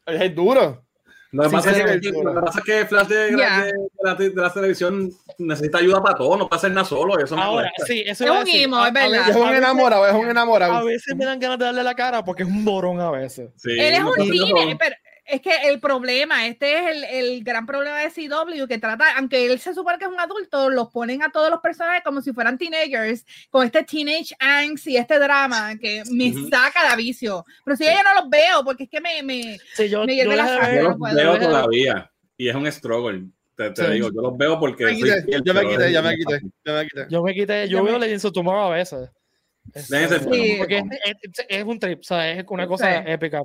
Es 0.06 0.34
duro. 0.34 0.84
Lo 1.32 1.42
que, 1.44 1.48
Sí, 1.48 1.54
pasa 1.56 1.70
es 1.70 1.76
que, 1.76 1.98
sí. 2.00 2.22
lo 2.22 2.34
que 2.34 2.40
pasa 2.40 2.58
es 2.60 2.64
que 2.64 2.86
Flash 2.86 3.06
de, 3.08 3.34
Ya. 3.38 3.60
de- 3.64 3.72
de 3.72 3.72
la, 4.04 4.14
de 4.14 4.30
la 4.34 4.52
televisión 4.52 5.10
necesita 5.38 5.78
ayuda 5.78 6.00
para 6.02 6.14
todo, 6.14 6.36
no 6.36 6.46
puede 6.48 6.58
hacer 6.58 6.70
nada 6.72 6.84
solo. 6.86 7.18
Eso 7.18 7.36
Ahora, 7.36 7.72
sí, 7.86 8.04
eso 8.06 8.22
Es 8.24 8.30
a 8.30 8.32
un 8.34 8.38
A- 8.38 8.42
es 8.42 8.66
a 8.66 8.90
verdad. 8.92 9.30
Es 9.30 9.36
un 9.36 9.48
a 9.48 9.56
enamorado, 9.56 10.06
es 10.06 10.14
un 10.14 10.26
A 10.26 10.30
enamorado. 10.30 10.84
veces 10.84 11.16
me 11.16 11.24
dan 11.24 11.40
ganas 11.40 11.58
de 11.58 11.64
darle 11.64 11.82
la 11.82 11.94
cara 11.94 12.22
porque 12.22 12.42
es 12.44 12.48
un 12.48 12.62
morón 12.62 13.00
a 13.00 13.10
veces. 13.10 13.50
Sí, 13.56 13.70
Él 13.72 13.94
es 13.94 14.00
no 14.00 14.10
un 14.10 14.14
solo. 14.16 14.76
pero 14.78 14.94
es 15.24 15.40
que 15.40 15.50
el 15.68 15.78
problema, 15.80 16.46
este 16.46 16.78
es 16.78 16.86
el, 16.96 17.04
el 17.04 17.44
gran 17.44 17.64
problema 17.66 18.00
de 18.00 18.10
CW, 18.10 18.66
que 18.66 18.78
trata, 18.78 19.16
aunque 19.16 19.46
él 19.46 19.58
se 19.60 19.72
supone 19.74 19.98
que 19.98 20.04
es 20.04 20.10
un 20.10 20.18
adulto, 20.20 20.68
los 20.70 20.88
ponen 20.90 21.22
a 21.22 21.30
todos 21.30 21.50
los 21.50 21.60
personajes 21.60 22.02
como 22.04 22.20
si 22.20 22.32
fueran 22.32 22.58
teenagers, 22.58 23.24
con 23.50 23.64
este 23.64 23.84
teenage 23.84 24.34
angst 24.40 24.86
y 24.88 24.96
este 24.96 25.18
drama 25.18 25.76
que 25.78 26.02
me 26.10 26.30
Ujú. 26.30 26.48
saca 26.48 26.90
de 26.90 26.96
vicio. 26.96 27.44
Pero 27.64 27.76
si 27.76 27.84
yo 27.84 27.90
ya 27.92 28.02
no 28.02 28.20
los 28.20 28.28
veo, 28.30 28.64
porque 28.64 28.84
es 28.84 28.90
que 28.90 29.00
me... 29.00 29.22
me 29.22 29.58
Sí, 29.74 29.88
yo, 29.88 30.04
Me 30.04 30.16
yo 30.16 30.22
hierve 30.24 30.36
la 30.36 30.44
dejé 30.44 30.54
de 30.54 30.60
sangre, 30.60 30.76
Yo 30.76 30.82
no 30.82 30.88
los 30.90 30.98
puedo. 30.98 31.14
veo 31.16 31.34
yo 31.34 31.40
todavía 31.48 32.10
y 32.36 32.48
es 32.48 32.54
un 32.54 32.72
struggle. 32.72 33.22
Te, 33.56 33.70
te 33.70 33.84
Sí. 33.86 33.92
digo, 33.92 34.08
yo 34.12 34.22
los 34.22 34.36
veo 34.38 34.58
porque. 34.58 34.84
Me 34.86 34.94
quité, 34.96 35.22
fiel, 35.24 35.42
yo 35.44 35.54
me 35.54 35.60
quité, 35.68 35.86
es- 35.86 35.92
ya 35.92 36.02
me 36.02 36.16
quité, 36.16 36.40
ya 36.64 36.72
me 36.72 36.82
quité. 36.88 37.06
Yo 37.10 37.22
me 37.22 37.34
quité, 37.34 37.68
yo 37.68 37.84
veo 37.84 37.98
Legends 37.98 38.24
of 38.24 38.32
Tomorrow 38.32 38.72
a 38.72 38.76
veces. 38.76 39.10
Este, 39.74 40.08
Sí. 40.18 40.54
Porque 40.58 40.78
es, 40.78 40.84
es- 41.04 41.46
es 41.48 41.64
un 41.64 41.78
trip, 41.78 42.00
o 42.00 42.02
sea, 42.02 42.30
es 42.32 42.44
una 42.48 42.66
cosa 42.66 42.90
Sí. 43.04 43.10
épica. 43.10 43.42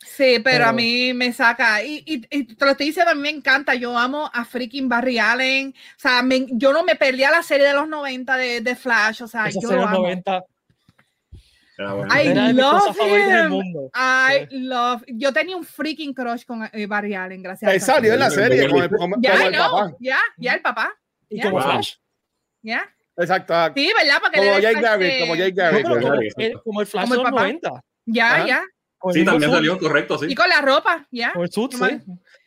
Sí, 0.00 0.38
pero, 0.42 0.64
a 0.64 0.68
Pero- 0.68 0.72
mí 0.74 1.12
me 1.12 1.32
saca. 1.32 1.82
Y, 1.82 2.02
y, 2.06 2.26
y 2.30 2.44
te 2.54 2.64
lo 2.64 2.70
estoy 2.72 2.86
diciendo, 2.86 3.10
a 3.12 3.14
mí 3.14 3.20
me 3.20 3.30
encanta. 3.30 3.74
Yo 3.74 3.96
amo 3.98 4.30
a 4.32 4.44
freaking 4.44 4.88
Barry 4.88 5.18
Allen. 5.18 5.74
O 5.96 5.98
sea, 6.00 6.22
me- 6.22 6.46
yo 6.50 6.72
no 6.72 6.84
me 6.84 6.94
perdía 6.96 7.30
la 7.30 7.42
serie 7.42 7.66
de 7.66 7.74
los 7.74 7.88
90 7.88 8.36
de, 8.36 8.60
de 8.60 8.76
Flash. 8.76 9.22
O 9.22 9.28
sea, 9.28 9.46
Esos 9.48 9.62
yo 9.62 9.68
son 9.68 9.78
lo 9.78 9.86
amo. 9.88 9.98
90. 9.98 10.44
Era 11.78 11.92
bueno. 11.92 12.14
I 12.20 12.52
love 12.54 12.96
him. 13.00 13.48
mundo. 13.50 13.90
I 13.94 14.46
Sí. 14.50 14.58
love. 14.60 15.02
Yo 15.08 15.32
tenía 15.32 15.56
un 15.56 15.64
freaking 15.64 16.12
crush 16.12 16.44
con 16.44 16.68
eh, 16.72 16.86
Barry 16.86 17.14
Allen, 17.14 17.42
gracias. 17.42 17.70
a 17.70 17.74
esa 17.74 17.94
salió 17.94 18.14
en 18.14 18.20
la 18.20 18.30
serie. 18.30 18.58
serie 18.62 18.68
como 18.68 19.14
el, 19.16 19.24
el 19.24 19.52
know. 19.52 19.70
papá. 19.70 19.96
Ya, 20.00 20.18
ya, 20.38 20.54
el 20.54 20.60
papá. 20.60 20.92
Y 21.28 21.40
como. 21.40 21.60
Flash. 21.60 21.94
Ya. 22.62 22.88
Exacto. 23.16 23.54
Sí, 23.76 23.90
¿verdad? 23.98 24.18
Porque 24.22 24.38
Como 24.38 24.58
Jake 24.60 24.80
Garrick, 24.80 25.20
como 25.20 25.34
Jake 25.36 25.52
Garrick. 25.52 25.82
como, 25.84 25.96
el, 25.96 26.60
como 26.62 26.80
el 26.80 26.86
Flash 26.86 27.02
Como 27.02 27.14
el 27.14 27.18
de 27.18 27.22
los 27.24 27.30
papá. 27.32 27.42
90. 27.42 27.70
Ya, 28.06 28.34
Ajá. 28.34 28.46
ya. 28.46 28.62
Sí, 29.12 29.24
también 29.24 29.50
suit, 29.50 29.54
salió, 29.54 29.78
correcto, 29.78 30.18
sí. 30.18 30.26
Y 30.28 30.34
con 30.34 30.48
la 30.48 30.60
ropa, 30.60 31.06
ya. 31.10 31.32
Con 31.32 31.42
el 31.44 31.52
suit, 31.52 31.72
sí. 31.72 31.78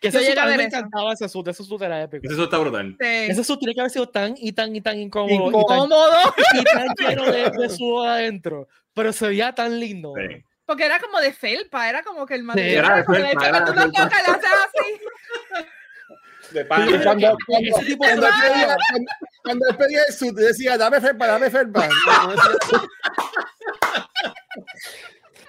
Que 0.01 0.09
ese 0.09 0.25
suit, 0.25 0.37
a 0.37 0.45
mí 0.47 0.57
me 0.57 0.63
encantaba 0.65 1.13
ese 1.13 1.29
suit, 1.29 1.47
ese 1.47 1.63
suit 1.63 1.81
era 1.81 2.01
épico. 2.03 2.27
Eso 2.31 2.43
está 2.43 2.57
brutal. 2.57 2.97
Sí. 2.99 3.07
Ese 3.07 3.43
suit 3.43 3.59
tiene 3.59 3.73
que 3.73 3.79
haber 3.81 3.91
sido 3.91 4.09
tan 4.09 4.33
y 4.37 4.51
tan 4.51 4.75
y 4.75 4.81
tan 4.81 4.99
incómodo 4.99 5.49
y 5.49 5.65
tan, 5.65 5.89
y 6.59 6.63
tan 6.63 6.87
lleno 7.09 7.25
de, 7.31 7.49
de 7.51 7.69
sudor 7.69 8.07
adentro. 8.09 8.67
Pero 8.93 9.13
se 9.13 9.27
veía 9.27 9.53
tan 9.55 9.79
lindo. 9.79 10.13
Sí. 10.17 10.43
Porque 10.65 10.85
era 10.85 10.99
como 10.99 11.19
de 11.19 11.31
felpa, 11.33 11.89
era 11.89 12.03
como 12.03 12.25
que 12.25 12.35
el 12.35 12.43
material. 12.43 12.85
era 12.85 12.95
de 12.97 13.03
felpa, 13.05 13.29
hecho, 13.31 13.45
era 13.45 13.59
que 13.65 13.71
tú 13.71 13.79
felpa. 13.79 14.03
tocas, 14.03 14.21
le 14.27 14.33
haces 14.33 14.51
así. 14.65 14.99
De. 16.53 16.65
Pero 16.65 17.03
cuando, 17.03 17.37
cuando, 17.47 17.69
ese 17.77 17.85
tipo 17.85 18.03
cuando 18.03 18.25
de- 18.25 18.31
pedía, 18.31 18.77
cuando, 18.89 19.11
cuando 19.43 19.65
él 19.69 19.75
pedía 19.77 19.99
el 20.07 20.13
suit, 20.13 20.33
decía, 20.35 20.77
dame 20.77 20.99
felpa, 20.99 21.27
dame 21.27 21.49
felpa. 21.49 21.87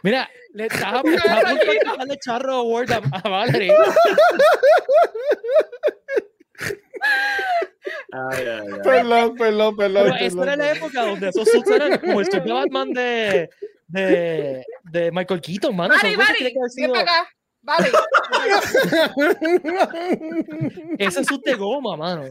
Mira, 0.03 0.29
le 0.55 0.67
estaba 0.67 1.01
estaba 1.05 1.39
a 1.41 1.45
punto 1.45 1.73
de 1.73 1.79
darle 1.99 2.19
charro 2.19 2.55
award 2.57 2.91
a, 2.93 3.01
a 3.25 3.29
Valerie. 3.29 3.73
Ay, 8.13 8.45
ay, 8.47 8.47
ay. 8.47 8.81
Perdón, 8.85 9.37
perdón, 9.37 9.77
perdón. 9.77 10.03
Pero 10.05 10.17
esa 10.17 10.43
era 10.43 10.57
la 10.57 10.73
época 10.73 11.03
donde 11.07 11.29
esos 11.31 11.49
suits 11.49 11.71
eran 11.71 11.99
como 11.99 12.21
el 12.21 12.27
suit 12.31 12.43
de 12.43 12.53
Batman 12.53 12.93
de, 12.93 13.51
de, 13.89 14.65
de 14.85 15.11
Michael 15.13 15.41
Keaton, 15.41 15.75
mano. 15.75 15.95
Haber 15.95 16.17
ven 16.17 16.27
sido- 16.71 16.93
para 16.93 17.03
acá. 17.21 17.29
Vale. 17.65 17.91
Ese 20.99 21.25
suit 21.25 21.43
de 21.45 21.55
goma, 21.55 21.97
mano. 21.97 22.25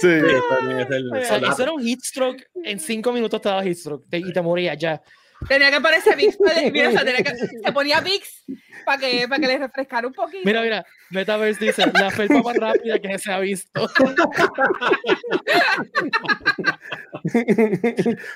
Sí. 0.00 0.08
Sí, 0.20 0.34
también 0.50 0.80
es 0.80 0.90
el 0.90 1.12
O 1.12 1.14
sea, 1.16 1.24
soldado. 1.28 1.52
eso 1.52 1.62
era 1.62 1.72
un 1.72 1.82
heat 1.86 2.00
stroke. 2.02 2.42
En 2.64 2.80
cinco 2.80 3.12
minutos 3.12 3.40
te 3.40 3.48
daba 3.48 3.62
heat 3.62 3.76
stroke 3.76 4.08
te- 4.10 4.18
y 4.18 4.32
te 4.32 4.42
morías 4.42 4.76
ya. 4.76 5.00
Tenía 5.48 5.70
que 5.70 5.80
ponerse 5.80 6.14
Vicks. 6.16 6.38
Mira, 6.72 6.88
o 6.88 6.92
sea, 6.92 7.04
tenía 7.04 7.22
que, 7.22 7.34
se 7.64 7.72
ponía 7.72 8.00
Vicks 8.00 8.44
para 8.84 8.98
que, 8.98 9.26
para 9.28 9.40
que 9.40 9.46
le 9.46 9.58
refrescara 9.58 10.06
un 10.06 10.12
poquito. 10.14 10.42
Mira, 10.44 10.62
mira, 10.62 10.84
Metaverse 11.10 11.64
dice 11.66 11.84
la 11.92 12.10
felpa 12.10 12.42
más 12.42 12.56
rápida 12.56 12.98
que 12.98 13.18
se 13.18 13.30
ha 13.32 13.38
visto. 13.38 13.88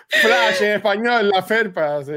Flash 0.09 0.63
en 0.63 0.71
español, 0.77 1.29
la 1.31 1.43
felpa. 1.43 2.05
Sí. 2.05 2.13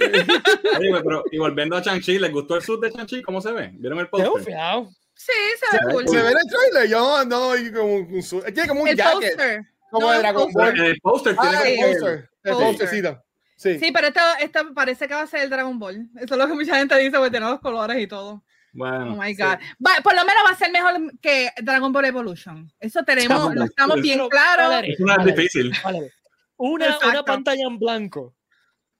Oye, 0.00 1.02
pero, 1.02 1.24
y 1.30 1.38
volviendo 1.38 1.76
a 1.76 1.82
Chang-Chi, 1.82 2.18
¿les 2.18 2.30
gustó 2.32 2.56
el 2.56 2.62
suit 2.62 2.80
de 2.80 2.90
Chang-Chi? 2.92 3.22
¿Cómo 3.22 3.40
se 3.40 3.52
ve? 3.52 3.70
¿Vieron 3.74 3.98
el 3.98 4.06
bufiado. 4.06 4.90
Sí, 5.14 5.32
se 5.58 5.76
ve 5.76 5.92
cool. 5.92 6.08
Se 6.08 6.16
ve 6.22 6.30
en 6.30 6.36
el 6.38 6.46
trailer, 6.48 6.88
yo 6.88 7.24
no 7.24 7.56
y 7.56 7.72
como 7.72 7.94
un 7.96 8.22
su- 8.22 8.40
Tiene 8.42 8.68
como 8.68 8.82
un 8.82 8.88
El 8.88 8.96
jacket, 8.96 9.34
poster. 9.36 9.60
como 9.90 10.06
No, 10.06 10.10
de 10.12 10.16
el 10.16 10.22
Dragon. 10.22 10.52
Ball. 10.52 10.80
El 10.80 11.00
poster 11.00 11.36
tiene 11.36 11.56
Ah, 11.56 11.62
que 11.64 11.74
el 11.74 11.76
sí. 11.76 11.82
poster. 12.00 12.30
El 12.44 12.52
Poster. 12.52 13.18
Sí. 13.58 13.76
Sí, 13.78 13.90
pero 13.92 14.06
esto, 14.06 14.20
esto 14.40 14.72
parece 14.72 15.08
que 15.08 15.14
va 15.14 15.22
a 15.22 15.26
ser 15.26 15.40
el 15.42 15.50
Dragon 15.50 15.78
Ball. 15.80 16.08
Eso 16.14 16.34
es 16.34 16.38
lo 16.38 16.46
que 16.46 16.54
mucha 16.54 16.76
gente 16.76 16.96
dice, 16.96 17.10
porque 17.16 17.30
tiene 17.32 17.46
los 17.46 17.58
colores 17.60 17.98
y 18.00 18.06
todo. 18.06 18.30
Oh 18.34 18.42
Bueno, 18.72 19.16
my 19.16 19.34
God. 19.34 19.58
Va- 19.84 20.00
por 20.04 20.14
lo 20.14 20.20
menos 20.24 20.42
va 20.46 20.50
a 20.52 20.56
ser 20.56 20.70
mejor 20.70 20.94
que 21.20 21.50
Dragon 21.62 21.92
Ball 21.92 22.04
Evolution. 22.04 22.72
Eso 22.78 23.02
tenemos, 23.02 23.52
lo 23.54 23.64
estamos 23.64 24.00
bien 24.00 24.18
Pero, 24.18 24.28
claro. 24.28 24.68
Valerie, 24.68 24.92
eso 24.94 25.04
no 25.04 25.10
es 25.12 25.18
Valerie, 25.18 25.34
difícil. 25.42 25.72
Una, 26.56 26.98
una 26.98 27.22
pantalla 27.24 27.66
en 27.66 27.78
blanco 27.78 28.36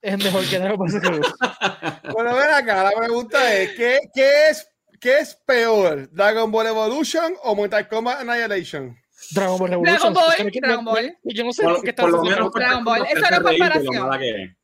es 0.01 0.19
mejor 0.25 0.45
que 0.49 0.59
Dragon 0.59 0.77
Ball 0.79 0.91
Z. 0.91 1.09
Bueno, 2.13 2.35
ven 2.35 2.51
acá, 2.53 2.85
la 2.85 2.93
pregunta 2.99 3.55
es, 3.55 3.71
¿qué, 3.77 3.99
qué 4.13 4.49
es, 4.51 4.69
¿qué 5.01 5.19
es 5.19 5.35
peor? 5.47 6.09
¿Dragon 6.11 6.51
Ball 6.51 6.67
Evolution 6.67 7.35
o 7.45 7.55
Mortal 7.55 7.87
Kombat 7.89 8.21
Annihilation? 8.29 8.97
Dragon 9.31 9.59
Ball 9.59 9.69
Revolution. 9.71 10.13
Dragon 10.13 10.15
Ball, 10.15 10.51
que 10.53 10.61
Dragon 10.61 10.85
Ball. 10.85 11.19
Yo 11.25 11.45
no 11.45 11.53
sé 11.53 11.63
Por, 11.63 11.75
por 11.75 11.85
qué 11.85 11.93
por 11.93 12.11
lo 12.11 12.17
estás 12.23 12.37
menos 12.37 12.53
Dragon 12.53 12.85
Ball. 12.85 13.03
te 13.05 13.13
Eso 13.13 13.31
lo 13.31 13.43
comparación. 13.43 14.19
que. 14.19 14.57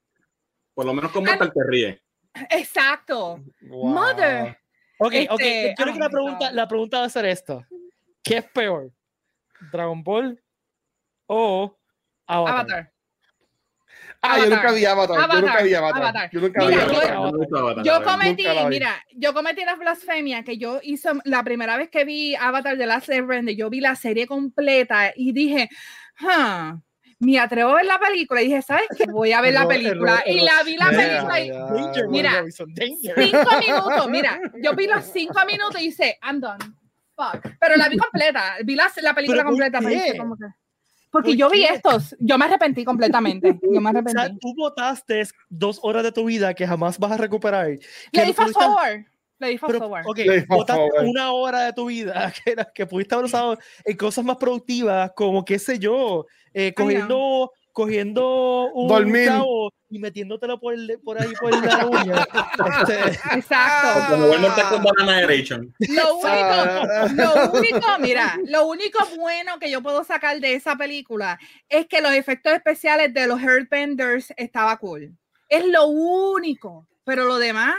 Por 0.74 0.86
lo 0.86 0.94
menos 0.94 1.10
con 1.12 1.24
Mortal 1.24 1.52
te 1.52 1.60
ríe. 1.66 2.02
Exacto. 2.50 3.38
Wow. 3.62 3.86
Mother. 3.88 4.58
Ok, 4.98 5.12
ok. 5.30 5.40
Este, 5.40 5.74
Yo 5.78 5.84
creo 5.84 5.92
que 5.94 5.98
oh 5.98 6.02
la 6.02 6.08
my 6.08 6.12
pregunta, 6.12 6.48
God. 6.48 6.54
la 6.54 6.68
pregunta 6.68 6.98
va 7.00 7.04
a 7.04 7.08
ser 7.10 7.24
esta. 7.26 7.68
¿Qué 8.22 8.38
es 8.38 8.44
peor? 8.50 8.90
¿Dragon 9.72 10.02
Ball 10.02 10.42
o 11.26 11.76
Avatar? 12.26 12.54
Avatar. 12.60 12.92
Ah, 14.26 14.38
yo 14.38 14.50
nunca 14.50 14.72
vi 14.72 14.84
Avatar. 14.84 15.16
Yo 15.16 15.22
Avatar. 15.22 15.42
nunca 15.44 15.62
vi 15.62 15.74
Avatar. 15.74 16.02
Avatar. 16.02 16.30
Yo 16.32 16.40
nunca 16.40 16.60
vi 16.60 16.66
Mira, 16.68 16.82
Avatar. 16.84 17.14
yo- 17.14 17.32
gusta 17.38 17.58
Avatar, 17.58 17.84
Yo 17.84 17.92
verdad. 17.98 18.12
cometí, 18.12 18.42
Nunca 18.44 18.62
vi. 18.62 18.68
mira, 18.68 19.04
yo 19.12 19.34
cometí 19.34 19.64
la 19.64 19.74
blasfemia 19.76 20.42
que 20.44 20.58
yo 20.58 20.80
hice 20.82 21.10
la 21.24 21.42
primera 21.44 21.76
vez 21.76 21.88
que 21.90 22.04
vi 22.04 22.34
Avatar 22.34 22.76
de 22.76 22.86
Last 22.86 23.08
Airbender, 23.10 23.54
yo 23.56 23.70
vi 23.70 23.80
la 23.80 23.94
serie 23.96 24.26
completa 24.26 25.12
y 25.14 25.32
dije, 25.32 25.68
"Huh, 26.20 26.80
me 27.20 27.38
atrevo 27.38 27.70
a 27.70 27.74
ver 27.76 27.86
la 27.86 27.98
película 27.98 28.42
y 28.42 28.46
dije, 28.46 28.60
¿sabes 28.62 28.86
qué? 28.98 29.04
Voy 29.10 29.32
a 29.32 29.40
ver 29.40 29.54
la 29.54 29.66
película 29.66 30.22
y 30.26 30.40
la 30.40 30.62
vi 30.64 30.76
la 30.76 30.90
película 30.90 31.40
y 31.40 31.46
yeah. 31.46 32.06
Mira. 32.08 32.44
Cinco 32.50 32.66
minutos, 33.60 34.08
mira, 34.10 34.40
yo 34.62 34.74
vi 34.74 34.86
los 34.86 35.04
cinco 35.04 35.40
minutos 35.46 35.80
y 35.80 35.86
hice, 35.86 36.18
I'm 36.22 36.40
done. 36.40 36.58
Fuck. 37.16 37.46
Pero 37.60 37.76
la 37.76 37.88
vi 37.88 37.96
completa, 37.96 38.56
vi 38.64 38.74
la, 38.74 38.90
la 39.00 39.14
película 39.14 39.42
¿Pero 39.44 39.56
por 39.56 39.58
completa. 39.70 39.92
hice 39.92 40.18
como 40.18 40.36
que- 40.36 40.44
porque 41.14 41.30
¿Por 41.30 41.36
yo 41.38 41.48
vi 41.50 41.60
qué? 41.66 41.74
estos, 41.74 42.16
yo 42.18 42.36
me 42.36 42.44
arrepentí 42.46 42.84
completamente. 42.84 43.56
Yo 43.62 43.80
me 43.80 43.88
O 43.90 43.92
sea, 43.92 44.00
arrepentí. 44.22 44.38
tú 44.40 44.52
votaste 44.56 45.22
dos 45.48 45.78
horas 45.84 46.02
de 46.02 46.10
tu 46.10 46.24
vida 46.24 46.52
que 46.54 46.66
jamás 46.66 46.98
vas 46.98 47.12
a 47.12 47.16
recuperar. 47.16 47.68
Le 47.68 48.24
di 48.24 48.32
fast 48.32 48.52
pudiste- 48.52 48.64
forward. 48.64 49.04
Le 49.38 49.46
Lady 49.48 49.58
Fast 49.58 49.72
Pero, 49.72 49.78
Forward. 49.80 50.06
ok, 50.06 50.18
Forward. 50.46 51.08
una 51.08 51.32
hora 51.32 51.60
de 51.66 51.72
tu 51.72 51.86
vida 51.86 52.32
que, 52.44 52.50
era- 52.52 52.70
que 52.74 52.86
pudiste 52.86 53.14
haber 53.14 53.26
usado 53.26 53.58
en 53.84 53.96
cosas 53.96 54.24
más 54.24 54.36
productivas, 54.36 55.12
como 55.14 55.44
qué 55.44 55.58
sé 55.58 55.78
yo, 55.78 56.26
eh, 56.52 56.72
cogiendo, 56.74 57.50
cogiendo 57.74 58.70
un 58.72 58.88
Dormir. 58.88 59.30
y 59.90 59.98
metiéndotelo 59.98 60.58
por, 60.58 60.72
el- 60.74 60.98
por 61.04 61.20
ahí 61.20 61.32
por 61.40 61.50
la 61.52 61.86
uña. 61.86 62.26
Este, 62.80 63.36
Exacto. 63.36 64.10
Como 64.14 64.26
World 64.28 64.40
Mortal 64.42 64.68
Kombat 64.70 64.94
Annihilation. 65.00 65.74
Lo 65.80 66.14
único, 66.14 67.14
lo 67.14 67.52
único, 67.52 67.86
mira, 68.00 68.38
lo 68.46 68.66
único 68.66 68.98
bueno 69.18 69.58
que 69.58 69.70
yo 69.70 69.82
puedo 69.82 70.02
sacar 70.04 70.40
de 70.40 70.54
esa 70.54 70.76
película 70.76 71.38
es 71.68 71.86
que 71.86 72.00
los 72.00 72.12
efectos 72.12 72.52
especiales 72.54 73.12
de 73.12 73.26
los 73.26 73.42
Earthbenders 73.42 74.32
estaba 74.36 74.76
cool. 74.78 75.14
Es 75.48 75.64
lo 75.66 75.86
único, 75.88 76.86
pero 77.04 77.24
lo 77.26 77.38
demás, 77.38 77.74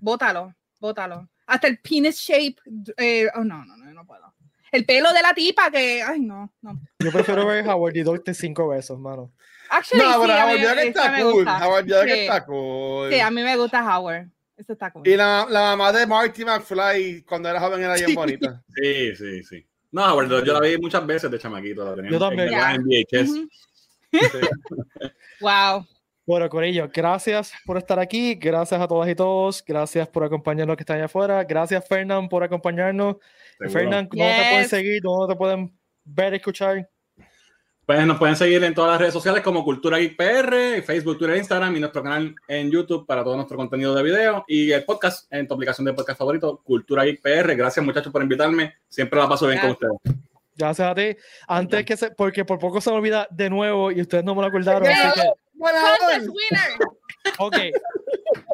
bótalo, 0.00 0.54
bótalo. 0.80 1.28
Hasta 1.46 1.66
el 1.66 1.78
penis 1.78 2.16
shape, 2.16 2.56
eh, 2.96 3.28
oh, 3.34 3.44
no, 3.44 3.64
no, 3.66 3.76
no, 3.76 3.92
no 3.92 4.06
puedo. 4.06 4.32
El 4.74 4.84
pelo 4.84 5.12
de 5.12 5.22
la 5.22 5.32
tipa 5.34 5.70
que, 5.70 6.02
ay, 6.02 6.20
no, 6.20 6.52
no. 6.62 6.80
yo 6.98 7.12
prefiero 7.12 7.46
ver 7.46 7.66
Howard 7.68 7.96
y 7.96 8.02
Doctor 8.02 8.34
cinco 8.34 8.68
besos, 8.68 8.98
mano. 8.98 9.30
Actually, 9.70 10.02
No, 10.04 10.12
sí, 10.14 10.18
pero 10.20 10.32
mí- 10.34 10.40
Howard 10.42 10.78
esa 10.78 10.82
está 10.82 11.20
cool. 11.22 11.48
Howard 11.48 11.86
York 11.86 12.08
Sí. 12.08 12.18
está 12.20 12.44
cool. 12.44 13.10
Sí, 13.12 13.20
a 13.20 13.30
mí 13.30 13.42
me 13.42 13.56
gusta 13.56 13.96
Howard. 13.98 14.26
Eso 14.56 14.72
está 14.72 14.90
cool. 14.90 15.06
Y 15.08 15.16
la, 15.16 15.46
la 15.48 15.60
mamá 15.76 15.92
de 15.92 16.06
Marty 16.06 16.44
McFly 16.44 17.22
cuando 17.22 17.48
era 17.48 17.60
joven 17.60 17.82
era 17.82 17.94
bien 17.94 18.08
Sí. 18.08 18.14
bonita. 18.14 18.62
Sí, 18.76 19.16
sí, 19.16 19.42
sí. 19.44 19.66
No, 19.92 20.12
Howard, 20.12 20.44
yo 20.44 20.52
la 20.52 20.60
vi 20.60 20.76
muchas 20.78 21.06
veces 21.06 21.30
de 21.30 21.38
chamaquito. 21.38 21.84
La 21.84 21.94
tenía 21.94 22.10
Yo 22.10 22.18
también. 22.18 22.52
en- 22.52 22.60
en 22.60 22.82
VHS. 22.84 23.30
Ujú. 23.30 23.48
Sí. 24.12 24.18
Wow. 25.40 25.86
Bueno, 26.26 26.48
Corillo, 26.48 26.88
gracias 26.92 27.52
por 27.66 27.76
estar 27.76 27.98
aquí, 27.98 28.34
gracias 28.36 28.80
a 28.80 28.88
todas 28.88 29.08
y 29.10 29.14
todos, 29.14 29.62
gracias 29.66 30.08
por 30.08 30.24
acompañarnos 30.24 30.74
que 30.76 30.82
están 30.82 30.96
allá 30.96 31.04
afuera, 31.04 31.44
gracias 31.44 31.86
Fernán 31.86 32.28
por 32.30 32.42
acompañarnos. 32.42 33.16
Seguro. 33.58 33.70
Fernán, 33.70 34.08
¿dónde 34.10 34.34
te 34.34 34.50
pueden 34.50 34.68
seguir? 34.68 35.02
¿Dónde 35.02 35.34
te 35.34 35.38
pueden 35.38 35.78
ver, 36.04 36.34
escuchar? 36.34 36.88
Pues 37.86 38.06
nos 38.06 38.16
pueden 38.16 38.34
seguir 38.34 38.64
en 38.64 38.72
todas 38.72 38.92
las 38.92 39.00
redes 39.00 39.12
sociales 39.12 39.42
como 39.42 39.62
Cultura 39.62 39.98
Geek 39.98 40.16
PR, 40.16 40.82
Facebook, 40.82 41.18
Twitter, 41.18 41.36
Instagram 41.36 41.76
y 41.76 41.80
nuestro 41.80 42.02
canal 42.02 42.34
en 42.48 42.70
YouTube 42.70 43.06
para 43.06 43.22
todo 43.22 43.36
nuestro 43.36 43.58
contenido 43.58 43.94
de 43.94 44.02
video 44.02 44.42
y 44.48 44.72
el 44.72 44.84
podcast 44.84 45.30
en 45.30 45.46
tu 45.46 45.52
aplicación 45.52 45.84
de 45.84 45.92
podcast 45.92 46.18
favorito, 46.18 46.62
Cultura 46.64 47.04
Geek 47.04 47.20
PR. 47.20 47.54
Gracias 47.54 47.84
muchachos 47.84 48.10
por 48.10 48.22
invitarme. 48.22 48.74
Siempre 48.88 49.20
la 49.20 49.28
paso 49.28 49.46
bien 49.46 49.60
con 49.60 49.72
ustedes. 49.72 49.92
Gracias 50.56 50.88
a 50.88 50.94
ti. 50.94 51.16
Antes 51.46 51.84
que 51.84 51.96
se, 51.98 52.10
porque 52.12 52.46
por 52.46 52.58
poco 52.58 52.80
se 52.80 52.88
me 52.90 52.96
olvida 52.96 53.28
de 53.30 53.50
nuevo 53.50 53.92
y 53.92 54.00
ustedes 54.00 54.24
no 54.24 54.34
me 54.34 54.40
lo 54.40 54.46
acordaron, 54.46 54.88
así 54.88 55.20
que, 55.20 55.28
ok. 57.38 57.56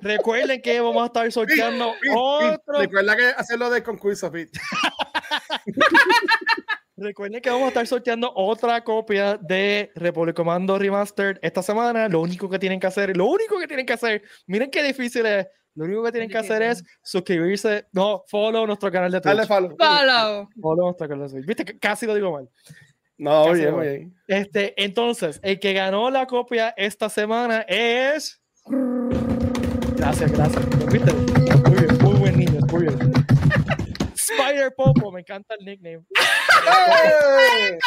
Recuerden 0.02 0.62
que 0.62 0.80
vamos 0.80 1.02
a 1.02 1.06
estar 1.06 1.32
sorteando 1.32 1.92
otro. 2.14 2.78
Recuerda 2.78 3.16
que 3.16 3.24
hacerlo 3.36 3.70
de 3.70 3.82
concurso, 3.82 4.30
Pete. 4.30 4.58
Recuerden 6.96 7.40
que 7.40 7.48
vamos 7.48 7.64
a 7.64 7.68
estar 7.68 7.86
sorteando 7.86 8.30
otra 8.34 8.84
copia 8.84 9.38
de 9.38 9.90
Republic 9.94 10.36
Commando 10.36 10.78
Remastered 10.78 11.38
esta 11.40 11.62
semana. 11.62 12.08
Lo 12.08 12.20
único 12.20 12.48
que 12.48 12.58
tienen 12.58 12.78
que 12.78 12.86
hacer, 12.86 13.16
lo 13.16 13.26
único 13.26 13.58
que 13.58 13.66
tienen 13.66 13.86
que 13.86 13.94
hacer, 13.94 14.22
miren 14.46 14.70
qué 14.70 14.82
difícil 14.82 15.24
es. 15.24 15.46
Lo 15.74 15.86
único 15.86 16.02
que 16.02 16.12
tienen 16.12 16.28
que 16.28 16.36
hacer 16.36 16.62
es 16.62 16.84
suscribirse, 17.02 17.86
no, 17.92 18.24
follow 18.26 18.66
nuestro 18.66 18.90
canal 18.90 19.10
de 19.10 19.20
Twitch. 19.20 19.34
Dale 19.34 19.46
follow. 19.46 19.76
Follow. 19.78 20.48
Follow 20.60 20.84
nuestro 20.86 21.08
canal 21.08 21.28
de 21.28 21.34
Twitch. 21.34 21.46
Viste 21.46 21.64
que 21.64 21.78
casi 21.78 22.06
lo 22.06 22.14
digo 22.14 22.32
mal. 22.32 22.48
No, 23.16 23.46
Casi 23.46 23.60
bien, 23.60 23.80
bien. 23.80 24.14
Este, 24.26 24.82
entonces, 24.82 25.38
el 25.42 25.60
que 25.60 25.72
ganó 25.72 26.10
la 26.10 26.26
copia 26.26 26.74
esta 26.76 27.08
semana 27.08 27.60
es. 27.68 28.42
Gracias, 30.00 30.32
gracias. 30.32 30.90
¿Viste? 30.90 31.12
Muy 31.12 31.76
bien, 31.76 31.98
muy 32.00 32.14
buen 32.14 32.38
niño, 32.38 32.60
muy 32.72 32.82
bien. 32.84 33.12
Spider 34.14 34.72
Popo, 34.74 35.12
me 35.12 35.20
encanta 35.20 35.54
el 35.58 35.66
nickname. 35.66 36.02
¡Eh! 37.18 37.78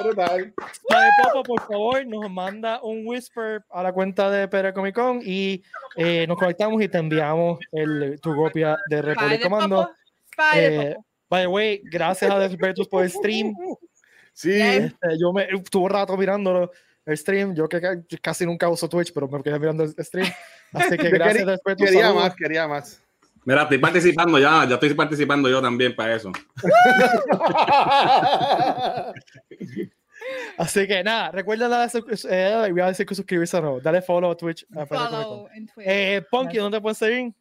Brutal. 0.00 0.54
Spider 0.72 1.10
Popo, 1.24 1.42
por 1.42 1.60
favor, 1.66 2.06
nos 2.06 2.30
manda 2.30 2.80
un 2.80 3.02
whisper 3.04 3.64
a 3.70 3.82
la 3.82 3.92
cuenta 3.92 4.30
de 4.30 4.46
Pere 4.46 4.72
Comic 4.72 4.94
Con 4.94 5.20
y 5.24 5.64
eh, 5.96 6.28
nos 6.28 6.38
conectamos 6.38 6.80
y 6.80 6.86
te 6.86 6.98
enviamos 6.98 7.58
el, 7.72 8.20
tu 8.22 8.32
copia 8.36 8.76
de 8.88 9.02
Republic 9.02 9.32
Spider 9.32 9.50
Commando. 9.50 9.76
Popo. 9.82 9.94
Spider 10.30 10.82
Eh, 10.92 10.96
by 11.28 11.42
the 11.42 11.48
way, 11.48 11.80
gracias 11.90 12.30
a 12.30 12.38
Despertus 12.38 12.86
por 12.86 13.02
el 13.02 13.10
stream. 13.10 13.52
Sí. 14.32 14.60
Este, 14.60 15.18
yo 15.20 15.32
me 15.32 15.48
estuve 15.50 15.88
rato 15.88 16.16
mirándolo 16.16 16.70
el 17.06 17.16
stream. 17.18 17.54
Yo 17.54 17.68
que 17.68 17.80
ca- 17.80 18.00
casi 18.22 18.46
nunca 18.46 18.68
uso 18.68 18.88
Twitch, 18.88 19.12
pero 19.12 19.28
me 19.28 19.42
quedé 19.42 19.58
mirando 19.58 19.84
el 19.84 19.94
stream. 20.04 20.28
Así 20.72 20.96
que 20.96 21.08
gracias, 21.10 21.38
quería- 21.38 21.52
Despertus. 21.52 21.86
Quería 21.86 22.02
saludos. 22.06 22.22
más, 22.24 22.34
quería 22.36 22.68
más. 22.68 23.00
Mira, 23.46 23.62
estoy 23.64 23.76
participando 23.78 24.38
ya, 24.38 24.66
ya 24.66 24.74
estoy 24.74 24.94
participando 24.94 25.50
yo 25.50 25.60
también 25.60 25.94
para 25.94 26.14
eso. 26.16 26.32
Así 30.56 30.86
que 30.86 31.04
nada, 31.04 31.30
recuerda 31.30 31.68
darle, 31.68 31.90
sus- 31.90 32.26
eh, 32.30 32.68
voy 32.70 32.80
a 32.80 32.86
decir 32.86 33.04
que 33.04 33.14
suscribirse 33.14 33.60
no. 33.60 33.80
Dale 33.80 34.00
follow 34.00 34.30
a 34.30 34.36
Twitch. 34.36 34.64
a 34.74 34.86
Pere 34.86 34.88
Comic 34.88 35.10
Con. 35.10 35.10
Follow 35.10 35.48
en 35.54 35.66
Twitter. 35.66 35.92
Eh, 35.94 36.22
Punky, 36.30 36.56
¿dónde 36.58 36.80
puedes 36.80 36.98
seguir? 36.98 37.32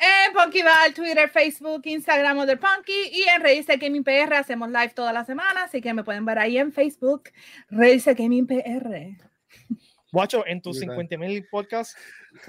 En 0.00 0.32
Punky 0.32 0.62
Val, 0.62 0.92
Twitter, 0.92 1.28
Facebook, 1.30 1.82
Instagram 1.84 2.46
de 2.46 2.56
Punky 2.56 3.10
y 3.12 3.22
en 3.34 3.42
Reírse 3.42 3.76
Gaming 3.76 4.04
PR 4.04 4.34
hacemos 4.34 4.68
live 4.68 4.90
toda 4.94 5.12
la 5.12 5.24
semana, 5.24 5.64
así 5.64 5.80
que 5.80 5.94
me 5.94 6.04
pueden 6.04 6.24
ver 6.24 6.38
ahí 6.38 6.58
en 6.58 6.72
Facebook, 6.72 7.30
Reírse 7.70 8.14
Gaming 8.14 8.46
PR. 8.46 9.16
Guacho, 10.14 10.46
en 10.46 10.62
tus 10.62 10.78
Brutal. 10.78 10.96
50 11.08 11.18
mil 11.18 11.46
podcasts. 11.50 11.96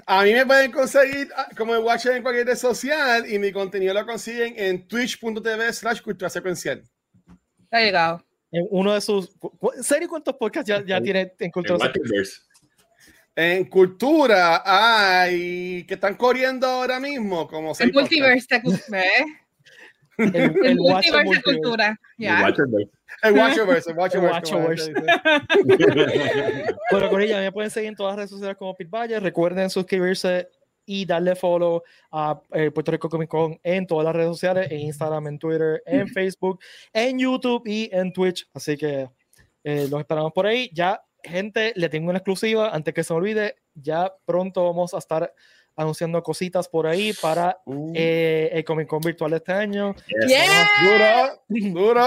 A 0.06 0.22
mí 0.22 0.32
me 0.32 0.46
pueden 0.46 0.70
conseguir 0.70 1.28
ah, 1.36 1.48
como 1.56 1.74
el 1.74 1.82
Watcher 1.82 2.16
en 2.16 2.22
cualquier 2.22 2.46
red 2.46 2.56
social 2.56 3.28
y 3.30 3.38
mi 3.38 3.52
contenido 3.52 3.92
lo 3.92 4.06
consiguen 4.06 4.54
en 4.56 4.86
twitch.tv 4.86 5.72
slash 5.72 6.00
cultura 6.00 6.30
secuencial. 6.30 6.82
Está 7.64 7.80
llegado. 7.80 8.24
En 8.52 8.66
uno 8.70 8.94
de 8.94 9.00
sus. 9.00 9.30
¿Serio 9.82 10.08
cuántos 10.08 10.34
podcasts 10.36 10.68
ya, 10.68 10.84
ya 10.84 11.00
tiene 11.00 11.20
en 11.22 11.32
En 11.40 11.50
Cultura 11.50 11.78
Secuencial? 11.78 12.45
En 13.38 13.66
cultura 13.66 14.62
hay 14.64 15.84
que 15.84 15.94
están 15.94 16.14
corriendo 16.14 16.66
ahora 16.66 16.98
mismo 16.98 17.46
como 17.46 17.74
Multiverse, 17.92 18.46
de 18.48 18.62
cu- 18.62 18.74
¿ves? 18.88 19.04
El, 20.16 20.34
el 20.64 20.78
Guacho 20.78 21.12
Multiverse 21.12 21.34
de. 21.34 21.42
Cultura. 21.42 22.00
Ya. 22.16 22.48
El 23.22 23.34
Watcherverse, 23.34 23.90
el 23.90 23.96
El 23.96 24.20
Watcherverse. 24.24 24.92
Bueno, 26.90 27.10
con 27.10 27.20
ella 27.20 27.40
me 27.40 27.52
pueden 27.52 27.70
seguir 27.70 27.88
en 27.90 27.94
todas 27.96 28.12
las 28.12 28.16
redes 28.16 28.30
sociales 28.30 28.56
como 28.56 28.74
Pit 28.74 28.88
Valle. 28.88 29.20
Recuerden 29.20 29.68
suscribirse 29.70 30.48
y 30.86 31.04
darle 31.04 31.34
follow 31.34 31.82
a 32.12 32.40
eh, 32.52 32.70
Puerto 32.70 32.92
Rico 32.92 33.08
Comic 33.10 33.28
Con 33.28 33.58
en 33.62 33.86
todas 33.86 34.04
las 34.04 34.14
redes 34.14 34.28
sociales, 34.30 34.70
en 34.70 34.80
Instagram, 34.80 35.26
en 35.26 35.38
Twitter, 35.38 35.82
en 35.84 36.08
Facebook, 36.08 36.60
en 36.92 37.18
YouTube 37.18 37.62
y 37.66 37.90
en 37.92 38.12
Twitch. 38.12 38.48
Así 38.54 38.76
que 38.76 39.08
eh, 39.64 39.88
los 39.90 40.00
esperamos 40.00 40.32
por 40.32 40.46
ahí. 40.46 40.70
Ya, 40.72 41.02
gente, 41.26 41.72
le 41.76 41.88
tengo 41.88 42.08
una 42.10 42.18
exclusiva 42.18 42.70
antes 42.74 42.94
que 42.94 43.04
se 43.04 43.12
me 43.12 43.18
olvide. 43.18 43.56
Ya 43.74 44.12
pronto 44.24 44.64
vamos 44.64 44.94
a 44.94 44.98
estar 44.98 45.32
anunciando 45.78 46.22
cositas 46.22 46.68
por 46.68 46.86
ahí 46.86 47.12
para 47.20 47.58
Uh, 47.66 47.92
eh, 47.94 48.48
el 48.52 48.64
Comic 48.64 48.88
Con 48.88 49.00
virtual 49.00 49.30
de 49.32 49.36
este 49.36 49.52
año. 49.52 49.94
Yes. 50.06 50.26
Yeah. 50.28 51.40
Duro, 51.50 51.72
duro. 51.74 52.02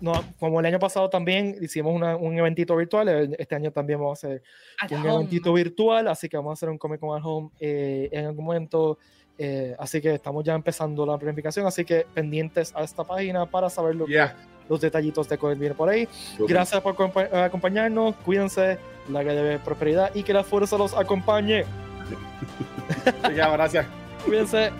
No, 0.00 0.12
como 0.40 0.58
el 0.58 0.66
año 0.66 0.80
pasado 0.80 1.08
también 1.08 1.56
hicimos 1.60 1.94
una- 1.94 2.16
un 2.16 2.36
eventito 2.36 2.74
virtual, 2.74 3.08
eh, 3.08 3.36
este 3.38 3.54
año 3.54 3.70
también 3.70 4.00
vamos 4.00 4.24
a 4.24 4.26
hacer 4.26 4.42
At 4.80 4.90
un 4.90 4.98
home. 5.02 5.14
eventito 5.14 5.52
virtual, 5.52 6.08
así 6.08 6.28
que 6.28 6.36
vamos 6.36 6.50
a 6.50 6.54
hacer 6.54 6.68
un 6.68 6.78
Comic 6.78 6.98
Con 6.98 7.16
at 7.16 7.24
Home 7.24 7.50
eh, 7.60 8.08
en 8.10 8.26
algún 8.26 8.44
momento. 8.44 8.98
eh, 9.38 9.74
así 9.78 10.00
que 10.00 10.14
estamos 10.14 10.44
ya 10.44 10.54
empezando 10.54 11.06
la 11.06 11.16
planificación, 11.16 11.66
así 11.66 11.84
que 11.86 12.04
pendientes 12.14 12.70
a 12.76 12.82
esta 12.84 13.02
página 13.02 13.46
para 13.50 13.70
saber 13.70 13.94
lo 13.96 14.04
que- 14.06 14.12
Ya. 14.12 14.36
Los 14.68 14.80
detallitos 14.80 15.28
de 15.28 15.38
que 15.38 15.54
viene 15.54 15.74
por 15.74 15.88
ahí. 15.88 16.08
Gracias 16.38 16.80
por 16.80 16.94
acompa- 16.96 17.44
acompañarnos, 17.44 18.14
cuídense, 18.24 18.78
la 19.10 19.22
que 19.24 19.30
debe 19.30 19.58
prosperidad 19.58 20.14
y 20.14 20.22
que 20.22 20.32
la 20.32 20.44
fuerza 20.44 20.76
los 20.78 20.94
acompañe. 20.94 21.64
Ya, 23.34 23.48
gracias. 23.50 23.86
Cuídense. 24.24 24.70